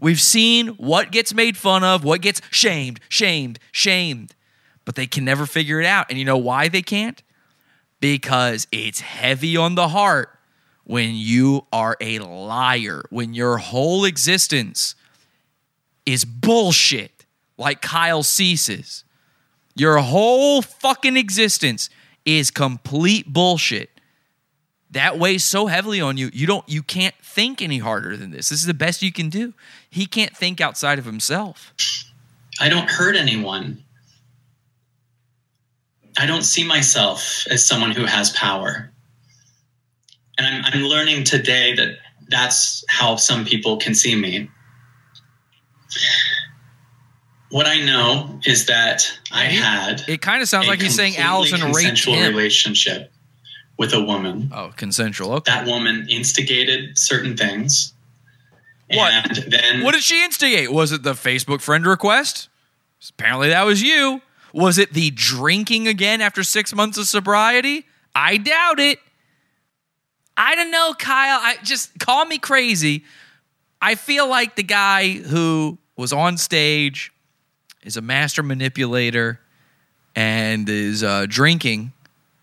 we've 0.00 0.20
seen 0.20 0.68
what 0.68 1.12
gets 1.12 1.34
made 1.34 1.56
fun 1.56 1.84
of, 1.84 2.02
what 2.02 2.20
gets 2.20 2.40
shamed, 2.50 3.00
shamed, 3.08 3.58
shamed. 3.70 4.34
But 4.84 4.96
they 4.96 5.06
can 5.06 5.24
never 5.24 5.46
figure 5.46 5.80
it 5.80 5.86
out. 5.86 6.06
And 6.10 6.18
you 6.18 6.24
know 6.24 6.36
why 6.36 6.68
they 6.68 6.82
can't? 6.82 7.22
Because 8.00 8.66
it's 8.70 9.00
heavy 9.00 9.56
on 9.56 9.74
the 9.76 9.88
heart 9.88 10.30
when 10.84 11.14
you 11.14 11.66
are 11.72 11.96
a 12.00 12.18
liar, 12.18 13.02
when 13.10 13.34
your 13.34 13.56
whole 13.56 14.04
existence 14.04 14.94
is 16.04 16.24
bullshit, 16.24 17.24
like 17.56 17.80
Kyle 17.80 18.22
Cease's. 18.22 19.04
Your 19.74 19.98
whole 19.98 20.62
fucking 20.62 21.16
existence 21.16 21.90
is 22.24 22.50
complete 22.50 23.32
bullshit. 23.32 23.90
That 24.90 25.18
weighs 25.18 25.42
so 25.42 25.66
heavily 25.66 26.00
on 26.00 26.16
you. 26.16 26.30
You 26.32 26.46
don't 26.46 26.68
you 26.68 26.82
can't 26.82 27.14
think 27.20 27.60
any 27.60 27.78
harder 27.78 28.16
than 28.16 28.30
this. 28.30 28.50
This 28.50 28.60
is 28.60 28.66
the 28.66 28.74
best 28.74 29.02
you 29.02 29.12
can 29.12 29.28
do. 29.28 29.52
He 29.90 30.06
can't 30.06 30.36
think 30.36 30.60
outside 30.60 31.00
of 31.00 31.04
himself. 31.04 31.72
I 32.60 32.68
don't 32.68 32.88
hurt 32.88 33.16
anyone. 33.16 33.82
I 36.18 36.26
don't 36.26 36.42
see 36.42 36.64
myself 36.64 37.46
as 37.50 37.66
someone 37.66 37.90
who 37.90 38.04
has 38.04 38.30
power. 38.30 38.90
And 40.38 40.46
I'm, 40.46 40.64
I'm 40.64 40.82
learning 40.84 41.24
today 41.24 41.74
that 41.74 41.96
that's 42.28 42.84
how 42.88 43.16
some 43.16 43.44
people 43.44 43.76
can 43.76 43.94
see 43.94 44.14
me. 44.14 44.50
What 47.50 47.66
I 47.66 47.80
know 47.84 48.40
is 48.44 48.66
that 48.66 49.06
I 49.30 49.44
had 49.44 50.02
It 50.08 50.20
kind 50.20 50.42
of 50.42 50.48
sounds 50.48 50.66
like 50.66 50.80
he's 50.82 50.94
saying 50.94 51.16
Allison 51.16 51.60
raped 51.60 51.74
consensual 51.74 52.14
him. 52.14 52.34
relationship 52.34 53.12
with 53.78 53.92
a 53.92 54.02
woman. 54.02 54.50
Oh, 54.52 54.72
consensual. 54.76 55.32
Okay. 55.34 55.52
That 55.52 55.66
woman 55.66 56.06
instigated 56.08 56.98
certain 56.98 57.36
things. 57.36 57.92
What? 58.90 59.12
And 59.12 59.52
then 59.52 59.82
What 59.84 59.92
did 59.94 60.02
she 60.02 60.24
instigate? 60.24 60.72
Was 60.72 60.90
it 60.92 61.02
the 61.04 61.12
Facebook 61.12 61.60
friend 61.60 61.86
request? 61.86 62.48
Apparently 63.10 63.48
that 63.48 63.62
was 63.64 63.82
you. 63.82 64.20
Was 64.54 64.78
it 64.78 64.92
the 64.92 65.10
drinking 65.10 65.88
again 65.88 66.20
after 66.20 66.44
six 66.44 66.72
months 66.72 66.96
of 66.96 67.08
sobriety? 67.08 67.86
I 68.14 68.36
doubt 68.36 68.78
it. 68.78 69.00
I 70.36 70.54
don't 70.54 70.70
know, 70.70 70.94
Kyle. 70.96 71.40
I 71.42 71.56
just 71.64 71.98
call 71.98 72.24
me 72.24 72.38
crazy. 72.38 73.02
I 73.82 73.96
feel 73.96 74.28
like 74.28 74.54
the 74.54 74.62
guy 74.62 75.10
who 75.10 75.78
was 75.96 76.12
on 76.12 76.36
stage 76.36 77.12
is 77.82 77.96
a 77.96 78.00
master 78.00 78.44
manipulator 78.44 79.40
and 80.14 80.68
is 80.68 81.02
uh, 81.02 81.26
drinking 81.28 81.90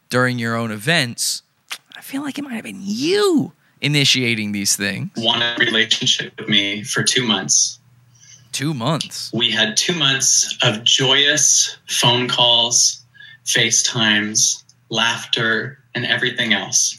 during 0.10 0.38
your 0.38 0.58
own 0.58 0.72
events. 0.72 1.44
I 1.96 2.02
feel 2.02 2.24
like 2.24 2.38
it 2.38 2.42
might 2.42 2.56
have 2.56 2.66
been 2.66 2.82
you 2.82 3.54
initiating 3.80 4.52
these 4.52 4.76
things. 4.76 5.12
wanted 5.16 5.62
a 5.62 5.66
relationship 5.66 6.34
with 6.38 6.50
me 6.50 6.84
for 6.84 7.04
two 7.04 7.26
months. 7.26 7.80
Two 8.52 8.74
months. 8.74 9.32
We 9.34 9.52
had 9.52 9.78
two 9.78 9.94
months 9.94 10.58
of 10.62 10.84
joyous 10.84 11.78
phone 11.88 12.28
calls, 12.28 13.02
FaceTimes, 13.46 14.64
laughter, 14.90 15.80
and 15.96 16.06
everything 16.06 16.54
else. 16.54 16.98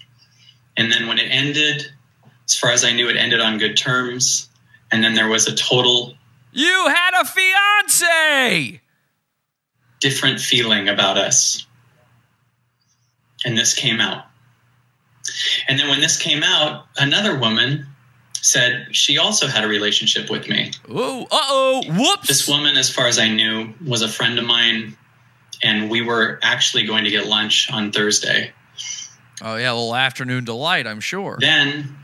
And 0.76 0.90
then 0.90 1.06
when 1.08 1.18
it 1.18 1.28
ended, 1.30 1.86
as 2.46 2.56
far 2.56 2.70
as 2.70 2.84
I 2.84 2.92
knew, 2.92 3.08
it 3.08 3.16
ended 3.16 3.40
on 3.40 3.58
good 3.58 3.76
terms. 3.76 4.48
And 4.90 5.04
then 5.04 5.14
there 5.14 5.28
was 5.28 5.46
a 5.46 5.54
total 5.54 6.14
You 6.52 6.88
had 6.88 7.20
a 7.20 7.24
fiance. 7.24 8.80
different 10.00 10.40
feeling 10.40 10.88
about 10.88 11.18
us. 11.18 11.66
And 13.44 13.56
this 13.58 13.74
came 13.74 14.00
out. 14.00 14.24
And 15.68 15.78
then 15.78 15.88
when 15.88 16.00
this 16.00 16.18
came 16.18 16.42
out, 16.42 16.86
another 16.96 17.38
woman 17.38 17.86
said 18.42 18.94
she 18.94 19.16
also 19.16 19.46
had 19.46 19.64
a 19.64 19.68
relationship 19.68 20.28
with 20.28 20.48
me. 20.48 20.70
Oh, 20.90 21.22
uh 21.22 21.26
oh, 21.30 21.82
whoops. 21.88 22.28
This 22.28 22.46
woman, 22.46 22.76
as 22.76 22.90
far 22.90 23.06
as 23.06 23.18
I 23.18 23.28
knew, 23.28 23.72
was 23.86 24.02
a 24.02 24.08
friend 24.08 24.38
of 24.38 24.44
mine, 24.44 24.96
and 25.62 25.90
we 25.90 26.02
were 26.02 26.38
actually 26.42 26.84
going 26.84 27.04
to 27.04 27.10
get 27.10 27.26
lunch 27.26 27.70
on 27.72 27.90
Thursday. 27.92 28.52
Oh 29.40 29.56
yeah, 29.56 29.72
a 29.72 29.74
little 29.74 29.96
afternoon 29.96 30.44
delight, 30.44 30.86
I'm 30.86 31.00
sure. 31.00 31.38
Then 31.40 31.96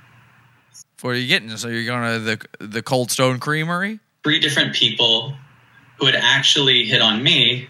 What 1.03 1.11
are 1.11 1.15
you 1.15 1.29
getting? 1.29 1.55
So 1.57 1.69
you're 1.69 1.85
going 1.85 2.15
to 2.15 2.19
the 2.21 2.67
the 2.67 2.83
Cold 2.83 3.11
Stone 3.11 3.41
Creamery? 3.41 4.01
three 4.25 4.41
different 4.41 4.75
people 4.75 5.35
who 5.99 6.07
had 6.07 6.17
actually 6.17 6.85
hit 6.85 7.01
on 7.01 7.23
me 7.23 7.69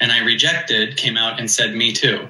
and 0.00 0.10
I 0.10 0.24
rejected 0.24 0.96
came 0.96 1.16
out 1.16 1.38
and 1.38 1.50
said, 1.50 1.74
Me 1.74 1.92
too. 1.92 2.28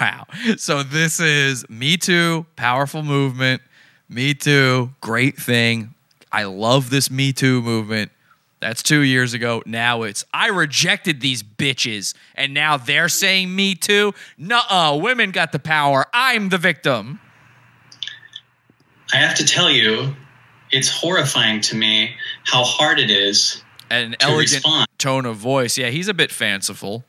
Wow. 0.00 0.26
So 0.56 0.82
this 0.82 1.20
is 1.20 1.68
Me 1.70 1.96
Too, 1.96 2.44
powerful 2.56 3.02
movement. 3.02 3.62
Me 4.08 4.34
Too, 4.34 4.90
great 5.00 5.36
thing. 5.36 5.94
I 6.30 6.44
love 6.44 6.90
this 6.90 7.10
Me 7.10 7.32
Too 7.32 7.62
movement. 7.62 8.12
That's 8.60 8.82
two 8.82 9.00
years 9.00 9.34
ago. 9.34 9.62
Now 9.66 10.02
it's 10.02 10.24
I 10.32 10.48
rejected 10.48 11.20
these 11.20 11.42
bitches, 11.42 12.14
and 12.34 12.54
now 12.54 12.76
they're 12.76 13.08
saying 13.08 13.54
Me 13.54 13.74
Too. 13.74 14.14
Nuh-uh, 14.38 14.96
women 15.00 15.30
got 15.30 15.52
the 15.52 15.58
power. 15.58 16.06
I'm 16.12 16.48
the 16.48 16.58
victim. 16.58 17.20
I 19.12 19.18
have 19.18 19.36
to 19.36 19.44
tell 19.44 19.70
you, 19.70 20.16
it's 20.72 20.88
horrifying 20.88 21.60
to 21.62 21.76
me 21.76 22.14
how 22.44 22.64
hard 22.64 22.98
it 22.98 23.10
is 23.10 23.62
An 23.90 24.12
To 24.12 24.22
elegant 24.24 24.50
respond. 24.64 24.86
tone 24.98 25.26
of 25.26 25.36
voice. 25.36 25.78
Yeah, 25.78 25.90
he's 25.90 26.08
a 26.08 26.14
bit 26.14 26.32
fanciful. 26.32 27.04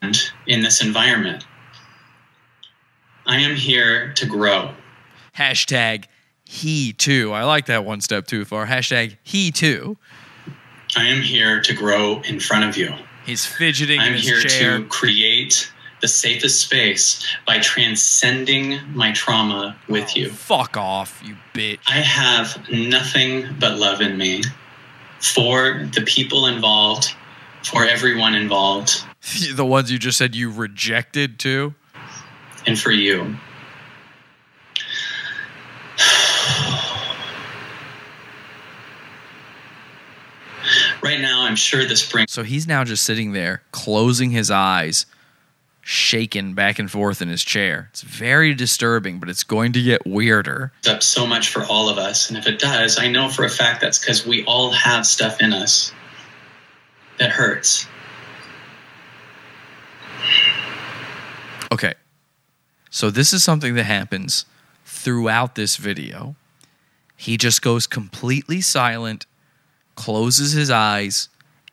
in 0.46 0.62
this 0.62 0.82
environment. 0.84 1.44
I 3.26 3.38
am 3.38 3.56
here 3.56 4.14
to 4.14 4.26
grow. 4.26 4.74
Hashtag 5.38 6.06
he 6.48 6.94
too. 6.94 7.34
I 7.34 7.44
like 7.44 7.68
that 7.68 7.86
one 7.86 8.02
step 8.02 8.28
too 8.28 8.46
far. 8.46 8.66
Hashtag 8.66 9.18
he 9.24 9.52
too. 9.52 9.98
I 10.96 11.06
am 11.06 11.22
here 11.22 11.62
to 11.62 11.74
grow 11.74 12.22
in 12.22 12.40
front 12.40 12.66
of 12.66 12.78
you. 12.78 12.94
He's 13.26 13.46
fidgeting 13.46 14.00
I'm 14.00 14.08
in 14.08 14.14
his 14.14 14.28
here 14.28 14.42
chair. 14.42 14.78
to 14.80 14.86
create 14.86 15.72
the 16.02 16.08
safest 16.08 16.62
space 16.62 17.28
by 17.46 17.60
transcending 17.60 18.80
my 18.94 19.12
trauma 19.12 19.76
with 19.90 20.12
oh, 20.16 20.20
you. 20.20 20.30
Fuck 20.30 20.78
off, 20.78 21.22
you 21.26 21.36
bitch. 21.54 21.80
I 21.88 22.00
have 22.00 22.70
nothing 22.70 23.48
but 23.60 23.78
love 23.78 24.02
in 24.02 24.18
me 24.18 24.44
for 25.20 25.88
the 25.94 26.02
people 26.02 26.46
involved, 26.46 27.14
for 27.64 27.84
everyone 27.84 28.36
involved, 28.36 29.04
the 29.54 29.66
ones 29.66 29.92
you 29.92 30.00
just 30.00 30.18
said 30.18 30.36
you 30.36 30.52
rejected 30.52 31.40
too. 31.40 31.74
and 32.66 32.80
for 32.80 32.92
you. 32.92 33.36
Right 41.08 41.22
now, 41.22 41.44
I'm 41.44 41.56
sure 41.56 41.86
this 41.86 42.12
brings 42.12 42.34
So 42.34 42.44
he's 42.44 42.68
now 42.68 42.84
just 42.84 43.04
sitting 43.04 43.32
there, 43.32 43.62
closing 43.72 44.32
his 44.32 44.52
eyes, 44.52 45.06
shaking 45.80 46.54
back 46.54 46.80
and 46.80 46.92
forth 46.92 47.22
in 47.22 47.30
his 47.30 47.46
chair. 47.46 47.88
It's 47.92 48.02
very 48.02 48.54
disturbing, 48.54 49.18
but 49.18 49.30
it's 49.30 49.46
going 49.46 49.72
to 49.72 49.82
get 49.82 50.06
weirder. 50.06 50.74
up 50.86 51.02
so 51.02 51.26
much 51.26 51.48
for 51.48 51.64
all 51.64 51.88
of 51.88 51.98
us. 51.98 52.28
And 52.28 52.38
if 52.38 52.46
it 52.46 52.60
does, 52.60 53.00
I 53.00 53.08
know 53.08 53.30
for 53.30 53.46
a 53.46 53.50
fact 53.50 53.80
that's 53.80 53.98
because 53.98 54.26
we 54.26 54.44
all 54.44 54.72
have 54.72 55.08
stuff 55.08 55.40
in 55.40 55.54
us 55.54 55.94
that 57.20 57.32
hurts. 57.32 57.88
Okay. 61.72 61.94
So 62.90 63.10
this 63.10 63.32
is 63.32 63.46
something 63.46 63.76
that 63.76 63.86
happens 63.86 64.46
throughout 64.84 65.56
this 65.56 65.78
video. 65.78 66.36
He 67.16 67.38
just 67.38 67.62
goes 67.62 67.88
completely 67.88 68.60
silent, 68.60 69.26
closes 69.98 70.54
his 70.54 70.70
eyes, 70.72 71.28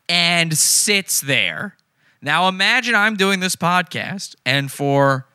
and 0.09 0.57
sits 0.57 1.21
there. 1.21 1.77
Now 2.21 2.49
imagine 2.49 2.95
I'm 2.95 3.15
doing 3.15 3.39
this 3.39 3.55
podcast, 3.55 4.35
and 4.45 4.69
for 4.69 5.25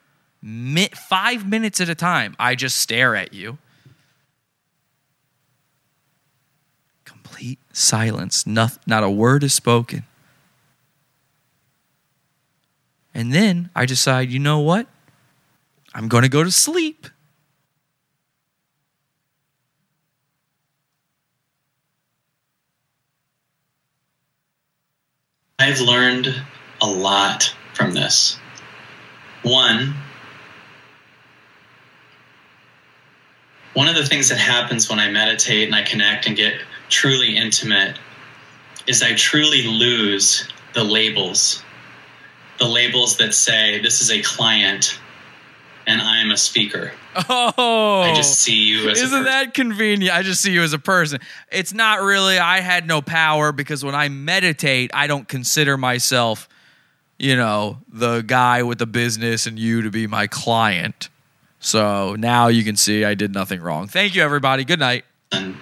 mi- 0.42 0.90
five 1.08 1.48
minutes 1.48 1.80
at 1.80 1.88
a 1.88 1.94
time, 1.94 2.36
I 2.38 2.54
just 2.54 2.76
stare 2.76 3.16
at 3.16 3.32
you. 3.32 3.56
Complete 7.04 7.58
silence. 7.72 8.46
Not, 8.46 8.78
not 8.86 9.02
a 9.02 9.10
word 9.10 9.42
is 9.44 9.54
spoken. 9.54 10.04
And 13.14 13.32
then 13.32 13.70
I 13.74 13.86
decide, 13.86 14.30
you 14.30 14.38
know 14.38 14.60
what? 14.60 14.86
I'm 15.94 16.08
going 16.08 16.22
to 16.22 16.28
go 16.28 16.44
to 16.44 16.50
sleep. 16.50 17.08
I've 25.60 25.80
learned 25.80 26.34
a 26.80 26.86
lot 26.86 27.54
from 27.74 27.92
this. 27.92 28.38
One, 29.42 29.94
one 33.74 33.88
of 33.88 33.94
the 33.94 34.06
things 34.06 34.30
that 34.30 34.38
happens 34.38 34.88
when 34.88 34.98
I 34.98 35.10
meditate 35.10 35.66
and 35.66 35.74
I 35.74 35.82
connect 35.82 36.26
and 36.26 36.34
get 36.34 36.54
truly 36.88 37.36
intimate 37.36 37.98
is 38.86 39.02
I 39.02 39.14
truly 39.14 39.64
lose 39.64 40.48
the 40.72 40.82
labels. 40.82 41.62
The 42.58 42.66
labels 42.66 43.18
that 43.18 43.34
say, 43.34 43.80
this 43.80 44.00
is 44.00 44.10
a 44.10 44.22
client 44.22 44.98
and 45.86 46.00
I'm 46.00 46.30
a 46.30 46.36
speaker. 46.36 46.92
Oh, 47.28 48.02
I 48.02 48.14
just 48.14 48.38
see 48.38 48.54
you 48.54 48.88
as 48.88 49.00
a 49.00 49.04
isn't 49.04 49.24
that 49.24 49.52
convenient? 49.54 50.14
I 50.14 50.22
just 50.22 50.40
see 50.40 50.52
you 50.52 50.62
as 50.62 50.72
a 50.72 50.78
person. 50.78 51.18
It's 51.50 51.74
not 51.74 52.00
really. 52.00 52.38
I 52.38 52.60
had 52.60 52.86
no 52.86 53.02
power 53.02 53.50
because 53.50 53.84
when 53.84 53.96
I 53.96 54.08
meditate, 54.08 54.92
I 54.94 55.08
don't 55.08 55.26
consider 55.26 55.76
myself, 55.76 56.48
you 57.18 57.34
know, 57.36 57.78
the 57.88 58.22
guy 58.22 58.62
with 58.62 58.78
the 58.78 58.86
business 58.86 59.46
and 59.46 59.58
you 59.58 59.82
to 59.82 59.90
be 59.90 60.06
my 60.06 60.28
client. 60.28 61.08
So 61.58 62.14
now 62.16 62.46
you 62.46 62.62
can 62.62 62.76
see 62.76 63.04
I 63.04 63.14
did 63.14 63.34
nothing 63.34 63.60
wrong. 63.60 63.88
Thank 63.88 64.14
you, 64.14 64.22
everybody. 64.22 64.64
Good 64.64 64.78
night. 64.78 65.04
and, 65.32 65.56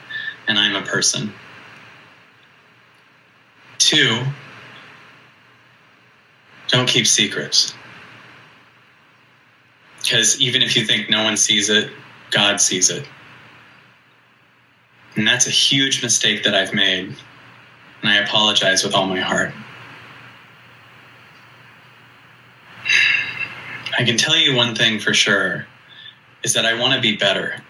and 0.46 0.58
I'm 0.58 0.76
a 0.76 0.82
person. 0.82 1.32
Two, 3.78 4.22
don't 6.68 6.86
keep 6.88 7.06
secrets. 7.06 7.72
Because 10.08 10.40
even 10.40 10.62
if 10.62 10.74
you 10.74 10.86
think 10.86 11.10
no 11.10 11.22
one 11.22 11.36
sees 11.36 11.68
it, 11.68 11.90
God 12.30 12.62
sees 12.62 12.88
it. 12.88 13.06
And 15.16 15.28
that's 15.28 15.46
a 15.46 15.50
huge 15.50 16.02
mistake 16.02 16.44
that 16.44 16.54
I've 16.54 16.72
made. 16.72 17.14
And 18.00 18.10
I 18.10 18.16
apologize 18.16 18.82
with 18.82 18.94
all 18.94 19.06
my 19.06 19.20
heart. 19.20 19.52
I 23.98 24.04
can 24.04 24.16
tell 24.16 24.34
you 24.34 24.54
one 24.54 24.74
thing 24.74 24.98
for 24.98 25.12
sure 25.12 25.66
is 26.42 26.54
that 26.54 26.64
I 26.64 26.80
want 26.80 26.94
to 26.94 27.02
be 27.02 27.16
better. 27.16 27.62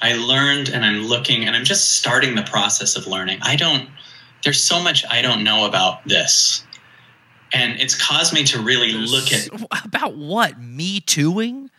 I 0.00 0.14
learned 0.14 0.70
and 0.70 0.86
I'm 0.86 1.02
looking 1.02 1.44
and 1.44 1.54
I'm 1.54 1.64
just 1.64 1.98
starting 1.98 2.34
the 2.34 2.44
process 2.44 2.96
of 2.96 3.06
learning. 3.06 3.40
I 3.42 3.56
don't, 3.56 3.90
there's 4.42 4.64
so 4.64 4.82
much 4.82 5.04
I 5.10 5.20
don't 5.20 5.44
know 5.44 5.66
about 5.66 6.06
this. 6.08 6.65
And 7.52 7.80
it's 7.80 7.94
caused 8.00 8.32
me 8.32 8.44
to 8.44 8.60
really 8.60 8.92
look 8.92 9.32
at 9.32 9.48
About 9.84 10.16
what? 10.16 10.60
Me 10.60 11.00
tooing? 11.00 11.70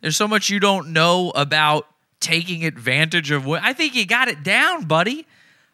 There's 0.00 0.16
so 0.16 0.26
much 0.26 0.50
you 0.50 0.58
don't 0.58 0.92
know 0.92 1.30
about 1.34 1.86
taking 2.20 2.64
advantage 2.64 3.30
of 3.30 3.46
what 3.46 3.62
I 3.62 3.72
think 3.72 3.94
you 3.94 4.06
got 4.06 4.28
it 4.28 4.42
down, 4.42 4.84
buddy. 4.84 5.26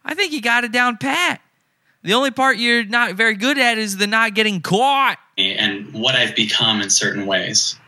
I 0.05 0.15
think 0.15 0.33
you 0.33 0.41
got 0.41 0.65
it 0.65 0.73
down 0.73 0.97
pat. 0.97 1.41
The 2.03 2.15
only 2.15 2.31
part 2.31 2.59
you're 2.59 2.85
not 2.85 3.15
very 3.15 3.35
good 3.35 3.59
at 3.59 3.77
is 3.79 3.97
the 3.97 4.07
not 4.07 4.35
getting 4.35 4.61
caught. 4.61 5.19
and 5.37 5.93
what 5.93 6.15
I've 6.15 6.37
become 6.37 6.81
in 6.81 6.91
certain 6.91 7.27
ways. 7.27 7.79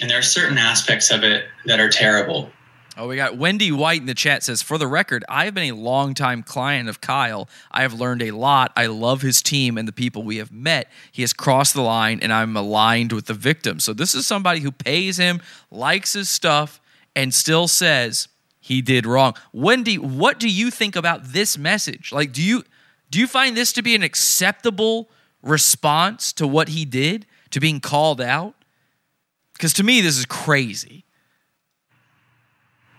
And 0.00 0.10
there 0.10 0.18
are 0.18 0.22
certain 0.22 0.58
aspects 0.58 1.10
of 1.10 1.24
it 1.24 1.46
that 1.66 1.80
are 1.80 1.88
terrible. 1.88 2.50
Oh, 2.96 3.08
we 3.08 3.16
got 3.16 3.36
Wendy 3.36 3.72
White 3.72 4.00
in 4.00 4.06
the 4.06 4.14
chat 4.14 4.44
says, 4.44 4.62
For 4.62 4.78
the 4.78 4.86
record, 4.86 5.24
I 5.28 5.46
have 5.46 5.54
been 5.54 5.72
a 5.72 5.76
longtime 5.76 6.44
client 6.44 6.88
of 6.88 7.00
Kyle. 7.00 7.48
I 7.72 7.82
have 7.82 7.92
learned 7.92 8.22
a 8.22 8.30
lot. 8.30 8.72
I 8.76 8.86
love 8.86 9.20
his 9.20 9.42
team 9.42 9.76
and 9.76 9.88
the 9.88 9.92
people 9.92 10.22
we 10.22 10.36
have 10.36 10.52
met. 10.52 10.88
He 11.10 11.22
has 11.22 11.32
crossed 11.32 11.74
the 11.74 11.82
line, 11.82 12.20
and 12.22 12.32
I'm 12.32 12.56
aligned 12.56 13.12
with 13.12 13.26
the 13.26 13.34
victim. 13.34 13.80
So, 13.80 13.92
this 13.94 14.14
is 14.14 14.26
somebody 14.26 14.60
who 14.60 14.70
pays 14.70 15.16
him, 15.16 15.40
likes 15.72 16.12
his 16.12 16.28
stuff, 16.28 16.80
and 17.16 17.34
still 17.34 17.66
says 17.66 18.28
he 18.60 18.80
did 18.80 19.06
wrong. 19.06 19.34
Wendy, 19.52 19.98
what 19.98 20.38
do 20.38 20.48
you 20.48 20.70
think 20.70 20.94
about 20.94 21.24
this 21.32 21.58
message? 21.58 22.12
Like, 22.12 22.32
do 22.32 22.42
you 22.42 22.62
do 23.10 23.18
you 23.18 23.26
find 23.26 23.56
this 23.56 23.72
to 23.72 23.82
be 23.82 23.96
an 23.96 24.02
acceptable 24.04 25.10
response 25.42 26.32
to 26.34 26.46
what 26.46 26.68
he 26.68 26.84
did, 26.84 27.26
to 27.50 27.58
being 27.58 27.80
called 27.80 28.20
out? 28.20 28.54
Because 29.52 29.72
to 29.74 29.82
me, 29.82 30.00
this 30.00 30.16
is 30.16 30.26
crazy. 30.26 31.04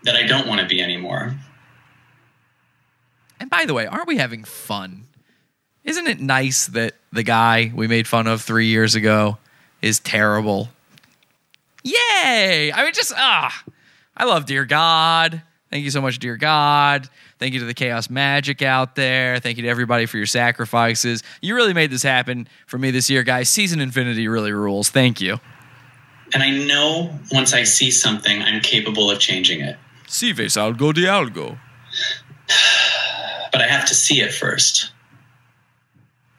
That 0.06 0.15
I 0.15 0.23
don't 0.23 0.48
want 0.48 0.61
to 0.61 0.68
be 0.68 0.82
anymore. 0.82 1.36
And 3.40 3.49
by 3.49 3.65
the 3.65 3.73
way, 3.73 3.86
aren't 3.86 4.07
we 4.07 4.18
having 4.18 4.44
fun? 4.44 5.06
Isn't 5.84 6.07
it 6.07 6.19
nice 6.19 6.68
that 6.68 6.95
the 7.11 7.23
guy 7.23 7.72
we 7.76 7.88
made 7.88 8.07
fun 8.07 8.27
of 8.27 8.41
three 8.41 8.68
years 8.68 8.95
ago 8.95 9.38
is 9.82 9.99
terrible? 9.99 10.69
Yay! 11.84 12.72
I 12.73 12.84
mean, 12.84 12.94
just 12.94 13.14
ah, 13.15 13.64
I 14.18 14.26
love 14.26 14.45
Dear 14.45 14.65
God. 14.65 15.44
Thank 15.69 15.84
you 15.84 15.91
so 15.91 16.02
much, 16.02 16.19
Dear 16.19 16.38
God. 16.38 17.10
Thank 17.38 17.53
you 17.53 17.60
to 17.60 17.65
the 17.65 17.73
Chaos 17.73 18.10
Magic 18.10 18.61
out 18.61 18.95
there. 18.95 19.40
Thank 19.40 19.57
you 19.57 19.64
to 19.64 19.69
everybody 19.69 20.06
for 20.06 20.18
your 20.18 20.26
sacrifices. 20.26 21.22
You 21.41 21.56
really 21.56 21.73
made 21.73 21.91
this 21.91 22.03
happen 22.03 22.48
for 22.65 22.77
me 22.77 22.91
this 22.91 23.10
year, 23.10 23.23
guys. 23.23 23.49
Season 23.49 23.82
Infinity 23.82 24.27
really 24.27 24.53
rules. 24.53 24.90
Thank 24.90 25.19
you. 25.19 25.40
And 26.34 26.41
I 26.41 26.49
know 26.49 27.14
once 27.32 27.53
I 27.53 27.64
see 27.64 27.91
something, 27.91 28.41
I'm 28.41 28.61
capable 28.61 29.11
of 29.11 29.19
changing 29.19 29.61
it. 29.61 29.77
Si 30.16 30.32
ves 30.32 30.56
algo 30.56 30.94
de 30.94 31.02
algo. 31.02 31.60
But 33.52 33.62
I 33.62 33.68
have 33.68 33.84
to 33.88 33.94
see 33.94 34.22
it 34.22 34.34
first. 34.34 34.94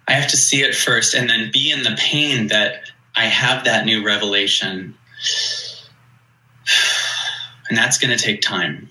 I 0.09 0.12
have 0.12 0.31
to 0.31 0.36
see 0.39 0.62
it 0.62 0.74
first 0.74 1.12
and 1.12 1.28
then 1.28 1.51
be 1.53 1.70
in 1.70 1.82
the 1.82 1.94
pain 1.98 2.47
that 2.47 2.90
I 3.15 3.27
have 3.27 3.65
that 3.66 3.85
new 3.85 4.03
revelation. 4.03 4.94
And 7.69 7.77
that's 7.77 7.98
going 7.98 8.16
to 8.16 8.24
take 8.24 8.43
time. 8.43 8.90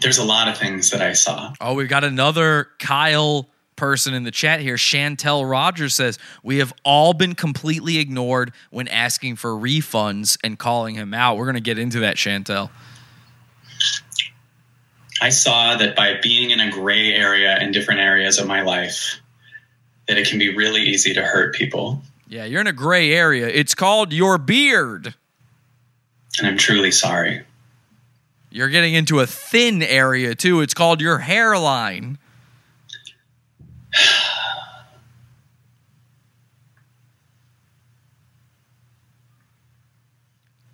There's 0.00 0.18
a 0.18 0.24
lot 0.24 0.46
of 0.46 0.56
things 0.56 0.90
that 0.90 1.02
I 1.02 1.12
saw. 1.12 1.52
Oh, 1.60 1.74
we've 1.74 1.88
got 1.88 2.04
another 2.04 2.68
Kyle 2.78 3.48
person 3.78 4.12
in 4.12 4.24
the 4.24 4.30
chat 4.30 4.60
here. 4.60 4.74
Chantel 4.74 5.48
Rogers 5.48 5.94
says, 5.94 6.18
We 6.42 6.58
have 6.58 6.74
all 6.84 7.14
been 7.14 7.34
completely 7.34 7.98
ignored 7.98 8.52
when 8.70 8.88
asking 8.88 9.36
for 9.36 9.52
refunds 9.52 10.36
and 10.44 10.58
calling 10.58 10.94
him 10.96 11.14
out. 11.14 11.38
We're 11.38 11.46
going 11.46 11.54
to 11.54 11.62
get 11.62 11.78
into 11.78 12.00
that, 12.00 12.16
Chantel. 12.16 12.68
I 15.20 15.30
saw 15.30 15.76
that 15.76 15.96
by 15.96 16.20
being 16.22 16.50
in 16.50 16.60
a 16.60 16.70
gray 16.70 17.14
area 17.14 17.58
in 17.60 17.72
different 17.72 18.00
areas 18.00 18.38
of 18.38 18.46
my 18.46 18.62
life, 18.62 19.20
that 20.06 20.18
it 20.18 20.28
can 20.28 20.38
be 20.38 20.54
really 20.54 20.82
easy 20.82 21.14
to 21.14 21.22
hurt 21.22 21.54
people. 21.54 22.02
Yeah, 22.28 22.44
you're 22.44 22.60
in 22.60 22.66
a 22.66 22.72
gray 22.72 23.12
area. 23.12 23.48
It's 23.48 23.74
called 23.74 24.12
your 24.12 24.36
beard. 24.38 25.14
And 26.38 26.46
I'm 26.46 26.58
truly 26.58 26.90
sorry. 26.90 27.44
You're 28.50 28.68
getting 28.68 28.94
into 28.94 29.20
a 29.20 29.26
thin 29.26 29.82
area 29.82 30.34
too. 30.34 30.60
It's 30.60 30.74
called 30.74 31.00
your 31.00 31.18
hairline. 31.18 32.18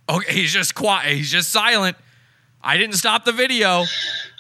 Okay, 0.09 0.34
he's 0.34 0.52
just 0.52 0.74
quiet. 0.74 1.16
He's 1.16 1.30
just 1.30 1.51
silent. 1.51 1.96
I 2.62 2.76
didn't 2.76 2.96
stop 2.96 3.24
the 3.24 3.32
video. 3.32 3.84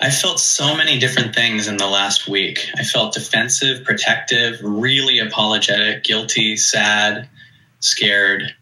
I 0.00 0.10
felt 0.10 0.40
so 0.40 0.76
many 0.76 0.98
different 0.98 1.34
things 1.34 1.68
in 1.68 1.76
the 1.76 1.86
last 1.86 2.28
week. 2.28 2.68
I 2.76 2.82
felt 2.82 3.14
defensive, 3.14 3.84
protective, 3.84 4.60
really 4.62 5.18
apologetic, 5.18 6.04
guilty, 6.04 6.56
sad, 6.56 7.28
scared. 7.80 8.54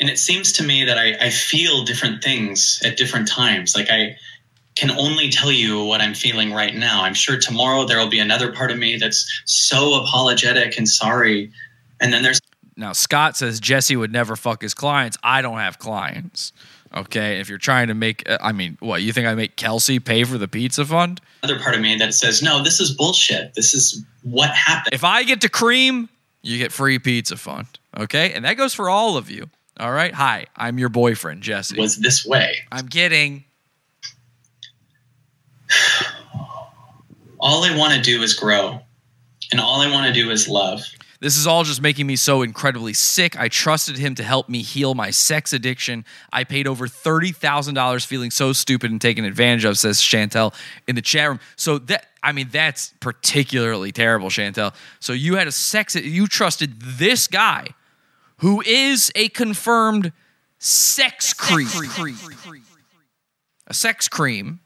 And 0.00 0.10
it 0.10 0.18
seems 0.18 0.54
to 0.54 0.64
me 0.64 0.84
that 0.84 0.98
I, 0.98 1.26
I 1.26 1.30
feel 1.30 1.84
different 1.84 2.22
things 2.22 2.82
at 2.84 2.96
different 2.96 3.28
times. 3.28 3.74
Like 3.76 3.88
I 3.90 4.16
can 4.76 4.90
only 4.90 5.30
tell 5.30 5.50
you 5.50 5.82
what 5.84 6.00
I'm 6.00 6.14
feeling 6.14 6.52
right 6.52 6.74
now. 6.74 7.02
I'm 7.02 7.14
sure 7.14 7.38
tomorrow 7.38 7.86
there 7.86 7.98
will 7.98 8.10
be 8.10 8.18
another 8.18 8.52
part 8.52 8.70
of 8.70 8.78
me 8.78 8.98
that's 8.98 9.42
so 9.46 10.02
apologetic 10.02 10.76
and 10.76 10.88
sorry. 10.88 11.50
And 12.00 12.12
then 12.12 12.22
there's 12.22 12.40
Now, 12.76 12.92
Scott 12.92 13.36
says 13.36 13.58
Jesse 13.58 13.96
would 13.96 14.12
never 14.12 14.36
fuck 14.36 14.62
his 14.62 14.74
clients. 14.74 15.16
I 15.22 15.42
don't 15.42 15.58
have 15.58 15.78
clients. 15.78 16.52
Okay. 16.94 17.40
If 17.40 17.48
you're 17.48 17.58
trying 17.58 17.88
to 17.88 17.94
make, 17.94 18.28
uh, 18.28 18.38
I 18.40 18.52
mean, 18.52 18.76
what, 18.80 19.02
you 19.02 19.12
think 19.12 19.26
I 19.26 19.34
make 19.34 19.56
Kelsey 19.56 19.98
pay 19.98 20.24
for 20.24 20.38
the 20.38 20.48
pizza 20.48 20.84
fund? 20.84 21.20
another 21.42 21.60
part 21.62 21.74
of 21.74 21.80
me 21.80 21.96
that 21.96 22.12
says, 22.12 22.42
no, 22.42 22.62
this 22.62 22.80
is 22.80 22.92
bullshit. 22.92 23.54
This 23.54 23.72
is 23.72 24.04
what 24.22 24.50
happened. 24.50 24.94
If 24.94 25.04
I 25.04 25.22
get 25.22 25.40
to 25.42 25.48
cream, 25.48 26.08
you 26.42 26.58
get 26.58 26.72
free 26.72 26.98
pizza 26.98 27.36
fund. 27.36 27.66
Okay. 27.96 28.32
And 28.32 28.44
that 28.44 28.54
goes 28.54 28.74
for 28.74 28.88
all 28.90 29.16
of 29.16 29.30
you. 29.30 29.48
All 29.78 29.92
right. 29.92 30.12
Hi, 30.14 30.46
I'm 30.56 30.78
your 30.78 30.88
boyfriend, 30.88 31.42
Jesse. 31.42 31.78
was 31.78 31.96
this 31.96 32.24
way. 32.24 32.56
I'm 32.72 32.88
kidding. 32.88 33.44
All 37.38 37.64
I 37.64 37.76
want 37.76 37.94
to 37.94 38.00
do 38.00 38.22
is 38.22 38.34
grow. 38.34 38.80
And 39.52 39.60
all 39.60 39.80
I 39.80 39.90
want 39.90 40.06
to 40.06 40.12
do 40.12 40.30
is 40.30 40.48
love. 40.48 40.82
This 41.20 41.36
is 41.38 41.46
all 41.46 41.64
just 41.64 41.80
making 41.80 42.06
me 42.06 42.16
so 42.16 42.42
incredibly 42.42 42.92
sick. 42.92 43.38
I 43.38 43.48
trusted 43.48 43.96
him 43.96 44.14
to 44.16 44.22
help 44.22 44.48
me 44.48 44.62
heal 44.62 44.94
my 44.94 45.10
sex 45.10 45.52
addiction. 45.52 46.04
I 46.32 46.44
paid 46.44 46.66
over 46.66 46.86
$30,000 46.86 48.04
feeling 48.04 48.30
so 48.30 48.52
stupid 48.52 48.90
and 48.90 49.00
taken 49.00 49.24
advantage 49.24 49.64
of, 49.64 49.78
says 49.78 49.98
Chantel 49.98 50.54
in 50.86 50.94
the 50.94 51.02
chat 51.02 51.28
room. 51.28 51.40
So 51.56 51.78
that, 51.78 52.06
I 52.22 52.32
mean, 52.32 52.48
that's 52.52 52.92
particularly 53.00 53.92
terrible, 53.92 54.28
Chantel. 54.28 54.74
So 55.00 55.14
you 55.14 55.36
had 55.36 55.46
a 55.46 55.52
sex, 55.52 55.94
you 55.94 56.26
trusted 56.26 56.80
this 56.82 57.26
guy 57.26 57.68
who 58.38 58.60
is 58.66 59.10
a 59.14 59.28
confirmed 59.30 60.12
sex 60.58 61.32
creep. 61.32 61.68
A 63.68 63.74
sex 63.74 64.08
cream. 64.08 64.60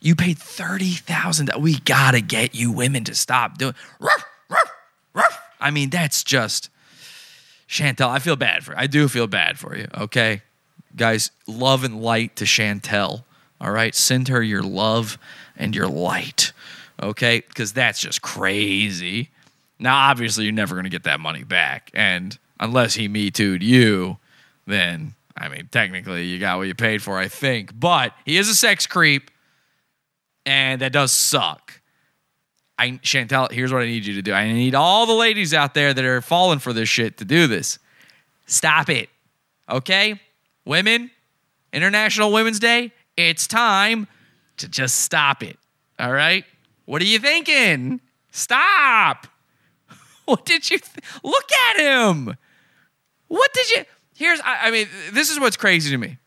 You 0.00 0.14
paid 0.14 0.38
$30,000. 0.38 1.60
We 1.60 1.80
got 1.80 2.12
to 2.12 2.20
get 2.20 2.54
you 2.54 2.70
women 2.70 3.04
to 3.04 3.14
stop 3.14 3.58
doing. 3.58 3.74
Ruff, 3.98 4.24
ruff, 4.48 4.72
ruff. 5.12 5.40
I 5.60 5.70
mean, 5.70 5.90
that's 5.90 6.22
just 6.22 6.70
Chantel. 7.68 8.08
I 8.08 8.18
feel 8.18 8.36
bad 8.36 8.64
for. 8.64 8.78
I 8.78 8.86
do 8.86 9.08
feel 9.08 9.26
bad 9.26 9.58
for 9.58 9.76
you. 9.76 9.86
Okay, 9.96 10.42
guys, 10.96 11.30
love 11.46 11.84
and 11.84 12.00
light 12.00 12.36
to 12.36 12.44
Chantel. 12.44 13.24
All 13.60 13.72
right, 13.72 13.94
send 13.94 14.28
her 14.28 14.42
your 14.42 14.62
love 14.62 15.18
and 15.56 15.74
your 15.74 15.88
light. 15.88 16.52
Okay, 17.02 17.42
because 17.46 17.72
that's 17.72 18.00
just 18.00 18.22
crazy. 18.22 19.30
Now, 19.78 19.96
obviously, 19.96 20.44
you're 20.44 20.52
never 20.52 20.74
to 20.84 20.90
get 20.90 21.04
that 21.04 21.20
money 21.20 21.44
back, 21.44 21.90
and 21.92 22.38
unless 22.58 22.94
he 22.94 23.08
me 23.08 23.30
too'd 23.30 23.62
you, 23.62 24.18
then 24.66 25.14
I 25.36 25.48
mean, 25.48 25.68
technically, 25.70 26.24
you 26.24 26.38
got 26.38 26.58
what 26.58 26.66
you 26.66 26.74
paid 26.74 27.02
for. 27.02 27.18
I 27.18 27.28
think, 27.28 27.78
but 27.78 28.14
he 28.24 28.38
is 28.38 28.48
a 28.48 28.54
sex 28.54 28.86
creep, 28.86 29.30
and 30.48 30.80
that 30.80 30.92
does 30.92 31.12
suck. 31.12 31.78
I 32.78 32.92
Chantel, 32.92 33.52
here's 33.52 33.70
what 33.70 33.82
I 33.82 33.84
need 33.84 34.06
you 34.06 34.14
to 34.14 34.22
do. 34.22 34.32
I 34.32 34.50
need 34.50 34.74
all 34.74 35.04
the 35.04 35.12
ladies 35.12 35.52
out 35.52 35.74
there 35.74 35.92
that 35.92 36.04
are 36.04 36.22
falling 36.22 36.58
for 36.58 36.72
this 36.72 36.88
shit 36.88 37.18
to 37.18 37.26
do 37.26 37.46
this. 37.46 37.78
Stop 38.46 38.88
it. 38.88 39.10
Okay? 39.68 40.18
Women, 40.64 41.10
International 41.70 42.32
Women's 42.32 42.58
Day, 42.58 42.92
it's 43.14 43.46
time 43.46 44.06
to 44.56 44.68
just 44.68 45.00
stop 45.00 45.42
it. 45.42 45.58
All 45.98 46.12
right? 46.12 46.46
What 46.86 47.02
are 47.02 47.06
you 47.06 47.18
thinking? 47.18 48.00
Stop. 48.32 49.26
What 50.24 50.44
did 50.44 50.70
you 50.70 50.76
th- 50.76 51.06
look 51.24 51.50
at 51.70 51.80
him? 51.80 52.36
What 53.28 53.50
did 53.54 53.70
you 53.70 53.84
Here's 54.14 54.38
I, 54.40 54.68
I 54.68 54.70
mean, 54.70 54.86
this 55.12 55.30
is 55.30 55.40
what's 55.40 55.56
crazy 55.56 55.90
to 55.90 55.96
me. 55.96 56.18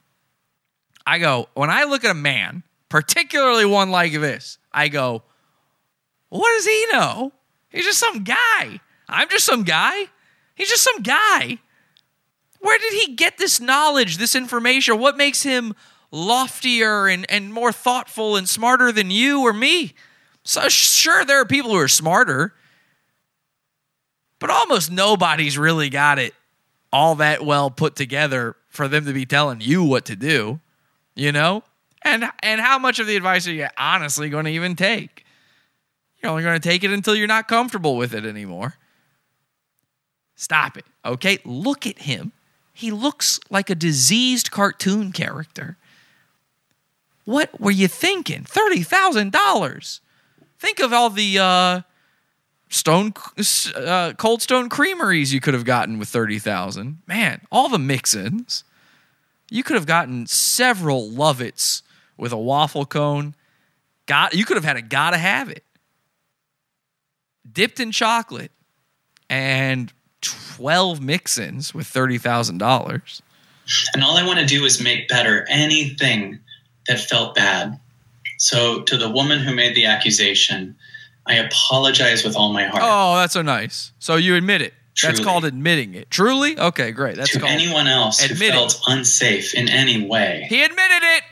I 1.05 1.19
go, 1.19 1.49
when 1.53 1.69
I 1.69 1.83
look 1.83 2.03
at 2.03 2.09
a 2.09 2.15
man, 2.15 2.63
particularly 2.91 3.63
one 3.63 3.89
like 3.89 4.11
this, 4.11 4.57
I 4.73 4.89
go, 4.89 5.23
what 6.27 6.53
does 6.57 6.65
he 6.65 6.87
know? 6.91 7.31
He's 7.69 7.85
just 7.85 7.99
some 7.99 8.25
guy. 8.25 8.81
I'm 9.07 9.29
just 9.29 9.45
some 9.45 9.63
guy. 9.63 10.07
He's 10.55 10.67
just 10.67 10.83
some 10.83 11.01
guy. 11.01 11.57
Where 12.59 12.77
did 12.77 12.93
he 13.01 13.15
get 13.15 13.37
this 13.37 13.61
knowledge, 13.61 14.17
this 14.17 14.35
information? 14.35 14.99
What 14.99 15.15
makes 15.15 15.41
him 15.41 15.73
loftier 16.11 17.07
and, 17.07 17.25
and 17.31 17.53
more 17.53 17.71
thoughtful 17.71 18.35
and 18.35 18.47
smarter 18.47 18.91
than 18.91 19.09
you 19.09 19.41
or 19.41 19.53
me? 19.53 19.93
So, 20.43 20.67
sure, 20.67 21.23
there 21.23 21.39
are 21.39 21.45
people 21.45 21.71
who 21.71 21.77
are 21.77 21.87
smarter, 21.87 22.53
but 24.37 24.49
almost 24.49 24.91
nobody's 24.91 25.57
really 25.57 25.89
got 25.89 26.19
it 26.19 26.33
all 26.91 27.15
that 27.15 27.45
well 27.45 27.71
put 27.71 27.95
together 27.95 28.57
for 28.67 28.89
them 28.89 29.05
to 29.05 29.13
be 29.13 29.25
telling 29.25 29.61
you 29.61 29.81
what 29.81 30.03
to 30.05 30.17
do, 30.17 30.59
you 31.15 31.31
know? 31.31 31.63
And 32.03 32.25
and 32.41 32.59
how 32.59 32.79
much 32.79 32.99
of 32.99 33.07
the 33.07 33.15
advice 33.15 33.47
are 33.47 33.53
you 33.53 33.67
honestly 33.77 34.29
going 34.29 34.45
to 34.45 34.51
even 34.51 34.75
take? 34.75 35.25
You're 36.21 36.31
only 36.31 36.43
going 36.43 36.59
to 36.59 36.69
take 36.69 36.83
it 36.83 36.91
until 36.91 37.15
you're 37.15 37.27
not 37.27 37.47
comfortable 37.47 37.95
with 37.97 38.13
it 38.13 38.25
anymore. 38.25 38.75
Stop 40.35 40.77
it. 40.77 40.85
Okay? 41.05 41.39
Look 41.45 41.85
at 41.85 41.99
him. 41.99 42.31
He 42.73 42.91
looks 42.91 43.39
like 43.49 43.69
a 43.69 43.75
diseased 43.75 44.51
cartoon 44.51 45.11
character. 45.11 45.77
What 47.25 47.59
were 47.59 47.71
you 47.71 47.87
thinking? 47.87 48.43
$30,000. 48.43 49.99
Think 50.57 50.79
of 50.79 50.93
all 50.93 51.09
the 51.09 51.39
uh, 51.39 51.81
stone 52.69 53.13
uh, 53.75 54.13
cold 54.17 54.41
stone 54.41 54.69
creameries 54.69 55.33
you 55.33 55.39
could 55.39 55.53
have 55.53 55.65
gotten 55.65 55.99
with 55.99 56.09
30,000. 56.09 56.99
Man, 57.07 57.41
all 57.51 57.69
the 57.69 57.79
mix-ins. 57.79 58.63
You 59.49 59.63
could 59.63 59.75
have 59.75 59.85
gotten 59.85 60.25
several 60.27 61.09
Love 61.09 61.41
Its 61.41 61.83
with 62.21 62.31
a 62.31 62.37
waffle 62.37 62.85
cone. 62.85 63.35
Got 64.05 64.35
you 64.35 64.45
could 64.45 64.55
have 64.55 64.63
had 64.63 64.77
a 64.77 64.81
gotta 64.81 65.17
have 65.17 65.49
it. 65.49 65.65
Dipped 67.51 67.79
in 67.79 67.91
chocolate 67.91 68.51
and 69.29 69.91
12 70.21 71.01
mix-ins 71.01 71.73
with 71.73 71.87
$30,000. 71.87 73.21
And 73.93 74.03
all 74.03 74.17
I 74.17 74.25
want 74.25 74.39
to 74.39 74.45
do 74.45 74.63
is 74.65 74.81
make 74.81 75.09
better 75.09 75.45
anything 75.49 76.39
that 76.87 76.99
felt 76.99 77.35
bad. 77.35 77.79
So, 78.37 78.81
to 78.83 78.97
the 78.97 79.09
woman 79.09 79.39
who 79.39 79.55
made 79.55 79.75
the 79.75 79.85
accusation, 79.85 80.75
I 81.25 81.35
apologize 81.35 82.23
with 82.23 82.35
all 82.35 82.53
my 82.53 82.65
heart. 82.65 82.83
Oh, 82.83 83.15
that's 83.17 83.33
so 83.33 83.41
nice. 83.41 83.93
So 83.99 84.15
you 84.15 84.35
admit 84.35 84.61
it. 84.61 84.73
That's 85.01 85.19
called 85.19 85.45
admitting 85.45 85.95
it. 85.95 86.11
Truly? 86.11 86.57
Okay, 86.57 86.91
great. 86.91 87.15
That's 87.15 87.31
to 87.31 87.39
called 87.39 87.51
anyone 87.51 87.87
else 87.87 88.19
who 88.19 88.33
admitting. 88.33 88.53
felt 88.53 88.79
unsafe 88.87 89.55
in 89.55 89.69
any 89.69 90.05
way, 90.05 90.45
He 90.49 90.63
admitted 90.63 91.01
it. 91.01 91.23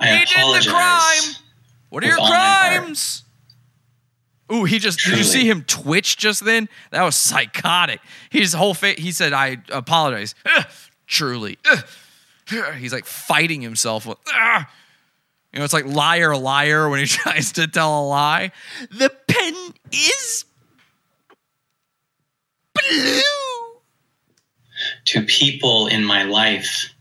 I 0.00 0.16
he 0.16 0.24
did 0.24 0.62
the 0.62 0.70
crime. 0.70 1.36
What 1.90 2.04
are 2.04 2.06
your 2.06 2.18
all 2.18 2.28
my 2.28 2.36
heart. 2.36 2.76
crimes? 2.82 3.24
Ooh, 4.52 4.64
he 4.64 4.78
just 4.78 4.98
did 5.00 5.18
you 5.18 5.24
see 5.24 5.48
him 5.48 5.62
twitch 5.64 6.16
just 6.16 6.44
then? 6.44 6.68
That 6.90 7.02
was 7.02 7.16
psychotic. 7.16 8.00
His 8.30 8.54
whole 8.54 8.74
face. 8.74 8.98
He 8.98 9.12
said, 9.12 9.32
"I 9.32 9.58
apologize." 9.70 10.34
Ugh, 10.46 10.66
truly. 11.06 11.58
Ugh. 11.70 11.84
he's 12.78 12.92
like 12.92 13.04
fighting 13.04 13.60
himself 13.60 14.06
with. 14.06 14.18
Ugh. 14.34 14.64
You 15.52 15.58
know, 15.58 15.64
it's 15.64 15.74
like 15.74 15.86
liar, 15.86 16.36
liar 16.36 16.88
when 16.88 17.00
he 17.00 17.06
tries 17.06 17.52
to 17.52 17.66
tell 17.66 18.02
a 18.02 18.04
lie. 18.06 18.52
The 18.90 19.10
pen 19.26 19.54
is 19.92 20.44
blue. 22.74 23.20
to 25.06 25.22
people 25.22 25.86
in 25.88 26.04
my 26.04 26.24
life 26.24 26.94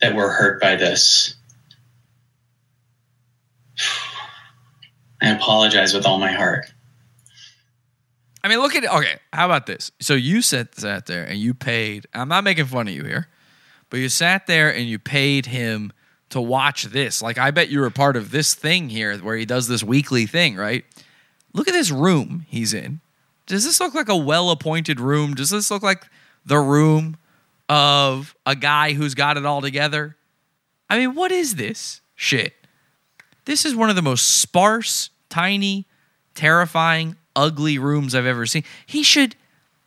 that 0.00 0.14
were 0.14 0.30
hurt 0.30 0.60
by 0.60 0.76
this. 0.76 1.36
I 5.20 5.30
apologize 5.30 5.94
with 5.94 6.06
all 6.06 6.18
my 6.18 6.32
heart. 6.32 6.72
I 8.44 8.48
mean, 8.48 8.58
look 8.58 8.74
at. 8.74 8.84
Okay, 8.84 9.18
how 9.32 9.46
about 9.46 9.66
this? 9.66 9.92
So 10.00 10.14
you 10.14 10.42
sat 10.42 10.74
sat 10.74 11.06
there 11.06 11.24
and 11.24 11.38
you 11.38 11.54
paid. 11.54 12.06
I'm 12.12 12.28
not 12.28 12.44
making 12.44 12.66
fun 12.66 12.88
of 12.88 12.94
you 12.94 13.04
here, 13.04 13.28
but 13.88 14.00
you 14.00 14.08
sat 14.08 14.46
there 14.46 14.74
and 14.74 14.86
you 14.86 14.98
paid 14.98 15.46
him 15.46 15.92
to 16.30 16.40
watch 16.40 16.84
this. 16.84 17.22
Like, 17.22 17.38
I 17.38 17.50
bet 17.50 17.68
you 17.68 17.80
were 17.80 17.90
part 17.90 18.16
of 18.16 18.30
this 18.30 18.54
thing 18.54 18.88
here 18.88 19.16
where 19.18 19.36
he 19.36 19.44
does 19.44 19.68
this 19.68 19.84
weekly 19.84 20.26
thing, 20.26 20.56
right? 20.56 20.84
Look 21.52 21.68
at 21.68 21.72
this 21.72 21.90
room 21.90 22.46
he's 22.48 22.74
in. 22.74 23.00
Does 23.46 23.64
this 23.64 23.80
look 23.80 23.94
like 23.94 24.08
a 24.08 24.16
well 24.16 24.50
appointed 24.50 24.98
room? 24.98 25.34
Does 25.34 25.50
this 25.50 25.70
look 25.70 25.82
like 25.82 26.04
the 26.44 26.58
room 26.58 27.16
of 27.68 28.34
a 28.44 28.56
guy 28.56 28.94
who's 28.94 29.14
got 29.14 29.36
it 29.36 29.46
all 29.46 29.60
together? 29.60 30.16
I 30.90 30.98
mean, 30.98 31.14
what 31.14 31.30
is 31.30 31.54
this 31.54 32.00
shit? 32.14 32.54
This 33.44 33.64
is 33.64 33.74
one 33.74 33.90
of 33.90 33.96
the 33.96 34.02
most 34.02 34.40
sparse, 34.40 35.10
tiny, 35.28 35.86
terrifying, 36.34 37.16
ugly 37.34 37.78
rooms 37.78 38.14
I've 38.14 38.26
ever 38.26 38.46
seen. 38.46 38.64
He 38.86 39.02
should, 39.02 39.34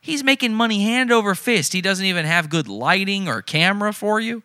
he's 0.01 0.23
making 0.23 0.53
money 0.53 0.83
hand 0.83 1.11
over 1.11 1.35
fist. 1.35 1.73
He 1.73 1.81
doesn't 1.81 2.05
even 2.05 2.25
have 2.25 2.49
good 2.49 2.67
lighting 2.67 3.27
or 3.27 3.41
camera 3.41 3.93
for 3.93 4.19
you. 4.19 4.43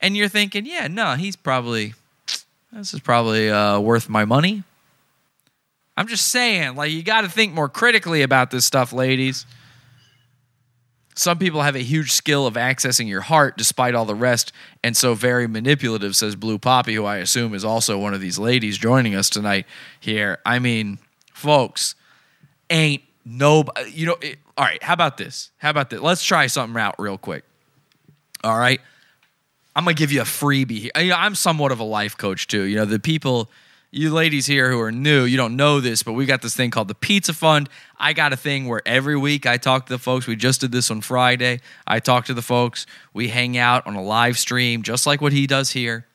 And 0.00 0.16
you're 0.16 0.28
thinking, 0.28 0.66
yeah, 0.66 0.88
no, 0.88 1.14
he's 1.14 1.36
probably, 1.36 1.94
this 2.72 2.92
is 2.92 3.00
probably 3.00 3.50
uh, 3.50 3.78
worth 3.78 4.08
my 4.08 4.24
money. 4.24 4.64
I'm 5.96 6.08
just 6.08 6.28
saying, 6.28 6.74
like, 6.74 6.90
you 6.90 7.02
got 7.02 7.20
to 7.20 7.28
think 7.28 7.52
more 7.52 7.68
critically 7.68 8.22
about 8.22 8.50
this 8.50 8.64
stuff, 8.64 8.92
ladies. 8.92 9.46
Some 11.14 11.38
people 11.38 11.60
have 11.62 11.76
a 11.76 11.80
huge 11.82 12.12
skill 12.12 12.46
of 12.46 12.54
accessing 12.54 13.06
your 13.06 13.20
heart 13.20 13.58
despite 13.58 13.94
all 13.94 14.04
the 14.06 14.14
rest, 14.14 14.52
and 14.82 14.96
so 14.96 15.14
very 15.14 15.46
manipulative, 15.46 16.16
says 16.16 16.36
Blue 16.36 16.58
Poppy, 16.58 16.94
who 16.94 17.04
I 17.04 17.18
assume 17.18 17.54
is 17.54 17.64
also 17.64 17.98
one 17.98 18.14
of 18.14 18.20
these 18.20 18.38
ladies 18.38 18.78
joining 18.78 19.14
us 19.14 19.28
tonight 19.28 19.66
here. 20.00 20.38
I 20.46 20.58
mean, 20.58 20.98
folks, 21.34 21.94
ain't 22.70 23.02
nobody, 23.26 23.90
you 23.90 24.06
know, 24.06 24.16
it, 24.22 24.38
all 24.56 24.64
right, 24.64 24.82
how 24.82 24.94
about 24.94 25.18
this? 25.18 25.50
How 25.58 25.70
about 25.70 25.90
this? 25.90 26.00
Let's 26.00 26.24
try 26.24 26.46
something 26.46 26.80
out 26.80 26.94
real 26.98 27.18
quick. 27.18 27.44
All 28.42 28.58
right. 28.58 28.80
I'm 29.76 29.84
gonna 29.84 29.94
give 29.94 30.12
you 30.12 30.20
a 30.20 30.24
freebie. 30.24 30.90
I- 30.94 31.12
I'm 31.12 31.34
somewhat 31.34 31.72
of 31.72 31.80
a 31.80 31.84
life 31.84 32.16
coach 32.16 32.46
too. 32.46 32.62
You 32.62 32.76
know, 32.76 32.84
the 32.84 32.98
people, 32.98 33.50
you 33.94 34.10
ladies 34.10 34.46
here 34.46 34.70
who 34.70 34.80
are 34.80 34.90
new, 34.90 35.24
you 35.24 35.36
don't 35.36 35.54
know 35.54 35.78
this, 35.78 36.02
but 36.02 36.14
we 36.14 36.24
got 36.24 36.40
this 36.40 36.56
thing 36.56 36.70
called 36.70 36.88
the 36.88 36.94
Pizza 36.94 37.34
Fund. 37.34 37.68
I 37.98 38.14
got 38.14 38.32
a 38.32 38.38
thing 38.38 38.66
where 38.66 38.80
every 38.86 39.18
week 39.18 39.44
I 39.44 39.58
talk 39.58 39.84
to 39.86 39.92
the 39.92 39.98
folks. 39.98 40.26
We 40.26 40.34
just 40.34 40.62
did 40.62 40.72
this 40.72 40.90
on 40.90 41.02
Friday. 41.02 41.60
I 41.86 42.00
talk 42.00 42.24
to 42.24 42.34
the 42.34 42.40
folks. 42.40 42.86
We 43.12 43.28
hang 43.28 43.58
out 43.58 43.86
on 43.86 43.94
a 43.94 44.02
live 44.02 44.38
stream, 44.38 44.82
just 44.82 45.06
like 45.06 45.20
what 45.20 45.34
he 45.34 45.46
does 45.46 45.72
here, 45.72 46.06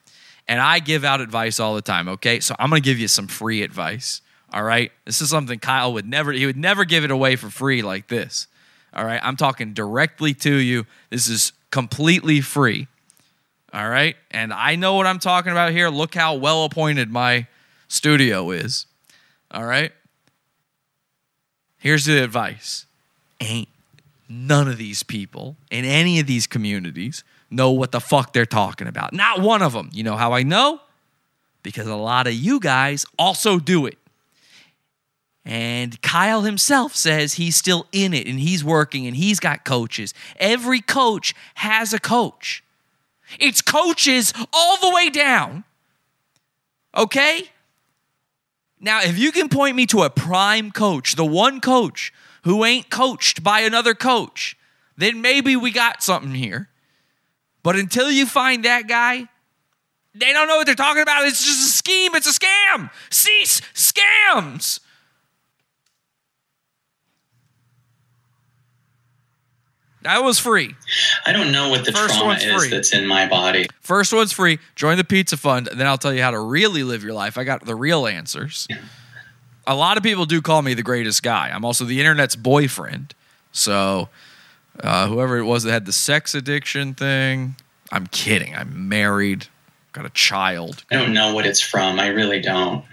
and 0.48 0.60
I 0.60 0.80
give 0.80 1.04
out 1.04 1.20
advice 1.20 1.60
all 1.60 1.76
the 1.76 1.80
time. 1.80 2.08
Okay, 2.08 2.40
so 2.40 2.56
I'm 2.58 2.68
gonna 2.68 2.80
give 2.80 2.98
you 2.98 3.06
some 3.06 3.28
free 3.28 3.62
advice. 3.62 4.22
All 4.52 4.64
right, 4.64 4.90
this 5.04 5.20
is 5.20 5.30
something 5.30 5.60
Kyle 5.60 5.92
would 5.92 6.06
never. 6.06 6.32
He 6.32 6.46
would 6.46 6.56
never 6.56 6.84
give 6.84 7.04
it 7.04 7.12
away 7.12 7.36
for 7.36 7.48
free 7.48 7.82
like 7.82 8.08
this. 8.08 8.48
All 8.92 9.04
right, 9.04 9.20
I'm 9.22 9.36
talking 9.36 9.72
directly 9.72 10.34
to 10.34 10.52
you. 10.52 10.84
This 11.10 11.28
is 11.28 11.52
completely 11.70 12.40
free. 12.40 12.88
All 13.72 13.88
right. 13.88 14.16
And 14.30 14.52
I 14.52 14.76
know 14.76 14.94
what 14.94 15.06
I'm 15.06 15.18
talking 15.18 15.52
about 15.52 15.72
here. 15.72 15.90
Look 15.90 16.14
how 16.14 16.34
well 16.34 16.64
appointed 16.64 17.10
my 17.10 17.46
studio 17.88 18.50
is. 18.50 18.86
All 19.50 19.64
right. 19.64 19.92
Here's 21.78 22.04
the 22.04 22.22
advice 22.22 22.86
ain't 23.40 23.68
none 24.28 24.68
of 24.68 24.76
these 24.76 25.02
people 25.02 25.56
in 25.70 25.84
any 25.84 26.20
of 26.20 26.26
these 26.26 26.46
communities 26.46 27.24
know 27.50 27.70
what 27.70 27.92
the 27.92 28.00
fuck 28.00 28.32
they're 28.32 28.44
talking 28.44 28.86
about. 28.86 29.12
Not 29.12 29.40
one 29.40 29.62
of 29.62 29.72
them. 29.72 29.90
You 29.92 30.02
know 30.02 30.16
how 30.16 30.32
I 30.32 30.42
know? 30.42 30.80
Because 31.62 31.86
a 31.86 31.96
lot 31.96 32.26
of 32.26 32.34
you 32.34 32.60
guys 32.60 33.06
also 33.18 33.58
do 33.58 33.86
it. 33.86 33.96
And 35.44 36.00
Kyle 36.02 36.42
himself 36.42 36.94
says 36.94 37.34
he's 37.34 37.56
still 37.56 37.86
in 37.90 38.12
it 38.12 38.26
and 38.26 38.38
he's 38.38 38.62
working 38.62 39.06
and 39.06 39.16
he's 39.16 39.40
got 39.40 39.64
coaches. 39.64 40.12
Every 40.36 40.82
coach 40.82 41.34
has 41.54 41.94
a 41.94 41.98
coach. 41.98 42.62
It's 43.38 43.62
coaches 43.62 44.34
all 44.52 44.76
the 44.78 44.94
way 44.94 45.08
down. 45.08 45.64
Okay? 46.94 47.50
Now, 48.80 49.00
if 49.02 49.18
you 49.18 49.32
can 49.32 49.48
point 49.48 49.76
me 49.76 49.86
to 49.86 50.02
a 50.02 50.10
prime 50.10 50.70
coach, 50.70 51.16
the 51.16 51.24
one 51.24 51.60
coach 51.60 52.12
who 52.44 52.64
ain't 52.64 52.90
coached 52.90 53.42
by 53.42 53.60
another 53.60 53.94
coach, 53.94 54.56
then 54.96 55.20
maybe 55.20 55.56
we 55.56 55.70
got 55.70 56.02
something 56.02 56.34
here. 56.34 56.68
But 57.62 57.76
until 57.76 58.10
you 58.10 58.26
find 58.26 58.64
that 58.64 58.88
guy, 58.88 59.28
they 60.14 60.32
don't 60.32 60.48
know 60.48 60.56
what 60.56 60.66
they're 60.66 60.74
talking 60.74 61.02
about. 61.02 61.26
It's 61.26 61.44
just 61.44 61.68
a 61.68 61.72
scheme, 61.72 62.14
it's 62.14 62.26
a 62.26 62.38
scam. 62.38 62.90
Cease 63.10 63.60
scams. 63.74 64.80
That 70.02 70.22
was 70.22 70.38
free. 70.38 70.74
I 71.26 71.32
don't 71.32 71.50
know 71.50 71.70
what 71.70 71.84
the 71.84 71.92
First 71.92 72.14
trauma 72.14 72.26
one's 72.26 72.44
is 72.44 72.54
free. 72.54 72.70
that's 72.70 72.94
in 72.94 73.06
my 73.06 73.28
body. 73.28 73.66
First 73.80 74.12
one's 74.12 74.32
free. 74.32 74.58
Join 74.76 74.96
the 74.96 75.04
pizza 75.04 75.36
fund. 75.36 75.68
Then 75.74 75.86
I'll 75.86 75.98
tell 75.98 76.12
you 76.14 76.22
how 76.22 76.30
to 76.30 76.38
really 76.38 76.84
live 76.84 77.02
your 77.02 77.14
life. 77.14 77.36
I 77.36 77.44
got 77.44 77.64
the 77.64 77.74
real 77.74 78.06
answers. 78.06 78.68
A 79.66 79.74
lot 79.74 79.96
of 79.96 80.02
people 80.02 80.24
do 80.24 80.40
call 80.40 80.62
me 80.62 80.74
the 80.74 80.82
greatest 80.82 81.22
guy. 81.22 81.50
I'm 81.52 81.64
also 81.64 81.84
the 81.84 81.98
internet's 82.00 82.36
boyfriend. 82.36 83.14
So, 83.52 84.08
uh, 84.80 85.08
whoever 85.08 85.36
it 85.38 85.44
was 85.44 85.64
that 85.64 85.72
had 85.72 85.84
the 85.86 85.92
sex 85.92 86.34
addiction 86.34 86.94
thing, 86.94 87.56
I'm 87.90 88.06
kidding. 88.06 88.54
I'm 88.54 88.88
married, 88.88 89.48
got 89.92 90.06
a 90.06 90.10
child. 90.10 90.84
I 90.90 90.94
don't 90.94 91.12
know 91.12 91.34
what 91.34 91.44
it's 91.44 91.60
from. 91.60 91.98
I 91.98 92.08
really 92.08 92.40
don't. 92.40 92.84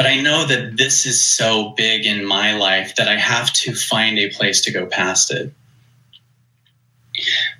But 0.00 0.06
I 0.06 0.22
know 0.22 0.46
that 0.46 0.78
this 0.78 1.04
is 1.04 1.22
so 1.22 1.74
big 1.76 2.06
in 2.06 2.24
my 2.24 2.56
life 2.56 2.96
that 2.96 3.06
I 3.06 3.18
have 3.18 3.52
to 3.52 3.74
find 3.74 4.18
a 4.18 4.30
place 4.30 4.62
to 4.62 4.70
go 4.70 4.86
past 4.86 5.30
it. 5.30 5.52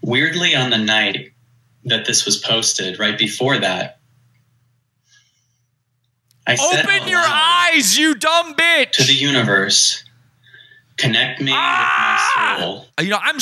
Weirdly, 0.01 0.57
on 0.57 0.71
the 0.71 0.79
night 0.79 1.35
that 1.85 2.07
this 2.07 2.25
was 2.25 2.39
posted, 2.39 2.99
right 2.99 3.19
before 3.19 3.59
that, 3.59 3.99
I 6.47 6.55
said 6.55 6.87
Open 6.87 7.09
your 7.09 7.21
eyes, 7.23 7.99
you 7.99 8.15
dumb 8.15 8.55
bitch. 8.55 8.93
to 8.93 9.05
the 9.05 9.13
universe, 9.13 10.03
connect 10.97 11.43
me 11.43 11.53
with 11.53 11.59
my 11.61 12.57
soul. 12.59 12.87
Uh, 12.97 13.03
You 13.03 13.11
know, 13.11 13.19
I'm. 13.21 13.37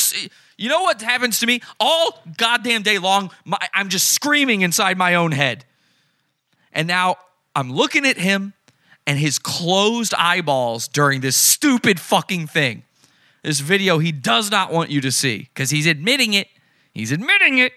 You 0.56 0.68
know 0.68 0.82
what 0.82 1.00
happens 1.02 1.38
to 1.38 1.46
me 1.46 1.60
all 1.78 2.20
goddamn 2.36 2.82
day 2.82 2.98
long? 2.98 3.30
My, 3.44 3.58
I'm 3.72 3.90
just 3.90 4.08
screaming 4.12 4.62
inside 4.62 4.98
my 4.98 5.14
own 5.14 5.30
head, 5.30 5.64
and 6.72 6.88
now 6.88 7.18
I'm 7.54 7.72
looking 7.72 8.04
at 8.04 8.16
him 8.16 8.54
and 9.08 9.18
his 9.18 9.38
closed 9.38 10.12
eyeballs 10.18 10.86
during 10.86 11.22
this 11.22 11.34
stupid 11.34 11.98
fucking 11.98 12.46
thing. 12.46 12.82
This 13.42 13.60
video 13.60 13.98
he 13.98 14.12
does 14.12 14.50
not 14.50 14.70
want 14.70 14.90
you 14.90 15.00
to 15.00 15.10
see 15.10 15.48
because 15.54 15.70
he's 15.70 15.86
admitting 15.86 16.34
it. 16.34 16.46
He's 16.92 17.10
admitting 17.10 17.56
it. 17.56 17.72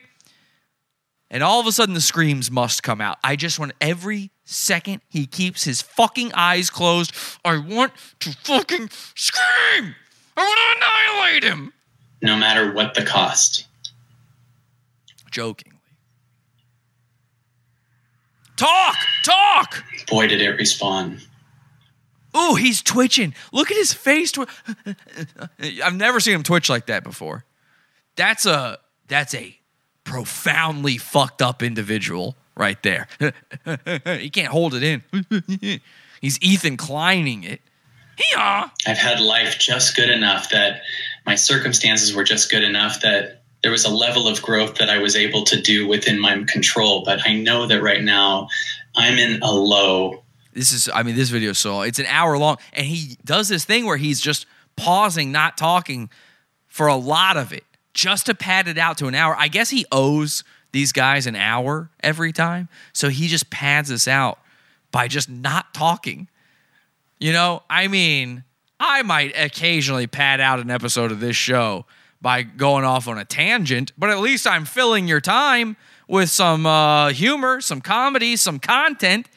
And 1.29 1.41
all 1.41 1.61
of 1.61 1.67
a 1.67 1.71
sudden, 1.71 1.95
the 1.95 2.01
screams 2.01 2.51
must 2.51 2.83
come 2.83 2.99
out. 2.99 3.17
I 3.23 3.37
just 3.37 3.57
want 3.59 3.71
every 3.79 4.31
second 4.43 4.99
he 5.07 5.25
keeps 5.25 5.63
his 5.63 5.81
fucking 5.81 6.33
eyes 6.33 6.69
closed, 6.69 7.13
I 7.45 7.57
want 7.57 7.93
to 8.19 8.33
fucking 8.43 8.89
scream. 9.15 9.95
I 10.35 10.41
want 10.41 10.59
to 10.59 11.15
annihilate 11.15 11.43
him. 11.45 11.73
no 12.21 12.35
matter 12.35 12.73
what 12.73 12.93
the 12.93 13.05
cost. 13.05 13.67
Jokingly. 15.31 15.70
Talk, 18.61 18.95
talk. 19.23 19.83
Boy, 20.07 20.27
did 20.27 20.39
it 20.39 20.51
respond. 20.51 21.25
Ooh, 22.37 22.53
he's 22.53 22.83
twitching. 22.83 23.33
Look 23.51 23.71
at 23.71 23.77
his 23.77 23.91
face. 23.91 24.31
Twi- 24.33 24.45
I've 25.83 25.95
never 25.95 26.19
seen 26.19 26.35
him 26.35 26.43
twitch 26.43 26.69
like 26.69 26.85
that 26.85 27.03
before. 27.03 27.43
That's 28.15 28.45
a 28.45 28.77
that's 29.07 29.33
a 29.33 29.57
profoundly 30.03 30.99
fucked 30.99 31.41
up 31.41 31.63
individual 31.63 32.35
right 32.55 32.81
there. 32.83 33.07
he 34.19 34.29
can't 34.29 34.49
hold 34.51 34.75
it 34.75 34.83
in. 34.83 35.81
He's 36.21 36.39
Ethan 36.39 36.77
Kleining 36.77 37.43
it. 37.43 37.61
I've 38.85 38.99
had 38.99 39.19
life 39.19 39.57
just 39.57 39.95
good 39.95 40.11
enough 40.11 40.51
that 40.51 40.83
my 41.25 41.33
circumstances 41.33 42.13
were 42.13 42.25
just 42.25 42.51
good 42.51 42.63
enough 42.63 43.01
that 43.01 43.40
there 43.63 43.71
was 43.71 43.85
a 43.85 43.93
level 43.93 44.27
of 44.27 44.41
growth 44.41 44.75
that 44.75 44.89
I 44.89 44.97
was 44.97 45.15
able 45.15 45.43
to 45.45 45.61
do 45.61 45.87
within 45.87 46.19
my 46.19 46.43
control. 46.45 47.03
But 47.03 47.27
I 47.27 47.35
know 47.35 47.67
that 47.67 47.81
right 47.81 48.01
now 48.01 48.47
I'm 48.95 49.17
in 49.17 49.41
a 49.41 49.51
low. 49.51 50.23
This 50.53 50.71
is, 50.71 50.89
I 50.93 51.03
mean, 51.03 51.15
this 51.15 51.29
video 51.29 51.51
is 51.51 51.59
so 51.59 51.81
it's 51.81 51.99
an 51.99 52.07
hour 52.07 52.37
long, 52.37 52.57
and 52.73 52.85
he 52.85 53.17
does 53.23 53.47
this 53.47 53.63
thing 53.63 53.85
where 53.85 53.97
he's 53.97 54.19
just 54.19 54.45
pausing, 54.75 55.31
not 55.31 55.57
talking 55.57 56.09
for 56.67 56.87
a 56.87 56.95
lot 56.95 57.37
of 57.37 57.53
it, 57.53 57.63
just 57.93 58.25
to 58.25 58.35
pad 58.35 58.67
it 58.67 58.77
out 58.77 58.97
to 58.97 59.07
an 59.07 59.15
hour. 59.15 59.35
I 59.37 59.47
guess 59.47 59.69
he 59.69 59.85
owes 59.91 60.43
these 60.71 60.91
guys 60.91 61.27
an 61.27 61.35
hour 61.35 61.89
every 62.01 62.33
time, 62.33 62.67
so 62.91 63.09
he 63.09 63.27
just 63.27 63.49
pads 63.49 63.89
this 63.89 64.07
out 64.07 64.39
by 64.91 65.07
just 65.07 65.29
not 65.29 65.73
talking. 65.73 66.27
You 67.19 67.31
know, 67.31 67.63
I 67.69 67.87
mean, 67.87 68.43
I 68.79 69.03
might 69.03 69.37
occasionally 69.37 70.07
pad 70.07 70.41
out 70.41 70.59
an 70.59 70.71
episode 70.71 71.11
of 71.11 71.19
this 71.19 71.35
show 71.35 71.85
by 72.21 72.43
going 72.43 72.85
off 72.85 73.07
on 73.07 73.17
a 73.17 73.25
tangent, 73.25 73.91
but 73.97 74.09
at 74.09 74.19
least 74.19 74.45
I'm 74.45 74.65
filling 74.65 75.07
your 75.07 75.21
time 75.21 75.75
with 76.07 76.29
some 76.29 76.65
uh, 76.65 77.09
humor, 77.09 77.61
some 77.61 77.81
comedy, 77.81 78.35
some 78.35 78.59
content. 78.59 79.27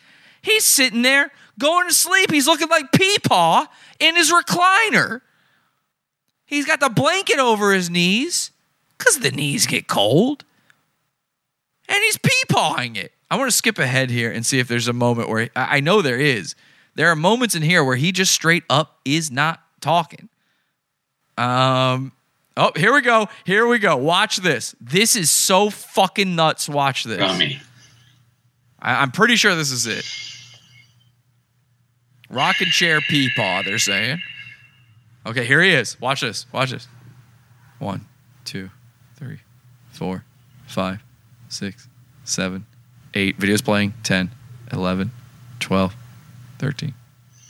He's 0.42 0.64
sitting 0.64 1.02
there 1.02 1.30
going 1.58 1.88
to 1.88 1.94
sleep. 1.94 2.30
He's 2.30 2.46
looking 2.46 2.68
like 2.68 2.92
Peepaw 2.92 3.66
in 4.00 4.16
his 4.16 4.30
recliner. 4.30 5.20
He's 6.44 6.66
got 6.66 6.80
the 6.80 6.90
blanket 6.90 7.38
over 7.38 7.72
his 7.72 7.88
knees 7.88 8.50
because 8.98 9.20
the 9.20 9.30
knees 9.30 9.66
get 9.66 9.86
cold. 9.86 10.44
And 11.88 12.02
he's 12.02 12.16
peepawing 12.16 12.96
it. 12.96 13.12
I 13.30 13.36
want 13.36 13.50
to 13.50 13.56
skip 13.56 13.78
ahead 13.78 14.10
here 14.10 14.30
and 14.30 14.44
see 14.44 14.58
if 14.58 14.68
there's 14.68 14.88
a 14.88 14.92
moment 14.92 15.28
where 15.28 15.50
I 15.56 15.76
I 15.76 15.80
know 15.80 16.02
there 16.02 16.18
is. 16.18 16.54
There 16.94 17.08
are 17.08 17.16
moments 17.16 17.54
in 17.54 17.62
here 17.62 17.82
where 17.82 17.96
he 17.96 18.12
just 18.12 18.32
straight 18.32 18.64
up 18.70 19.00
is 19.04 19.30
not 19.30 19.60
talking. 19.80 20.28
Um, 21.36 22.12
oh, 22.56 22.72
here 22.76 22.92
we 22.92 23.00
go. 23.02 23.28
Here 23.44 23.66
we 23.66 23.78
go. 23.78 23.96
Watch 23.96 24.38
this. 24.38 24.74
This 24.80 25.16
is 25.16 25.30
so 25.30 25.70
fucking 25.70 26.34
nuts. 26.36 26.68
Watch 26.68 27.04
this. 27.04 27.18
Got 27.18 27.38
me. 27.38 27.60
I, 28.80 29.02
I'm 29.02 29.10
pretty 29.12 29.36
sure 29.36 29.54
this 29.54 29.70
is 29.70 29.86
it. 29.86 30.04
Rocking 32.30 32.68
chair 32.68 33.00
peepaw, 33.00 33.64
they're 33.64 33.78
saying. 33.78 34.20
Okay, 35.26 35.44
here 35.44 35.62
he 35.62 35.70
is. 35.70 36.00
Watch 36.00 36.20
this. 36.22 36.46
Watch 36.52 36.70
this. 36.70 36.88
One, 37.78 38.06
two, 38.44 38.70
three, 39.16 39.40
four, 39.90 40.24
five, 40.66 41.00
six, 41.48 41.88
seven, 42.24 42.66
eight. 43.14 43.36
Video's 43.36 43.62
playing. 43.62 43.94
10, 44.02 44.30
11, 44.72 45.10
12, 45.60 45.94
13, 46.58 46.94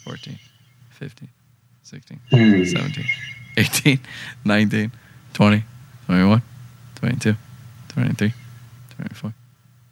14, 0.04 0.38
15, 0.90 1.28
16, 1.82 2.20
Hmm. 2.30 2.64
17, 2.64 3.04
18, 3.56 4.00
19, 4.44 4.92
20, 5.32 5.64
21, 6.06 6.42
22, 6.96 7.36
23, 7.88 8.32
24, 8.96 9.34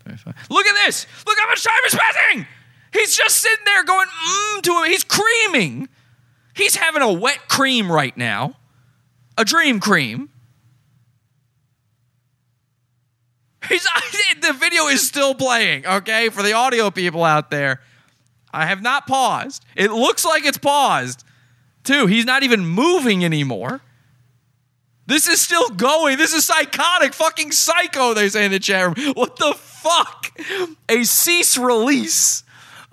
25. 0.04 0.34
Look 0.50 0.66
at 0.66 0.86
this! 0.86 1.06
Look 1.26 1.38
how 1.38 1.46
much 1.48 1.62
time 1.62 1.74
is 1.86 1.94
passing! 1.94 2.46
He's 2.92 3.16
just 3.16 3.38
sitting 3.38 3.64
there 3.64 3.84
going 3.84 4.06
mmm 4.06 4.62
to 4.62 4.78
him. 4.78 4.90
He's 4.90 5.04
creaming. 5.04 5.88
He's 6.54 6.76
having 6.76 7.02
a 7.02 7.12
wet 7.12 7.48
cream 7.48 7.90
right 7.90 8.16
now, 8.16 8.56
a 9.38 9.44
dream 9.44 9.80
cream. 9.80 10.28
He's 13.68 13.86
the 14.40 14.52
video 14.52 14.88
is 14.88 15.06
still 15.06 15.34
playing. 15.34 15.86
Okay, 15.86 16.28
for 16.28 16.42
the 16.42 16.52
audio 16.52 16.90
people 16.90 17.24
out 17.24 17.50
there, 17.50 17.80
I 18.52 18.66
have 18.66 18.82
not 18.82 19.06
paused. 19.06 19.64
It 19.74 19.90
looks 19.90 20.24
like 20.24 20.44
it's 20.44 20.58
paused. 20.58 21.24
Too. 21.84 22.06
He's 22.06 22.24
not 22.24 22.42
even 22.42 22.64
moving 22.64 23.24
anymore. 23.24 23.80
This 25.06 25.28
is 25.28 25.40
still 25.40 25.68
going. 25.70 26.16
This 26.16 26.32
is 26.32 26.44
psychotic, 26.44 27.12
fucking 27.12 27.52
psycho. 27.52 28.14
They 28.14 28.28
say 28.28 28.44
in 28.44 28.52
the 28.52 28.60
chat 28.60 28.96
room. 28.96 29.14
What 29.14 29.36
the 29.36 29.52
fuck? 29.54 30.38
A 30.88 31.04
cease 31.04 31.58
release. 31.58 32.44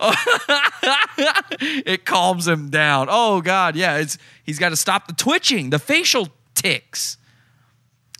it 1.60 2.04
calms 2.04 2.48
him 2.48 2.70
down. 2.70 3.08
Oh 3.10 3.40
god, 3.40 3.76
yeah. 3.76 3.98
It's 3.98 4.18
he's 4.44 4.58
got 4.58 4.70
to 4.70 4.76
stop 4.76 5.06
the 5.06 5.12
twitching, 5.12 5.70
the 5.70 5.78
facial 5.78 6.28
ticks. 6.54 7.16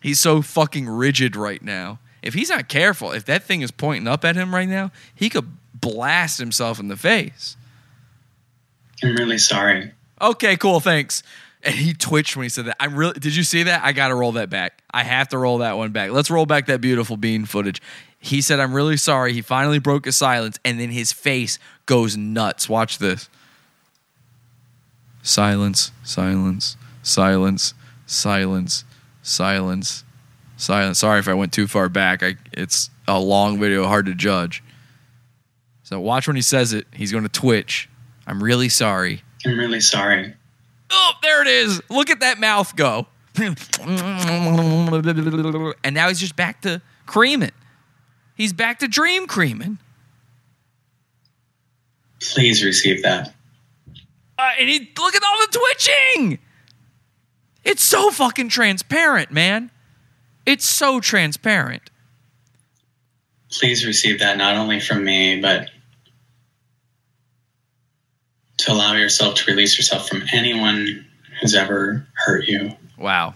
He's 0.02 0.20
so 0.20 0.42
fucking 0.42 0.88
rigid 0.88 1.36
right 1.36 1.62
now. 1.62 1.98
If 2.22 2.34
he's 2.34 2.50
not 2.50 2.68
careful, 2.68 3.12
if 3.12 3.24
that 3.26 3.44
thing 3.44 3.62
is 3.62 3.70
pointing 3.70 4.06
up 4.06 4.24
at 4.24 4.36
him 4.36 4.54
right 4.54 4.68
now, 4.68 4.92
he 5.14 5.28
could 5.30 5.46
blast 5.74 6.38
himself 6.38 6.78
in 6.78 6.88
the 6.88 6.96
face. 6.96 7.56
I'm 9.02 9.16
really 9.16 9.38
sorry. 9.38 9.92
Okay, 10.20 10.56
cool, 10.56 10.80
thanks. 10.80 11.22
And 11.62 11.74
he 11.74 11.92
twitched 11.92 12.36
when 12.36 12.44
he 12.44 12.48
said 12.48 12.66
that. 12.66 12.76
I'm 12.80 12.94
really 12.94 13.18
Did 13.18 13.36
you 13.36 13.42
see 13.42 13.64
that? 13.64 13.84
I 13.84 13.92
got 13.92 14.08
to 14.08 14.14
roll 14.14 14.32
that 14.32 14.48
back. 14.48 14.82
I 14.90 15.02
have 15.02 15.28
to 15.28 15.38
roll 15.38 15.58
that 15.58 15.76
one 15.76 15.92
back. 15.92 16.10
Let's 16.10 16.30
roll 16.30 16.46
back 16.46 16.66
that 16.66 16.80
beautiful 16.80 17.16
bean 17.16 17.44
footage. 17.44 17.82
He 18.18 18.40
said, 18.40 18.60
"I'm 18.60 18.72
really 18.72 18.96
sorry." 18.96 19.32
He 19.32 19.42
finally 19.42 19.78
broke 19.78 20.04
his 20.04 20.16
silence 20.16 20.58
and 20.64 20.80
then 20.80 20.90
his 20.90 21.12
face 21.12 21.58
goes 21.86 22.16
nuts. 22.16 22.68
Watch 22.68 22.98
this. 22.98 23.28
Silence, 25.22 25.92
silence, 26.02 26.76
silence, 27.02 27.74
silence, 28.06 28.84
silence, 29.22 30.04
silence. 30.56 30.98
Sorry 30.98 31.18
if 31.18 31.28
I 31.28 31.34
went 31.34 31.52
too 31.52 31.66
far 31.66 31.90
back. 31.90 32.22
I, 32.22 32.36
it's 32.52 32.90
a 33.06 33.20
long 33.20 33.58
video, 33.58 33.86
hard 33.86 34.06
to 34.06 34.14
judge. 34.14 34.62
So 35.82 36.00
watch 36.00 36.26
when 36.26 36.36
he 36.36 36.42
says 36.42 36.72
it. 36.72 36.86
He's 36.92 37.12
going 37.12 37.24
to 37.24 37.30
twitch. 37.30 37.88
I'm 38.26 38.42
really 38.42 38.68
sorry. 38.68 39.22
I'm 39.44 39.58
really 39.58 39.80
sorry. 39.80 40.34
Oh, 40.90 41.12
there 41.22 41.42
it 41.42 41.48
is. 41.48 41.80
Look 41.88 42.10
at 42.10 42.20
that 42.20 42.38
mouth 42.38 42.74
go. 42.76 43.06
and 43.38 43.56
now 45.94 46.08
he's 46.08 46.20
just 46.20 46.36
back 46.36 46.62
to 46.62 46.82
creaming. 47.06 47.52
He's 48.34 48.52
back 48.52 48.80
to 48.80 48.88
dream 48.88 49.26
creaming. 49.26 49.78
Please 52.20 52.64
receive 52.64 53.02
that. 53.02 53.32
Uh, 54.38 54.50
and 54.58 54.68
he 54.68 54.90
look 54.98 55.14
at 55.14 55.22
all 55.22 55.46
the 55.46 55.58
twitching. 55.58 56.38
It's 57.64 57.84
so 57.84 58.10
fucking 58.10 58.48
transparent, 58.48 59.30
man. 59.30 59.70
It's 60.46 60.64
so 60.64 61.00
transparent. 61.00 61.90
Please 63.50 63.84
receive 63.84 64.20
that 64.20 64.38
not 64.38 64.56
only 64.56 64.80
from 64.80 65.04
me, 65.04 65.40
but 65.40 65.70
to 68.64 68.72
allow 68.72 68.94
yourself 68.94 69.36
to 69.36 69.44
release 69.46 69.76
yourself 69.76 70.08
from 70.08 70.22
anyone 70.32 71.06
who's 71.40 71.54
ever 71.54 72.06
hurt 72.14 72.46
you. 72.46 72.76
Wow. 72.98 73.34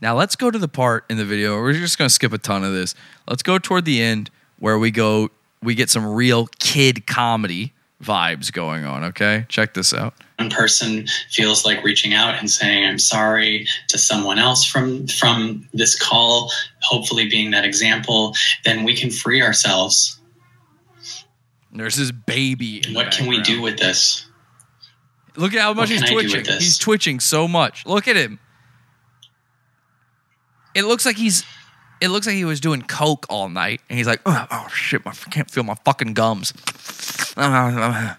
Now 0.00 0.16
let's 0.16 0.36
go 0.36 0.50
to 0.50 0.58
the 0.58 0.68
part 0.68 1.04
in 1.10 1.16
the 1.16 1.24
video. 1.24 1.56
We're 1.56 1.74
just 1.74 1.98
going 1.98 2.08
to 2.08 2.14
skip 2.14 2.32
a 2.32 2.38
ton 2.38 2.64
of 2.64 2.72
this. 2.72 2.94
Let's 3.28 3.42
go 3.42 3.58
toward 3.58 3.84
the 3.84 4.00
end 4.00 4.30
where 4.58 4.78
we 4.78 4.90
go 4.90 5.30
we 5.62 5.74
get 5.74 5.90
some 5.90 6.06
real 6.06 6.46
kid 6.58 7.06
comedy 7.06 7.72
vibes 8.02 8.50
going 8.50 8.84
on, 8.84 9.04
okay? 9.04 9.44
Check 9.48 9.74
this 9.74 9.92
out. 9.92 10.14
One 10.38 10.48
person 10.48 11.06
feels 11.30 11.66
like 11.66 11.84
reaching 11.84 12.14
out 12.14 12.36
and 12.36 12.50
saying 12.50 12.86
I'm 12.86 12.98
sorry 12.98 13.66
to 13.88 13.98
someone 13.98 14.38
else 14.38 14.64
from 14.64 15.06
from 15.06 15.68
this 15.74 15.98
call, 15.98 16.50
hopefully 16.80 17.28
being 17.28 17.50
that 17.50 17.64
example, 17.64 18.34
then 18.64 18.84
we 18.84 18.96
can 18.96 19.10
free 19.10 19.42
ourselves. 19.42 20.18
There's 21.72 21.96
this 21.96 22.10
baby. 22.10 22.82
What 22.92 23.12
can 23.12 23.26
we 23.26 23.42
do 23.42 23.60
with 23.60 23.78
this? 23.78 24.26
Look 25.40 25.54
at 25.54 25.60
how 25.60 25.72
much 25.72 25.88
he's 25.88 26.02
can 26.02 26.08
I 26.08 26.10
do 26.10 26.16
with 26.16 26.30
twitching. 26.30 26.54
He's 26.58 26.78
twitching 26.78 27.18
so 27.18 27.48
much. 27.48 27.86
Look 27.86 28.06
at 28.06 28.16
him. 28.16 28.38
It 30.74 30.84
looks 30.84 31.06
like 31.06 31.16
he's. 31.16 31.44
It 32.00 32.08
looks 32.08 32.26
like 32.26 32.36
he 32.36 32.44
was 32.44 32.60
doing 32.60 32.82
coke 32.82 33.26
all 33.30 33.48
night, 33.48 33.80
and 33.88 33.96
he's 33.98 34.06
like, 34.06 34.20
"Oh, 34.26 34.46
oh, 34.50 34.68
shit! 34.68 35.02
I 35.06 35.12
can't 35.12 35.50
feel 35.50 35.64
my 35.64 35.76
fucking 35.84 36.14
gums." 36.14 36.52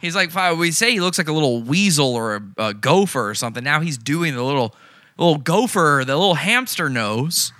He's 0.00 0.16
like, 0.16 0.34
we 0.56 0.70
say 0.70 0.92
he 0.92 1.00
looks 1.00 1.18
like 1.18 1.28
a 1.28 1.32
little 1.32 1.62
weasel 1.62 2.14
or 2.14 2.36
a, 2.36 2.42
a 2.56 2.74
gopher 2.74 3.28
or 3.28 3.34
something. 3.34 3.62
Now 3.62 3.80
he's 3.80 3.98
doing 3.98 4.34
the 4.34 4.42
little, 4.42 4.74
little 5.18 5.36
gopher, 5.36 6.04
the 6.06 6.16
little 6.16 6.36
hamster 6.36 6.88
nose. 6.88 7.52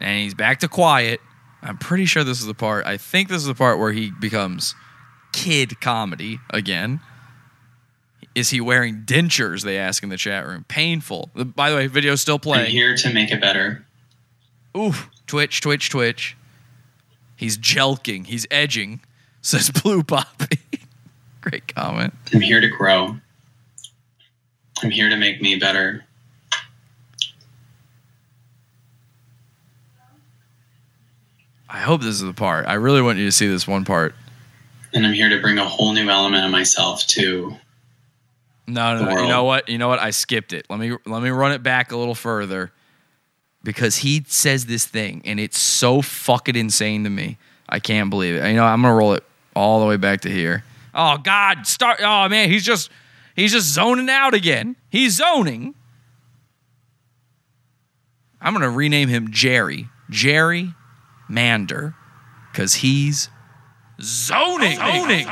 And 0.00 0.24
he's 0.24 0.34
back 0.34 0.58
to 0.60 0.68
quiet. 0.68 1.20
I'm 1.62 1.78
pretty 1.78 2.04
sure 2.04 2.24
this 2.24 2.40
is 2.40 2.46
the 2.46 2.54
part. 2.54 2.86
I 2.86 2.96
think 2.96 3.28
this 3.28 3.38
is 3.38 3.46
the 3.46 3.54
part 3.54 3.78
where 3.78 3.92
he 3.92 4.10
becomes 4.10 4.74
kid 5.32 5.80
comedy 5.80 6.38
again. 6.50 7.00
Is 8.34 8.50
he 8.50 8.60
wearing 8.60 9.02
dentures? 9.04 9.64
They 9.64 9.76
ask 9.78 10.02
in 10.02 10.08
the 10.10 10.16
chat 10.16 10.46
room. 10.46 10.64
Painful. 10.68 11.30
By 11.34 11.70
the 11.70 11.76
way, 11.76 11.86
video's 11.88 12.20
still 12.20 12.36
I'm 12.36 12.40
playing. 12.40 12.70
here 12.70 12.94
to 12.96 13.12
make 13.12 13.30
it 13.32 13.40
better. 13.40 13.84
Ooh, 14.76 14.94
twitch, 15.26 15.60
twitch, 15.60 15.90
twitch. 15.90 16.36
He's 17.34 17.58
jelqing. 17.58 18.26
He's 18.26 18.46
edging. 18.50 19.00
Says 19.42 19.70
Blue 19.70 20.02
Poppy. 20.02 20.58
Great 21.40 21.74
comment. 21.74 22.14
I'm 22.32 22.40
here 22.40 22.60
to 22.60 22.68
grow. 22.68 23.16
I'm 24.82 24.90
here 24.90 25.08
to 25.08 25.16
make 25.16 25.40
me 25.40 25.56
better. 25.56 26.04
I 31.68 31.78
hope 31.78 32.00
this 32.00 32.14
is 32.14 32.22
the 32.22 32.32
part. 32.32 32.66
I 32.66 32.74
really 32.74 33.02
want 33.02 33.18
you 33.18 33.26
to 33.26 33.32
see 33.32 33.46
this 33.46 33.66
one 33.66 33.84
part. 33.84 34.14
And 34.94 35.06
I'm 35.06 35.12
here 35.12 35.28
to 35.28 35.40
bring 35.40 35.58
a 35.58 35.64
whole 35.64 35.92
new 35.92 36.08
element 36.08 36.44
of 36.44 36.50
myself 36.50 37.06
to 37.08 37.56
No, 38.66 38.96
no, 38.96 39.04
no. 39.04 39.22
You 39.22 39.28
know 39.28 39.44
what? 39.44 39.68
You 39.68 39.76
know 39.76 39.88
what? 39.88 39.98
I 39.98 40.10
skipped 40.10 40.52
it. 40.52 40.66
Let 40.70 40.78
me 40.78 40.96
let 41.04 41.22
me 41.22 41.30
run 41.30 41.52
it 41.52 41.62
back 41.62 41.92
a 41.92 41.96
little 41.96 42.14
further 42.14 42.72
because 43.62 43.96
he 43.96 44.24
says 44.26 44.66
this 44.66 44.86
thing 44.86 45.20
and 45.24 45.38
it's 45.38 45.58
so 45.58 46.00
fucking 46.00 46.56
insane 46.56 47.04
to 47.04 47.10
me. 47.10 47.36
I 47.68 47.80
can't 47.80 48.08
believe 48.08 48.36
it. 48.36 48.48
You 48.48 48.56
know, 48.56 48.64
I'm 48.64 48.80
gonna 48.80 48.94
roll 48.94 49.12
it 49.12 49.24
all 49.54 49.80
the 49.80 49.86
way 49.86 49.98
back 49.98 50.22
to 50.22 50.30
here. 50.30 50.64
Oh 50.94 51.18
God, 51.18 51.66
start. 51.66 52.00
Oh 52.02 52.28
man, 52.30 52.48
he's 52.48 52.64
just 52.64 52.90
he's 53.36 53.52
just 53.52 53.66
zoning 53.66 54.08
out 54.08 54.32
again. 54.32 54.74
He's 54.88 55.16
zoning. 55.16 55.74
I'm 58.40 58.54
gonna 58.54 58.70
rename 58.70 59.08
him 59.08 59.30
Jerry. 59.30 59.88
Jerry 60.08 60.72
Mander, 61.28 61.94
because 62.50 62.74
he's 62.74 63.28
zoning. 64.00 64.76
Zoning. 64.76 65.26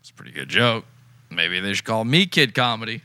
It's 0.00 0.10
a 0.10 0.14
pretty 0.14 0.32
good 0.32 0.48
joke. 0.48 0.84
Maybe 1.30 1.60
they 1.60 1.72
should 1.74 1.84
call 1.84 2.04
me 2.04 2.26
Kid 2.26 2.54
Comedy. 2.54 3.02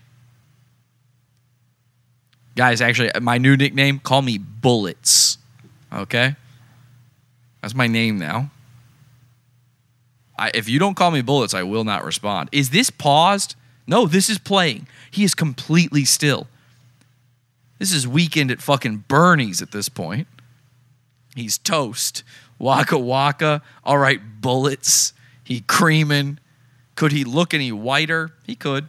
Guys, 2.55 2.81
actually, 2.81 3.11
my 3.21 3.37
new 3.37 3.57
nickname, 3.57 3.99
call 3.99 4.21
me 4.21 4.37
Bullets. 4.37 5.37
Okay? 5.93 6.35
That's 7.61 7.75
my 7.75 7.87
name 7.87 8.17
now. 8.17 8.49
I, 10.37 10.51
if 10.53 10.67
you 10.69 10.79
don't 10.79 10.95
call 10.95 11.11
me 11.11 11.21
Bullets, 11.21 11.53
I 11.53 11.63
will 11.63 11.83
not 11.83 12.03
respond. 12.03 12.49
Is 12.51 12.69
this 12.69 12.89
paused? 12.89 13.55
No, 13.87 14.05
this 14.05 14.29
is 14.29 14.37
playing. 14.37 14.87
He 15.11 15.23
is 15.23 15.35
completely 15.35 16.05
still. 16.05 16.47
This 17.79 17.93
is 17.93 18.07
weekend 18.07 18.51
at 18.51 18.61
fucking 18.61 19.05
Bernie's 19.07 19.61
at 19.61 19.71
this 19.71 19.89
point. 19.89 20.27
He's 21.35 21.57
toast. 21.57 22.23
Waka 22.57 22.97
waka. 22.97 23.61
All 23.83 23.97
right, 23.97 24.19
bullets. 24.41 25.13
He 25.43 25.61
creaming. 25.61 26.39
Could 26.95 27.11
he 27.11 27.23
look 27.23 27.53
any 27.53 27.71
whiter? 27.71 28.31
He 28.45 28.55
could. 28.55 28.87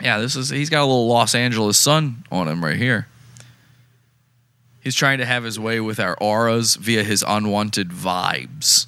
Yeah, 0.00 0.18
this 0.18 0.36
is 0.36 0.50
he's 0.50 0.70
got 0.70 0.80
a 0.80 0.86
little 0.86 1.08
Los 1.08 1.34
Angeles 1.34 1.78
sun 1.78 2.24
on 2.30 2.48
him 2.48 2.64
right 2.64 2.76
here. 2.76 3.08
He's 4.80 4.94
trying 4.94 5.18
to 5.18 5.24
have 5.24 5.44
his 5.44 5.58
way 5.58 5.80
with 5.80 5.98
our 5.98 6.14
auras 6.20 6.76
via 6.76 7.02
his 7.04 7.24
unwanted 7.26 7.88
vibes. 7.88 8.86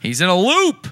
He's 0.00 0.22
in 0.22 0.28
a 0.28 0.36
loop. 0.36 0.88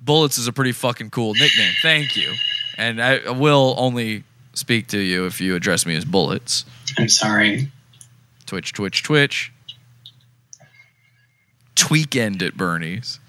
Bullets 0.00 0.38
is 0.38 0.48
a 0.48 0.52
pretty 0.52 0.72
fucking 0.72 1.10
cool 1.10 1.34
nickname. 1.34 1.74
Thank 1.82 2.16
you. 2.16 2.32
And 2.76 3.02
I 3.02 3.30
will 3.30 3.74
only 3.78 4.24
speak 4.54 4.88
to 4.88 4.98
you 4.98 5.26
if 5.26 5.40
you 5.40 5.54
address 5.54 5.86
me 5.86 5.94
as 5.96 6.04
Bullets. 6.04 6.64
I'm 6.98 7.08
sorry. 7.08 7.70
Twitch, 8.46 8.72
Twitch, 8.72 9.02
Twitch. 9.02 9.52
Tweekend 11.76 12.42
at 12.42 12.56
Bernie's. 12.56 13.20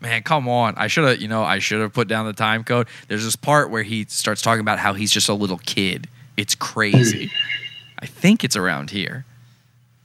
Man, 0.00 0.22
come 0.22 0.48
on. 0.48 0.74
I 0.76 0.86
should 0.88 1.04
have, 1.04 1.22
you 1.22 1.28
know, 1.28 1.42
I 1.44 1.58
should 1.58 1.80
have 1.80 1.94
put 1.94 2.08
down 2.08 2.26
the 2.26 2.34
time 2.34 2.62
code. 2.64 2.88
There's 3.08 3.24
this 3.24 3.36
part 3.36 3.70
where 3.70 3.82
he 3.82 4.04
starts 4.04 4.42
talking 4.42 4.60
about 4.60 4.78
how 4.78 4.92
he's 4.92 5.10
just 5.10 5.30
a 5.30 5.34
little 5.34 5.58
kid. 5.58 6.08
It's 6.36 6.54
crazy. 6.54 7.26
Hmm. 7.26 7.32
I 8.00 8.06
think 8.06 8.44
it's 8.44 8.56
around 8.56 8.90
here. 8.90 9.24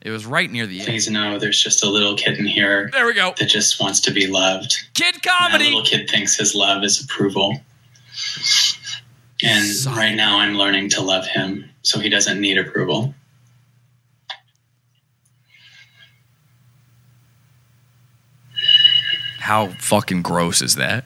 It 0.01 0.11
was 0.11 0.26
right 0.26 0.49
near 0.49 0.65
the 0.65 0.80
end. 0.80 0.88
Please 0.88 1.09
know 1.09 1.38
there's 1.38 1.61
just 1.61 1.84
a 1.84 1.89
little 1.89 2.15
kid 2.15 2.38
in 2.39 2.45
here 2.45 2.89
There 2.93 3.05
we 3.05 3.13
go. 3.13 3.34
that 3.38 3.47
just 3.49 3.81
wants 3.81 3.99
to 4.01 4.11
be 4.11 4.27
loved. 4.27 4.77
Kid 4.93 5.15
And 5.15 5.23
that 5.23 5.38
comedy. 5.39 5.65
little 5.65 5.84
kid 5.84 6.09
thinks 6.09 6.38
his 6.38 6.55
love 6.55 6.84
is 6.84 7.03
approval. 7.03 7.59
And 9.43 9.67
right 9.97 10.15
now 10.15 10.39
I'm 10.39 10.55
learning 10.55 10.89
to 10.91 11.01
love 11.01 11.26
him 11.27 11.69
so 11.81 11.99
he 11.99 12.09
doesn't 12.09 12.39
need 12.39 12.57
approval. 12.57 13.13
How 19.39 19.67
fucking 19.67 20.21
gross 20.21 20.61
is 20.61 20.76
that? 20.76 21.05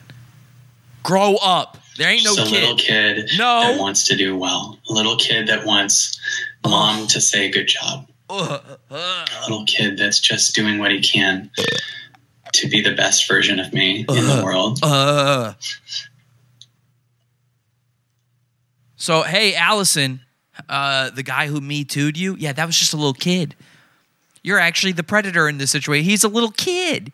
Grow 1.02 1.36
up. 1.36 1.78
There 1.96 2.10
ain't 2.10 2.24
no 2.24 2.34
Just 2.34 2.50
a 2.50 2.54
little 2.54 2.76
kid. 2.76 3.28
kid 3.28 3.38
No. 3.38 3.60
that 3.72 3.78
wants 3.80 4.08
to 4.08 4.16
do 4.16 4.36
well. 4.36 4.78
A 4.88 4.92
little 4.92 5.16
kid 5.16 5.46
that 5.46 5.64
wants 5.64 6.18
mom 6.64 7.06
to 7.08 7.20
say 7.20 7.50
good 7.50 7.68
job. 7.68 8.08
Little 8.30 9.64
kid 9.66 9.98
that's 9.98 10.18
just 10.20 10.54
doing 10.54 10.78
what 10.78 10.90
he 10.90 11.00
can 11.00 11.50
to 12.54 12.68
be 12.68 12.80
the 12.80 12.94
best 12.94 13.28
version 13.28 13.60
of 13.60 13.72
me 13.72 14.00
in 14.08 14.26
the 14.26 14.42
world. 14.44 14.78
Uh. 14.82 15.54
So 18.96 19.22
hey, 19.22 19.54
Allison, 19.54 20.20
uh, 20.68 21.10
the 21.10 21.22
guy 21.22 21.48
who 21.48 21.60
me 21.60 21.84
too'd 21.84 22.16
you, 22.16 22.36
yeah, 22.38 22.52
that 22.52 22.66
was 22.66 22.78
just 22.78 22.94
a 22.94 22.96
little 22.96 23.12
kid. 23.12 23.54
You're 24.42 24.58
actually 24.58 24.92
the 24.92 25.02
predator 25.02 25.48
in 25.48 25.58
this 25.58 25.70
situation. 25.70 26.04
He's 26.04 26.24
a 26.24 26.28
little 26.28 26.50
kid. 26.50 27.12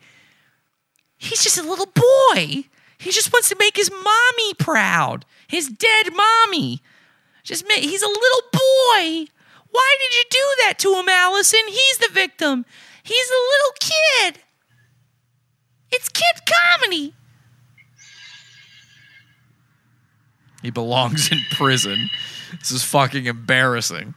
He's 1.16 1.42
just 1.42 1.58
a 1.58 1.62
little 1.62 1.86
boy. 1.86 2.64
He 2.98 3.10
just 3.10 3.32
wants 3.32 3.48
to 3.48 3.56
make 3.58 3.76
his 3.76 3.90
mommy 3.90 4.54
proud. 4.58 5.24
His 5.48 5.68
dead 5.68 6.08
mommy. 6.14 6.82
Just 7.44 7.64
ma- 7.66 7.80
he's 7.80 8.02
a 8.02 8.08
little 8.08 8.42
boy. 8.52 9.26
Why 9.70 9.96
did 10.00 10.16
you 10.16 10.24
do 10.30 10.54
that 10.64 10.78
to 10.80 10.94
him, 10.94 11.08
Allison? 11.08 11.60
He's 11.68 11.98
the 11.98 12.12
victim. 12.12 12.64
He's 13.02 13.28
a 13.28 13.42
little 13.52 13.74
kid. 13.80 14.42
It's 15.92 16.08
kid 16.08 16.36
comedy. 16.46 17.14
He 20.62 20.70
belongs 20.70 21.32
in 21.32 21.38
prison. 21.52 22.10
This 22.58 22.70
is 22.70 22.84
fucking 22.84 23.26
embarrassing. 23.26 24.14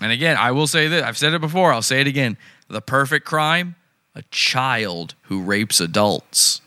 And 0.00 0.12
again, 0.12 0.36
I 0.36 0.52
will 0.52 0.66
say 0.66 0.86
this. 0.86 1.02
I've 1.02 1.18
said 1.18 1.34
it 1.34 1.40
before. 1.40 1.72
I'll 1.72 1.82
say 1.82 2.00
it 2.00 2.06
again. 2.06 2.36
The 2.68 2.80
perfect 2.80 3.26
crime: 3.26 3.74
a 4.14 4.22
child 4.30 5.14
who 5.22 5.42
rapes 5.42 5.80
adults. 5.80 6.60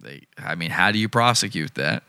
They, 0.00 0.22
I 0.38 0.54
mean, 0.54 0.70
how 0.70 0.90
do 0.90 0.98
you 0.98 1.08
prosecute 1.08 1.74
that? 1.74 2.02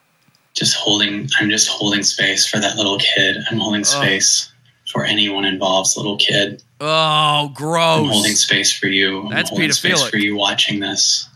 Just 0.56 0.76
holding, 0.76 1.30
I'm 1.40 1.50
just 1.50 1.68
holding 1.68 2.04
space 2.04 2.48
for 2.48 2.60
that 2.60 2.78
little 2.78 2.98
kid. 2.98 3.38
I'm 3.52 3.60
holding 3.60 3.82
oh. 3.82 3.84
space 3.84 4.52
for 4.92 5.06
anyone 5.06 5.46
involved, 5.46 5.96
little 5.98 6.18
kid. 6.18 6.64
Oh, 6.80 7.52
gross 7.54 8.00
I'm 8.00 8.06
holding 8.06 8.36
space 8.36 8.78
for 8.78 8.88
you. 8.88 9.24
I'm 9.24 9.30
That's 9.30 9.50
holding 9.50 9.72
space 9.72 10.10
for 10.10 10.18
you 10.18 10.36
watching 10.36 10.80
this. 10.80 11.28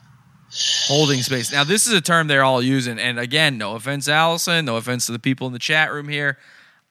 Holding 0.87 1.21
space. 1.21 1.51
Now, 1.51 1.63
this 1.63 1.85
is 1.85 1.93
a 1.93 2.01
term 2.01 2.27
they're 2.27 2.43
all 2.43 2.61
using, 2.61 2.97
and 2.97 3.19
again, 3.19 3.57
no 3.57 3.75
offense, 3.75 4.07
Allison. 4.07 4.65
No 4.65 4.77
offense 4.77 5.05
to 5.05 5.11
the 5.11 5.19
people 5.19 5.45
in 5.47 5.53
the 5.53 5.59
chat 5.59 5.91
room 5.91 6.09
here. 6.09 6.37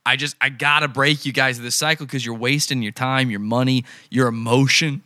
I 0.06 0.16
just 0.16 0.36
I 0.40 0.48
gotta 0.48 0.88
break 0.88 1.26
you 1.26 1.32
guys 1.32 1.58
of 1.58 1.64
this 1.64 1.74
cycle 1.74 2.06
because 2.06 2.24
you're 2.24 2.34
wasting 2.34 2.82
your 2.82 2.92
time, 2.92 3.30
your 3.30 3.40
money, 3.40 3.84
your 4.10 4.28
emotion 4.28 5.02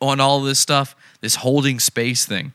on 0.00 0.18
all 0.18 0.40
this 0.40 0.58
stuff. 0.58 0.96
This 1.20 1.36
holding 1.36 1.78
space 1.78 2.24
thing. 2.24 2.52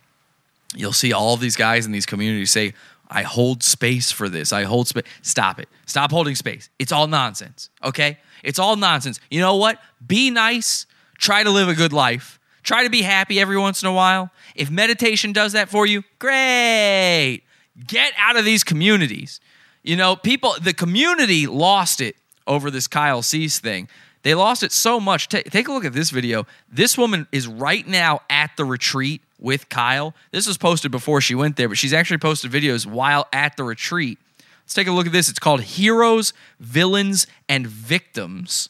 You'll 0.75 0.93
see 0.93 1.13
all 1.13 1.37
these 1.37 1.55
guys 1.55 1.85
in 1.85 1.91
these 1.91 2.05
communities 2.05 2.51
say, 2.51 2.73
I 3.09 3.23
hold 3.23 3.63
space 3.63 4.11
for 4.11 4.29
this. 4.29 4.53
I 4.53 4.63
hold 4.63 4.87
space. 4.87 5.03
Stop 5.21 5.59
it. 5.59 5.67
Stop 5.85 6.11
holding 6.11 6.35
space. 6.35 6.69
It's 6.77 6.91
all 6.91 7.07
nonsense. 7.07 7.69
Okay? 7.83 8.19
It's 8.43 8.59
all 8.59 8.75
nonsense. 8.75 9.19
You 9.31 9.39
know 9.39 9.55
what? 9.55 9.79
Be 10.05 10.29
nice. 10.29 10.85
Try 11.17 11.43
to 11.43 11.49
live 11.49 11.67
a 11.67 11.73
good 11.73 11.91
life. 11.91 12.39
Try 12.61 12.83
to 12.83 12.89
be 12.89 13.01
happy 13.01 13.39
every 13.39 13.57
once 13.57 13.81
in 13.81 13.89
a 13.89 13.93
while. 13.93 14.29
If 14.55 14.69
meditation 14.69 15.33
does 15.33 15.53
that 15.53 15.69
for 15.69 15.85
you, 15.85 16.03
great. 16.19 17.41
Get 17.87 18.13
out 18.17 18.37
of 18.37 18.45
these 18.45 18.63
communities. 18.63 19.39
You 19.81 19.95
know, 19.95 20.15
people, 20.15 20.55
the 20.61 20.73
community 20.73 21.47
lost 21.47 22.01
it 22.01 22.15
over 22.45 22.69
this 22.69 22.87
Kyle 22.87 23.21
Cease 23.21 23.59
thing. 23.59 23.87
They 24.21 24.35
lost 24.35 24.63
it 24.63 24.71
so 24.71 24.99
much. 24.99 25.29
Ta- 25.29 25.41
take 25.49 25.67
a 25.67 25.71
look 25.71 25.85
at 25.85 25.93
this 25.93 26.09
video. 26.09 26.45
This 26.69 26.97
woman 26.97 27.27
is 27.31 27.47
right 27.47 27.87
now 27.87 28.21
at 28.29 28.51
the 28.57 28.65
retreat 28.65 29.21
with 29.39 29.69
Kyle. 29.69 30.13
This 30.31 30.47
was 30.47 30.57
posted 30.57 30.91
before 30.91 31.21
she 31.21 31.35
went 31.35 31.55
there, 31.55 31.69
but 31.69 31.77
she's 31.77 31.93
actually 31.93 32.17
posted 32.17 32.51
videos 32.51 32.85
while 32.85 33.27
at 33.33 33.57
the 33.57 33.63
retreat. 33.63 34.19
Let's 34.63 34.73
take 34.73 34.87
a 34.87 34.91
look 34.91 35.07
at 35.07 35.11
this. 35.11 35.29
It's 35.29 35.39
called 35.39 35.61
Heroes, 35.61 36.33
Villains, 36.59 37.25
and 37.47 37.65
Victims. 37.65 38.69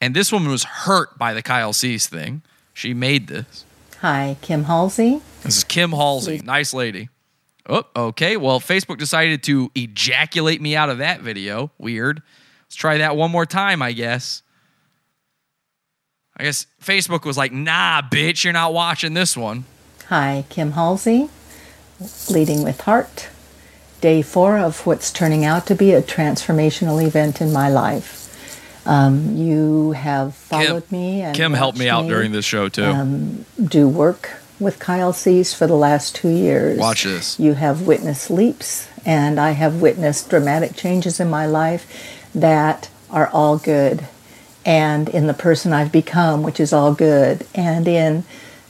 And 0.00 0.16
this 0.16 0.32
woman 0.32 0.50
was 0.50 0.64
hurt 0.64 1.18
by 1.18 1.34
the 1.34 1.42
Kyle 1.42 1.72
Cease 1.72 2.06
thing. 2.06 2.42
She 2.72 2.94
made 2.94 3.28
this. 3.28 3.64
Hi, 4.00 4.36
Kim 4.40 4.64
Halsey. 4.64 5.20
This 5.42 5.58
is 5.58 5.64
Kim 5.64 5.92
Halsey. 5.92 6.40
Nice 6.42 6.72
lady. 6.72 7.10
Oh, 7.68 7.84
okay. 7.94 8.36
Well, 8.36 8.60
Facebook 8.60 8.96
decided 8.96 9.42
to 9.44 9.70
ejaculate 9.74 10.60
me 10.60 10.74
out 10.74 10.88
of 10.88 10.98
that 10.98 11.20
video. 11.20 11.70
Weird. 11.78 12.22
Let's 12.64 12.76
try 12.76 12.98
that 12.98 13.14
one 13.14 13.30
more 13.30 13.46
time, 13.46 13.82
I 13.82 13.92
guess. 13.92 14.42
I 16.40 16.44
guess 16.44 16.66
Facebook 16.82 17.26
was 17.26 17.36
like, 17.36 17.52
nah, 17.52 18.00
bitch, 18.00 18.44
you're 18.44 18.54
not 18.54 18.72
watching 18.72 19.12
this 19.12 19.36
one. 19.36 19.64
Hi, 20.08 20.46
Kim 20.48 20.72
Halsey. 20.72 21.28
Leading 22.30 22.62
with 22.64 22.80
Heart. 22.80 23.28
Day 24.00 24.22
four 24.22 24.56
of 24.56 24.86
what's 24.86 25.12
turning 25.12 25.44
out 25.44 25.66
to 25.66 25.74
be 25.74 25.92
a 25.92 26.00
transformational 26.00 27.06
event 27.06 27.42
in 27.42 27.52
my 27.52 27.68
life. 27.68 28.16
Um, 28.86 29.36
you 29.36 29.92
have 29.92 30.34
followed 30.34 30.90
me 30.90 31.20
and 31.20 31.36
Kim 31.36 31.52
helped 31.52 31.76
me 31.78 31.90
out 31.90 32.08
during 32.08 32.32
this 32.32 32.46
show 32.46 32.70
too. 32.70 32.84
um, 32.84 33.44
do 33.62 33.86
work 33.86 34.30
with 34.58 34.78
Kyle 34.78 35.12
Cease 35.12 35.52
for 35.52 35.66
the 35.66 35.74
last 35.76 36.16
two 36.16 36.30
years. 36.30 36.78
Watch 36.78 37.04
this. 37.04 37.38
You 37.38 37.52
have 37.52 37.86
witnessed 37.86 38.30
leaps, 38.30 38.88
and 39.04 39.38
I 39.38 39.50
have 39.50 39.82
witnessed 39.82 40.30
dramatic 40.30 40.74
changes 40.74 41.20
in 41.20 41.28
my 41.28 41.44
life 41.44 41.84
that 42.34 42.88
are 43.10 43.28
all 43.28 43.58
good, 43.58 44.06
and 44.64 45.08
in 45.08 45.26
the 45.26 45.34
person 45.34 45.72
I've 45.72 45.92
become, 45.92 46.42
which 46.42 46.60
is 46.60 46.72
all 46.72 46.94
good, 46.94 47.46
and 47.54 47.88
in 47.88 48.24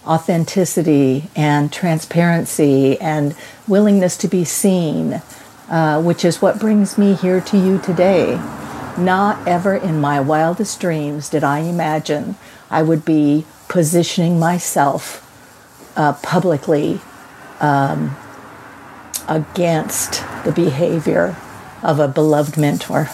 authenticity 0.07 1.29
and 1.37 1.73
transparency 1.73 2.99
and 3.01 3.35
willingness 3.69 4.17
to 4.19 4.29
be 4.29 4.45
seen, 4.45 5.23
uh, 5.69 6.03
which 6.03 6.25
is 6.25 6.41
what 6.41 6.59
brings 6.59 6.97
me 6.97 7.15
here 7.15 7.41
to 7.41 7.59
you 7.59 7.79
today. 7.79 8.37
Not 8.99 9.47
ever 9.47 9.75
in 9.75 10.01
my 10.01 10.21
wildest 10.21 10.81
dreams 10.81 11.29
did 11.29 11.45
I 11.45 11.61
imagine 11.61 12.37
I 12.71 12.83
would 12.83 13.05
be 13.05 13.47
positioning 13.69 14.39
myself 14.39 15.27
uh, 15.97 16.15
publicly 16.15 17.01
um, 17.61 18.17
against 19.29 20.25
the 20.45 20.53
behavior 20.53 21.37
of 21.83 21.99
a 21.99 22.09
beloved 22.09 22.57
mentor. 22.57 23.09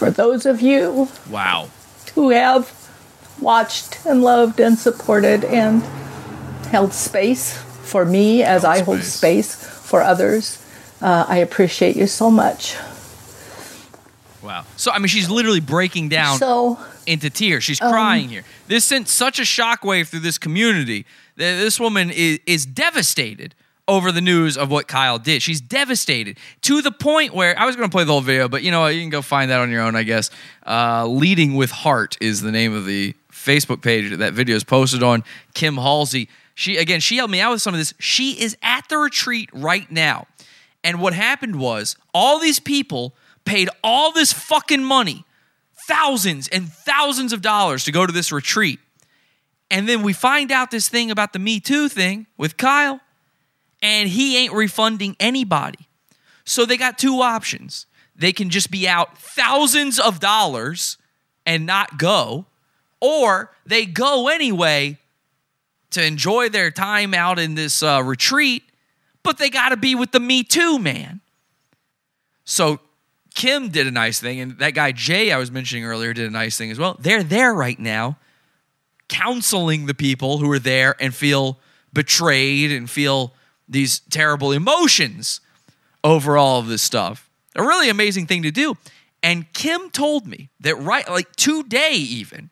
For 0.00 0.10
those 0.10 0.46
of 0.46 0.62
you 0.62 1.08
Wow. 1.28 1.68
who 2.14 2.30
have 2.30 2.72
watched 3.38 3.98
and 4.06 4.22
loved 4.22 4.58
and 4.58 4.78
supported 4.78 5.44
and 5.44 5.82
held 6.70 6.94
space 6.94 7.52
for 7.82 8.06
me 8.06 8.42
as 8.42 8.64
I 8.64 8.80
hold 8.82 9.02
space 9.02 9.54
for 9.54 10.00
others, 10.00 10.56
uh, 11.02 11.26
I 11.28 11.36
appreciate 11.36 11.96
you 11.96 12.06
so 12.06 12.30
much. 12.30 12.76
Wow. 14.42 14.64
So 14.76 14.90
I 14.90 14.98
mean, 14.98 15.08
she's 15.08 15.28
literally 15.28 15.60
breaking 15.60 16.08
down 16.08 16.38
So, 16.38 16.78
into 17.06 17.28
tears. 17.28 17.62
She's 17.64 17.78
Um, 17.82 17.92
crying 17.92 18.30
here. 18.30 18.44
This 18.68 18.86
sent 18.86 19.06
such 19.06 19.38
a 19.38 19.42
shockwave 19.42 20.08
through 20.08 20.20
this 20.20 20.38
community 20.38 21.04
that 21.36 21.58
this 21.58 21.78
woman 21.78 22.08
is, 22.10 22.38
is 22.46 22.64
devastated 22.64 23.54
over 23.90 24.12
the 24.12 24.20
news 24.20 24.56
of 24.56 24.70
what 24.70 24.86
Kyle 24.86 25.18
did. 25.18 25.42
She's 25.42 25.60
devastated 25.60 26.38
to 26.62 26.80
the 26.80 26.92
point 26.92 27.34
where 27.34 27.58
I 27.58 27.66
was 27.66 27.74
going 27.74 27.88
to 27.88 27.92
play 27.92 28.04
the 28.04 28.12
whole 28.12 28.20
video, 28.20 28.48
but 28.48 28.62
you 28.62 28.70
know? 28.70 28.86
You 28.86 29.00
can 29.00 29.10
go 29.10 29.20
find 29.20 29.50
that 29.50 29.60
on 29.60 29.70
your 29.70 29.82
own, 29.82 29.96
I 29.96 30.04
guess. 30.04 30.30
Uh, 30.64 31.06
Leading 31.06 31.56
with 31.56 31.70
Heart 31.70 32.16
is 32.20 32.40
the 32.40 32.52
name 32.52 32.72
of 32.72 32.86
the 32.86 33.14
Facebook 33.32 33.82
page 33.82 34.10
that 34.10 34.18
that 34.18 34.32
video 34.32 34.54
is 34.54 34.64
posted 34.64 35.02
on. 35.02 35.24
Kim 35.54 35.76
Halsey. 35.76 36.28
She 36.54 36.76
again, 36.76 37.00
she 37.00 37.16
helped 37.16 37.32
me 37.32 37.40
out 37.40 37.52
with 37.52 37.62
some 37.62 37.74
of 37.74 37.80
this. 37.80 37.92
She 37.98 38.32
is 38.32 38.56
at 38.62 38.88
the 38.88 38.98
retreat 38.98 39.50
right 39.52 39.90
now. 39.90 40.26
And 40.84 41.00
what 41.00 41.12
happened 41.12 41.56
was 41.56 41.96
all 42.14 42.38
these 42.38 42.60
people 42.60 43.14
paid 43.44 43.68
all 43.82 44.12
this 44.12 44.32
fucking 44.32 44.84
money, 44.84 45.24
thousands 45.88 46.48
and 46.48 46.68
thousands 46.70 47.32
of 47.32 47.42
dollars 47.42 47.84
to 47.84 47.92
go 47.92 48.06
to 48.06 48.12
this 48.12 48.30
retreat. 48.30 48.78
And 49.70 49.88
then 49.88 50.02
we 50.02 50.12
find 50.12 50.50
out 50.52 50.70
this 50.70 50.88
thing 50.88 51.10
about 51.10 51.32
the 51.32 51.38
Me 51.38 51.60
Too 51.60 51.88
thing 51.88 52.26
with 52.36 52.56
Kyle, 52.56 53.00
and 53.82 54.08
he 54.08 54.36
ain't 54.36 54.52
refunding 54.52 55.16
anybody. 55.18 55.88
So 56.44 56.66
they 56.66 56.76
got 56.76 56.98
two 56.98 57.20
options. 57.20 57.86
They 58.16 58.32
can 58.32 58.50
just 58.50 58.70
be 58.70 58.86
out 58.86 59.16
thousands 59.18 59.98
of 59.98 60.20
dollars 60.20 60.98
and 61.46 61.64
not 61.64 61.98
go, 61.98 62.46
or 63.00 63.50
they 63.64 63.86
go 63.86 64.28
anyway 64.28 64.98
to 65.90 66.04
enjoy 66.04 66.48
their 66.48 66.70
time 66.70 67.14
out 67.14 67.38
in 67.38 67.54
this 67.54 67.82
uh, 67.82 68.02
retreat, 68.04 68.62
but 69.22 69.38
they 69.38 69.50
got 69.50 69.70
to 69.70 69.76
be 69.76 69.94
with 69.94 70.12
the 70.12 70.20
Me 70.20 70.42
Too 70.44 70.78
man. 70.78 71.20
So 72.44 72.80
Kim 73.34 73.68
did 73.68 73.86
a 73.86 73.90
nice 73.90 74.20
thing, 74.20 74.40
and 74.40 74.58
that 74.58 74.74
guy 74.74 74.92
Jay 74.92 75.32
I 75.32 75.38
was 75.38 75.50
mentioning 75.50 75.84
earlier 75.84 76.12
did 76.12 76.26
a 76.26 76.30
nice 76.30 76.58
thing 76.58 76.70
as 76.70 76.78
well. 76.78 76.96
They're 77.00 77.22
there 77.22 77.54
right 77.54 77.78
now, 77.78 78.18
counseling 79.08 79.86
the 79.86 79.94
people 79.94 80.38
who 80.38 80.50
are 80.50 80.58
there 80.58 80.94
and 81.00 81.14
feel 81.14 81.58
betrayed 81.92 82.70
and 82.70 82.88
feel 82.88 83.34
these 83.70 84.00
terrible 84.10 84.52
emotions 84.52 85.40
over 86.04 86.36
all 86.36 86.58
of 86.58 86.66
this 86.66 86.82
stuff. 86.82 87.30
A 87.56 87.62
really 87.62 87.88
amazing 87.88 88.26
thing 88.26 88.42
to 88.42 88.50
do. 88.50 88.76
And 89.22 89.50
Kim 89.52 89.90
told 89.90 90.26
me 90.26 90.50
that 90.60 90.76
right, 90.76 91.08
like 91.08 91.34
today, 91.36 91.92
even, 91.92 92.50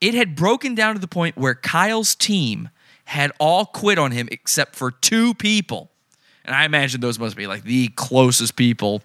it 0.00 0.14
had 0.14 0.36
broken 0.36 0.74
down 0.74 0.94
to 0.94 1.00
the 1.00 1.08
point 1.08 1.36
where 1.36 1.54
Kyle's 1.54 2.14
team 2.14 2.70
had 3.04 3.32
all 3.38 3.66
quit 3.66 3.98
on 3.98 4.12
him 4.12 4.28
except 4.30 4.76
for 4.76 4.90
two 4.90 5.34
people. 5.34 5.90
And 6.44 6.54
I 6.54 6.64
imagine 6.64 7.00
those 7.00 7.18
must 7.18 7.36
be 7.36 7.46
like 7.46 7.64
the 7.64 7.88
closest 7.88 8.56
people 8.56 9.02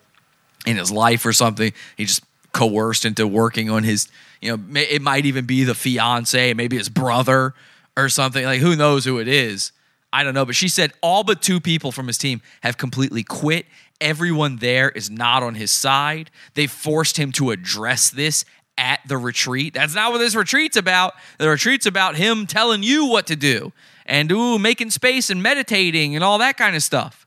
in 0.65 0.77
his 0.77 0.91
life 0.91 1.25
or 1.25 1.33
something. 1.33 1.73
He 1.97 2.05
just 2.05 2.23
coerced 2.51 3.05
into 3.05 3.27
working 3.27 3.69
on 3.69 3.83
his, 3.83 4.07
you 4.41 4.55
know, 4.55 4.79
it 4.79 5.01
might 5.01 5.25
even 5.25 5.45
be 5.45 5.63
the 5.63 5.75
fiance, 5.75 6.53
maybe 6.53 6.77
his 6.77 6.89
brother 6.89 7.53
or 7.97 8.09
something. 8.09 8.45
Like 8.45 8.61
who 8.61 8.75
knows 8.75 9.05
who 9.05 9.19
it 9.19 9.27
is. 9.27 9.71
I 10.15 10.23
don't 10.23 10.33
know. 10.33 10.45
But 10.45 10.55
she 10.55 10.69
said 10.69 10.93
all 11.01 11.25
but 11.25 11.41
two 11.41 11.59
people 11.59 11.91
from 11.91 12.07
his 12.07 12.17
team 12.17 12.41
have 12.63 12.77
completely 12.77 13.21
quit. 13.21 13.65
Everyone 13.99 14.57
there 14.57 14.89
is 14.89 15.09
not 15.09 15.43
on 15.43 15.55
his 15.55 15.71
side. 15.71 16.31
They 16.53 16.67
forced 16.67 17.17
him 17.17 17.33
to 17.33 17.51
address 17.51 18.11
this 18.11 18.45
at 18.77 19.01
the 19.07 19.17
retreat. 19.17 19.73
That's 19.73 19.93
not 19.93 20.13
what 20.13 20.19
this 20.19 20.33
retreat's 20.33 20.77
about. 20.77 21.15
The 21.37 21.49
retreat's 21.49 21.85
about 21.85 22.15
him 22.15 22.47
telling 22.47 22.81
you 22.81 23.07
what 23.07 23.27
to 23.27 23.35
do 23.35 23.73
and 24.05 24.31
ooh, 24.31 24.57
making 24.57 24.91
space 24.91 25.29
and 25.29 25.43
meditating 25.43 26.15
and 26.15 26.23
all 26.23 26.37
that 26.37 26.55
kind 26.55 26.77
of 26.77 26.83
stuff 26.83 27.25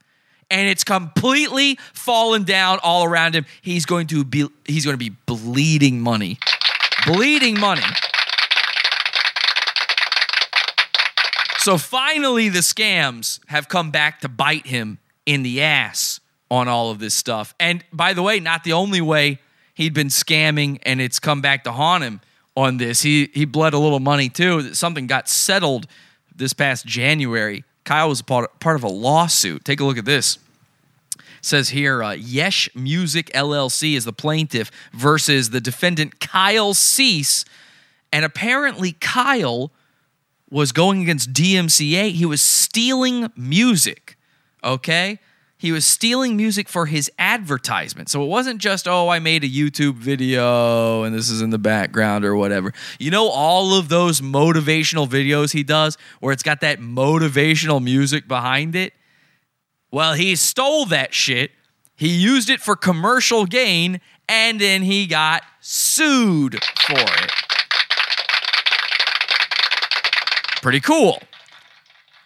and 0.50 0.66
it's 0.66 0.82
completely 0.84 1.78
fallen 1.92 2.44
down 2.44 2.78
all 2.82 3.04
around 3.04 3.34
him. 3.34 3.44
He's 3.60 3.84
going 3.84 4.06
to 4.06 4.24
be 4.24 4.48
he's 4.64 4.86
going 4.86 4.94
to 4.94 4.98
be 4.98 5.14
bleeding 5.26 6.00
money. 6.00 6.38
Bleeding 7.06 7.60
money. 7.60 7.82
So 11.68 11.76
finally 11.76 12.48
the 12.48 12.60
scams 12.60 13.40
have 13.48 13.68
come 13.68 13.90
back 13.90 14.20
to 14.20 14.28
bite 14.30 14.66
him 14.66 15.00
in 15.26 15.42
the 15.42 15.60
ass 15.60 16.18
on 16.50 16.66
all 16.66 16.90
of 16.90 16.98
this 16.98 17.12
stuff. 17.12 17.54
And 17.60 17.84
by 17.92 18.14
the 18.14 18.22
way, 18.22 18.40
not 18.40 18.64
the 18.64 18.72
only 18.72 19.02
way 19.02 19.38
he'd 19.74 19.92
been 19.92 20.08
scamming 20.08 20.78
and 20.84 20.98
it's 20.98 21.18
come 21.18 21.42
back 21.42 21.64
to 21.64 21.72
haunt 21.72 22.04
him 22.04 22.22
on 22.56 22.78
this. 22.78 23.02
He 23.02 23.28
he 23.34 23.44
bled 23.44 23.74
a 23.74 23.78
little 23.78 24.00
money 24.00 24.30
too. 24.30 24.72
Something 24.72 25.06
got 25.06 25.28
settled 25.28 25.86
this 26.34 26.54
past 26.54 26.86
January. 26.86 27.64
Kyle 27.84 28.08
was 28.08 28.22
part, 28.22 28.60
part 28.60 28.76
of 28.76 28.82
a 28.82 28.88
lawsuit. 28.88 29.66
Take 29.66 29.80
a 29.80 29.84
look 29.84 29.98
at 29.98 30.06
this 30.06 30.38
says 31.42 31.68
here 31.68 32.02
uh, 32.02 32.12
Yesh 32.12 32.74
Music 32.74 33.26
LLC 33.34 33.94
is 33.94 34.06
the 34.06 34.12
plaintiff 34.14 34.70
versus 34.94 35.50
the 35.50 35.60
defendant 35.60 36.18
Kyle 36.18 36.72
Cease. 36.72 37.44
And 38.10 38.24
apparently, 38.24 38.92
Kyle 38.92 39.70
was 40.50 40.72
going 40.72 41.02
against 41.02 41.32
DMCA. 41.32 42.12
He 42.12 42.24
was 42.24 42.40
stealing 42.40 43.30
music, 43.36 44.16
okay? 44.64 45.18
He 45.58 45.72
was 45.72 45.84
stealing 45.84 46.36
music 46.36 46.68
for 46.68 46.86
his 46.86 47.10
advertisement. 47.18 48.08
So 48.08 48.22
it 48.22 48.28
wasn't 48.28 48.60
just, 48.60 48.86
oh, 48.86 49.08
I 49.08 49.18
made 49.18 49.42
a 49.42 49.48
YouTube 49.48 49.94
video 49.94 51.02
and 51.02 51.12
this 51.12 51.28
is 51.28 51.42
in 51.42 51.50
the 51.50 51.58
background 51.58 52.24
or 52.24 52.36
whatever. 52.36 52.72
You 53.00 53.10
know, 53.10 53.28
all 53.28 53.74
of 53.74 53.88
those 53.88 54.20
motivational 54.20 55.08
videos 55.08 55.52
he 55.52 55.64
does 55.64 55.98
where 56.20 56.32
it's 56.32 56.44
got 56.44 56.60
that 56.60 56.78
motivational 56.78 57.82
music 57.82 58.28
behind 58.28 58.76
it? 58.76 58.92
Well, 59.90 60.14
he 60.14 60.36
stole 60.36 60.84
that 60.86 61.12
shit. 61.12 61.50
He 61.96 62.08
used 62.08 62.48
it 62.48 62.60
for 62.60 62.76
commercial 62.76 63.44
gain, 63.44 64.00
and 64.28 64.60
then 64.60 64.82
he 64.82 65.08
got 65.08 65.42
sued 65.60 66.62
for 66.86 67.00
it. 67.00 67.47
Pretty 70.60 70.80
cool. 70.80 71.20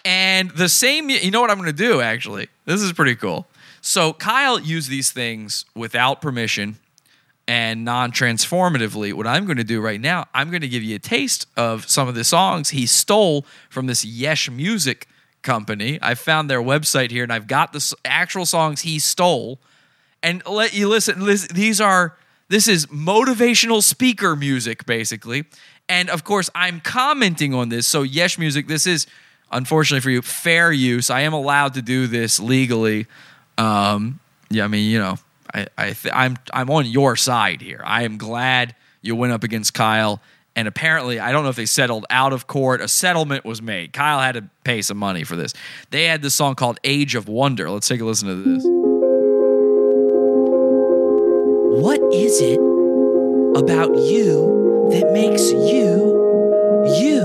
And 0.05 0.51
the 0.51 0.69
same, 0.69 1.11
you 1.11 1.31
know 1.31 1.41
what 1.41 1.51
I'm 1.51 1.59
going 1.59 1.67
to 1.67 1.73
do 1.73 2.01
actually? 2.01 2.49
This 2.65 2.81
is 2.81 2.93
pretty 2.93 3.15
cool. 3.15 3.47
So 3.81 4.13
Kyle 4.13 4.59
used 4.59 4.89
these 4.89 5.11
things 5.11 5.65
without 5.75 6.21
permission 6.21 6.77
and 7.47 7.85
non 7.85 8.13
transformatively. 8.13 9.13
What 9.13 9.27
I'm 9.27 9.45
going 9.45 9.59
to 9.59 9.65
do 9.65 9.81
right 9.81 10.01
now, 10.01 10.27
I'm 10.33 10.51
going 10.51 10.61
to 10.63 10.69
give 10.69 10.83
you 10.83 10.97
a 10.97 11.01
taste 11.01 11.47
of 11.57 11.89
some 11.89 12.09
of 12.09 12.15
the 12.15 12.25
songs 12.25 12.71
he 12.71 12.87
stole 12.87 13.45
from 13.69 13.87
this 13.87 14.05
Yesh 14.05 14.51
Music 14.51 15.09
company. 15.43 15.99
I 16.01 16.15
found 16.15 16.49
their 16.49 16.63
website 16.63 17.11
here 17.11 17.25
and 17.25 17.33
I've 17.33 17.49
got 17.49 17.73
the 17.73 17.95
actual 18.05 18.47
songs 18.47 18.83
he 18.83 18.99
stole 18.99 19.59
and 20.23 20.43
let 20.47 20.75
you 20.75 20.89
listen. 20.89 21.25
listen 21.25 21.55
these 21.55 21.81
are, 21.81 22.17
this 22.53 22.69
is 22.69 22.85
motivational 22.87 23.83
speaker 23.83 24.37
music 24.37 24.85
basically. 24.85 25.45
And 25.89 26.11
of 26.11 26.23
course, 26.23 26.51
I'm 26.55 26.81
commenting 26.81 27.55
on 27.55 27.71
this. 27.71 27.87
So, 27.87 28.03
Yesh 28.03 28.39
Music, 28.39 28.69
this 28.69 28.87
is 28.87 29.07
unfortunately 29.51 30.03
for 30.03 30.11
you 30.11 30.21
fair 30.21 30.71
use. 30.71 31.09
I 31.09 31.23
am 31.23 31.33
allowed 31.33 31.75
to 31.75 31.83
do 31.83 32.07
this 32.07 32.39
legally. 32.39 33.07
Um, 33.57 34.21
yeah, 34.51 34.65
I 34.65 34.69
mean, 34.69 34.91
you 34.91 34.99
know, 34.99 35.19
I, 35.55 35.67
I 35.79 35.85
th- 35.93 36.13
I'm 36.15 36.37
I'm 36.53 36.69
on 36.69 36.85
your 36.85 37.17
side 37.17 37.63
here. 37.63 37.81
I 37.85 38.03
am 38.03 38.19
glad 38.19 38.75
you 39.01 39.17
went 39.17 39.33
up 39.33 39.45
against 39.45 39.73
Kyle, 39.73 40.21
and 40.55 40.69
apparently, 40.69 41.19
I 41.19 41.33
don't 41.33 41.45
know 41.45 41.51
if 41.51 41.57
they 41.57 41.67
settled 41.67 42.05
out 42.11 42.35
of 42.35 42.47
court. 42.47 42.83
A 42.83 42.89
settlement 42.89 43.47
was 43.47 43.63
made. 43.63 43.95
Kyle 43.95 44.21
had 44.21 44.35
to 44.35 44.45
pay 44.63 44.83
some 44.83 44.99
money 44.99 45.25
for 45.25 45.37
this. 45.37 45.55
They 45.89 46.05
had 46.05 46.21
this 46.21 46.35
song 46.35 46.55
called 46.55 46.79
"Age 46.85 47.15
of 47.15 47.29
Wonder." 47.29 47.71
Let's 47.71 47.89
take 47.89 48.03
a 48.03 48.05
listen 48.05 48.29
to 48.29 48.35
this. 48.35 48.92
What 51.75 52.01
is 52.13 52.39
it 52.43 52.59
about 53.57 53.97
you 53.97 54.91
that 54.93 55.11
makes 55.15 55.51
you 55.51 56.85
you? 57.01 57.23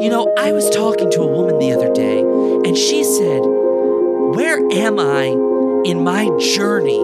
You 0.00 0.08
know, 0.08 0.32
I 0.38 0.52
was 0.52 0.70
talking 0.70 1.10
to 1.10 1.22
a 1.22 1.26
woman 1.26 1.58
the 1.58 1.72
other 1.72 1.92
day, 1.92 2.20
and 2.20 2.78
she 2.78 3.02
said, 3.02 3.40
Where 3.40 4.58
am 4.70 5.00
I 5.00 5.24
in 5.90 6.04
my 6.04 6.30
journey 6.38 7.00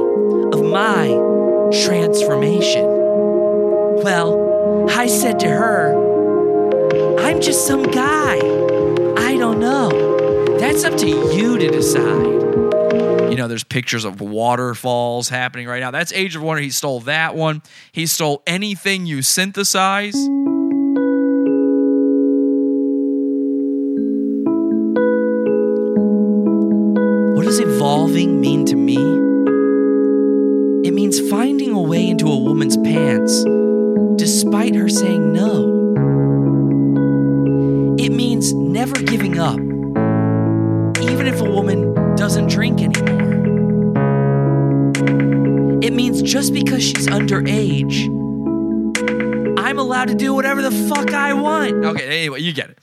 of 0.53 0.63
my 0.63 1.09
transformation? 1.83 2.85
Well, 4.05 4.89
I 4.91 5.09
said 5.09 5.41
to 5.41 5.49
her, 5.49 7.19
I'm 7.19 7.41
just 7.41 7.67
some 7.67 7.83
guy. 7.83 8.37
I 9.17 9.37
don't 9.37 9.59
know. 9.59 10.57
That's 10.61 10.85
up 10.85 10.97
to 10.99 11.09
you 11.09 11.59
to 11.59 11.69
decide. 11.69 12.42
You 13.33 13.39
know, 13.39 13.49
there's 13.49 13.65
pictures 13.65 14.05
of 14.05 14.21
waterfalls 14.21 15.31
happening 15.31 15.67
right 15.67 15.81
now. 15.81 15.91
That's 15.91 16.13
Age 16.13 16.37
of 16.37 16.43
Wonder. 16.43 16.61
He 16.61 16.69
stole 16.69 17.01
that 17.01 17.35
one. 17.35 17.63
He 17.91 18.05
stole 18.05 18.43
anything 18.47 19.07
you 19.07 19.23
synthesize. 19.23 20.15
What 27.35 27.47
does 27.47 27.59
evolving 27.59 28.39
mean 28.39 28.67
to 28.67 28.77
me? 28.77 28.99
It 30.87 30.93
means 30.93 31.19
finding 31.31 31.71
a 31.73 31.81
way 31.81 32.11
into 32.11 32.27
a 32.27 32.37
woman's 32.37 32.77
pants 32.77 33.45
despite 34.17 34.75
her 34.75 34.91
saying 34.91 35.33
no. 35.33 35.71
It 37.99 38.11
means 38.13 38.53
never 38.53 39.03
giving 39.03 39.39
up, 39.39 39.59
even 41.01 41.27
if 41.27 41.41
a 41.41 41.51
woman 41.51 41.95
doesn't 42.15 42.49
drink 42.49 42.83
anymore. 42.83 43.22
Just 46.23 46.53
because 46.55 46.83
she's 46.83 47.09
underage, 47.09 48.07
I'm 49.59 49.79
allowed 49.79 50.09
to 50.09 50.15
do 50.15 50.33
whatever 50.33 50.63
the 50.63 50.71
fuck 50.71 51.13
I 51.13 51.33
want. 51.33 51.85
Okay, 51.85 52.21
anyway, 52.21 52.41
you 52.41 52.53
get 52.53 52.71
it. 52.71 52.79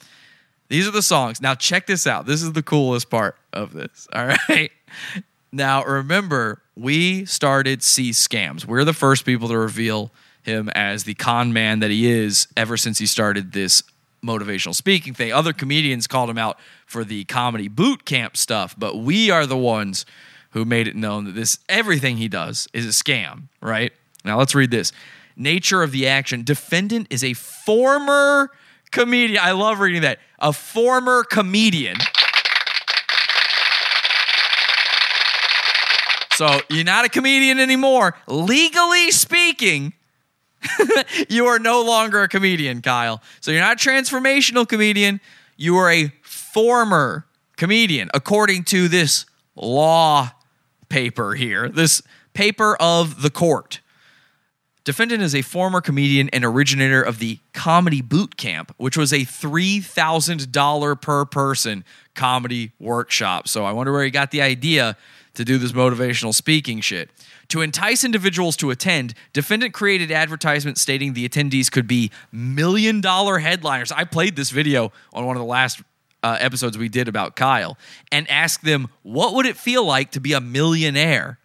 These 0.67 0.87
are 0.87 0.91
the 0.91 1.01
songs. 1.01 1.41
Now, 1.41 1.55
check 1.55 1.87
this 1.87 2.05
out. 2.05 2.25
This 2.25 2.41
is 2.43 2.51
the 2.51 2.61
coolest 2.61 3.09
part 3.09 3.37
of 3.53 3.73
this. 3.73 4.07
All 4.13 4.25
right. 4.25 4.71
Now, 5.51 5.83
remember, 5.83 6.61
we 6.75 7.25
started 7.25 7.81
Cease 7.81 8.27
Scams. 8.27 8.65
We're 8.65 8.83
the 8.83 8.93
first 8.93 9.25
people 9.25 9.47
to 9.47 9.57
reveal 9.57 10.11
him 10.43 10.69
as 10.69 11.05
the 11.05 11.15
con 11.15 11.53
man 11.53 11.79
that 11.79 11.89
he 11.89 12.07
is 12.07 12.47
ever 12.55 12.77
since 12.77 12.99
he 12.99 13.07
started 13.07 13.51
this 13.51 13.81
motivational 14.23 14.75
speaking 14.75 15.15
thing. 15.15 15.33
Other 15.33 15.51
comedians 15.51 16.05
called 16.05 16.29
him 16.29 16.37
out 16.37 16.59
for 16.85 17.03
the 17.03 17.23
comedy 17.25 17.67
boot 17.67 18.05
camp 18.05 18.37
stuff, 18.37 18.75
but 18.77 18.97
we 18.97 19.31
are 19.31 19.47
the 19.47 19.57
ones 19.57 20.05
who 20.51 20.65
made 20.65 20.87
it 20.87 20.95
known 20.95 21.25
that 21.25 21.35
this 21.35 21.59
everything 21.67 22.17
he 22.17 22.27
does 22.27 22.67
is 22.73 22.85
a 22.85 22.89
scam, 22.89 23.43
right? 23.61 23.93
Now 24.25 24.37
let's 24.37 24.55
read 24.55 24.71
this. 24.71 24.91
Nature 25.35 25.83
of 25.83 25.91
the 25.91 26.07
action. 26.07 26.43
Defendant 26.43 27.07
is 27.09 27.23
a 27.23 27.33
former 27.33 28.51
comedian. 28.91 29.39
I 29.41 29.51
love 29.51 29.79
reading 29.79 30.01
that. 30.01 30.19
A 30.39 30.51
former 30.51 31.23
comedian. 31.23 31.97
So 36.33 36.59
you're 36.69 36.85
not 36.85 37.05
a 37.05 37.09
comedian 37.09 37.59
anymore. 37.59 38.15
Legally 38.27 39.11
speaking, 39.11 39.93
you 41.29 41.45
are 41.47 41.59
no 41.59 41.83
longer 41.83 42.23
a 42.23 42.27
comedian, 42.29 42.81
Kyle. 42.81 43.21
So 43.41 43.51
you're 43.51 43.61
not 43.61 43.85
a 43.85 43.89
transformational 43.89 44.67
comedian. 44.67 45.19
You 45.57 45.77
are 45.77 45.91
a 45.91 46.13
former 46.21 47.25
comedian, 47.57 48.09
according 48.13 48.63
to 48.65 48.87
this 48.87 49.25
law 49.55 50.31
paper 50.89 51.35
here, 51.35 51.69
this 51.69 52.01
paper 52.33 52.75
of 52.79 53.21
the 53.21 53.29
court. 53.29 53.81
Defendant 54.83 55.21
is 55.21 55.35
a 55.35 55.41
former 55.41 55.81
comedian 55.81 56.29
and 56.29 56.43
originator 56.43 57.01
of 57.01 57.19
the 57.19 57.39
Comedy 57.53 58.01
Boot 58.01 58.37
Camp, 58.37 58.73
which 58.77 58.97
was 58.97 59.13
a 59.13 59.19
$3,000 59.19 61.01
per 61.01 61.25
person 61.25 61.83
comedy 62.15 62.71
workshop. 62.79 63.47
So 63.47 63.65
I 63.65 63.71
wonder 63.71 63.91
where 63.91 64.03
he 64.03 64.09
got 64.09 64.31
the 64.31 64.41
idea 64.41 64.97
to 65.35 65.45
do 65.45 65.57
this 65.57 65.73
motivational 65.73 66.33
speaking 66.33 66.81
shit. 66.81 67.09
To 67.49 67.61
entice 67.61 68.03
individuals 68.03 68.55
to 68.57 68.71
attend, 68.71 69.13
defendant 69.33 69.73
created 69.73 70.11
advertisements 70.11 70.81
stating 70.81 71.13
the 71.13 71.27
attendees 71.27 71.71
could 71.71 71.87
be 71.87 72.11
million 72.31 73.01
dollar 73.01 73.39
headliners. 73.39 73.91
I 73.91 74.03
played 74.05 74.35
this 74.35 74.49
video 74.49 74.91
on 75.13 75.25
one 75.25 75.35
of 75.35 75.39
the 75.39 75.47
last 75.47 75.81
uh, 76.23 76.37
episodes 76.39 76.77
we 76.77 76.89
did 76.89 77.07
about 77.07 77.35
Kyle 77.35 77.77
and 78.11 78.29
asked 78.29 78.63
them, 78.63 78.89
what 79.03 79.33
would 79.33 79.45
it 79.45 79.57
feel 79.57 79.85
like 79.85 80.11
to 80.11 80.19
be 80.19 80.33
a 80.33 80.41
millionaire? 80.41 81.39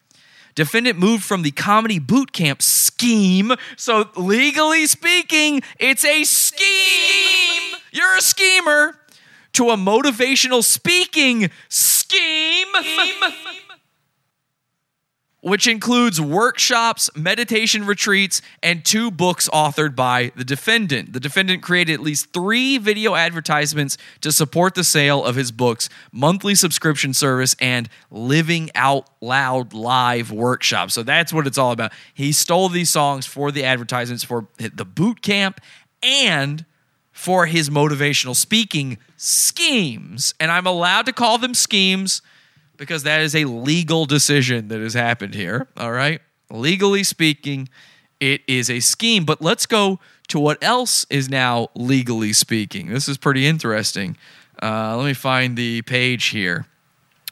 Defendant 0.54 0.98
moved 0.98 1.24
from 1.24 1.42
the 1.42 1.50
comedy 1.50 1.98
boot 1.98 2.32
camp 2.32 2.62
scheme. 2.62 3.52
So, 3.76 4.08
legally 4.16 4.86
speaking, 4.86 5.62
it's 5.78 6.04
a 6.04 6.22
scheme. 6.24 7.76
You're 7.92 8.16
a 8.16 8.22
schemer. 8.22 8.98
To 9.54 9.70
a 9.70 9.76
motivational 9.76 10.64
speaking 10.64 11.48
scheme 11.68 12.66
which 15.44 15.66
includes 15.66 16.18
workshops, 16.18 17.10
meditation 17.14 17.84
retreats, 17.84 18.40
and 18.62 18.82
two 18.82 19.10
books 19.10 19.46
authored 19.50 19.94
by 19.94 20.32
the 20.34 20.42
defendant. 20.42 21.12
The 21.12 21.20
defendant 21.20 21.62
created 21.62 21.92
at 21.92 22.00
least 22.00 22.32
three 22.32 22.78
video 22.78 23.14
advertisements 23.14 23.98
to 24.22 24.32
support 24.32 24.74
the 24.74 24.82
sale 24.82 25.22
of 25.22 25.36
his 25.36 25.52
books, 25.52 25.90
monthly 26.10 26.54
subscription 26.54 27.12
service, 27.12 27.54
and 27.60 27.90
Living 28.10 28.70
Out 28.74 29.10
Loud 29.20 29.74
live 29.74 30.32
workshop. 30.32 30.90
So 30.90 31.02
that's 31.02 31.30
what 31.30 31.46
it's 31.46 31.58
all 31.58 31.72
about. 31.72 31.92
He 32.14 32.32
stole 32.32 32.70
these 32.70 32.88
songs 32.88 33.26
for 33.26 33.52
the 33.52 33.64
advertisements 33.64 34.24
for 34.24 34.48
the 34.56 34.86
boot 34.86 35.20
camp 35.20 35.60
and 36.02 36.64
for 37.12 37.44
his 37.44 37.68
motivational 37.68 38.34
speaking 38.34 38.96
schemes. 39.18 40.32
And 40.40 40.50
I'm 40.50 40.66
allowed 40.66 41.04
to 41.04 41.12
call 41.12 41.36
them 41.36 41.52
schemes 41.52 42.22
because 42.76 43.02
that 43.04 43.20
is 43.20 43.34
a 43.34 43.44
legal 43.44 44.04
decision 44.04 44.68
that 44.68 44.80
has 44.80 44.94
happened 44.94 45.34
here. 45.34 45.68
All 45.76 45.92
right. 45.92 46.20
Legally 46.50 47.04
speaking, 47.04 47.68
it 48.20 48.42
is 48.46 48.70
a 48.70 48.80
scheme. 48.80 49.24
But 49.24 49.40
let's 49.40 49.66
go 49.66 50.00
to 50.28 50.38
what 50.38 50.62
else 50.62 51.06
is 51.10 51.28
now 51.28 51.68
legally 51.74 52.32
speaking. 52.32 52.88
This 52.88 53.08
is 53.08 53.18
pretty 53.18 53.46
interesting. 53.46 54.16
Uh, 54.62 54.96
let 54.96 55.04
me 55.04 55.14
find 55.14 55.56
the 55.56 55.82
page 55.82 56.26
here. 56.26 56.66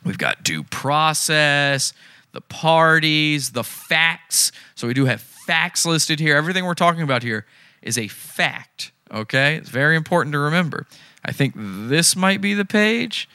We've 0.05 0.19
got 0.19 0.43
due 0.43 0.64
process, 0.64 1.93
the 2.32 2.40
parties, 2.40 3.52
the 3.52 3.64
facts. 3.64 4.52
So 4.74 4.89
we 4.89 4.94
do 4.94 5.05
have 5.06 5.20
facts 5.20 5.86
listed 5.86 6.19
here. 6.19 6.36
Everything 6.36 6.64
we're 6.64 6.74
talking 6.74 7.02
about 7.02 7.23
here 7.23 7.47
is 7.82 7.97
a 7.98 8.09
fact. 8.09 8.93
Okay. 9.12 9.56
It's 9.56 9.69
very 9.69 9.97
important 9.97 10.32
to 10.32 10.39
remember. 10.39 10.86
I 11.24 11.32
think 11.32 11.55
this 11.56 12.16
might 12.16 12.40
be 12.40 12.55
the 12.55 12.64
page. 12.64 13.28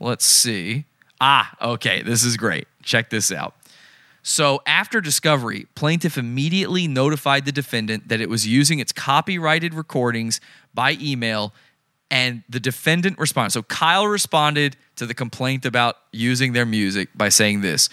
Let's 0.00 0.24
see. 0.24 0.84
Ah, 1.20 1.56
okay, 1.60 2.02
this 2.02 2.22
is 2.24 2.36
great. 2.36 2.68
Check 2.82 3.10
this 3.10 3.32
out. 3.32 3.54
So, 4.22 4.60
after 4.66 5.00
discovery, 5.00 5.66
plaintiff 5.74 6.18
immediately 6.18 6.86
notified 6.86 7.44
the 7.44 7.52
defendant 7.52 8.08
that 8.08 8.20
it 8.20 8.28
was 8.28 8.46
using 8.46 8.78
its 8.78 8.92
copyrighted 8.92 9.72
recordings 9.74 10.40
by 10.74 10.98
email, 11.00 11.54
and 12.10 12.42
the 12.48 12.60
defendant 12.60 13.18
responded. 13.18 13.52
So, 13.52 13.62
Kyle 13.62 14.06
responded 14.06 14.76
to 14.96 15.06
the 15.06 15.14
complaint 15.14 15.64
about 15.64 15.96
using 16.12 16.52
their 16.52 16.66
music 16.66 17.08
by 17.16 17.30
saying 17.30 17.62
this 17.62 17.88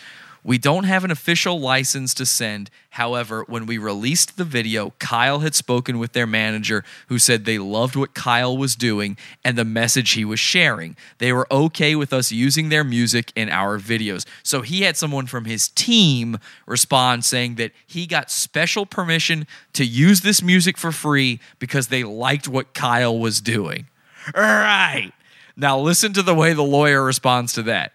We 0.46 0.60
don't 0.60 0.84
have 0.84 1.04
an 1.04 1.10
official 1.10 1.60
license 1.60 2.14
to 2.14 2.26
send. 2.26 2.70
However, 2.92 3.44
when 3.48 3.66
we 3.66 3.80
released 3.80 4.38
the 4.38 4.44
video, 4.44 4.94
Kyle 5.00 5.40
had 5.40 5.56
spoken 5.56 5.98
with 5.98 6.14
their 6.14 6.28
manager 6.28 6.84
who 7.08 7.18
said 7.18 7.46
they 7.46 7.58
loved 7.58 7.96
what 7.96 8.14
Kyle 8.14 8.56
was 8.56 8.76
doing 8.76 9.18
and 9.44 9.58
the 9.58 9.66
message 9.66 10.12
he 10.12 10.24
was 10.24 10.40
sharing. 10.40 10.96
They 11.18 11.34
were 11.34 11.48
okay 11.50 11.96
with 11.96 12.14
us 12.14 12.32
using 12.32 12.70
their 12.70 12.84
music 12.84 13.34
in 13.36 13.50
our 13.50 13.80
videos. 13.80 14.24
So 14.44 14.62
he 14.62 14.84
had 14.84 14.98
someone 14.98 15.26
from 15.26 15.46
his 15.46 15.70
team 15.70 16.38
respond 16.68 17.26
saying 17.26 17.56
that 17.56 17.72
he 17.88 18.06
got 18.06 18.30
special 18.30 18.86
permission 18.86 19.48
to 19.74 19.84
use 19.84 20.22
this 20.22 20.44
music 20.44 20.78
for 20.78 20.92
free 20.92 21.40
because 21.58 21.88
they 21.88 22.04
liked 22.04 22.48
what 22.48 22.76
Kyle 22.76 23.18
was 23.18 23.42
doing. 23.42 23.88
All 24.36 24.44
right. 24.44 25.12
Now 25.58 25.80
listen 25.80 26.14
to 26.14 26.22
the 26.22 26.36
way 26.36 26.54
the 26.54 26.62
lawyer 26.62 27.04
responds 27.04 27.54
to 27.54 27.64
that. 27.64 27.94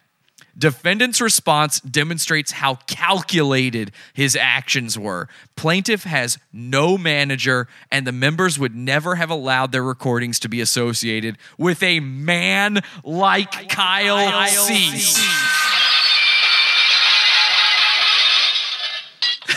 Defendant's 0.56 1.20
response 1.20 1.80
demonstrates 1.80 2.52
how 2.52 2.76
calculated 2.86 3.92
his 4.12 4.36
actions 4.36 4.98
were. 4.98 5.28
Plaintiff 5.56 6.04
has 6.04 6.38
no 6.52 6.98
manager, 6.98 7.68
and 7.90 8.06
the 8.06 8.12
members 8.12 8.58
would 8.58 8.74
never 8.74 9.14
have 9.14 9.30
allowed 9.30 9.72
their 9.72 9.82
recordings 9.82 10.38
to 10.40 10.48
be 10.48 10.60
associated 10.60 11.38
with 11.56 11.82
a 11.82 12.00
man 12.00 12.80
like 13.04 13.68
Kyle, 13.68 14.46
Cease. 14.48 15.18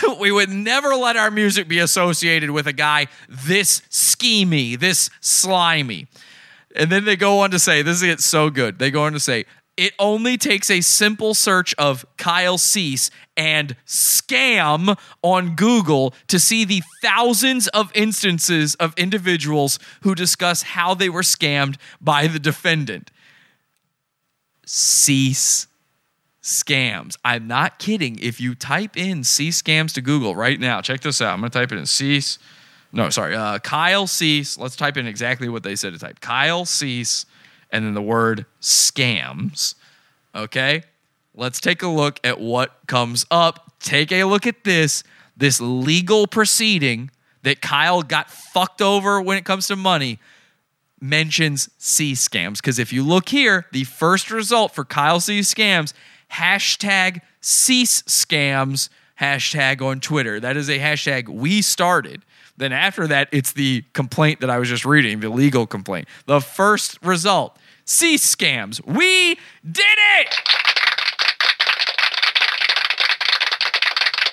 we 0.20 0.32
would 0.32 0.49
never 0.49 0.95
let 0.95 1.15
our 1.15 1.32
music 1.32 1.68
be 1.68 1.80
associated 1.80 2.52
with 2.52 2.68
a 2.68 2.74
guy 2.74 3.07
this 3.30 3.82
schemy, 3.90 4.80
this 4.80 5.10
slimy. 5.22 6.07
And 6.76 6.91
then 6.91 7.06
they 7.06 7.15
go 7.15 7.40
on 7.40 7.52
to 7.52 7.60
say, 7.60 7.82
this 7.82 8.02
gets 8.02 8.26
so 8.26 8.49
good. 8.49 8.80
They 8.80 8.90
go 8.90 9.03
on 9.03 9.14
to 9.14 9.20
say, 9.20 9.45
It 9.76 9.94
only 9.98 10.38
takes 10.38 10.70
a 10.70 10.82
simple 10.82 11.34
search 11.34 11.74
of 11.80 12.06
Kyle 12.18 12.60
Cease 12.60 13.10
and 13.36 13.76
scam 13.88 15.00
on 15.24 15.56
Google 15.56 16.14
to 16.28 16.40
see 16.40 16.64
the 16.64 16.84
thousands 17.02 17.68
of 17.70 17.91
instances 17.95 18.76
of 18.76 18.94
individuals 18.98 19.80
who 20.02 20.14
discuss 20.14 20.62
how 20.62 20.94
they 20.94 21.10
were 21.10 21.24
scammed 21.24 21.78
by 22.00 22.28
the 22.28 22.38
defendant. 22.38 23.10
Cease 24.66 25.66
scams. 26.44 27.18
I'm 27.26 27.48
not 27.48 27.80
kidding. 27.80 28.20
If 28.20 28.40
you 28.40 28.54
type 28.54 28.95
in 28.95 29.24
cease 29.24 29.62
scams 29.62 29.94
to 29.94 30.02
Google 30.02 30.36
right 30.36 30.60
now, 30.60 30.82
check 30.82 31.02
this 31.02 31.20
out. 31.20 31.34
I'm 31.34 31.40
going 31.40 31.50
to 31.50 31.58
type 31.58 31.72
it 31.72 31.80
in 31.80 31.86
cease. 31.88 32.38
No, 32.91 33.10
sorry. 33.10 33.34
Uh, 33.36 33.58
Kyle 33.58 34.06
Cease. 34.06 34.56
Let's 34.56 34.76
type 34.76 34.98
in 34.98 35.08
exactly 35.08 35.50
what 35.50 35.64
they 35.64 35.76
said 35.76 35.94
to 35.94 36.00
type. 36.00 36.20
Kyle 36.20 36.64
Cease 36.64 37.26
and 37.74 37.86
then 37.86 37.94
the 37.94 38.02
word 38.02 38.45
scams. 38.62 39.76
Okay? 40.34 40.84
Let's 41.36 41.60
take 41.60 41.82
a 41.82 41.88
look 41.88 42.20
at 42.24 42.40
what 42.40 42.78
comes 42.88 43.26
up. 43.30 43.74
Take 43.80 44.12
a 44.14 44.24
look 44.24 44.48
at 44.48 44.64
this 44.64 45.04
this 45.36 45.60
legal 45.60 46.28
proceeding 46.28 47.10
that 47.41 47.60
Kyle 47.60 48.04
got 48.04 48.30
fucked 48.30 48.84
over 48.84 49.20
when 49.20 49.36
it 49.36 49.44
comes 49.44 49.66
to 49.68 49.76
money 49.76 50.20
mentions 51.02 51.70
Cease 51.80 52.28
scams. 52.28 52.58
Because 52.58 52.78
if 52.78 52.94
you 52.94 53.04
look 53.04 53.30
here, 53.30 53.66
the 53.72 53.84
first 53.84 54.30
result 54.30 54.74
for 54.74 54.86
Kyle 54.86 55.20
Cease 55.20 55.52
scams, 55.52 55.91
hashtag 56.32 57.22
cease 57.41 58.04
scams, 58.04 58.90
hashtag 59.20 59.82
on 59.82 60.00
Twitter. 60.00 60.40
That 60.40 60.56
is 60.56 60.70
a 60.70 60.80
hashtag 60.80 61.28
we 61.28 61.62
started. 61.62 62.24
Then 62.56 62.72
after 62.72 63.08
that, 63.08 63.30
it's 63.32 63.54
the 63.54 63.84
complaint 63.94 64.40
that 64.41 64.50
I 64.50 64.60
was 64.60 64.70
just 64.70 64.86
reading, 64.86 65.20
the 65.20 65.30
legal 65.30 65.66
complaint. 65.66 66.08
The 66.26 66.40
first 66.40 67.00
result, 67.04 67.58
cease 67.86 68.36
scams. 68.36 68.86
We 68.86 69.36
did 69.64 69.86
it! 70.20 70.36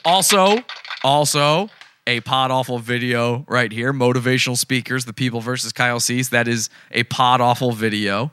Also, 0.04 0.58
also 1.04 1.68
a 2.06 2.20
pod 2.20 2.50
awful 2.50 2.78
video 2.78 3.44
right 3.48 3.70
here. 3.70 3.92
Motivational 3.92 4.56
speakers, 4.56 5.04
the 5.04 5.12
people 5.12 5.40
versus 5.40 5.72
Kyle 5.72 6.00
Cease. 6.00 6.30
That 6.30 6.48
is 6.48 6.70
a 6.90 7.04
pod 7.04 7.40
awful 7.40 7.72
video. 7.72 8.30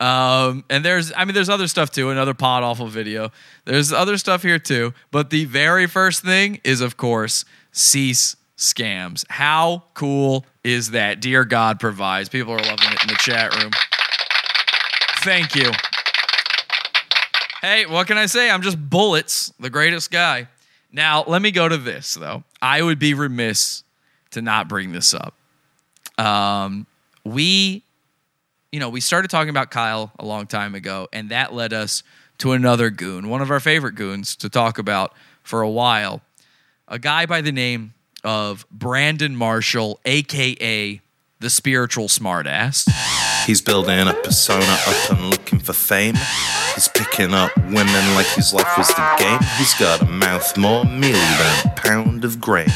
Um, 0.00 0.64
and 0.70 0.84
there's, 0.84 1.12
I 1.16 1.24
mean, 1.24 1.34
there's 1.34 1.48
other 1.48 1.66
stuff 1.66 1.90
too. 1.90 2.10
Another 2.10 2.34
pod 2.34 2.62
awful 2.62 2.86
video. 2.86 3.30
There's 3.64 3.92
other 3.92 4.16
stuff 4.16 4.42
here 4.42 4.58
too. 4.58 4.94
But 5.10 5.30
the 5.30 5.44
very 5.44 5.86
first 5.86 6.22
thing 6.22 6.60
is, 6.62 6.80
of 6.80 6.96
course, 6.96 7.44
cease 7.72 8.36
scams. 8.56 9.24
How 9.28 9.84
cool 9.94 10.46
is 10.62 10.92
that? 10.92 11.20
Dear 11.20 11.44
God 11.44 11.80
provides. 11.80 12.28
People 12.28 12.52
are 12.52 12.58
loving 12.58 12.92
it 12.92 13.02
in 13.02 13.08
the 13.08 13.18
chat 13.18 13.54
room. 13.56 13.72
Thank 15.22 15.54
you. 15.54 15.70
Hey, 17.60 17.86
what 17.86 18.06
can 18.06 18.18
I 18.18 18.26
say? 18.26 18.50
I'm 18.50 18.62
just 18.62 18.78
bullets, 18.78 19.52
the 19.58 19.68
greatest 19.68 20.10
guy. 20.10 20.48
Now, 20.92 21.24
let 21.26 21.42
me 21.42 21.50
go 21.50 21.68
to 21.68 21.76
this, 21.76 22.14
though. 22.14 22.44
I 22.62 22.82
would 22.82 22.98
be 22.98 23.14
remiss 23.14 23.82
to 24.30 24.42
not 24.42 24.68
bring 24.68 24.92
this 24.92 25.14
up. 25.14 25.34
Um, 26.18 26.86
we, 27.24 27.82
you 28.72 28.80
know, 28.80 28.88
we 28.88 29.00
started 29.00 29.28
talking 29.28 29.50
about 29.50 29.70
Kyle 29.70 30.12
a 30.18 30.24
long 30.24 30.46
time 30.46 30.74
ago, 30.74 31.08
and 31.12 31.30
that 31.30 31.52
led 31.52 31.72
us 31.72 32.02
to 32.38 32.52
another 32.52 32.88
goon, 32.88 33.28
one 33.28 33.42
of 33.42 33.50
our 33.50 33.60
favorite 33.60 33.96
goons 33.96 34.36
to 34.36 34.48
talk 34.48 34.78
about 34.78 35.12
for 35.42 35.62
a 35.62 35.70
while. 35.70 36.22
A 36.86 36.98
guy 36.98 37.26
by 37.26 37.40
the 37.40 37.52
name 37.52 37.92
of 38.24 38.66
Brandon 38.70 39.34
Marshall, 39.34 40.00
aka 40.04 41.00
the 41.40 41.50
spiritual 41.50 42.06
smartass. 42.08 42.88
He's 43.48 43.62
building 43.62 44.06
a 44.06 44.12
persona 44.12 44.76
up 44.86 45.10
and 45.10 45.30
looking 45.30 45.58
for 45.58 45.72
fame. 45.72 46.16
He's 46.74 46.86
picking 46.88 47.32
up 47.32 47.56
women 47.56 48.14
like 48.14 48.26
his 48.26 48.52
life 48.52 48.76
was 48.76 48.88
the 48.88 49.16
game. 49.18 49.38
He's 49.56 49.72
got 49.72 50.02
a 50.02 50.04
mouth 50.04 50.58
more 50.58 50.84
mealy 50.84 51.12
than 51.12 51.66
a 51.68 51.74
pound 51.74 52.26
of 52.26 52.42
grain. 52.42 52.68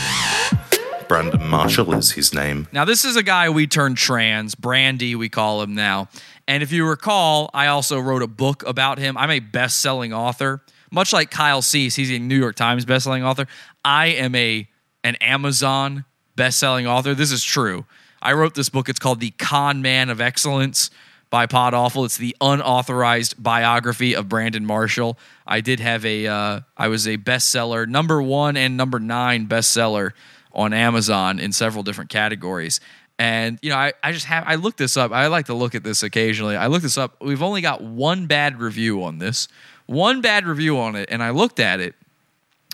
Brandon 1.08 1.46
Marshall 1.46 1.92
is 1.92 2.12
his 2.12 2.32
name. 2.32 2.68
Now, 2.72 2.86
this 2.86 3.04
is 3.04 3.16
a 3.16 3.22
guy 3.22 3.50
we 3.50 3.66
turned 3.66 3.98
trans, 3.98 4.54
Brandy, 4.54 5.14
we 5.14 5.28
call 5.28 5.60
him 5.60 5.74
now. 5.74 6.08
And 6.48 6.62
if 6.62 6.72
you 6.72 6.88
recall, 6.88 7.50
I 7.52 7.66
also 7.66 8.00
wrote 8.00 8.22
a 8.22 8.26
book 8.26 8.66
about 8.66 8.96
him. 8.96 9.18
I'm 9.18 9.30
a 9.30 9.40
best 9.40 9.80
selling 9.80 10.14
author. 10.14 10.62
Much 10.90 11.12
like 11.12 11.30
Kyle 11.30 11.60
Cease, 11.60 11.94
he's 11.96 12.10
a 12.10 12.18
New 12.18 12.38
York 12.38 12.56
Times 12.56 12.86
best 12.86 13.04
selling 13.04 13.24
author. 13.24 13.46
I 13.84 14.06
am 14.06 14.34
a 14.34 14.66
an 15.04 15.16
Amazon 15.16 16.06
best 16.34 16.58
selling 16.58 16.86
author. 16.86 17.14
This 17.14 17.30
is 17.30 17.44
true. 17.44 17.84
I 18.22 18.34
wrote 18.34 18.54
this 18.54 18.68
book. 18.68 18.88
It's 18.88 19.00
called 19.00 19.18
The 19.18 19.30
Con 19.30 19.82
Man 19.82 20.08
of 20.08 20.20
Excellence 20.20 20.90
by 21.28 21.46
Pod 21.46 21.74
Awful. 21.74 22.04
It's 22.04 22.16
the 22.16 22.36
unauthorized 22.40 23.42
biography 23.42 24.14
of 24.14 24.28
Brandon 24.28 24.64
Marshall. 24.64 25.18
I 25.44 25.60
did 25.60 25.80
have 25.80 26.04
a, 26.06 26.28
uh, 26.28 26.60
I 26.76 26.86
was 26.86 27.08
a 27.08 27.18
bestseller, 27.18 27.88
number 27.88 28.22
one 28.22 28.56
and 28.56 28.76
number 28.76 29.00
nine 29.00 29.48
bestseller 29.48 30.12
on 30.52 30.72
Amazon 30.72 31.40
in 31.40 31.50
several 31.50 31.82
different 31.82 32.10
categories. 32.10 32.78
And 33.18 33.58
you 33.60 33.70
know, 33.70 33.76
I, 33.76 33.92
I 34.04 34.12
just 34.12 34.26
have 34.26 34.44
I 34.46 34.54
looked 34.54 34.78
this 34.78 34.96
up. 34.96 35.10
I 35.10 35.26
like 35.26 35.46
to 35.46 35.54
look 35.54 35.74
at 35.74 35.82
this 35.82 36.02
occasionally. 36.02 36.56
I 36.56 36.68
looked 36.68 36.82
this 36.84 36.98
up. 36.98 37.16
We've 37.20 37.42
only 37.42 37.60
got 37.60 37.82
one 37.82 38.26
bad 38.26 38.60
review 38.60 39.02
on 39.02 39.18
this, 39.18 39.48
one 39.86 40.20
bad 40.20 40.46
review 40.46 40.78
on 40.78 40.96
it, 40.96 41.08
and 41.10 41.22
I 41.22 41.30
looked 41.30 41.60
at 41.60 41.80
it, 41.80 41.94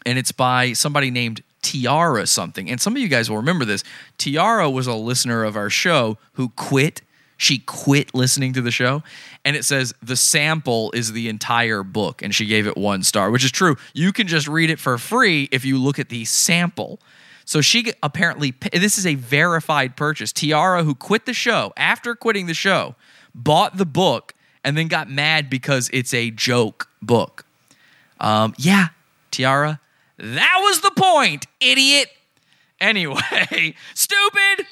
and 0.07 0.19
it's 0.19 0.33
by 0.33 0.75
somebody 0.75 1.11
named 1.11 1.43
Tiara 1.63 2.27
something. 2.27 2.71
And 2.71 2.81
some 2.81 2.95
of 2.95 3.03
you 3.03 3.09
guys 3.09 3.29
will 3.29 3.37
remember 3.37 3.65
this. 3.65 3.85
Tiara 4.17 4.71
was 4.71 4.87
a 4.87 4.95
listener 4.95 5.45
of 5.45 5.57
our 5.57 5.71
show 5.71 6.19
who 6.35 6.51
quit. 6.51 7.03
She 7.37 7.59
quit 7.59 8.15
listening 8.15 8.53
to 8.55 8.61
the 8.61 8.71
show. 8.71 9.03
And 9.45 9.57
it 9.57 9.65
says 9.65 9.95
the 10.03 10.17
sample 10.17 10.91
is 10.93 11.13
the 11.13 11.29
entire 11.29 11.83
book. 11.83 12.23
And 12.23 12.35
she 12.35 12.47
gave 12.47 12.67
it 12.67 12.77
one 12.77 13.03
star, 13.03 13.31
which 13.31 13.45
is 13.45 13.53
true. 13.53 13.77
You 13.95 14.13
can 14.13 14.27
just 14.27 14.49
read 14.49 14.71
it 14.71 14.79
for 14.79 14.99
free 14.99 15.49
if 15.53 15.65
you 15.65 15.79
look 15.79 15.99
at 15.99 16.09
the 16.09 16.25
sample. 16.25 17.01
So 17.45 17.61
she 17.61 17.93
apparently, 18.03 18.55
this 18.73 18.99
is 18.99 19.07
a 19.07 19.15
verified 19.15 19.97
purchase. 19.97 20.33
Tiara, 20.33 20.85
who 20.85 20.95
quit 20.95 21.27
the 21.27 21.33
show 21.33 21.73
after 21.77 22.15
quitting 22.15 22.47
the 22.47 22.55
show, 22.55 22.95
bought 23.35 23.79
the 23.79 23.87
book 23.87 24.35
and 24.65 24.77
then 24.77 24.89
got 24.89 25.09
mad 25.09 25.49
because 25.49 25.89
it's 25.93 26.13
a 26.13 26.31
joke 26.31 26.89
book. 27.01 27.47
Um, 28.21 28.55
yeah, 28.59 28.89
Tiara, 29.31 29.81
that 30.19 30.59
was 30.63 30.81
the 30.81 30.91
point, 30.91 31.47
idiot. 31.61 32.09
Anyway, 32.81 33.21
stupid. 33.95 34.67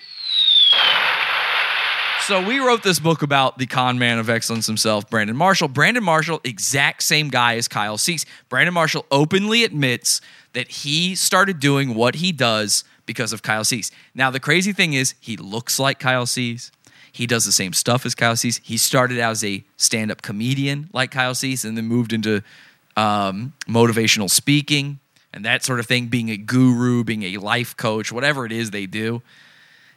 So 2.23 2.45
we 2.45 2.59
wrote 2.59 2.83
this 2.83 2.99
book 2.99 3.23
about 3.23 3.57
the 3.59 3.67
con 3.67 4.01
man 4.01 4.19
of 4.19 4.29
excellence 4.29 4.67
himself, 4.67 5.09
Brandon 5.09 5.37
Marshall. 5.37 5.69
Brandon 5.69 6.03
Marshall, 6.03 6.41
exact 6.43 7.05
same 7.05 7.29
guy 7.29 7.55
as 7.55 7.69
Kyle 7.69 7.99
Cease. 7.99 8.27
Brandon 8.49 8.75
Marshall 8.75 9.07
openly 9.13 9.63
admits 9.63 10.21
that 10.53 10.69
he 10.69 11.15
started 11.15 11.61
doing 11.61 11.95
what 11.95 12.17
he 12.17 12.33
does 12.33 12.83
because 13.07 13.33
of 13.33 13.43
Kyle 13.43 13.63
Cease. 13.63 13.93
Now, 14.15 14.33
the 14.33 14.41
crazy 14.41 14.73
thing 14.73 14.95
is, 14.95 15.15
he 15.21 15.37
looks 15.37 15.79
like 15.79 16.01
Kyle 16.01 16.27
Cease. 16.27 16.73
He 17.13 17.29
does 17.29 17.45
the 17.45 17.53
same 17.53 17.73
stuff 17.73 18.05
as 18.05 18.17
Kyle 18.17 18.35
Cease. 18.35 18.61
He 18.65 18.77
started 18.77 19.21
out 19.21 19.31
as 19.31 19.45
a 19.45 19.63
stand 19.77 20.11
up 20.11 20.23
comedian 20.23 20.91
like 20.93 21.13
Kyle 21.13 21.35
Cease 21.35 21.65
and 21.65 21.77
then 21.77 21.87
moved 21.87 22.13
into 22.13 22.43
um, 22.97 23.53
motivational 23.69 24.29
speaking 24.29 24.99
and 25.37 25.45
that 25.45 25.63
sort 25.63 25.79
of 25.79 25.87
thing, 25.87 26.07
being 26.07 26.31
a 26.31 26.39
guru, 26.39 27.05
being 27.05 27.23
a 27.23 27.37
life 27.37 27.77
coach, 27.77 28.11
whatever 28.11 28.47
it 28.47 28.53
is 28.53 28.71
they 28.71 28.87
do. 28.87 29.21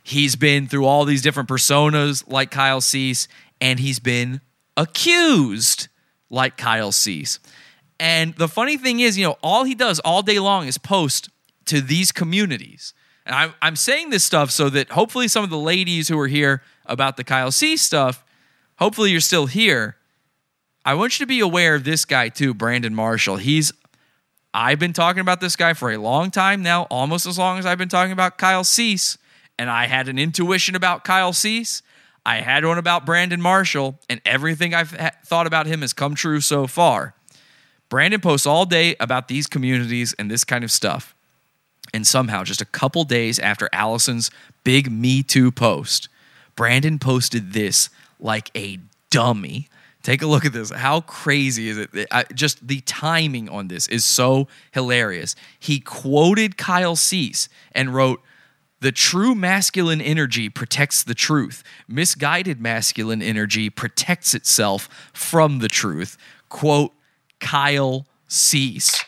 He's 0.03 0.35
been 0.35 0.67
through 0.67 0.85
all 0.85 1.05
these 1.05 1.21
different 1.21 1.47
personas 1.47 2.25
like 2.27 2.51
Kyle 2.51 2.81
Cease, 2.81 3.29
and 3.61 3.79
he's 3.79 3.99
been 3.99 4.41
accused 4.75 5.87
like 6.29 6.57
Kyle 6.57 6.91
Cease. 6.91 7.39
And 8.01 8.35
the 8.35 8.49
funny 8.49 8.75
thing 8.75 8.99
is, 8.99 9.17
you 9.17 9.23
know, 9.23 9.37
all 9.41 9.63
he 9.63 9.75
does 9.75 10.01
all 10.01 10.21
day 10.21 10.39
long 10.39 10.67
is 10.67 10.77
post 10.77 11.29
to 11.67 11.79
these 11.79 12.11
communities. 12.11 12.93
And 13.25 13.33
I'm, 13.33 13.53
I'm 13.61 13.75
saying 13.77 14.09
this 14.09 14.25
stuff 14.25 14.51
so 14.51 14.69
that 14.69 14.89
hopefully 14.89 15.29
some 15.29 15.45
of 15.45 15.49
the 15.49 15.57
ladies 15.57 16.09
who 16.09 16.19
are 16.19 16.27
here 16.27 16.63
about 16.85 17.15
the 17.15 17.23
Kyle 17.23 17.51
Cease 17.51 17.81
stuff, 17.81 18.25
hopefully 18.77 19.11
you're 19.11 19.21
still 19.21 19.45
here. 19.45 19.95
I 20.83 20.95
want 20.95 21.17
you 21.17 21.25
to 21.25 21.29
be 21.29 21.39
aware 21.39 21.75
of 21.75 21.85
this 21.85 22.03
guy 22.03 22.27
too, 22.27 22.53
Brandon 22.53 22.93
Marshall. 22.93 23.37
He's 23.37 23.71
I've 24.53 24.79
been 24.79 24.93
talking 24.93 25.21
about 25.21 25.41
this 25.41 25.55
guy 25.55 25.73
for 25.73 25.91
a 25.91 25.97
long 25.97 26.31
time 26.31 26.63
now, 26.63 26.83
almost 26.83 27.25
as 27.25 27.37
long 27.37 27.59
as 27.59 27.65
I've 27.65 27.77
been 27.77 27.89
talking 27.89 28.11
about 28.11 28.37
Kyle 28.37 28.63
Cease. 28.63 29.17
And 29.57 29.69
I 29.69 29.85
had 29.87 30.07
an 30.07 30.17
intuition 30.17 30.75
about 30.75 31.03
Kyle 31.03 31.33
Cease. 31.33 31.81
I 32.25 32.37
had 32.37 32.65
one 32.65 32.77
about 32.77 33.05
Brandon 33.05 33.41
Marshall, 33.41 33.99
and 34.09 34.21
everything 34.25 34.73
I've 34.73 34.91
ha- 34.91 35.11
thought 35.25 35.47
about 35.47 35.67
him 35.67 35.81
has 35.81 35.93
come 35.93 36.15
true 36.15 36.41
so 36.41 36.67
far. 36.67 37.13
Brandon 37.89 38.21
posts 38.21 38.45
all 38.45 38.65
day 38.65 38.95
about 38.99 39.27
these 39.27 39.47
communities 39.47 40.13
and 40.19 40.29
this 40.29 40.43
kind 40.43 40.63
of 40.63 40.71
stuff. 40.71 41.15
And 41.93 42.05
somehow, 42.05 42.43
just 42.43 42.61
a 42.61 42.65
couple 42.65 43.03
days 43.03 43.39
after 43.39 43.69
Allison's 43.73 44.29
big 44.63 44.91
Me 44.91 45.23
Too 45.23 45.51
post, 45.51 46.07
Brandon 46.55 46.99
posted 46.99 47.53
this 47.53 47.89
like 48.19 48.51
a 48.55 48.79
dummy. 49.09 49.69
Take 50.01 50.21
a 50.21 50.27
look 50.27 50.45
at 50.45 50.53
this. 50.53 50.71
How 50.71 51.01
crazy 51.01 51.67
is 51.69 51.77
it? 51.77 51.89
I, 52.09 52.23
just 52.33 52.65
the 52.65 52.79
timing 52.81 53.49
on 53.49 53.67
this 53.67 53.87
is 53.87 54.05
so 54.05 54.47
hilarious. 54.71 55.35
He 55.59 55.79
quoted 55.79 56.57
Kyle 56.57 56.95
Cease 56.95 57.49
and 57.73 57.93
wrote, 57.93 58.21
The 58.79 58.93
true 58.93 59.35
masculine 59.35 59.99
energy 59.99 60.47
protects 60.47 61.03
the 61.03 61.13
truth. 61.13 61.63
Misguided 61.87 62.61
masculine 62.61 63.21
energy 63.21 63.69
protects 63.69 64.33
itself 64.33 64.87
from 65.13 65.59
the 65.59 65.67
truth. 65.67 66.17
Quote, 66.47 66.93
Kyle 67.41 68.05
Cease. 68.27 69.03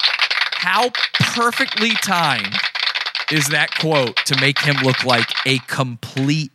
How 0.55 0.91
perfectly 1.19 1.91
timed 1.91 2.55
is 3.31 3.47
that 3.47 3.71
quote 3.79 4.17
to 4.25 4.39
make 4.41 4.59
him 4.59 4.75
look 4.83 5.05
like 5.05 5.29
a 5.45 5.59
complete 5.59 6.51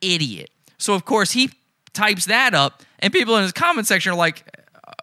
idiot? 0.00 0.50
So, 0.78 0.94
of 0.94 1.04
course, 1.04 1.30
he 1.30 1.50
types 1.92 2.24
that 2.26 2.54
up, 2.54 2.82
and 3.02 3.12
people 3.12 3.36
in 3.36 3.42
his 3.42 3.52
comment 3.52 3.86
section 3.86 4.12
are 4.12 4.16
like, 4.16 4.44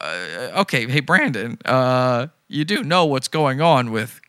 uh, 0.02 0.62
okay, 0.62 0.88
hey, 0.88 1.02
Brandon, 1.02 1.58
uh, 1.66 2.28
you 2.48 2.64
do 2.66 2.82
know 2.82 3.06
what's 3.06 3.28
going 3.28 3.62
on 3.62 3.92
with 3.92 4.20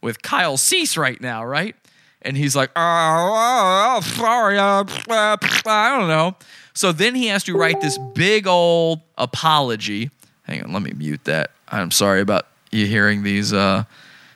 with 0.00 0.22
Kyle 0.22 0.56
Cease 0.56 0.96
right 0.96 1.20
now, 1.20 1.44
right? 1.44 1.74
And 2.22 2.36
he's 2.36 2.54
like, 2.54 2.70
oh, 2.76 2.80
oh, 2.80 3.96
oh, 3.96 4.00
sorry, 4.00 4.56
uh, 4.58 4.84
uh, 5.10 5.36
I 5.66 5.98
don't 5.98 6.08
know. 6.08 6.36
So 6.72 6.92
then 6.92 7.16
he 7.16 7.26
has 7.26 7.42
to 7.44 7.56
write 7.56 7.80
this 7.80 7.98
big 8.14 8.46
old 8.46 9.00
apology. 9.16 10.10
Hang 10.44 10.62
on, 10.62 10.72
let 10.72 10.82
me 10.82 10.92
mute 10.96 11.24
that. 11.24 11.50
I'm 11.68 11.90
sorry 11.90 12.20
about 12.20 12.46
you 12.70 12.86
hearing 12.86 13.24
these 13.24 13.52
uh, 13.52 13.84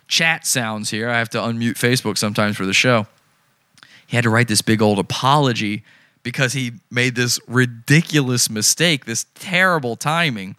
chat 0.08 0.46
sounds 0.46 0.90
here. 0.90 1.08
I 1.08 1.18
have 1.18 1.30
to 1.30 1.38
unmute 1.38 1.74
Facebook 1.74 2.18
sometimes 2.18 2.56
for 2.56 2.66
the 2.66 2.74
show. 2.74 3.06
He 4.08 4.16
had 4.16 4.24
to 4.24 4.30
write 4.30 4.48
this 4.48 4.62
big 4.62 4.82
old 4.82 4.98
apology 4.98 5.84
because 6.22 6.52
he 6.52 6.72
made 6.90 7.14
this 7.14 7.40
ridiculous 7.46 8.48
mistake, 8.48 9.04
this 9.04 9.26
terrible 9.34 9.96
timing. 9.96 10.56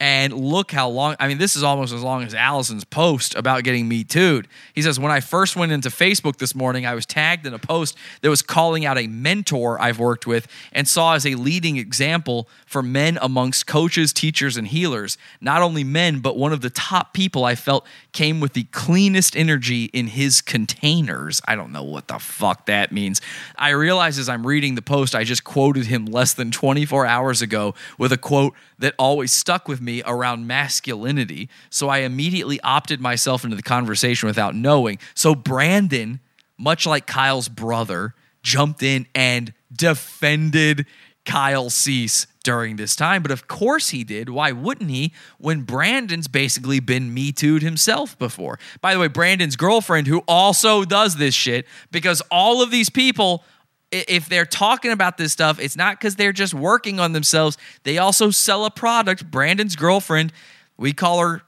And 0.00 0.32
look 0.32 0.70
how 0.70 0.88
long, 0.88 1.16
I 1.18 1.26
mean, 1.26 1.38
this 1.38 1.56
is 1.56 1.64
almost 1.64 1.92
as 1.92 2.02
long 2.02 2.22
as 2.22 2.32
Allison's 2.32 2.84
post 2.84 3.34
about 3.34 3.64
getting 3.64 3.88
Me 3.88 4.04
Too'd. 4.04 4.46
He 4.72 4.80
says, 4.80 5.00
When 5.00 5.10
I 5.10 5.18
first 5.18 5.56
went 5.56 5.72
into 5.72 5.88
Facebook 5.88 6.36
this 6.36 6.54
morning, 6.54 6.86
I 6.86 6.94
was 6.94 7.04
tagged 7.04 7.46
in 7.46 7.52
a 7.52 7.58
post 7.58 7.96
that 8.22 8.30
was 8.30 8.40
calling 8.40 8.86
out 8.86 8.96
a 8.96 9.08
mentor 9.08 9.80
I've 9.80 9.98
worked 9.98 10.24
with 10.24 10.46
and 10.72 10.86
saw 10.86 11.14
as 11.14 11.26
a 11.26 11.34
leading 11.34 11.78
example 11.78 12.48
for 12.68 12.82
men 12.82 13.18
amongst 13.22 13.66
coaches, 13.66 14.12
teachers, 14.12 14.58
and 14.58 14.68
healers. 14.68 15.16
Not 15.40 15.62
only 15.62 15.82
men, 15.82 16.18
but 16.20 16.36
one 16.36 16.52
of 16.52 16.60
the 16.60 16.68
top 16.68 17.14
people 17.14 17.46
I 17.46 17.54
felt 17.54 17.86
came 18.12 18.40
with 18.40 18.52
the 18.52 18.64
cleanest 18.64 19.34
energy 19.34 19.86
in 19.86 20.08
his 20.08 20.42
containers. 20.42 21.40
I 21.48 21.56
don't 21.56 21.72
know 21.72 21.82
what 21.82 22.08
the 22.08 22.18
fuck 22.18 22.66
that 22.66 22.92
means. 22.92 23.22
I 23.56 23.70
realize 23.70 24.18
as 24.18 24.28
I'm 24.28 24.46
reading 24.46 24.74
the 24.74 24.82
post, 24.82 25.14
I 25.14 25.24
just 25.24 25.44
quoted 25.44 25.86
him 25.86 26.04
less 26.04 26.34
than 26.34 26.50
24 26.50 27.06
hours 27.06 27.40
ago 27.40 27.74
with 27.96 28.12
a 28.12 28.18
quote 28.18 28.52
that 28.78 28.94
always 28.98 29.32
stuck 29.32 29.66
with 29.66 29.80
me 29.80 30.02
around 30.04 30.46
masculinity. 30.46 31.48
So 31.70 31.88
I 31.88 32.00
immediately 32.00 32.60
opted 32.60 33.00
myself 33.00 33.44
into 33.44 33.56
the 33.56 33.62
conversation 33.62 34.26
without 34.26 34.54
knowing. 34.54 34.98
So 35.14 35.34
Brandon, 35.34 36.20
much 36.58 36.86
like 36.86 37.06
Kyle's 37.06 37.48
brother, 37.48 38.14
jumped 38.42 38.82
in 38.82 39.06
and 39.14 39.54
defended 39.74 40.84
Kyle 41.24 41.68
Cease 41.70 42.26
during 42.48 42.76
this 42.76 42.96
time. 42.96 43.20
But 43.20 43.30
of 43.30 43.46
course 43.46 43.90
he 43.90 44.04
did. 44.04 44.30
Why 44.30 44.52
wouldn't 44.52 44.88
he 44.88 45.12
when 45.36 45.64
Brandon's 45.64 46.28
basically 46.28 46.80
been 46.80 47.12
Me 47.12 47.30
Too'd 47.30 47.60
himself 47.60 48.18
before? 48.18 48.58
By 48.80 48.94
the 48.94 49.00
way, 49.00 49.08
Brandon's 49.08 49.54
girlfriend, 49.54 50.06
who 50.06 50.20
also 50.26 50.86
does 50.86 51.16
this 51.16 51.34
shit, 51.34 51.66
because 51.90 52.22
all 52.30 52.62
of 52.62 52.70
these 52.70 52.88
people 52.88 53.44
if 53.90 54.28
they're 54.28 54.44
talking 54.44 54.92
about 54.92 55.16
this 55.16 55.32
stuff, 55.32 55.58
it's 55.58 55.74
not 55.74 55.98
because 55.98 56.16
they're 56.16 56.32
just 56.32 56.52
working 56.52 57.00
on 57.00 57.12
themselves. 57.12 57.56
They 57.84 57.96
also 57.96 58.30
sell 58.30 58.66
a 58.66 58.70
product. 58.70 59.30
Brandon's 59.30 59.76
girlfriend, 59.76 60.30
we 60.76 60.92
call 60.92 61.20
her 61.20 61.40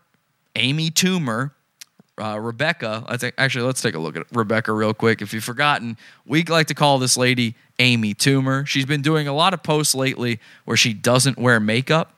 Amy 0.56 0.90
Toomer. 0.90 1.51
Uh, 2.20 2.38
Rebecca, 2.38 3.05
I 3.09 3.16
think 3.16 3.34
actually 3.38 3.64
let's 3.64 3.80
take 3.80 3.94
a 3.94 3.98
look 3.98 4.16
at 4.16 4.26
Rebecca 4.32 4.72
real 4.72 4.92
quick. 4.92 5.22
If 5.22 5.32
you've 5.32 5.44
forgotten, 5.44 5.97
we 6.26 6.42
like 6.44 6.66
to 6.66 6.74
call 6.74 6.98
this 6.98 7.16
lady 7.16 7.55
Amy 7.78 8.14
Toomer. 8.14 8.66
She's 8.66 8.84
been 8.84 9.02
doing 9.02 9.26
a 9.26 9.32
lot 9.32 9.55
of 9.55 9.62
posts 9.62 9.94
lately 9.94 10.38
where 10.64 10.76
she 10.76 10.92
doesn't 10.92 11.38
wear 11.38 11.59
makeup. 11.59 12.12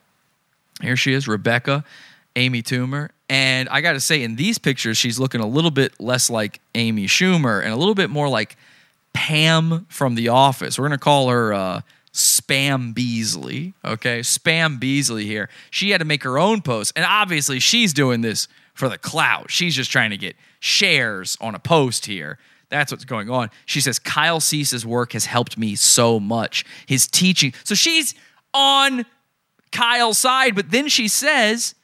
Here 0.80 0.96
she 0.96 1.12
is, 1.12 1.28
Rebecca, 1.28 1.84
Amy 2.34 2.62
Toomer. 2.62 3.10
And 3.28 3.68
I 3.68 3.80
got 3.80 3.92
to 3.92 4.00
say, 4.00 4.22
in 4.22 4.36
these 4.36 4.58
pictures, 4.58 4.98
she's 4.98 5.18
looking 5.18 5.40
a 5.40 5.46
little 5.46 5.70
bit 5.70 5.98
less 6.00 6.28
like 6.28 6.60
Amy 6.74 7.06
Schumer 7.06 7.62
and 7.62 7.72
a 7.72 7.76
little 7.76 7.94
bit 7.94 8.10
more 8.10 8.28
like 8.28 8.56
Pam 9.14 9.86
from 9.88 10.16
The 10.16 10.28
Office. 10.28 10.78
We're 10.78 10.88
to 10.88 10.98
call 10.98 11.28
her 11.28 11.54
uh, 11.54 11.80
Spam 12.12 12.92
Beasley. 12.92 13.74
Okay, 13.84 14.20
Spam 14.20 14.78
Beasley 14.78 15.24
here. 15.24 15.48
She 15.70 15.90
had 15.90 15.98
to 15.98 16.04
make 16.04 16.24
her 16.24 16.38
own 16.38 16.60
post, 16.60 16.92
and 16.94 17.04
obviously 17.04 17.58
she's 17.58 17.92
doing 17.92 18.20
this 18.20 18.48
for 18.74 18.88
the 18.88 18.98
clout. 18.98 19.50
She's 19.50 19.74
just 19.74 19.90
trying 19.90 20.10
to 20.10 20.16
get 20.16 20.36
shares 20.60 21.36
on 21.40 21.54
a 21.54 21.58
post 21.58 22.06
here. 22.06 22.38
That's 22.68 22.90
what's 22.90 23.04
going 23.04 23.28
on. 23.28 23.50
She 23.66 23.80
says 23.80 23.98
Kyle 23.98 24.40
Cease's 24.40 24.86
work 24.86 25.12
has 25.12 25.26
helped 25.26 25.58
me 25.58 25.76
so 25.76 26.18
much. 26.18 26.64
His 26.86 27.06
teaching. 27.06 27.52
So 27.64 27.74
she's 27.74 28.14
on 28.54 29.04
Kyle's 29.72 30.18
side, 30.18 30.54
but 30.54 30.70
then 30.70 30.88
she 30.88 31.08
says 31.08 31.74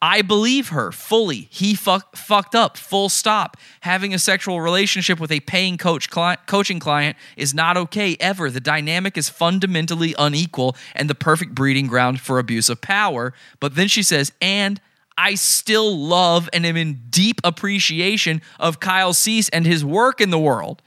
I 0.00 0.22
believe 0.22 0.68
her 0.68 0.92
fully. 0.92 1.48
He 1.50 1.74
fuck, 1.74 2.16
fucked 2.16 2.54
up, 2.54 2.76
full 2.76 3.08
stop. 3.08 3.56
Having 3.80 4.14
a 4.14 4.18
sexual 4.18 4.60
relationship 4.60 5.18
with 5.18 5.32
a 5.32 5.40
paying 5.40 5.76
coach 5.76 6.08
coaching 6.10 6.78
client 6.78 7.16
is 7.36 7.52
not 7.52 7.76
okay 7.76 8.16
ever. 8.20 8.48
The 8.48 8.60
dynamic 8.60 9.16
is 9.16 9.28
fundamentally 9.28 10.14
unequal 10.16 10.76
and 10.94 11.10
the 11.10 11.16
perfect 11.16 11.54
breeding 11.54 11.88
ground 11.88 12.20
for 12.20 12.38
abuse 12.38 12.68
of 12.68 12.80
power. 12.80 13.34
But 13.58 13.74
then 13.74 13.88
she 13.88 14.04
says, 14.04 14.32
and 14.40 14.80
I 15.18 15.34
still 15.34 15.98
love 15.98 16.48
and 16.52 16.64
am 16.64 16.76
in 16.76 17.00
deep 17.10 17.40
appreciation 17.42 18.40
of 18.60 18.78
Kyle 18.78 19.12
Cease 19.12 19.48
and 19.48 19.66
his 19.66 19.84
work 19.84 20.20
in 20.20 20.30
the 20.30 20.38
world. 20.38 20.80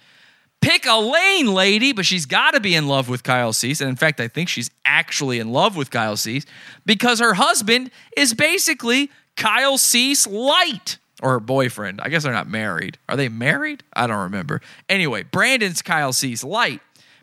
Pick 0.62 0.86
a 0.86 0.96
lane, 0.96 1.54
lady, 1.54 1.92
but 1.92 2.06
she's 2.06 2.26
got 2.26 2.52
to 2.52 2.62
be 2.62 2.74
in 2.74 2.88
love 2.88 3.10
with 3.10 3.24
Kyle 3.24 3.52
Cease. 3.52 3.82
And 3.82 3.90
in 3.90 3.98
fact, 3.98 4.22
I 4.22 4.30
think 4.30 4.48
she's 4.48 4.72
actually 4.86 5.40
in 5.40 5.52
love 5.52 5.76
with 5.76 5.92
Kyle 5.92 6.16
Cease 6.16 6.46
because 6.86 7.20
her 7.20 7.34
husband 7.34 7.92
is 8.16 8.34
basically 8.34 9.12
Kyle 9.36 9.78
Cease 9.78 10.26
light 10.26 10.98
or 11.22 11.32
her 11.32 11.40
boyfriend. 11.42 12.00
I 12.00 12.08
guess 12.08 12.24
they're 12.24 12.32
not 12.32 12.48
married. 12.48 12.98
Are 13.10 13.18
they 13.18 13.28
married? 13.28 13.84
I 13.94 14.08
don't 14.08 14.24
remember. 14.24 14.62
Anyway, 14.88 15.24
Brandon's 15.24 15.82
Kyle 15.82 16.14
Cease 16.14 16.44
light. 16.44 16.80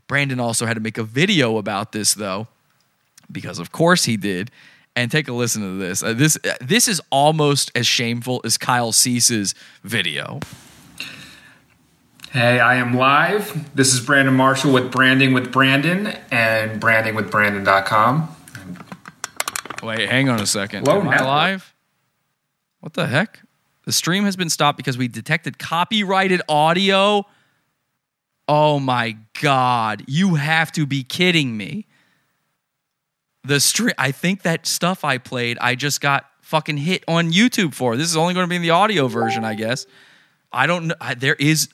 Brandon 0.09 0.40
also 0.40 0.66
had 0.66 0.74
to 0.74 0.80
make 0.80 0.98
a 0.98 1.05
video 1.05 1.56
about 1.56 1.93
this 1.93 2.12
though, 2.12 2.48
because 3.32 3.59
of 3.59 3.72
course 3.72 4.05
he 4.05 4.18
did. 4.18 4.51
And 4.99 5.12
take 5.12 5.29
a 5.29 5.33
listen 5.33 5.62
to 5.62 5.79
this. 5.79 6.03
Uh, 6.03 6.12
this 6.12 6.37
uh, 6.45 6.55
this 6.61 6.89
is 6.89 7.01
almost 7.11 7.70
as 7.77 7.87
shameful 7.87 8.41
as 8.43 8.59
Kyle 8.59 8.91
Cease's 8.91 9.55
video. 9.85 10.41
Hey, 12.33 12.59
I 12.59 12.75
am 12.75 12.95
live. 12.95 13.73
This 13.77 13.95
is 13.95 14.01
Brandon 14.01 14.35
Marshall 14.35 14.73
with 14.73 14.91
Branding 14.91 15.35
with 15.35 15.53
Brandon 15.53 16.09
and 16.33 16.83
brandingwithbrandon.com. 16.83 18.37
Wait, 19.85 20.09
hang 20.09 20.29
on 20.29 20.41
a 20.41 20.47
second. 20.47 20.85
Hello, 20.85 21.01
Am 21.01 21.09
I 21.09 21.25
live? 21.25 21.73
What 22.81 22.95
the 22.95 23.07
heck? 23.07 23.39
The 23.85 23.93
stream 23.93 24.25
has 24.25 24.35
been 24.35 24.51
stopped 24.51 24.79
because 24.79 24.99
we 24.99 25.07
detected 25.07 25.61
copyrighted 25.61 26.43
audio. 26.49 27.25
Oh 28.49 28.81
my 28.81 29.16
god. 29.41 30.03
You 30.09 30.35
have 30.35 30.73
to 30.73 30.87
be 30.87 31.05
kidding 31.05 31.57
me. 31.57 31.87
The 33.49 33.61
stream 33.61 33.95
I 33.97 34.12
think 34.12 34.43
that 34.43 34.66
stuff 34.66 35.05
I 35.05 35.16
played, 35.16 35.57
I 35.59 35.75
just 35.75 36.03
got 36.03 36.27
fucking 36.43 36.77
hit 36.77 37.03
on 37.09 37.33
YouTube 37.33 37.73
for. 37.73 37.97
This 37.97 38.09
is 38.09 38.16
only 38.16 38.35
going 38.35 38.45
to 38.45 38.49
be 38.49 38.57
in 38.57 38.62
the 38.62 38.70
audio 38.70 39.09
version, 39.09 39.43
I 39.43 39.55
guess. 39.55 39.87
I 40.53 40.66
don't 40.66 40.89
know. 40.89 40.95
There 41.16 41.35
is 41.35 41.69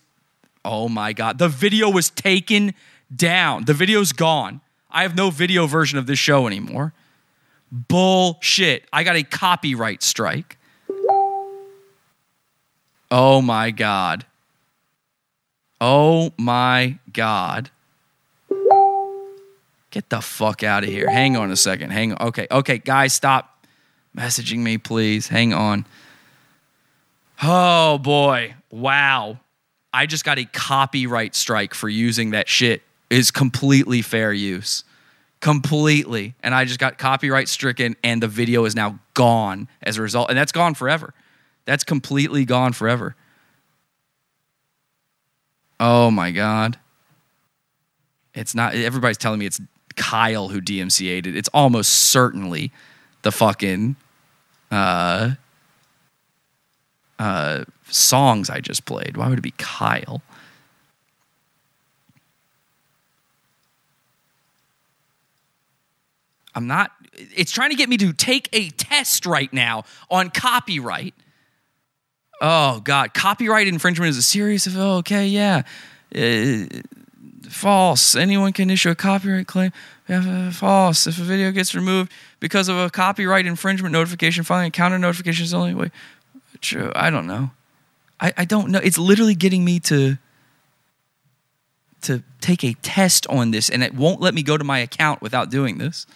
Oh 0.65 0.89
my 0.89 1.13
god. 1.13 1.39
The 1.39 1.49
video 1.49 1.91
was 1.91 2.11
taken 2.11 2.75
down. 3.15 3.65
The 3.65 3.75
video's 3.75 4.13
gone. 4.13 4.61
I 4.89 5.03
have 5.03 5.17
no 5.17 5.31
video 5.31 5.67
version 5.67 5.99
of 5.99 6.07
this 6.07 6.19
show 6.19 6.47
anymore. 6.47 6.95
Bullshit. 7.71 8.85
I 8.93 9.03
got 9.03 9.17
a 9.17 9.25
copyright 9.25 10.03
strike. 10.03 10.59
Oh 13.11 13.43
my 13.43 13.73
God. 13.73 14.25
Oh 15.81 16.33
my 16.39 16.99
God. 17.13 17.71
Get 19.95 20.11
the 20.11 20.21
fuck 20.21 20.65
out 20.65 20.83
of 20.83 20.91
here. 20.91 21.09
Hang 21.09 21.37
on 21.37 21.53
a 21.53 21.57
second. 21.57 21.91
Hang 21.91 22.15
on. 22.15 22.29
Okay. 22.29 22.49
Okay, 22.51 22.79
guys, 22.79 23.13
stop 23.13 23.65
messaging 24.17 24.59
me, 24.59 24.77
please. 24.77 25.29
Hang 25.29 25.55
on. 25.55 25.87
Oh 27.41 27.99
boy. 27.99 28.57
Wow. 28.73 29.39
I 29.93 30.07
just 30.07 30.25
got 30.25 30.41
a 30.41 30.47
copyright 30.47 31.37
strike 31.37 31.75
for 31.75 31.89
using 31.89 32.31
that 32.31 32.49
shit. 32.49 32.83
Is 33.09 33.31
completely 33.31 34.03
fair 34.03 34.33
use 34.33 34.83
completely 35.41 36.35
and 36.43 36.55
i 36.55 36.65
just 36.65 36.81
got 36.81 36.97
copyright 36.97 37.51
stricken 37.51 37.95
and 38.03 38.23
the 38.23 38.27
video 38.27 38.65
is 38.65 38.75
now 38.75 38.99
gone 39.13 39.69
as 39.83 39.99
a 39.99 40.03
result 40.03 40.31
and 40.31 40.39
that's 40.39 40.53
gone 40.53 40.73
forever 40.73 41.13
that's 41.67 41.85
completely 41.85 42.47
gone 42.47 42.73
forever 42.73 43.15
oh 45.79 46.11
my 46.11 46.31
god 46.31 46.79
it's 48.33 48.55
not 48.55 48.75
everybody's 48.75 49.19
telling 49.19 49.39
me 49.39 49.45
it's 49.45 49.61
Kyle 49.97 50.49
who 50.49 50.61
DMCA'd 50.61 51.27
it. 51.27 51.37
It's 51.37 51.49
almost 51.55 51.91
certainly 51.91 52.73
the 53.23 53.33
fucking 53.33 53.97
uh, 54.71 55.33
uh, 57.19 57.65
songs 57.89 58.51
I 58.51 58.61
just 58.61 58.85
played. 58.85 59.17
Why 59.17 59.29
would 59.29 59.39
it 59.39 59.43
be 59.43 59.55
Kyle? 59.57 60.23
I'm 66.55 66.67
not, 66.67 66.93
it's 67.13 67.51
trying 67.51 67.71
to 67.71 67.77
get 67.77 67.89
me 67.89 67.97
to 67.97 68.13
take 68.13 68.49
a 68.53 68.71
test 68.71 69.27
right 69.27 69.53
now 69.53 69.85
on 70.11 70.31
copyright. 70.31 71.15
Oh, 72.41 72.81
God. 72.81 73.15
Copyright 73.15 73.67
infringement 73.67 74.11
is 74.11 74.19
a 74.19 74.23
serious, 74.23 74.69
oh, 74.77 74.99
okay, 74.99 75.27
yeah. 75.27 75.63
Uh, 76.15 76.67
false. 77.55 78.15
Anyone 78.15 78.53
can 78.53 78.71
issue 78.71 78.91
a 78.91 78.95
copyright 78.95 79.47
claim. 79.47 79.73
False. 80.53 81.07
If 81.07 81.19
a 81.19 81.23
video 81.23 81.51
gets 81.51 81.75
removed 81.75 82.13
because 82.41 82.69
of 82.69 82.77
a 82.77 82.91
copyright 82.91 83.47
infringement 83.47 83.93
notification, 83.93 84.45
filing 84.45 84.69
a 84.69 84.71
counter 84.71 84.99
notification 84.99 85.45
is 85.45 85.53
the 85.53 85.59
only 85.59 85.75
way. 85.75 85.91
True. 86.61 86.93
I 86.95 87.11
don't 87.11 87.27
know. 87.27 87.51
I, 88.21 88.33
I 88.37 88.45
don't 88.45 88.71
know. 88.71 88.81
It's 88.83 88.99
literally 88.99 89.35
getting 89.35 89.65
me 89.65 89.81
to 89.81 90.19
to 92.03 92.23
take 92.43 92.63
a 92.63 92.75
test 92.83 93.27
on 93.29 93.51
this, 93.51 93.71
and 93.71 93.83
it 93.83 93.95
won't 93.95 94.21
let 94.21 94.35
me 94.35 94.43
go 94.43 94.59
to 94.59 94.65
my 94.65 94.79
account 94.79 95.23
without 95.23 95.51
doing 95.51 95.79
this. 95.79 96.07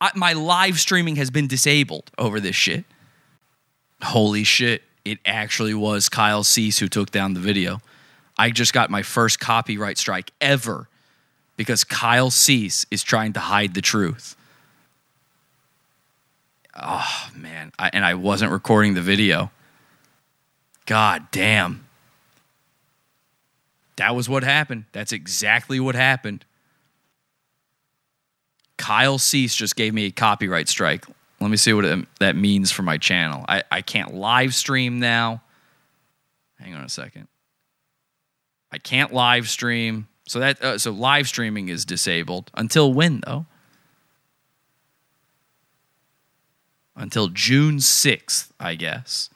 I, 0.00 0.10
my 0.16 0.32
live 0.32 0.80
streaming 0.80 1.16
has 1.16 1.30
been 1.30 1.46
disabled 1.46 2.10
over 2.18 2.40
this 2.40 2.56
shit. 2.56 2.84
Holy 4.02 4.42
shit! 4.42 4.82
It 5.04 5.18
actually 5.24 5.74
was 5.74 6.08
Kyle 6.08 6.42
Cease 6.42 6.80
who 6.80 6.88
took 6.88 7.12
down 7.12 7.34
the 7.34 7.40
video. 7.40 7.80
I 8.38 8.50
just 8.50 8.72
got 8.72 8.90
my 8.90 9.02
first 9.02 9.40
copyright 9.40 9.98
strike 9.98 10.30
ever 10.40 10.88
because 11.56 11.84
Kyle 11.84 12.30
Cease 12.30 12.84
is 12.90 13.02
trying 13.02 13.32
to 13.34 13.40
hide 13.40 13.74
the 13.74 13.80
truth. 13.80 14.36
Oh 16.78 17.30
man, 17.34 17.72
I, 17.78 17.90
and 17.92 18.04
I 18.04 18.14
wasn't 18.14 18.52
recording 18.52 18.94
the 18.94 19.02
video. 19.02 19.50
God 20.84 21.26
damn. 21.30 21.86
That 23.96 24.14
was 24.14 24.28
what 24.28 24.44
happened. 24.44 24.84
That's 24.92 25.12
exactly 25.12 25.80
what 25.80 25.94
happened. 25.94 26.44
Kyle 28.76 29.16
Cease 29.16 29.56
just 29.56 29.74
gave 29.74 29.94
me 29.94 30.04
a 30.04 30.10
copyright 30.10 30.68
strike. 30.68 31.06
Let 31.40 31.50
me 31.50 31.56
see 31.56 31.72
what 31.72 31.86
it, 31.86 32.06
that 32.20 32.36
means 32.36 32.70
for 32.70 32.82
my 32.82 32.98
channel. 32.98 33.44
I, 33.48 33.62
I 33.70 33.80
can't 33.80 34.14
live 34.14 34.54
stream 34.54 35.00
now. 35.00 35.42
Hang 36.60 36.74
on 36.74 36.84
a 36.84 36.88
second. 36.90 37.28
I 38.76 38.78
can't 38.78 39.10
live 39.10 39.48
stream. 39.48 40.06
So 40.26 40.38
that 40.38 40.62
uh, 40.62 40.76
so 40.76 40.90
live 40.90 41.26
streaming 41.26 41.70
is 41.70 41.86
disabled 41.86 42.50
until 42.52 42.92
when 42.92 43.22
though? 43.24 43.46
Until 46.94 47.28
June 47.28 47.76
6th, 47.76 48.50
I 48.60 48.74
guess. 48.74 49.30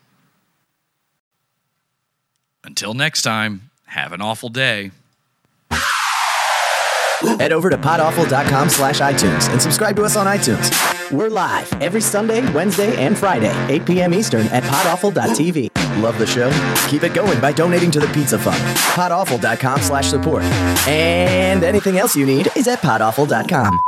Until 2.64 2.92
next 2.92 3.22
time, 3.22 3.70
have 3.86 4.12
an 4.12 4.20
awful 4.20 4.50
day. 4.50 4.90
Head 7.38 7.52
over 7.52 7.70
to 7.70 7.78
podawful.com 7.78 8.68
slash 8.68 9.00
iTunes 9.00 9.50
and 9.50 9.60
subscribe 9.60 9.96
to 9.96 10.04
us 10.04 10.16
on 10.16 10.26
iTunes. 10.26 10.89
We're 11.12 11.28
live 11.28 11.72
every 11.82 12.00
Sunday, 12.00 12.40
Wednesday, 12.52 12.96
and 13.04 13.18
Friday, 13.18 13.52
8 13.68 13.84
p.m. 13.84 14.14
Eastern 14.14 14.46
at 14.48 14.62
podawful.tv. 14.62 15.70
Love 16.02 16.18
the 16.18 16.26
show? 16.26 16.50
Keep 16.88 17.02
it 17.02 17.14
going 17.14 17.40
by 17.40 17.52
donating 17.52 17.90
to 17.90 18.00
the 18.00 18.06
Pizza 18.08 18.38
Fund. 18.38 18.62
Podawful.com 18.94 19.80
slash 19.80 20.08
support. 20.08 20.42
And 20.86 21.64
anything 21.64 21.98
else 21.98 22.14
you 22.14 22.26
need 22.26 22.48
is 22.56 22.68
at 22.68 22.78
podawful.com. 22.80 23.80